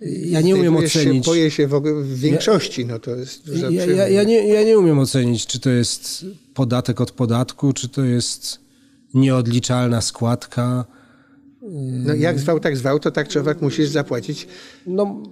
ja 0.00 0.40
nie 0.40 0.56
umiem 0.56 0.76
ocenić. 0.76 1.24
Się, 1.24 1.30
boję 1.30 1.50
się 1.50 1.66
w, 1.66 1.74
ogóle 1.74 1.94
w 1.94 2.18
większości, 2.18 2.86
no 2.86 2.98
to 2.98 3.16
jest 3.16 3.46
duża 3.46 3.70
Ja, 3.70 3.84
ja, 3.84 4.08
ja, 4.08 4.22
nie, 4.22 4.48
ja 4.48 4.62
nie 4.62 4.78
umiem 4.78 4.98
ocenić, 4.98 5.46
czy 5.46 5.60
to 5.60 5.70
jest 5.70 6.26
podatek 6.54 7.00
od 7.00 7.10
podatku, 7.10 7.72
czy 7.72 7.88
to 7.88 8.04
jest 8.04 8.60
nieodliczalna 9.14 10.00
składka. 10.00 10.84
No 12.06 12.14
jak 12.14 12.38
zwał, 12.38 12.60
tak 12.60 12.76
zwał, 12.76 12.98
to 12.98 13.10
tak 13.10 13.28
człowiek 13.28 13.62
musisz 13.62 13.88
zapłacić. 13.88 14.48
No, 14.86 15.22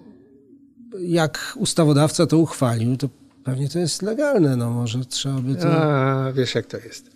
jak 1.00 1.52
ustawodawca 1.56 2.26
to 2.26 2.38
uchwalił, 2.38 2.96
to 2.96 3.08
pewnie 3.44 3.68
to 3.68 3.78
jest 3.78 4.02
legalne, 4.02 4.56
no 4.56 4.70
może 4.70 5.04
trzeba 5.04 5.38
by 5.40 5.54
to... 5.54 5.68
A, 5.68 6.32
wiesz 6.32 6.54
jak 6.54 6.66
to 6.66 6.76
jest. 6.76 7.10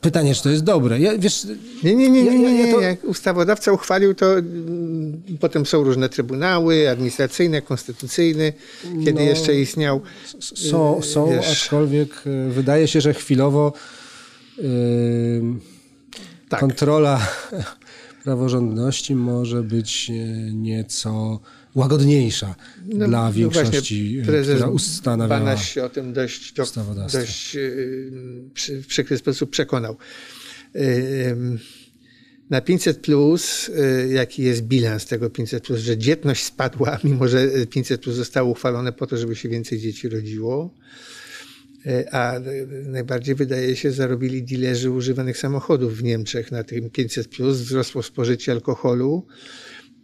Pytanie, 0.00 0.34
czy 0.34 0.42
to 0.42 0.50
jest 0.50 0.64
dobre. 0.64 1.00
Ja, 1.00 1.18
wiesz, 1.18 1.46
Nie, 1.84 1.94
nie, 1.94 2.10
nie, 2.10 2.22
nie, 2.22 2.38
nie, 2.38 2.54
nie. 2.66 2.72
to- 2.74 2.80
Jak 2.80 3.04
ustawodawca 3.04 3.72
uchwalił, 3.72 4.14
to 4.14 4.38
mm, 4.38 5.22
potem 5.40 5.66
są 5.66 5.84
różne 5.84 6.08
trybunały 6.08 6.90
administracyjne, 6.90 7.62
konstytucyjne, 7.62 8.52
kiedy 9.04 9.12
No. 9.12 9.20
jeszcze 9.20 9.54
istniał. 9.54 10.00
są, 10.40 11.02
są 11.02 11.30
wiesz. 11.30 11.50
aczkolwiek 11.52 12.26
y, 12.26 12.50
wydaje 12.50 12.88
się, 12.88 13.00
że 13.00 13.14
chwilowo 13.14 13.72
y, 14.58 15.42
Tak. 16.48 16.60
kontrola 16.60 17.26
praworządności 18.24 19.14
może 19.14 19.62
być 19.62 20.10
y, 20.10 20.50
nieco 20.52 21.40
łagodniejsza 21.74 22.54
No, 22.86 23.08
dla 23.08 23.24
no 23.24 23.32
większości, 23.32 23.70
właśnie 23.70 24.22
y, 24.22 24.26
prezes 24.26 24.54
która 24.54 24.70
ustanawiała. 24.70 25.40
Banaś 25.40 25.72
się 25.74 25.84
o 25.84 25.88
tym 25.88 26.12
dość, 26.12 26.52
do, 26.52 26.64
dość 27.12 27.56
przy, 28.54 28.82
w 28.82 28.86
przykry 28.86 29.18
sposób 29.18 29.50
przekonał. 29.50 29.96
Yy, 30.74 31.36
Na 32.50 32.60
500 32.60 32.98
plus, 32.98 33.70
jaki 34.10 34.42
jest 34.42 34.62
bilans 34.62 35.06
tego 35.06 35.30
500 35.30 35.64
plus, 35.64 35.80
że 35.80 35.98
dzietność 35.98 36.44
spadła, 36.44 36.98
mimo 37.04 37.28
że 37.28 37.48
500 37.66 38.00
plus 38.00 38.16
zostało 38.16 38.50
uchwalone 38.50 38.92
po 38.92 39.06
to, 39.06 39.16
żeby 39.16 39.36
się 39.36 39.48
więcej 39.48 39.78
dzieci 39.78 40.08
rodziło. 40.08 40.74
A 42.12 42.34
najbardziej 42.86 43.34
wydaje 43.34 43.76
się 43.76 43.92
zarobili 43.92 44.42
dilerzy 44.42 44.90
używanych 44.90 45.38
samochodów 45.38 45.96
w 45.96 46.02
Niemczech 46.02 46.52
na 46.52 46.64
tym 46.64 46.90
500 46.90 47.28
plus, 47.28 47.56
wzrosło 47.56 48.02
spożycie 48.02 48.52
alkoholu. 48.52 49.26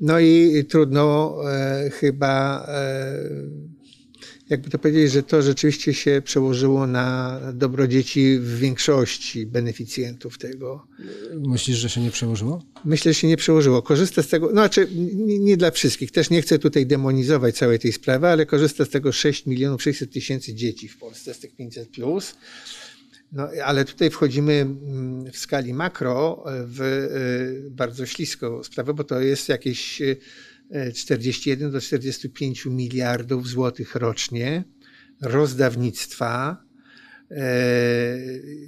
No 0.00 0.20
i 0.20 0.64
trudno 0.68 1.36
e, 1.50 1.90
chyba, 1.90 2.66
e, 2.68 3.28
jakby 4.48 4.70
to 4.70 4.78
powiedzieć, 4.78 5.12
że 5.12 5.22
to 5.22 5.42
rzeczywiście 5.42 5.94
się 5.94 6.22
przełożyło 6.24 6.86
na 6.86 7.40
dobro 7.54 7.88
dzieci 7.88 8.38
w 8.38 8.58
większości 8.58 9.46
beneficjentów 9.46 10.38
tego. 10.38 10.86
Myślisz, 11.34 11.76
że 11.76 11.88
się 11.88 12.00
nie 12.00 12.10
przełożyło? 12.10 12.62
Myślę, 12.84 13.12
że 13.12 13.20
się 13.20 13.28
nie 13.28 13.36
przełożyło. 13.36 13.82
Korzysta 13.82 14.22
z 14.22 14.28
tego, 14.28 14.46
no 14.46 14.52
znaczy 14.52 14.88
nie, 15.14 15.38
nie 15.38 15.56
dla 15.56 15.70
wszystkich, 15.70 16.10
też 16.10 16.30
nie 16.30 16.42
chcę 16.42 16.58
tutaj 16.58 16.86
demonizować 16.86 17.56
całej 17.56 17.78
tej 17.78 17.92
sprawy, 17.92 18.26
ale 18.26 18.46
korzysta 18.46 18.84
z 18.84 18.88
tego 18.88 19.12
6 19.12 19.46
milionów 19.46 19.82
600 19.82 20.12
tysięcy 20.12 20.54
dzieci 20.54 20.88
w 20.88 20.98
Polsce 20.98 21.34
z 21.34 21.38
tych 21.38 21.56
500 21.56 21.88
plus. 21.88 22.34
No, 23.32 23.48
ale 23.64 23.84
tutaj 23.84 24.10
wchodzimy 24.10 24.52
mm, 24.52 25.32
w 25.32 25.36
skali 25.36 25.74
makro 25.74 26.44
w 26.64 26.80
y, 26.82 27.70
bardzo 27.70 28.06
śliską 28.06 28.62
sprawę, 28.64 28.94
bo 28.94 29.04
to 29.04 29.20
jest 29.20 29.48
jakieś 29.48 30.02
y, 30.02 30.16
41 30.94 31.70
do 31.70 31.80
45 31.80 32.66
miliardów 32.66 33.48
złotych 33.48 33.94
rocznie 33.94 34.64
rozdawnictwa. 35.20 36.64
E, 37.30 38.18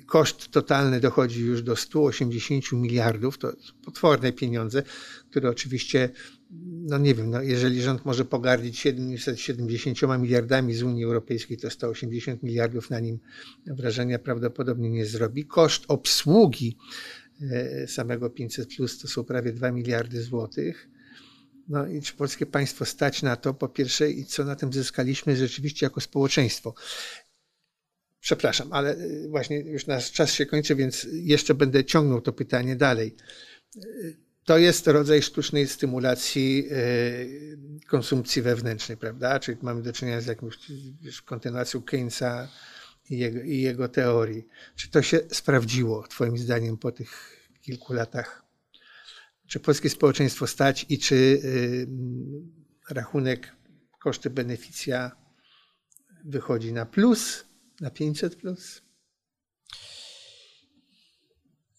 Koszt 0.07 0.51
totalny 0.51 1.01
dochodzi 1.01 1.41
już 1.41 1.63
do 1.63 1.77
180 1.77 2.73
miliardów. 2.73 3.39
To 3.39 3.53
potworne 3.85 4.33
pieniądze, 4.33 4.83
które 5.31 5.51
oczywiście, 5.51 6.09
no 6.71 6.99
nie 6.99 7.15
wiem, 7.15 7.31
no 7.31 7.43
jeżeli 7.43 7.83
rząd 7.83 8.05
może 8.05 8.25
pogardzić 8.25 8.79
770 8.79 9.99
miliardami 10.19 10.75
z 10.75 10.83
Unii 10.83 11.05
Europejskiej, 11.05 11.57
to 11.57 11.71
180 11.71 12.43
miliardów 12.43 12.91
na 12.91 13.01
nim 13.01 13.19
wrażenia 13.67 14.19
prawdopodobnie 14.19 14.91
nie 14.91 15.07
zrobi. 15.07 15.47
Koszt 15.47 15.85
obsługi 15.89 16.77
e, 17.51 17.87
samego 17.87 18.31
500 18.31 18.77
plus 18.77 18.99
to 18.99 19.09
są 19.09 19.25
prawie 19.25 19.53
2 19.53 19.73
miliardy 19.73 20.23
złotych. 20.23 20.89
No 21.69 21.87
i 21.87 22.03
czy 22.03 22.15
polskie 22.15 22.47
państwo 22.47 22.85
stać 22.85 23.23
na 23.23 23.37
to, 23.37 23.55
po 23.55 23.69
pierwsze, 23.69 24.11
i 24.11 24.25
co 24.25 24.45
na 24.45 24.57
tym 24.57 24.73
zyskaliśmy 24.73 25.37
rzeczywiście 25.37 25.87
jako 25.87 26.01
społeczeństwo? 26.01 26.75
Przepraszam, 28.21 28.73
ale 28.73 28.97
y, 28.97 29.29
właśnie 29.29 29.61
już 29.61 29.87
nasz 29.87 30.13
czas 30.13 30.33
się 30.33 30.47
kończy, 30.47 30.75
więc 30.75 31.07
jeszcze 31.13 31.55
będę 31.55 31.85
ciągnął 31.85 32.21
to 32.21 32.33
pytanie 32.33 32.77
dalej. 32.77 33.17
To 34.45 34.59
jest 34.59 34.87
rodzaj 34.87 35.23
sztucznej 35.23 35.69
stymulacji 35.69 36.69
y, 36.73 37.81
konsumpcji 37.87 38.43
wewnętrznej, 38.43 38.97
prawda? 38.97 39.41
Czyli 39.41 39.59
mamy 39.63 39.83
do 39.83 39.93
czynienia 39.93 40.21
z 40.21 40.27
jakąś 40.27 40.59
wiesz, 41.01 41.23
kontynuacją 41.23 41.83
Keynesa 41.83 42.49
i 43.11 43.19
jego, 43.19 43.41
i 43.41 43.61
jego 43.61 43.89
teorii. 43.89 44.47
Czy 44.77 44.91
to 44.91 45.03
się 45.03 45.21
sprawdziło, 45.33 46.07
Twoim 46.09 46.39
zdaniem, 46.39 46.77
po 46.77 46.93
tych 46.93 47.41
kilku 47.61 47.93
latach? 47.93 48.45
Czy 49.47 49.61
polskie 49.61 49.91
społeczeństwo 49.91 50.47
stać 50.47 50.87
i 50.89 50.99
czy 50.99 51.15
y, 51.15 51.87
rachunek 52.91 53.53
koszty 53.99 54.31
beneficja 54.31 55.17
wychodzi 56.25 56.73
na 56.73 56.87
plus, 56.87 57.45
na 57.81 57.91
500 57.91 58.37
plus? 58.37 58.83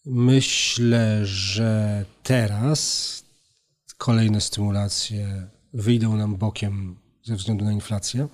Myślę, 0.06 1.26
że 1.26 2.04
teraz 2.22 3.24
kolejne 3.98 4.40
stymulacje 4.40 5.48
wyjdą 5.72 6.16
nam 6.16 6.36
bokiem 6.36 6.96
ze 7.22 7.36
względu 7.36 7.64
na 7.64 7.72
inflację. 7.72 8.28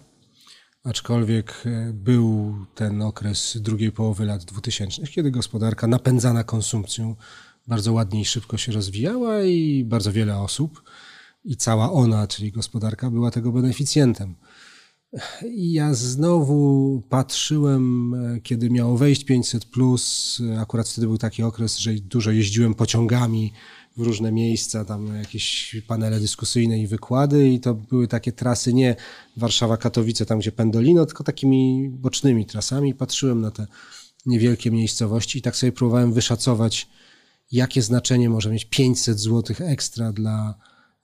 Aczkolwiek 0.84 1.62
e, 1.66 1.92
był 1.92 2.54
ten 2.74 3.02
okres 3.02 3.58
drugiej 3.60 3.92
połowy 3.92 4.24
lat 4.24 4.44
2000, 4.44 5.06
kiedy 5.06 5.30
gospodarka 5.30 5.86
napędzana 5.86 6.44
konsumpcją 6.44 7.16
bardzo 7.66 7.92
ładnie 7.92 8.20
i 8.20 8.24
szybko 8.24 8.58
się 8.58 8.72
rozwijała 8.72 9.42
i 9.42 9.84
bardzo 9.84 10.12
wiele 10.12 10.38
osób 10.38 10.82
i 11.44 11.56
cała 11.56 11.92
ona, 11.92 12.26
czyli 12.26 12.52
gospodarka, 12.52 13.10
była 13.10 13.30
tego 13.30 13.52
beneficjentem. 13.52 14.34
I 15.50 15.72
ja 15.72 15.94
znowu 15.94 17.02
patrzyłem, 17.08 18.14
e, 18.14 18.40
kiedy 18.40 18.70
miało 18.70 18.98
wejść 18.98 19.24
500, 19.24 19.64
plus, 19.64 20.38
e, 20.54 20.60
akurat 20.60 20.88
wtedy 20.88 21.06
był 21.06 21.18
taki 21.18 21.42
okres, 21.42 21.78
że 21.78 21.94
dużo 21.94 22.30
jeździłem 22.30 22.74
pociągami 22.74 23.52
w 23.96 24.00
różne 24.00 24.32
miejsca, 24.32 24.84
tam 24.84 25.16
jakieś 25.16 25.76
panele 25.86 26.20
dyskusyjne 26.20 26.78
i 26.78 26.86
wykłady, 26.86 27.48
i 27.48 27.60
to 27.60 27.74
były 27.74 28.08
takie 28.08 28.32
trasy 28.32 28.74
nie 28.74 28.96
Warszawa-Katowice, 29.36 30.26
tam 30.26 30.38
gdzie 30.38 30.52
Pendolino, 30.52 31.06
tylko 31.06 31.24
takimi 31.24 31.88
bocznymi 31.90 32.46
trasami. 32.46 32.94
Patrzyłem 32.94 33.40
na 33.40 33.50
te 33.50 33.66
niewielkie 34.26 34.70
miejscowości 34.70 35.38
i 35.38 35.42
tak 35.42 35.56
sobie 35.56 35.72
próbowałem 35.72 36.12
wyszacować, 36.12 36.88
jakie 37.52 37.82
znaczenie 37.82 38.30
może 38.30 38.50
mieć 38.50 38.64
500 38.64 39.20
zł 39.20 39.56
ekstra 39.60 40.12
dla, 40.12 40.54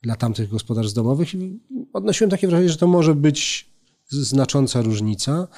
dla 0.03 0.17
tamtych 0.17 0.49
gospodarstw 0.49 0.95
domowych. 0.95 1.35
I 1.35 1.61
odnosiłem 1.93 2.31
takie 2.31 2.49
wrażenie, 2.49 2.69
że 2.69 2.77
to 2.77 2.87
może 2.87 3.15
być 3.15 3.74
znacząca 4.11 4.83
różnica. 4.83 5.49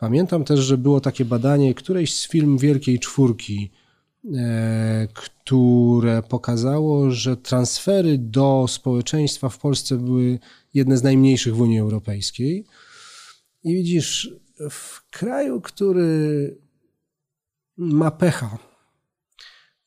Pamiętam 0.00 0.44
też, 0.44 0.60
że 0.60 0.78
było 0.78 1.00
takie 1.00 1.24
badanie 1.24 1.74
którejś 1.74 2.16
z 2.16 2.28
film 2.28 2.58
Wielkiej 2.58 2.98
Czwórki, 2.98 3.70
e, 4.34 5.08
które 5.14 6.22
pokazało, 6.22 7.10
że 7.10 7.36
transfery 7.36 8.18
do 8.18 8.66
społeczeństwa 8.68 9.48
w 9.48 9.58
Polsce 9.58 9.96
były 9.96 10.38
jedne 10.74 10.96
z 10.96 11.02
najmniejszych 11.02 11.56
w 11.56 11.60
Unii 11.60 11.78
Europejskiej. 11.78 12.64
I 13.64 13.74
widzisz, 13.74 14.34
w 14.70 15.10
kraju, 15.10 15.60
który 15.60 16.58
ma 17.76 18.10
pecha, 18.10 18.58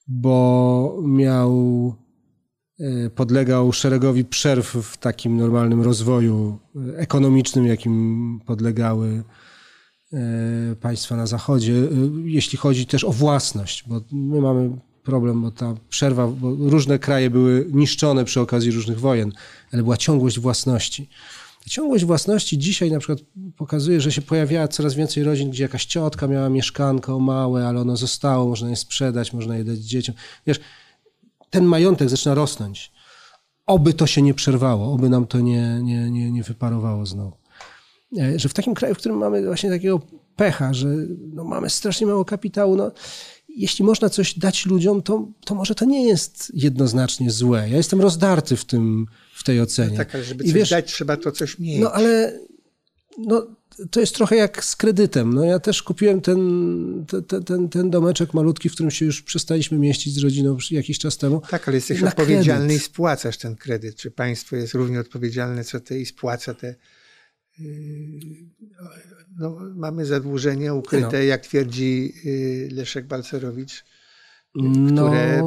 bo 0.08 1.00
miał 1.04 1.96
podlegał 3.16 3.74
szeregowi 3.74 4.26
przerw 4.26 4.68
w 4.68 4.98
takim 4.98 5.38
normalnym 5.38 5.82
rozwoju 5.82 6.60
e, 6.76 6.98
ekonomicznym, 6.98 7.66
jakim 7.66 8.40
podlegały 8.46 9.24
e, 10.14 10.76
państwa 10.82 11.16
na 11.16 11.28
Zachodzie, 11.28 11.74
e, 11.74 11.88
jeśli 12.26 12.58
chodzi 12.58 12.86
też 12.86 13.04
o 13.04 13.12
własność, 13.12 13.84
bo 13.88 14.02
my 14.12 14.42
mamy 14.42 14.78
problem, 15.04 15.42
bo 15.42 15.52
ta 15.52 15.76
przerwa, 15.90 16.28
bo 16.28 16.56
różne 16.70 17.00
kraje 17.00 17.30
były 17.30 17.68
niszczone 17.72 18.26
przy 18.26 18.42
okazji 18.42 18.72
różnych 18.72 19.00
wojen, 19.00 19.32
ale 19.74 19.84
była 19.84 19.98
ciągłość 19.98 20.40
własności. 20.40 21.10
Ciągłość 21.70 22.06
własności 22.06 22.58
dzisiaj 22.58 22.92
na 22.92 23.00
przykład 23.00 23.20
pokazuje, 23.58 24.02
że 24.02 24.12
się 24.12 24.22
pojawiała 24.22 24.68
coraz 24.68 24.94
więcej 24.94 25.24
rodzin, 25.24 25.50
gdzie 25.50 25.64
jakaś 25.64 25.86
ciotka 25.86 26.28
miała 26.28 26.50
mieszkanko 26.50 27.20
małe, 27.20 27.68
ale 27.68 27.82
ono 27.82 27.98
zostało, 27.98 28.48
można 28.48 28.70
je 28.70 28.76
sprzedać, 28.76 29.34
można 29.34 29.58
je 29.58 29.64
dać 29.64 29.80
dzieciom. 29.80 30.16
Wiesz, 30.48 30.60
ten 31.50 31.66
majątek 31.66 32.10
zaczyna 32.10 32.36
rosnąć. 32.36 32.92
Oby 33.66 33.94
to 33.94 34.08
się 34.08 34.22
nie 34.22 34.34
przerwało, 34.34 34.94
oby 34.94 35.10
nam 35.10 35.28
to 35.28 35.40
nie, 35.40 35.80
nie, 35.84 36.12
nie, 36.12 36.32
nie 36.32 36.44
wyparowało 36.44 37.06
znowu. 37.06 37.38
E, 38.20 38.40
że 38.40 38.50
w 38.50 38.54
takim 38.54 38.74
kraju, 38.74 38.96
w 38.96 38.98
którym 38.98 39.18
mamy 39.18 39.46
właśnie 39.46 39.70
takiego 39.70 40.02
pecha, 40.36 40.74
że 40.74 40.88
no 41.34 41.44
mamy 41.44 41.70
strasznie 41.70 42.08
mało 42.08 42.26
kapitału, 42.26 42.76
no, 42.76 42.92
jeśli 43.58 43.86
można 43.86 44.10
coś 44.10 44.40
dać 44.40 44.66
ludziom, 44.66 45.02
to, 45.02 45.28
to 45.46 45.56
może 45.56 45.76
to 45.76 45.86
nie 45.86 46.08
jest 46.08 46.52
jednoznacznie 46.54 47.32
złe. 47.32 47.70
Ja 47.70 47.78
jestem 47.78 48.02
rozdarty 48.02 48.56
w 48.56 48.66
tym, 48.66 49.06
w 49.36 49.44
tej 49.44 49.62
ocenie. 49.62 49.92
No 49.92 49.98
tak, 49.98 50.16
ale 50.16 50.24
żeby 50.24 50.44
I 50.44 50.48
coś 50.48 50.56
wiesz, 50.56 50.70
dać, 50.70 50.94
trzeba 50.94 51.18
to 51.18 51.32
coś 51.32 51.60
mieć. 51.60 51.82
No 51.82 51.92
ale 51.92 52.40
no, 53.18 53.48
to 53.92 54.00
jest 54.00 54.16
trochę 54.16 54.36
jak 54.36 54.66
z 54.66 54.76
kredytem. 54.76 55.34
No, 55.34 55.44
ja 55.44 55.60
też 55.60 55.84
kupiłem 55.84 56.22
ten, 56.22 57.06
ten, 57.28 57.44
ten, 57.44 57.70
ten 57.70 57.90
domeczek 57.90 58.34
malutki, 58.34 58.70
w 58.70 58.74
którym 58.74 58.92
się 58.92 59.06
już 59.06 59.22
przestaliśmy 59.22 59.78
mieścić 59.78 60.14
z 60.14 60.24
rodziną 60.24 60.58
jakiś 60.72 61.00
czas 61.00 61.18
temu. 61.18 61.42
Tak, 61.50 61.68
ale 61.68 61.78
jesteś 61.78 62.04
odpowiedzialny 62.04 62.68
kredyt. 62.68 62.82
i 62.82 62.86
spłacasz 62.86 63.38
ten 63.38 63.56
kredyt. 63.56 63.96
Czy 63.96 64.12
państwo 64.12 64.56
jest 64.56 64.74
równie 64.74 65.00
odpowiedzialne 65.00 65.64
co 65.64 65.80
ty 65.80 66.00
i 66.00 66.06
spłaca 66.06 66.54
te 66.54 66.76
Yy, 67.60 68.50
no, 69.38 69.58
mamy 69.76 70.06
zadłużenie 70.06 70.74
ukryte, 70.74 71.18
no. 71.18 71.24
jak 71.24 71.42
twierdzi 71.42 72.14
yy, 72.24 72.70
Leszek 72.72 73.08
Balcerowicz, 73.08 73.86
no, 74.56 74.92
które 74.92 75.42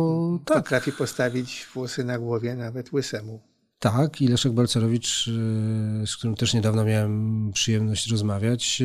tak. 0.45 0.57
potrafi 0.57 0.93
postawić 0.93 1.67
włosy 1.75 2.05
na 2.05 2.19
głowie 2.19 2.57
nawet 2.57 2.93
łysemu. 2.93 3.50
Tak, 3.81 4.23
i 4.23 4.29
Leszek 4.29 4.53
Balcerowicz, 4.53 5.27
yy, 5.27 6.07
z 6.07 6.17
którym 6.17 6.37
też 6.37 6.55
niedawno 6.55 6.85
miałem 6.85 7.51
przyjemność 7.53 8.11
rozmawiać, 8.11 8.83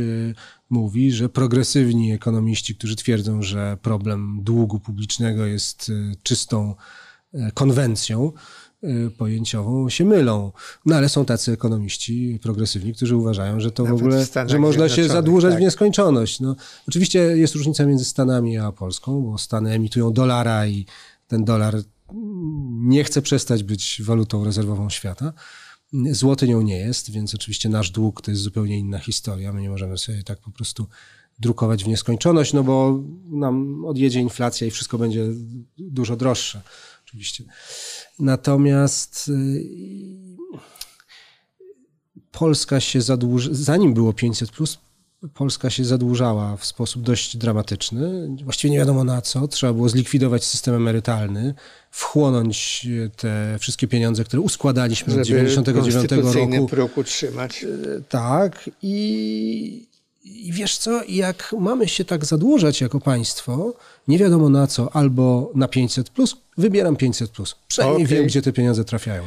mówi, 0.70 1.12
że 1.12 1.30
progresywni 1.30 2.12
ekonomiści, 2.12 2.76
którzy 2.76 2.96
twierdzą, 2.96 3.42
że 3.42 3.78
problem 3.82 4.40
długu 4.44 4.80
publicznego 4.80 5.46
jest 5.46 5.92
czystą 6.24 6.76
konwencją, 7.54 8.32
Y, 8.86 9.12
pojęciową 9.12 9.90
się 9.90 10.06
mylą. 10.06 10.52
No 10.86 10.96
ale 10.96 11.10
są 11.10 11.26
tacy 11.26 11.52
ekonomiści 11.52 12.40
progresywni, 12.44 12.94
którzy 12.94 13.16
uważają, 13.16 13.60
że 13.60 13.72
to 13.72 13.84
Nawet 13.84 14.00
w 14.00 14.04
ogóle, 14.04 14.26
w 14.26 14.50
że 14.50 14.60
można 14.60 14.90
się 14.90 15.08
zadłużać 15.08 15.52
tak. 15.52 15.60
w 15.60 15.62
nieskończoność. 15.62 16.40
No, 16.40 16.56
oczywiście 16.88 17.20
jest 17.20 17.56
różnica 17.56 17.86
między 17.86 18.06
Stanami 18.06 18.58
a 18.58 18.72
Polską, 18.72 19.22
bo 19.22 19.38
Stany 19.38 19.72
emitują 19.72 20.14
dolara 20.14 20.68
i 20.68 20.86
ten 21.28 21.46
dolar 21.46 21.76
nie 22.82 23.04
chce 23.04 23.22
przestać 23.22 23.64
być 23.64 24.02
walutą 24.04 24.44
rezerwową 24.44 24.90
świata. 24.90 25.34
Złoty 26.12 26.48
nią 26.48 26.62
nie 26.62 26.78
jest, 26.78 27.12
więc 27.12 27.36
oczywiście 27.36 27.70
nasz 27.70 27.90
dług 27.90 28.22
to 28.22 28.32
jest 28.32 28.44
zupełnie 28.44 28.80
inna 28.80 29.00
historia. 29.00 29.54
My 29.54 29.62
nie 29.62 29.70
możemy 29.70 29.98
sobie 29.98 30.24
tak 30.24 30.40
po 30.40 30.52
prostu 30.52 30.88
drukować 31.40 31.84
w 31.84 31.88
nieskończoność, 31.88 32.54
no 32.54 32.64
bo 32.64 33.04
nam 33.26 33.86
odjedzie 33.86 34.20
inflacja 34.20 34.68
i 34.68 34.72
wszystko 34.72 34.98
będzie 34.98 35.26
dużo 35.78 36.16
droższe. 36.16 36.62
Oczywiście. 37.06 37.44
Natomiast 38.20 39.28
y, 39.28 39.66
Polska 42.32 42.80
się 42.80 43.02
zadłuża, 43.02 43.50
zanim 43.54 43.94
było 43.94 44.14
500, 44.14 44.52
plus, 44.52 44.78
Polska 45.34 45.70
się 45.70 45.86
zadłużała 45.86 46.58
w 46.58 46.66
sposób 46.66 47.02
dość 47.02 47.38
dramatyczny. 47.38 48.30
Właściwie 48.44 48.72
nie 48.72 48.78
wiadomo 48.78 49.04
na 49.04 49.22
co. 49.22 49.48
Trzeba 49.48 49.74
było 49.74 49.90
zlikwidować 49.90 50.44
system 50.44 50.76
emerytalny, 50.76 51.54
wchłonąć 51.92 52.88
te 53.18 53.58
wszystkie 53.60 53.88
pieniądze, 53.88 54.24
które 54.24 54.42
uskładaliśmy 54.42 55.12
Żeby 55.12 55.22
od 55.22 55.28
99 55.28 56.36
roku. 56.36 56.68
próg 56.68 56.98
utrzymać. 56.98 57.64
Y, 57.64 58.04
tak. 58.10 58.70
I, 58.82 59.88
I 60.24 60.52
wiesz 60.52 60.78
co, 60.78 61.02
jak 61.08 61.56
mamy 61.60 61.88
się 61.88 62.06
tak 62.06 62.26
zadłużać 62.26 62.82
jako 62.82 63.00
państwo, 63.00 63.74
nie 64.08 64.18
wiadomo 64.18 64.50
na 64.50 64.68
co, 64.68 64.96
albo 64.96 65.52
na 65.56 65.68
500, 65.68 66.10
plus, 66.10 66.38
wybieram 66.58 66.96
500. 66.96 67.32
Plus. 67.32 67.56
Przynajmniej 67.68 68.06
okay. 68.06 68.18
wiem, 68.18 68.26
gdzie 68.26 68.42
te 68.42 68.54
pieniądze 68.54 68.86
trafiają. 68.86 69.24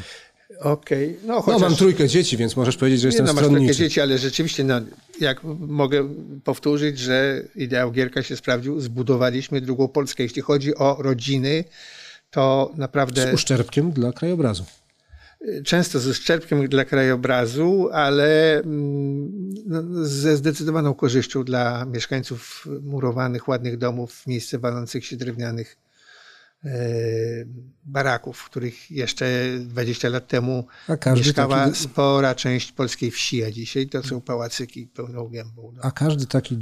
Okej. 0.60 1.16
Okay. 1.16 1.26
No, 1.26 1.42
chociaż... 1.42 1.60
no, 1.60 1.68
mam 1.68 1.76
trójkę 1.76 2.08
dzieci, 2.08 2.36
więc 2.36 2.56
możesz 2.56 2.76
powiedzieć, 2.76 3.00
że 3.00 3.08
nie, 3.08 3.08
jestem 3.08 3.26
no, 3.26 3.32
masz 3.32 3.44
trójkę 3.44 3.74
dzieci, 3.74 4.00
ale 4.00 4.18
rzeczywiście, 4.18 4.64
no, 4.64 4.80
jak 5.20 5.44
mogę 5.58 6.08
powtórzyć, 6.44 6.98
że 6.98 7.42
ideał 7.56 7.90
Gierka 7.90 8.22
się 8.22 8.36
sprawdził, 8.36 8.80
zbudowaliśmy 8.80 9.60
drugą 9.60 9.88
Polskę. 9.88 10.22
Jeśli 10.22 10.42
chodzi 10.42 10.74
o 10.74 10.96
rodziny, 11.00 11.64
to 12.30 12.72
naprawdę... 12.76 13.30
Z 13.30 13.34
uszczerbkiem 13.34 13.92
dla 13.92 14.12
krajobrazu 14.12 14.64
często 15.64 16.00
ze 16.00 16.14
szczerpkiem 16.14 16.68
dla 16.68 16.84
krajobrazu, 16.84 17.88
ale 17.92 18.58
mm, 18.60 19.54
no, 19.66 19.82
ze 20.04 20.36
zdecydowaną 20.36 20.94
korzyścią 20.94 21.44
dla 21.44 21.84
mieszkańców 21.84 22.66
murowanych, 22.82 23.48
ładnych 23.48 23.78
domów 23.78 24.14
w 24.14 24.26
miejsce 24.26 24.58
walących 24.58 25.06
się 25.06 25.16
drewnianych 25.16 25.76
baraków, 27.84 28.38
w 28.38 28.44
których 28.44 28.90
jeszcze 28.90 29.26
20 29.60 30.08
lat 30.08 30.28
temu 30.28 30.66
mieszkała 31.16 31.64
taki... 31.64 31.78
spora 31.78 32.34
część 32.34 32.72
polskiej 32.72 33.10
wsi, 33.10 33.44
a 33.44 33.50
dzisiaj 33.50 33.88
to 33.88 34.02
są 34.02 34.20
pałacyki 34.20 34.86
pełną 34.86 35.28
gębą. 35.28 35.72
No. 35.76 35.82
A 35.82 35.90
każdy 35.90 36.26
taki 36.26 36.58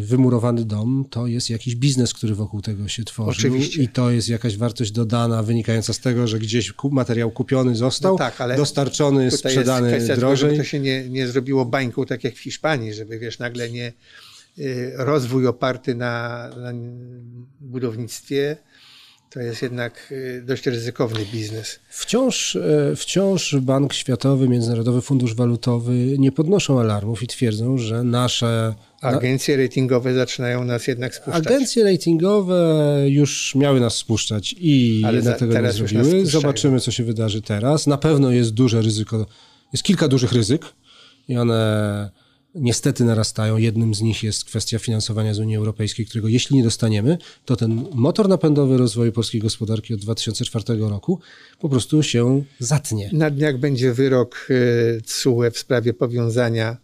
wymurowany 0.00 0.64
dom 0.64 1.04
to 1.10 1.26
jest 1.26 1.50
jakiś 1.50 1.76
biznes, 1.76 2.14
który 2.14 2.34
wokół 2.34 2.62
tego 2.62 2.88
się 2.88 3.04
tworzy. 3.04 3.30
Oczywiście. 3.30 3.82
I 3.82 3.88
to 3.88 4.10
jest 4.10 4.28
jakaś 4.28 4.56
wartość 4.56 4.90
dodana 4.90 5.42
wynikająca 5.42 5.92
z 5.92 6.00
tego, 6.00 6.26
że 6.26 6.38
gdzieś 6.38 6.74
materiał 6.90 7.30
kupiony 7.30 7.76
został, 7.76 8.12
no 8.12 8.18
tak, 8.18 8.40
ale 8.40 8.56
dostarczony, 8.56 9.30
sprzedany 9.30 9.92
jest 9.92 10.12
drożej. 10.12 10.50
Tego, 10.50 10.62
to 10.62 10.68
się 10.68 10.80
nie, 10.80 11.08
nie 11.08 11.26
zrobiło 11.26 11.64
bańką 11.64 12.06
tak 12.06 12.24
jak 12.24 12.34
w 12.34 12.38
Hiszpanii, 12.38 12.94
żeby 12.94 13.18
wiesz, 13.18 13.38
nagle 13.38 13.70
nie 13.70 13.92
y, 14.58 14.92
rozwój 14.94 15.46
oparty 15.46 15.94
na, 15.94 16.48
na 16.56 16.72
budownictwie 17.60 18.56
to 19.30 19.40
jest 19.40 19.62
jednak 19.62 20.08
y, 20.12 20.42
dość 20.46 20.66
ryzykowny 20.66 21.26
biznes. 21.32 21.78
Wciąż, 21.88 22.56
e, 22.56 22.96
wciąż 22.96 23.56
Bank 23.56 23.92
Światowy, 23.92 24.48
Międzynarodowy 24.48 25.00
Fundusz 25.02 25.34
Walutowy 25.34 25.92
nie 26.18 26.32
podnoszą 26.32 26.80
alarmów 26.80 27.22
i 27.22 27.26
twierdzą, 27.26 27.78
że 27.78 28.04
nasze. 28.04 28.74
Agencje 29.00 29.56
ratingowe 29.56 30.14
zaczynają 30.14 30.64
nas 30.64 30.86
jednak 30.86 31.14
spuszczać. 31.14 31.46
Agencje 31.46 31.84
ratingowe 31.84 32.84
już 33.08 33.54
miały 33.54 33.80
nas 33.80 33.94
spuszczać 33.94 34.54
i 34.58 35.02
Ale 35.06 35.22
za, 35.22 35.32
tego 35.32 35.60
nie 35.60 35.72
zrobiły. 35.72 36.26
Zobaczymy, 36.26 36.80
co 36.80 36.90
się 36.90 37.04
wydarzy 37.04 37.42
teraz. 37.42 37.86
Na 37.86 37.98
pewno 37.98 38.30
jest 38.30 38.50
duże 38.50 38.82
ryzyko, 38.82 39.26
jest 39.72 39.84
kilka 39.84 40.08
dużych 40.08 40.32
ryzyk 40.32 40.62
i 41.28 41.36
one 41.36 42.10
niestety 42.56 43.04
narastają. 43.04 43.56
Jednym 43.56 43.94
z 43.94 44.00
nich 44.00 44.22
jest 44.22 44.44
kwestia 44.44 44.78
finansowania 44.78 45.34
z 45.34 45.38
Unii 45.38 45.56
Europejskiej, 45.56 46.06
którego 46.06 46.28
jeśli 46.28 46.56
nie 46.56 46.62
dostaniemy, 46.62 47.18
to 47.44 47.56
ten 47.56 47.84
motor 47.94 48.28
napędowy 48.28 48.78
rozwoju 48.78 49.12
polskiej 49.12 49.40
gospodarki 49.40 49.94
od 49.94 50.00
2004 50.00 50.64
roku 50.78 51.20
po 51.60 51.68
prostu 51.68 52.02
się 52.02 52.44
zatnie. 52.58 53.10
Na 53.12 53.30
dniach 53.30 53.58
będzie 53.58 53.92
wyrok 53.92 54.48
e, 54.50 55.00
CUE 55.00 55.50
w 55.52 55.58
sprawie 55.58 55.94
powiązania 55.94 56.76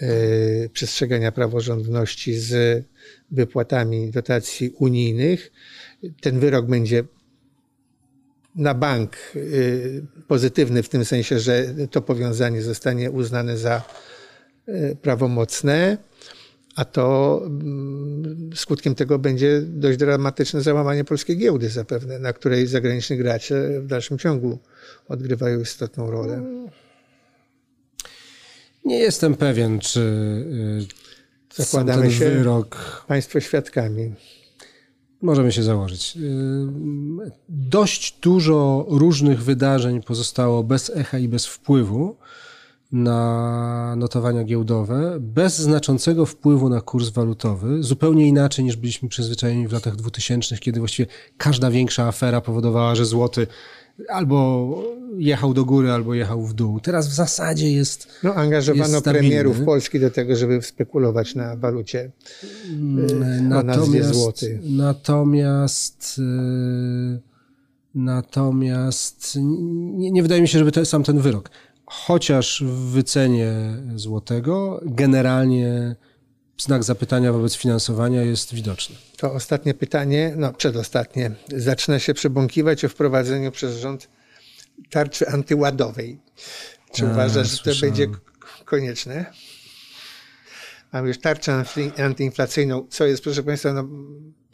e, 0.00 0.68
przestrzegania 0.68 1.32
praworządności 1.32 2.34
z 2.34 2.84
wypłatami 3.30 4.10
dotacji 4.10 4.70
unijnych. 4.70 5.52
Ten 6.20 6.40
wyrok 6.40 6.66
będzie 6.66 7.04
na 8.54 8.74
bank 8.74 9.16
e, 9.16 9.38
pozytywny 10.28 10.82
w 10.82 10.88
tym 10.88 11.04
sensie, 11.04 11.38
że 11.38 11.74
to 11.90 12.02
powiązanie 12.02 12.62
zostanie 12.62 13.10
uznane 13.10 13.58
za 13.58 13.82
E, 13.82 14.17
prawomocne, 15.02 15.98
a 16.78 16.84
to 16.84 17.40
mm, 17.44 18.50
skutkiem 18.54 18.94
tego 18.94 19.18
będzie 19.18 19.62
dość 19.62 19.98
dramatyczne 19.98 20.62
załamanie 20.62 21.04
polskiej 21.04 21.36
giełdy 21.36 21.68
zapewne, 21.68 22.18
na 22.18 22.32
której 22.32 22.66
zagraniczni 22.66 23.16
gracze 23.16 23.80
w 23.80 23.86
dalszym 23.86 24.18
ciągu 24.18 24.58
odgrywają 25.08 25.60
istotną 25.60 26.10
rolę. 26.10 26.42
Nie 28.84 28.98
jestem 28.98 29.34
pewien, 29.34 29.80
czy 29.80 30.00
y, 31.50 31.62
zakładamy 31.62 32.10
się 32.10 32.30
wyrok. 32.30 33.04
Państwo 33.08 33.40
świadkami. 33.40 34.14
Możemy 35.22 35.52
się 35.52 35.62
założyć. 35.62 36.16
Y, 36.16 36.20
dość 37.48 38.18
dużo 38.22 38.86
różnych 38.88 39.42
wydarzeń 39.42 40.02
pozostało 40.02 40.64
bez 40.64 40.90
echa 40.90 41.18
i 41.18 41.28
bez 41.28 41.46
wpływu 41.46 42.16
na 42.92 43.94
notowania 43.96 44.44
giełdowe 44.44 45.16
bez 45.20 45.58
znaczącego 45.58 46.26
wpływu 46.26 46.68
na 46.68 46.80
kurs 46.80 47.08
walutowy, 47.08 47.82
zupełnie 47.82 48.28
inaczej 48.28 48.64
niż 48.64 48.76
byliśmy 48.76 49.08
przyzwyczajeni 49.08 49.68
w 49.68 49.72
latach 49.72 49.96
2000, 49.96 50.58
kiedy 50.58 50.78
właściwie 50.80 51.06
każda 51.36 51.70
większa 51.70 52.06
afera 52.06 52.40
powodowała, 52.40 52.94
że 52.94 53.04
złoty 53.04 53.46
albo 54.08 54.82
jechał 55.18 55.54
do 55.54 55.64
góry, 55.64 55.90
albo 55.90 56.14
jechał 56.14 56.42
w 56.42 56.54
dół. 56.54 56.80
Teraz 56.80 57.08
w 57.08 57.12
zasadzie 57.12 57.72
jest. 57.72 58.08
No, 58.22 58.34
angażowano 58.34 58.94
jest 58.94 59.04
premierów 59.04 59.60
Polski 59.60 60.00
do 60.00 60.10
tego, 60.10 60.36
żeby 60.36 60.62
spekulować 60.62 61.34
na 61.34 61.56
walucie 61.56 62.10
mm, 62.70 63.52
o 63.52 63.62
nazwie 63.62 64.04
złoty. 64.04 64.60
Natomiast. 64.62 66.18
Yy, 66.18 67.28
natomiast 67.94 69.38
nie, 69.40 70.10
nie, 70.10 70.22
wydaje 70.22 70.42
mi 70.42 70.48
się, 70.48 70.58
żeby 70.58 70.72
to 70.72 70.84
sam 70.84 71.02
ten 71.02 71.18
wyrok. 71.18 71.50
Chociaż 71.90 72.62
w 72.62 72.90
wycenie 72.90 73.52
złotego 73.94 74.80
generalnie 74.84 75.96
znak 76.58 76.84
zapytania 76.84 77.32
wobec 77.32 77.54
finansowania 77.54 78.22
jest 78.22 78.54
widoczny. 78.54 78.96
To 79.16 79.32
ostatnie 79.32 79.74
pytanie, 79.74 80.34
no 80.36 80.52
przedostatnie, 80.52 81.30
zaczyna 81.48 81.98
się 81.98 82.14
przebąkiwać 82.14 82.84
o 82.84 82.88
wprowadzeniu 82.88 83.52
przez 83.52 83.76
rząd 83.76 84.08
tarczy 84.90 85.28
antyładowej. 85.28 86.18
Czy 86.92 87.06
A, 87.06 87.10
uważasz, 87.10 87.50
że 87.64 87.74
to 87.74 87.80
będzie 87.80 88.06
konieczne? 88.64 89.26
Mamy 90.92 91.08
już 91.08 91.18
tarczę 91.18 91.64
antyinflacyjną, 91.98 92.86
co 92.90 93.06
jest, 93.06 93.22
proszę 93.22 93.42
Państwa, 93.42 93.72
no, 93.72 93.88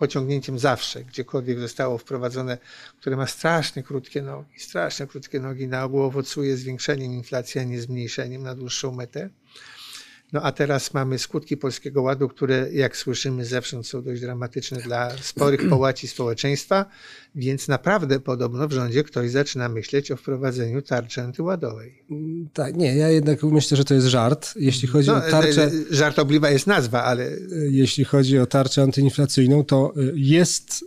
pociągnięciem 0.05 0.59
zawsze, 0.59 1.05
gdziekolwiek 1.05 1.59
zostało 1.59 1.99
wprowadzone, 1.99 2.59
które 3.01 3.17
ma 3.17 3.27
strasznie 3.27 3.83
krótkie 3.83 4.23
nogi, 4.23 4.61
strasznie 4.61 5.07
krótkie 5.07 5.41
nogi, 5.41 5.69
na 5.69 5.85
ogół 5.85 6.03
owocuje 6.03 6.57
zwiększeniem 6.57 7.13
inflacji, 7.13 7.61
a 7.61 7.65
nie 7.65 7.81
zmniejszeniem 7.81 8.43
na 8.43 8.55
dłuższą 8.55 8.93
metę. 8.93 9.31
No 10.35 10.43
a 10.43 10.52
teraz 10.52 10.94
mamy 10.94 11.19
skutki 11.19 11.56
Polskiego 11.56 12.02
Ładu, 12.02 12.28
które 12.28 12.69
jak 12.73 12.97
słyszymy 12.97 13.44
zewsząd 13.44 13.86
są 13.86 14.02
dość 14.02 14.20
dramatyczne 14.20 14.78
dla 14.78 15.11
sporych 15.19 15.69
połaci 15.70 16.09
społeczeństwa, 16.09 16.86
więc 17.35 17.69
naprawdę 17.69 18.20
podobno 18.20 18.69
w 18.69 18.73
rządzie 18.73 19.05
ktoś 19.05 19.31
zaczyna 19.31 19.69
myśleć 19.69 20.11
o 20.11 20.16
wprowadzeniu 20.16 20.82
tarczy 20.82 21.23
antyładowej. 21.23 22.05
Tak, 22.52 22.77
nie, 22.77 22.97
ja 22.97 23.09
jednak 23.09 23.43
myślę, 23.43 23.77
że 23.77 23.85
to 23.85 23.94
jest 23.94 24.06
żart. 24.06 24.55
Jeśli 24.56 24.89
chodzi 24.89 25.09
no, 25.09 25.16
o 25.16 25.20
tarczę... 25.20 25.62
E, 25.62 25.66
e, 25.66 25.70
żartobliwa 25.90 26.51
jest 26.51 26.66
nazwa, 26.66 27.05
ale... 27.05 27.24
E, 27.24 27.36
jeśli 27.70 28.05
chodzi 28.05 28.39
o 28.39 28.47
tarczę 28.47 28.82
antyinflacyjną, 28.82 29.65
to 29.65 29.94
jest 30.15 30.85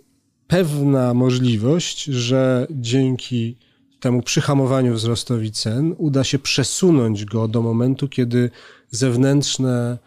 pewna 0.47 1.13
możliwość, 1.13 2.03
że 2.03 2.67
dzięki 2.69 3.57
temu 3.99 4.21
przyhamowaniu 4.21 4.93
wzrostowi 4.93 5.51
cen 5.51 5.95
uda 5.97 6.23
się 6.23 6.39
przesunąć 6.39 7.25
go 7.25 7.47
do 7.47 7.61
momentu, 7.61 8.07
kiedy 8.07 8.49
zewnętrzne 8.91 9.97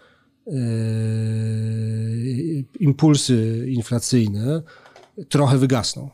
e, 0.47 0.53
impulsy 2.81 3.67
inflacyjne 3.69 4.63
trochę 5.29 5.59
wygasną. 5.59 6.11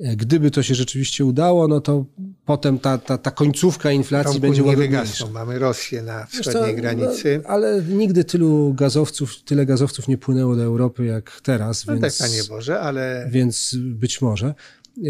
E, 0.00 0.16
gdyby 0.16 0.50
to 0.50 0.62
się 0.62 0.74
rzeczywiście 0.74 1.24
udało, 1.24 1.68
no 1.68 1.80
to 1.80 2.04
potem 2.44 2.78
ta, 2.78 2.98
ta, 2.98 3.18
ta 3.18 3.30
końcówka 3.30 3.90
inflacji 3.90 4.32
Tomku 4.32 4.40
będzie 4.40 4.62
łagodniejsza. 4.62 5.26
Mamy 5.26 5.58
Rosję 5.58 6.02
na 6.02 6.26
wschodniej 6.26 6.74
co, 6.74 6.80
granicy. 6.80 7.40
No, 7.42 7.48
ale 7.48 7.82
nigdy 7.88 8.24
tylu 8.24 8.74
gazowców, 8.74 9.42
tyle 9.42 9.66
gazowców 9.66 10.08
nie 10.08 10.18
płynęło 10.18 10.56
do 10.56 10.62
Europy 10.62 11.04
jak 11.04 11.40
teraz. 11.42 11.86
No 11.86 11.96
więc, 11.96 12.18
tak, 12.18 12.28
Panie 12.28 12.44
Boże, 12.48 12.80
ale... 12.80 13.28
Więc 13.30 13.76
być 13.78 14.22
może. 14.22 14.46
E, 14.46 15.02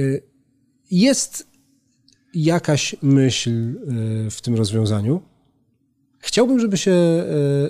jest 0.91 1.47
jakaś 2.35 2.97
myśl 3.03 3.51
w 4.31 4.41
tym 4.43 4.55
rozwiązaniu. 4.55 5.23
Chciałbym, 6.27 6.61
żeby 6.61 6.77
się, 6.77 6.93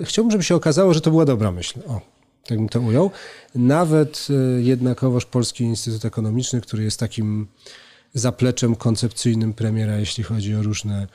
e, 0.01 0.05
chciałbym, 0.05 0.31
żeby 0.31 0.43
się 0.43 0.55
okazało, 0.55 0.93
że 0.93 1.01
to 1.01 1.11
była 1.11 1.25
dobra 1.25 1.51
myśl. 1.51 1.79
O, 1.87 2.01
tak 2.47 2.57
bym 2.57 2.69
to 2.69 2.79
ujął. 2.79 3.11
Nawet 3.55 4.27
e, 4.29 4.61
jednakowoż 4.61 5.25
Polski 5.25 5.63
Instytut 5.63 6.05
Ekonomiczny, 6.05 6.61
który 6.61 6.83
jest 6.83 6.99
takim 6.99 7.47
zapleczem 8.13 8.75
koncepcyjnym 8.75 9.53
premiera, 9.53 9.97
jeśli 9.97 10.23
chodzi 10.23 10.55
o 10.55 10.63
różne 10.63 11.07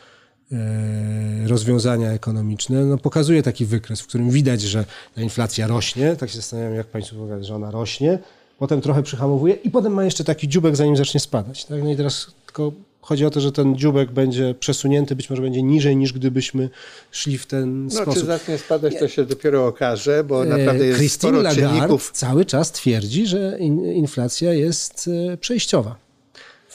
e, 0.52 1.48
rozwiązania 1.48 2.10
ekonomiczne, 2.10 2.84
no 2.84 2.98
pokazuje 2.98 3.42
taki 3.42 3.66
wykres, 3.66 4.00
w 4.00 4.06
którym 4.06 4.30
widać, 4.30 4.60
że 4.60 4.84
ta 5.14 5.22
inflacja 5.22 5.66
rośnie. 5.66 6.16
Tak 6.16 6.30
się 6.30 6.36
zastanawiam, 6.36 6.74
jak 6.74 6.86
Państwu 6.86 7.16
powiadać, 7.16 7.46
że 7.46 7.54
ona 7.54 7.70
rośnie, 7.70 8.18
potem 8.58 8.80
trochę 8.80 9.02
przyhamowuje 9.02 9.54
i 9.54 9.70
potem 9.70 9.92
ma 9.92 10.04
jeszcze 10.04 10.24
taki 10.24 10.48
dziubek, 10.48 10.76
zanim 10.76 10.96
zacznie 10.96 11.20
spadać. 11.20 11.64
Tak? 11.64 11.82
No 11.82 11.90
i 11.90 11.96
teraz 11.96 12.26
tylko 12.46 12.72
Chodzi 13.02 13.26
o 13.26 13.30
to, 13.30 13.40
że 13.40 13.52
ten 13.52 13.76
dziubek 13.76 14.10
będzie 14.10 14.54
przesunięty, 14.54 15.16
być 15.16 15.30
może 15.30 15.42
będzie 15.42 15.62
niżej 15.62 15.96
niż 15.96 16.12
gdybyśmy 16.12 16.70
szli 17.10 17.38
w 17.38 17.46
ten 17.46 17.84
no, 17.84 17.90
sposób. 17.90 18.14
Czy 18.14 18.26
zacznie 18.26 18.58
spadać, 18.58 18.94
to 18.98 19.08
się 19.08 19.24
dopiero 19.24 19.66
okaże, 19.66 20.24
bo 20.24 20.44
naprawdę 20.44 20.86
jest 20.86 20.98
Christine 20.98 21.30
sporo 21.30 21.42
Lagarde 21.42 21.78
czynników. 21.78 22.10
cały 22.12 22.44
czas 22.44 22.72
twierdzi, 22.72 23.26
że 23.26 23.58
inflacja 23.94 24.52
jest 24.52 25.10
e, 25.32 25.36
przejściowa. 25.36 25.96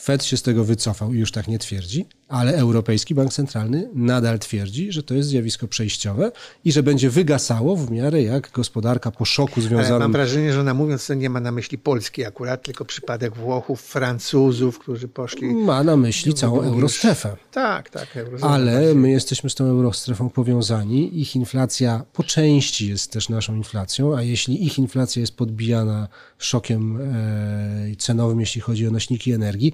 Fed 0.02 0.24
się 0.26 0.38
z 0.38 0.42
tego 0.42 0.64
wycofał 0.64 1.14
i 1.14 1.20
już 1.20 1.32
tak 1.32 1.48
nie 1.48 1.60
twierdzi, 1.60 2.06
ale 2.28 2.56
Europejski 2.56 3.16
Bank 3.16 3.34
Centralny 3.34 3.90
nadal 3.94 4.40
twierdzi, 4.40 4.92
że 4.92 5.04
to 5.04 5.14
jest 5.14 5.30
zjawisko 5.30 5.68
przejściowe 5.68 6.32
i 6.66 6.72
że 6.72 6.84
będzie 6.84 7.10
wygasało 7.10 7.76
w 7.76 7.92
miarę 7.92 8.24
jak 8.24 8.52
gospodarka 8.52 9.12
po 9.12 9.26
szoku 9.26 9.62
związanym... 9.62 9.92
Ale 9.92 10.00
mam 10.00 10.12
wrażenie, 10.12 10.54
że 10.54 10.60
ona 10.60 10.74
mówiąc 10.74 11.08
to 11.08 11.14
nie 11.14 11.30
ma 11.30 11.40
na 11.40 11.52
myśli 11.52 11.78
Polski 11.78 12.26
akurat, 12.26 12.64
tylko 12.64 12.86
przypadek 12.86 13.36
Włochów, 13.36 13.82
Francuzów, 13.82 14.80
którzy 14.80 15.08
poszli... 15.08 15.48
Ma 15.54 15.84
na 15.84 15.98
myśli 15.98 16.34
całą 16.34 16.62
eurostrefę. 16.62 17.38
Tak, 17.52 17.90
tak. 17.90 18.18
Eurostrefę 18.18 18.54
ale 18.54 18.96
my 18.96 19.12
jesteśmy 19.12 19.50
z 19.50 19.56
tą 19.56 19.66
eurostrefą 19.66 20.30
powiązani. 20.30 21.22
Ich 21.22 21.36
inflacja 21.36 22.06
po 22.14 22.24
części 22.24 22.90
jest 22.90 23.12
też 23.12 23.30
naszą 23.30 23.56
inflacją, 23.56 24.18
a 24.18 24.22
jeśli 24.22 24.66
ich 24.66 24.80
inflacja 24.80 25.20
jest 25.20 25.36
podbijana 25.36 26.08
szokiem 26.38 27.02
e, 27.02 27.96
cenowym, 27.98 28.40
jeśli 28.40 28.62
chodzi 28.62 28.88
o 28.88 28.92
nośniki 28.92 29.32
energii, 29.32 29.74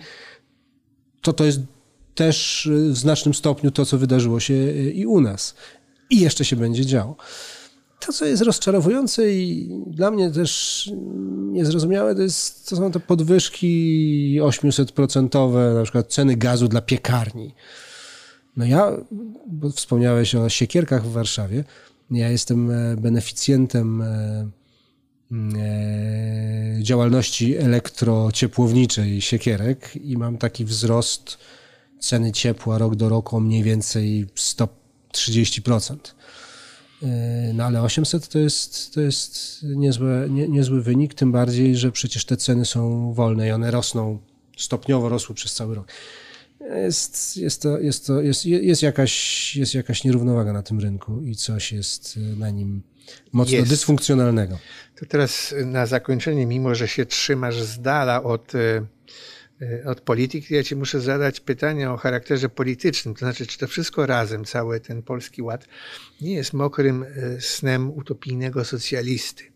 to 1.22 1.34
to 1.34 1.46
jest 1.46 1.60
też 2.15 2.69
w 2.90 2.98
znacznym 2.98 3.34
stopniu 3.34 3.72
to, 3.72 3.85
co 3.85 3.98
wydarzyło 3.98 4.40
się 4.40 4.72
i 4.72 5.06
u 5.06 5.22
nas. 5.22 5.56
I 6.10 6.19
jeszcze 6.19 6.45
się 6.45 6.56
będzie 6.56 6.85
działo. 6.85 7.15
To, 7.99 8.14
co 8.14 8.26
jest 8.26 8.44
rozczarowujące 8.44 9.31
i 9.31 9.69
dla 9.88 10.11
mnie 10.11 10.31
też 10.31 10.91
niezrozumiałe, 11.52 12.15
to, 12.15 12.22
jest, 12.22 12.69
to 12.69 12.76
są 12.76 12.91
te 12.91 12.99
podwyżki 12.99 14.40
800% 14.41 15.76
na 15.76 15.84
przykład 15.84 16.07
ceny 16.07 16.38
gazu 16.38 16.68
dla 16.68 16.81
piekarni. 16.81 17.56
No 18.57 18.65
ja, 18.65 18.91
bo 19.48 19.69
wspomniałeś 19.69 20.35
o 20.35 20.49
siekierkach 20.49 21.06
w 21.06 21.11
Warszawie, 21.11 21.64
ja 22.11 22.30
jestem 22.30 22.72
e, 22.72 22.98
beneficjentem 22.98 24.02
e, 24.02 24.48
e, 25.57 26.80
działalności 26.81 27.57
elektrociepłowniczej 27.57 29.22
siekierek 29.22 29.95
i 29.95 30.18
mam 30.18 30.38
taki 30.38 30.65
wzrost 30.65 31.38
ceny 32.04 32.32
ciepła 32.32 32.78
rok 32.78 32.96
do 32.96 33.10
roku 33.10 33.38
o 33.38 33.40
mniej 33.40 33.64
więcej 33.64 34.28
130%. 34.36 35.96
Yy, 37.02 37.08
no 37.54 37.64
ale 37.64 37.82
800 37.82 38.28
to 38.28 38.40
jest, 38.40 38.94
to 38.94 39.02
jest 39.02 39.60
niezłe, 39.64 40.28
nie, 40.30 40.48
niezły 40.48 40.82
wynik, 40.82 41.14
tym 41.14 41.32
bardziej, 41.32 41.78
że 41.78 41.92
przecież 41.92 42.26
te 42.26 42.38
ceny 42.38 42.66
są 42.66 43.14
wolne 43.14 43.48
i 43.48 43.52
one 43.52 43.72
rosną, 43.72 44.20
stopniowo 44.58 45.10
rosły 45.10 45.36
przez 45.36 45.54
cały 45.54 45.76
rok. 45.76 45.88
Jest, 46.76 47.38
jest, 47.38 47.62
to, 47.62 47.80
jest, 47.80 48.08
to, 48.08 48.22
jest, 48.22 48.46
jest, 48.46 48.82
jakaś, 48.82 49.56
jest 49.56 49.74
jakaś 49.74 50.04
nierównowaga 50.04 50.54
na 50.54 50.64
tym 50.64 50.80
rynku 50.80 51.22
i 51.22 51.36
coś 51.36 51.72
jest 51.72 52.20
na 52.38 52.50
nim 52.50 52.82
mocno 53.32 53.58
jest. 53.58 53.70
dysfunkcjonalnego. 53.70 54.60
To 55.00 55.06
teraz 55.06 55.56
na 55.66 55.86
zakończenie, 55.86 56.46
mimo 56.46 56.76
że 56.76 56.88
się 56.88 57.06
trzymasz 57.06 57.62
z 57.62 57.82
dala 57.82 58.24
od 58.24 58.54
yy, 58.54 58.86
od 59.85 60.02
polityki, 60.02 60.56
ja 60.56 60.64
ci 60.64 60.76
muszę 60.76 61.02
zadać 61.02 61.40
pytanie 61.40 61.91
o 61.91 61.98
charakterze 61.98 62.49
politycznym. 62.49 63.15
To 63.15 63.19
znaczy, 63.19 63.48
czy 63.48 63.57
to 63.57 63.68
wszystko 63.68 64.06
razem, 64.06 64.45
cały 64.45 64.80
ten 64.80 65.03
polski 65.03 65.41
ład, 65.41 65.68
nie 66.22 66.34
jest 66.34 66.53
mokrym 66.53 67.03
e, 67.03 67.41
snem 67.41 67.91
utopijnego 67.91 68.65
socjalisty? 68.65 69.53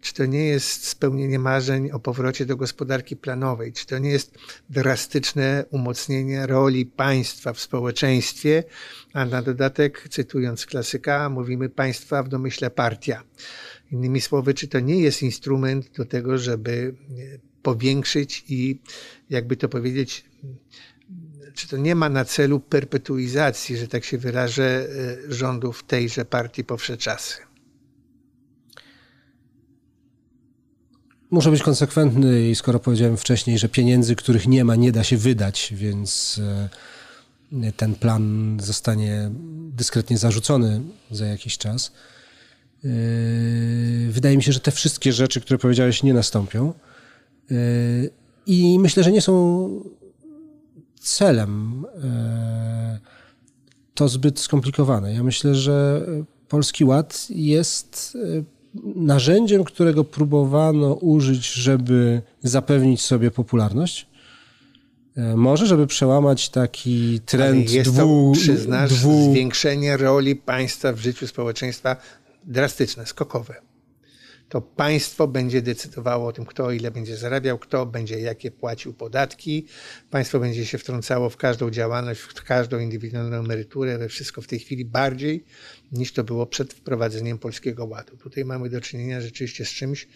Czy 0.00 0.14
to 0.14 0.26
nie 0.26 0.44
jest 0.44 0.88
spełnienie 0.88 1.38
marzeń 1.38 1.90
o 1.90 2.00
powrocie 2.00 2.46
do 2.46 2.56
gospodarki 2.56 3.16
planowej? 3.16 3.72
Czy 3.72 3.86
to 3.86 3.98
nie 3.98 4.10
jest 4.10 4.38
drastyczne 4.70 5.64
umocnienie 5.70 6.46
roli 6.46 6.86
państwa 6.86 7.52
w 7.52 7.60
społeczeństwie? 7.60 8.64
A 9.12 9.24
na 9.24 9.42
dodatek, 9.42 10.08
cytując 10.10 10.66
klasyka, 10.66 11.28
mówimy 11.28 11.68
państwa 11.68 12.22
w 12.22 12.28
domyśle 12.28 12.70
partia. 12.70 13.22
Innymi 13.92 14.20
słowy, 14.20 14.54
czy 14.54 14.68
to 14.68 14.80
nie 14.80 15.00
jest 15.00 15.22
instrument 15.22 15.90
do 15.96 16.04
tego, 16.04 16.38
żeby 16.38 16.94
powiększyć 17.62 18.44
i 18.48 18.80
jakby 19.30 19.56
to 19.56 19.68
powiedzieć, 19.68 20.24
czy 21.54 21.68
to 21.68 21.76
nie 21.76 21.94
ma 21.94 22.08
na 22.08 22.24
celu 22.24 22.60
perpetuizacji, 22.60 23.76
że 23.76 23.88
tak 23.88 24.04
się 24.04 24.18
wyrażę, 24.18 24.86
e, 25.28 25.32
rządów 25.34 25.84
tejże 25.86 26.24
partii 26.24 26.64
po 26.64 26.76
wsze 26.76 26.96
czasy? 26.96 27.36
Muszę 31.30 31.50
być 31.50 31.62
konsekwentny 31.62 32.50
i 32.50 32.54
skoro 32.54 32.78
powiedziałem 32.78 33.16
wcześniej, 33.16 33.58
że 33.58 33.68
pieniędzy, 33.68 34.16
których 34.16 34.46
nie 34.46 34.64
ma, 34.64 34.76
nie 34.76 34.92
da 34.92 35.04
się 35.04 35.16
wydać, 35.16 35.74
więc 35.76 36.40
e, 37.62 37.72
ten 37.72 37.94
plan 37.94 38.56
zostanie 38.62 39.30
dyskretnie 39.76 40.18
zarzucony 40.18 40.80
za 41.10 41.26
jakiś 41.26 41.58
czas. 41.58 41.92
E, 42.84 42.88
wydaje 44.10 44.36
mi 44.36 44.42
się, 44.42 44.52
że 44.52 44.60
te 44.60 44.70
wszystkie 44.70 45.12
rzeczy, 45.12 45.40
które 45.40 45.58
powiedziałeś, 45.58 46.02
nie 46.02 46.14
nastąpią. 46.14 46.74
I 48.46 48.78
myślę, 48.78 49.02
że 49.02 49.12
nie 49.12 49.20
są 49.20 49.68
celem, 51.00 51.84
e, 52.04 52.98
to 53.94 54.08
zbyt 54.08 54.40
skomplikowane. 54.40 55.14
Ja 55.14 55.22
myślę, 55.22 55.54
że 55.54 56.06
Polski 56.48 56.84
Ład 56.84 57.26
jest 57.30 58.18
e, 58.36 58.42
narzędziem, 58.96 59.64
którego 59.64 60.04
próbowano 60.04 60.94
użyć, 60.94 61.52
żeby 61.52 62.22
zapewnić 62.42 63.00
sobie 63.00 63.30
popularność. 63.30 64.06
E, 65.16 65.36
może, 65.36 65.66
żeby 65.66 65.86
przełamać 65.86 66.48
taki 66.48 67.20
trend 67.26 67.70
jest 67.70 67.90
dwu, 67.90 68.32
to, 68.34 68.40
przyznasz, 68.40 68.90
dwu... 68.90 69.32
zwiększenie 69.32 69.96
roli 69.96 70.36
państwa 70.36 70.92
w 70.92 70.98
życiu 70.98 71.26
społeczeństwa 71.26 71.96
drastyczne, 72.44 73.06
skokowe. 73.06 73.69
To 74.50 74.60
państwo 74.60 75.28
będzie 75.28 75.62
decydowało 75.62 76.28
o 76.28 76.32
tym, 76.32 76.44
kto 76.44 76.70
ile 76.70 76.90
będzie 76.90 77.16
zarabiał, 77.16 77.58
kto 77.58 77.86
będzie 77.86 78.20
jakie 78.20 78.50
płacił 78.50 78.94
podatki. 78.94 79.66
Państwo 80.10 80.40
będzie 80.40 80.66
się 80.66 80.78
wtrącało 80.78 81.30
w 81.30 81.36
każdą 81.36 81.70
działalność, 81.70 82.20
w 82.20 82.34
każdą 82.44 82.78
indywidualną 82.78 83.36
emeryturę, 83.36 83.98
we 83.98 84.08
wszystko 84.08 84.42
w 84.42 84.46
tej 84.46 84.58
chwili 84.58 84.84
bardziej 84.84 85.44
niż 85.92 86.12
to 86.12 86.24
było 86.24 86.46
przed 86.46 86.72
wprowadzeniem 86.72 87.38
Polskiego 87.38 87.84
Ładu. 87.84 88.16
Tutaj 88.16 88.44
mamy 88.44 88.70
do 88.70 88.80
czynienia 88.80 89.20
rzeczywiście 89.20 89.64
z 89.64 89.68
czymś, 89.68 90.08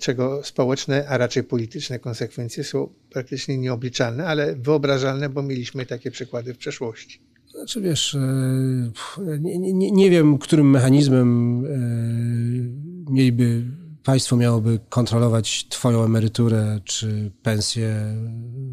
czego 0.00 0.44
społeczne, 0.44 1.08
a 1.08 1.18
raczej 1.18 1.44
polityczne 1.44 1.98
konsekwencje 1.98 2.64
są 2.64 2.88
praktycznie 3.10 3.58
nieobliczalne, 3.58 4.26
ale 4.26 4.56
wyobrażalne, 4.56 5.28
bo 5.28 5.42
mieliśmy 5.42 5.86
takie 5.86 6.10
przykłady 6.10 6.54
w 6.54 6.58
przeszłości. 6.58 7.20
Znaczy 7.50 7.80
wiesz, 7.80 8.14
e, 8.14 9.38
nie, 9.40 9.58
nie, 9.58 9.90
nie 9.90 10.10
wiem, 10.10 10.38
którym 10.38 10.70
mechanizmem 10.70 11.62
e, 11.64 12.95
mieliby 13.10 13.62
państwo 14.04 14.36
miałoby 14.36 14.80
kontrolować 14.88 15.66
twoją 15.68 16.04
emeryturę 16.04 16.80
czy 16.84 17.30
pensję 17.42 18.16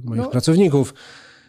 moich 0.03 0.21
no. 0.21 0.29
pracowników. 0.29 0.93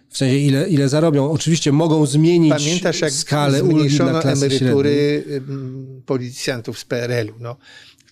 W 0.08 0.16
sensie 0.16 0.36
ile, 0.36 0.68
ile 0.68 0.88
zarobią. 0.88 1.30
Oczywiście 1.30 1.72
mogą 1.72 2.06
zmienić 2.06 2.52
Pamiętasz, 2.52 3.00
jak 3.00 3.12
skalę 3.12 3.58
zmniejszono 3.58 4.22
emerytury 4.22 5.22
średniej? 5.26 5.62
policjantów 6.06 6.78
z 6.78 6.84
PRL-u. 6.84 7.34
No 7.40 7.56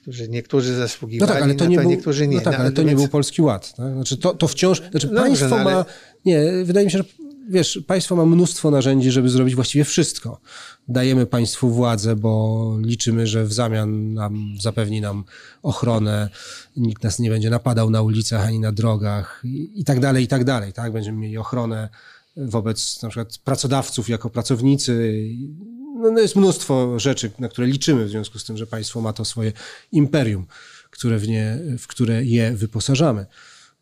którzy 0.03 0.29
niektórzy 0.29 0.75
zasługiwali 0.77 1.29
no 1.29 1.35
tak, 1.35 1.43
ale 1.43 1.55
to, 1.55 1.67
nie 1.67 1.77
to, 1.77 1.83
był, 1.83 1.91
niektórzy 1.91 2.29
nie. 2.29 2.37
No 2.37 2.43
tak, 2.43 2.53
no, 2.53 2.59
ale 2.59 2.73
to 2.73 2.83
nie 2.83 2.95
był 2.95 3.09
Polski 3.09 3.43
Ład. 3.43 3.75
Tak? 3.75 3.95
Znaczy 3.95 4.17
to, 4.17 4.35
to 4.35 4.49
wciąż, 4.49 4.83
znaczy 4.91 5.09
no 5.13 5.21
państwo 5.23 5.49
dobrze, 5.49 5.65
no, 5.65 5.71
ale... 5.71 5.79
ma, 5.79 5.85
nie, 6.25 6.65
wydaje 6.65 6.87
mi 6.87 6.93
się, 6.93 6.99
że 6.99 7.05
wiesz, 7.49 7.81
państwo 7.87 8.17
ma 8.17 8.27
mnóstwo 8.27 8.71
narzędzi, 8.71 9.11
żeby 9.11 9.29
zrobić 9.29 9.55
właściwie 9.55 9.85
wszystko. 9.85 10.41
Dajemy 10.89 11.27
państwu 11.27 11.71
władzę, 11.71 12.17
bo 12.17 12.77
liczymy, 12.81 13.27
że 13.27 13.45
w 13.45 13.53
zamian 13.53 14.15
nam 14.15 14.55
zapewni 14.61 15.01
nam 15.01 15.25
ochronę, 15.63 16.29
nikt 16.77 17.03
nas 17.03 17.19
nie 17.19 17.31
będzie 17.31 17.51
napadał 17.51 17.91
na 17.91 18.03
ulicach 18.03 18.47
ani 18.47 18.59
na 18.61 18.73
drogach 18.73 19.41
i, 19.45 19.81
i 19.81 19.85
tak 19.85 20.01
dalej, 20.01 20.25
i 20.25 20.29
tak 20.29 20.45
dalej. 20.45 20.73
Tak? 20.73 20.93
Będziemy 20.93 21.19
mieli 21.19 21.39
ochronę 21.39 21.89
wobec 22.37 23.03
na 23.03 23.09
przykład 23.09 23.39
pracodawców 23.39 24.09
jako 24.09 24.31
pracownicy. 24.31 25.25
No, 25.97 26.11
no 26.11 26.21
jest 26.21 26.37
mnóstwo 26.37 26.99
rzeczy, 26.99 27.31
na 27.39 27.49
które 27.49 27.67
liczymy 27.67 28.05
w 28.05 28.11
związku 28.11 28.39
z 28.39 28.45
tym, 28.45 28.57
że 28.57 28.67
państwo 28.67 29.01
ma 29.01 29.13
to 29.13 29.25
swoje 29.25 29.53
imperium, 29.93 30.47
które 30.91 31.19
w, 31.19 31.29
nie, 31.29 31.59
w 31.79 31.87
które 31.87 32.25
je 32.25 32.53
wyposażamy. 32.57 33.27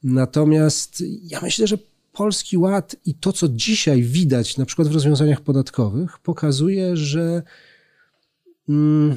Natomiast 0.02 1.02
ja 1.22 1.40
myślę, 1.40 1.66
że 1.66 1.78
Polski 2.20 2.58
Ład 2.58 2.96
i 3.06 3.14
to, 3.14 3.32
co 3.32 3.48
dzisiaj 3.48 4.02
widać 4.02 4.56
na 4.56 4.66
przykład 4.66 4.88
w 4.88 4.94
rozwiązaniach 4.94 5.40
podatkowych, 5.40 6.18
pokazuje, 6.18 6.96
że 6.96 7.42
mm, 8.68 9.16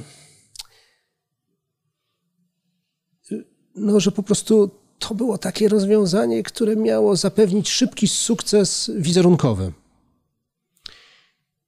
no, 3.76 4.00
że 4.00 4.12
po 4.12 4.24
prostu 4.24 4.72
to 5.00 5.16
było 5.16 5.38
takie 5.38 5.70
rozwiązanie, 5.70 6.44
które 6.44 6.76
miało 6.76 7.16
zapewnić 7.16 7.70
szybki 7.70 8.08
sukces 8.08 8.92
wizerunkowy. 8.96 9.72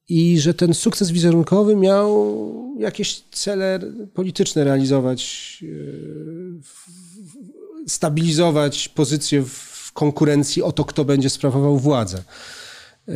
I 0.09 0.39
że 0.39 0.53
ten 0.53 0.73
sukces 0.73 1.11
wizerunkowy 1.11 1.75
miał 1.75 2.35
jakieś 2.79 3.23
cele 3.31 3.79
polityczne 4.13 4.63
realizować, 4.63 5.63
e, 5.63 5.67
stabilizować 7.87 8.89
pozycję 8.89 9.43
w 9.43 9.74
konkurencji 9.95 10.63
o 10.63 10.71
to, 10.71 10.85
kto 10.85 11.05
będzie 11.05 11.29
sprawował 11.29 11.77
władzę. 11.77 12.23
E, 13.07 13.13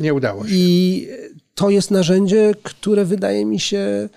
Nie 0.00 0.14
udało 0.14 0.44
się. 0.44 0.54
I 0.54 1.08
to 1.54 1.70
jest 1.70 1.90
narzędzie, 1.90 2.54
które 2.62 3.04
wydaje 3.04 3.44
mi 3.44 3.60
się 3.60 4.08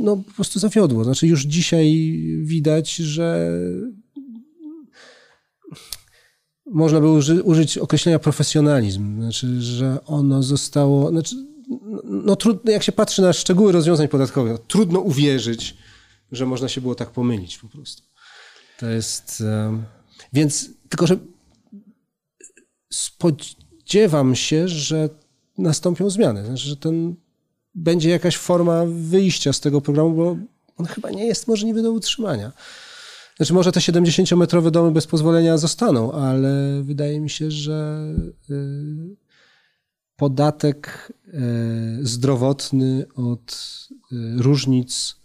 no, 0.00 0.16
po 0.16 0.32
prostu 0.32 0.58
zawiodło. 0.58 1.04
Znaczy 1.04 1.26
już 1.26 1.42
dzisiaj 1.42 2.18
widać, 2.42 2.94
że 2.96 3.50
można 6.66 7.00
by 7.00 7.08
uży, 7.08 7.42
użyć 7.42 7.78
określenia 7.78 8.18
profesjonalizm. 8.18 9.20
Znaczy, 9.20 9.60
że 9.60 10.04
ono 10.04 10.42
zostało... 10.42 11.10
Znaczy, 11.10 11.36
no, 12.04 12.36
trudno, 12.36 12.72
jak 12.72 12.82
się 12.82 12.92
patrzy 12.92 13.22
na 13.22 13.32
szczegóły 13.32 13.72
rozwiązań 13.72 14.08
podatkowych, 14.08 14.58
trudno 14.68 15.00
uwierzyć, 15.00 15.76
że 16.32 16.46
można 16.46 16.68
się 16.68 16.80
było 16.80 16.94
tak 16.94 17.10
pomylić 17.10 17.58
po 17.58 17.68
prostu. 17.68 18.02
To 18.78 18.86
jest... 18.86 19.40
Um, 19.40 19.95
więc 20.32 20.70
tylko, 20.88 21.06
że 21.06 21.16
spodziewam 22.92 24.34
się, 24.34 24.68
że 24.68 25.08
nastąpią 25.58 26.10
zmiany. 26.10 26.46
Znaczy, 26.46 26.68
że 26.68 26.76
ten 26.76 27.14
będzie 27.74 28.10
jakaś 28.10 28.36
forma 28.36 28.84
wyjścia 28.86 29.52
z 29.52 29.60
tego 29.60 29.80
programu, 29.80 30.16
bo 30.16 30.36
on 30.76 30.86
chyba 30.86 31.10
nie 31.10 31.26
jest 31.26 31.48
możliwy 31.48 31.82
do 31.82 31.92
utrzymania. 31.92 32.52
Znaczy, 33.36 33.54
może 33.54 33.72
te 33.72 33.80
70-metrowe 33.80 34.70
domy 34.70 34.90
bez 34.90 35.06
pozwolenia 35.06 35.58
zostaną, 35.58 36.12
ale 36.12 36.82
wydaje 36.82 37.20
mi 37.20 37.30
się, 37.30 37.50
że 37.50 38.06
y, 38.50 39.16
podatek 40.16 41.12
y, 41.26 42.06
zdrowotny 42.06 43.06
od 43.14 43.58
y, 43.92 44.42
różnic 44.42 45.16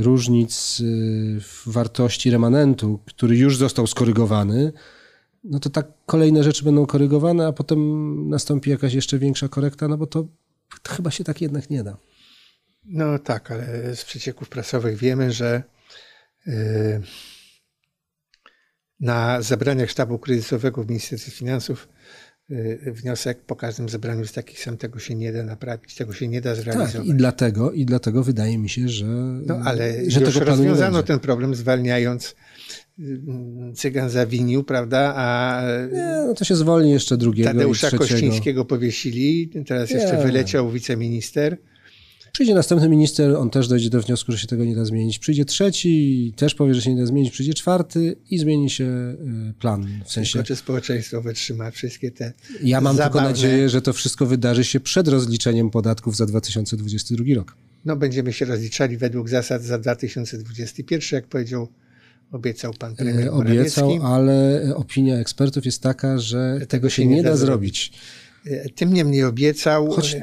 różnic 0.00 0.80
y, 0.80 0.84
w 1.40 1.62
wartości 1.66 2.30
remanentu, 2.30 3.00
który 3.06 3.36
już 3.36 3.56
został 3.56 3.86
skorygowany, 3.86 4.72
no 5.44 5.60
to 5.60 5.70
tak 5.70 5.86
kolejne 6.06 6.44
rzeczy 6.44 6.64
będą 6.64 6.86
korygowane, 6.86 7.46
a 7.46 7.52
potem 7.52 8.28
nastąpi 8.28 8.70
jakaś 8.70 8.94
jeszcze 8.94 9.18
większa 9.18 9.48
korekta, 9.48 9.88
no 9.88 9.96
bo 9.96 10.06
to, 10.06 10.26
to 10.82 10.92
chyba 10.92 11.10
się 11.10 11.24
tak 11.24 11.40
jednak 11.40 11.70
nie 11.70 11.84
da. 11.84 11.96
No 12.84 13.18
tak, 13.18 13.50
ale 13.50 13.96
z 13.96 14.04
przecieków 14.04 14.48
prasowych 14.48 14.96
wiemy, 14.96 15.32
że 15.32 15.62
yy, 16.46 16.52
na 19.00 19.42
zebraniach 19.42 19.90
sztabu 19.90 20.18
kryzysowego 20.18 20.82
w 20.82 20.88
Ministerstwie 20.88 21.32
Finansów 21.32 21.88
wniosek 22.86 23.40
po 23.40 23.56
każdym 23.56 23.88
zebraniu 23.88 24.20
jest 24.20 24.34
taki 24.34 24.56
sam, 24.56 24.76
tego 24.76 24.98
się 24.98 25.14
nie 25.14 25.32
da 25.32 25.42
naprawić, 25.42 25.94
tego 25.94 26.12
się 26.12 26.28
nie 26.28 26.40
da 26.40 26.54
zrealizować. 26.54 26.92
Tak, 26.92 27.06
i 27.06 27.14
dlatego, 27.14 27.72
i 27.72 27.84
dlatego 27.84 28.24
wydaje 28.24 28.58
mi 28.58 28.68
się, 28.68 28.88
że. 28.88 29.06
No 29.46 29.60
ale 29.64 30.10
że 30.10 30.20
już 30.20 30.34
tego 30.34 30.46
rozwiązano 30.46 31.02
ten 31.02 31.18
problem, 31.18 31.54
zwalniając 31.54 32.34
y, 32.98 33.20
Cygan 33.74 34.10
zawinił, 34.10 34.64
prawda? 34.64 35.14
A 35.16 35.62
nie, 35.92 36.24
no 36.26 36.34
to 36.34 36.44
się 36.44 36.56
zwolni 36.56 36.90
jeszcze 36.90 37.16
drugiego. 37.16 37.50
Tadeusza 37.50 37.86
i 37.86 37.90
trzeciego. 37.90 38.10
Kościńskiego 38.10 38.64
powiesili, 38.64 39.50
teraz 39.66 39.90
jeszcze 39.90 40.16
nie. 40.16 40.22
wyleciał 40.22 40.70
wiceminister. 40.70 41.58
Przyjdzie 42.32 42.54
następny 42.54 42.88
minister, 42.88 43.36
on 43.36 43.50
też 43.50 43.68
dojdzie 43.68 43.90
do 43.90 44.00
wniosku, 44.00 44.32
że 44.32 44.38
się 44.38 44.46
tego 44.46 44.64
nie 44.64 44.76
da 44.76 44.84
zmienić. 44.84 45.18
Przyjdzie 45.18 45.44
trzeci, 45.44 46.32
też 46.36 46.54
powie, 46.54 46.74
że 46.74 46.82
się 46.82 46.94
nie 46.94 47.00
da 47.00 47.06
zmienić. 47.06 47.32
Przyjdzie 47.32 47.54
czwarty 47.54 48.16
i 48.30 48.38
zmieni 48.38 48.70
się 48.70 48.84
y, 48.84 49.16
plan. 49.58 49.86
W 50.04 50.12
sensie... 50.12 50.32
Tylko 50.32 50.46
czy 50.46 50.56
społeczeństwo 50.56 51.22
wytrzyma 51.22 51.70
wszystkie 51.70 52.10
te 52.10 52.32
Ja 52.62 52.80
mam 52.80 52.96
zabawne... 52.96 53.20
tylko 53.20 53.28
nadzieję, 53.28 53.68
że 53.68 53.82
to 53.82 53.92
wszystko 53.92 54.26
wydarzy 54.26 54.64
się 54.64 54.80
przed 54.80 55.08
rozliczeniem 55.08 55.70
podatków 55.70 56.16
za 56.16 56.26
2022 56.26 57.24
rok. 57.34 57.56
No 57.84 57.96
będziemy 57.96 58.32
się 58.32 58.44
rozliczali 58.44 58.96
według 58.96 59.28
zasad 59.28 59.62
za 59.62 59.78
2021, 59.78 61.16
jak 61.16 61.26
powiedział 61.26 61.68
Obiecał 62.32 62.74
pan 62.74 62.96
premier 62.96 63.26
e, 63.26 63.32
Obiecał, 63.32 64.06
ale 64.06 64.62
opinia 64.76 65.16
ekspertów 65.16 65.66
jest 65.66 65.82
taka, 65.82 66.18
że 66.18 66.54
tego, 66.54 66.66
tego 66.66 66.90
się 66.90 67.06
nie, 67.06 67.16
nie 67.16 67.22
da, 67.22 67.30
da 67.30 67.36
zrobić. 67.36 67.92
E, 68.46 68.68
tym 68.68 68.92
niemniej 68.92 69.24
obiecał. 69.24 69.90
Choć 69.90 70.16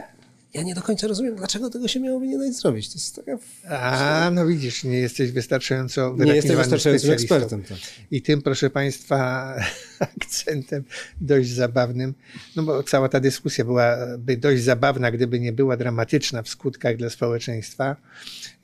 ja 0.54 0.64
nie 0.64 0.76
do 0.76 0.82
końca 0.82 1.08
rozumiem, 1.08 1.36
dlaczego 1.36 1.70
tego 1.70 1.88
się 1.88 2.00
miałoby 2.00 2.28
nie 2.28 2.38
dać 2.38 2.54
zrobić. 2.54 2.90
To 2.90 2.94
jest 2.96 3.16
taka... 3.16 3.38
A, 3.70 4.32
no 4.34 4.48
widzisz, 4.48 4.84
nie 4.84 5.00
jesteś 5.00 5.32
wystarczająco 5.32 6.16
Nie 6.20 6.36
jesteś 6.36 6.56
wystarczającym 6.56 7.12
ekspertem. 7.12 7.64
Tak. 7.64 7.78
I 8.12 8.22
tym, 8.22 8.42
proszę 8.42 8.70
Państwa, 8.70 9.54
akcentem 10.00 10.84
dość 11.22 11.50
zabawnym, 11.50 12.14
no 12.56 12.64
bo 12.64 12.84
cała 12.84 13.10
ta 13.10 13.20
dyskusja 13.20 13.66
byłaby 13.66 14.38
dość 14.38 14.64
zabawna, 14.64 15.12
gdyby 15.12 15.40
nie 15.40 15.54
była 15.54 15.78
dramatyczna 15.78 16.44
w 16.44 16.50
skutkach 16.50 16.98
dla 16.98 17.10
społeczeństwa. 17.10 17.96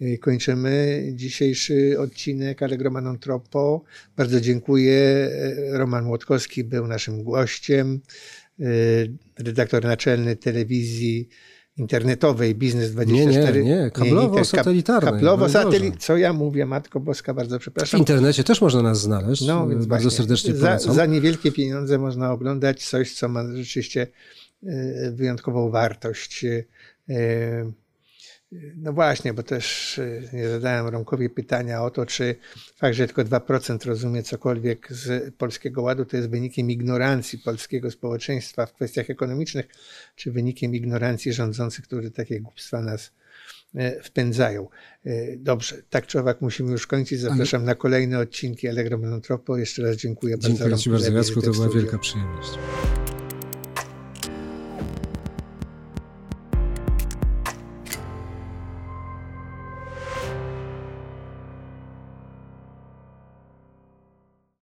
Y, 0.01 0.17
kończymy 0.17 1.03
dzisiejszy 1.13 1.95
odcinek 1.99 2.63
Allegro 2.63 2.91
non 3.01 3.19
troppo. 3.19 3.83
Bardzo 4.17 4.41
dziękuję. 4.41 4.93
Y, 4.93 5.77
Roman 5.77 6.05
Młotkowski 6.05 6.63
był 6.63 6.87
naszym 6.87 7.23
gościem, 7.23 7.99
y, 8.59 9.13
redaktor 9.39 9.83
naczelny 9.83 10.35
telewizji 10.35 11.29
internetowej, 11.77 12.55
Biznes 12.55 12.91
24. 12.91 13.63
Nie, 13.63 13.69
nie, 13.69 13.75
nie, 13.83 13.91
kablowo-satelitarnej. 13.91 15.11
Kablowo-satelit, 15.11 15.97
co 15.97 16.17
ja 16.17 16.33
mówię, 16.33 16.65
Matko 16.65 16.99
Boska, 16.99 17.33
bardzo 17.33 17.57
W 17.57 17.61
przepraszam. 17.61 17.99
internecie 17.99 18.43
też 18.43 18.61
można 18.61 18.81
nas 18.81 19.01
znaleźć. 19.01 19.45
No, 19.47 19.67
więc 19.67 19.85
Bardzo 19.85 20.11
serdecznie 20.11 20.55
za, 20.55 20.67
polecam. 20.67 20.93
za 20.95 21.05
niewielkie 21.05 21.51
pieniądze 21.51 21.97
można 21.97 22.31
oglądać 22.31 22.85
coś, 22.85 23.13
co 23.13 23.29
ma 23.29 23.43
rzeczywiście 23.53 24.07
e, 24.63 25.11
wyjątkową 25.11 25.69
wartość. 25.69 26.45
No 28.75 28.93
właśnie, 28.93 29.33
bo 29.33 29.43
też 29.43 29.99
e, 29.99 30.21
nie 30.33 30.49
zadałem 30.49 30.87
Romkowi 30.87 31.29
pytania 31.29 31.83
o 31.83 31.89
to, 31.89 32.05
czy 32.05 32.35
fakt, 32.75 32.95
że 32.95 33.07
tylko 33.07 33.23
2% 33.23 33.87
rozumie 33.87 34.23
cokolwiek 34.23 34.87
z 34.93 35.33
Polskiego 35.35 35.81
Ładu, 35.81 36.05
to 36.05 36.17
jest 36.17 36.29
wynikiem 36.29 36.71
ignorancji 36.71 37.39
polskiego 37.39 37.91
społeczeństwa 37.91 38.65
w 38.65 38.73
kwestiach 38.73 39.09
ekonomicznych, 39.09 39.65
czy 40.15 40.31
wynikiem 40.31 40.75
ignorancji 40.75 41.33
rządzących, 41.33 41.85
którzy 41.85 42.11
takie 42.11 42.39
głupstwa 42.39 42.81
nas 42.81 43.11
e, 43.75 44.01
wpędzają. 44.01 44.67
E, 45.05 45.37
Dobrze, 45.37 45.81
tak 45.89 46.07
czy 46.07 46.19
owak 46.19 46.41
musimy 46.41 46.71
już 46.71 46.87
kończyć. 46.87 47.19
Zapraszam 47.19 47.65
na 47.65 47.75
kolejne 47.75 48.19
odcinki 48.19 48.67
Allegro 48.67 48.97
Monotropo. 48.97 49.57
Jeszcze 49.57 49.81
raz 49.81 49.95
dziękuję 49.95 50.37
bardzo. 50.37 50.57
Dziękuję 50.57 50.77
Ci 50.77 50.89
bardzo, 50.89 51.11
Jacku. 51.11 51.41
To 51.41 51.51
była 51.51 51.69
wielka 51.69 51.97
przyjemność. 51.97 52.49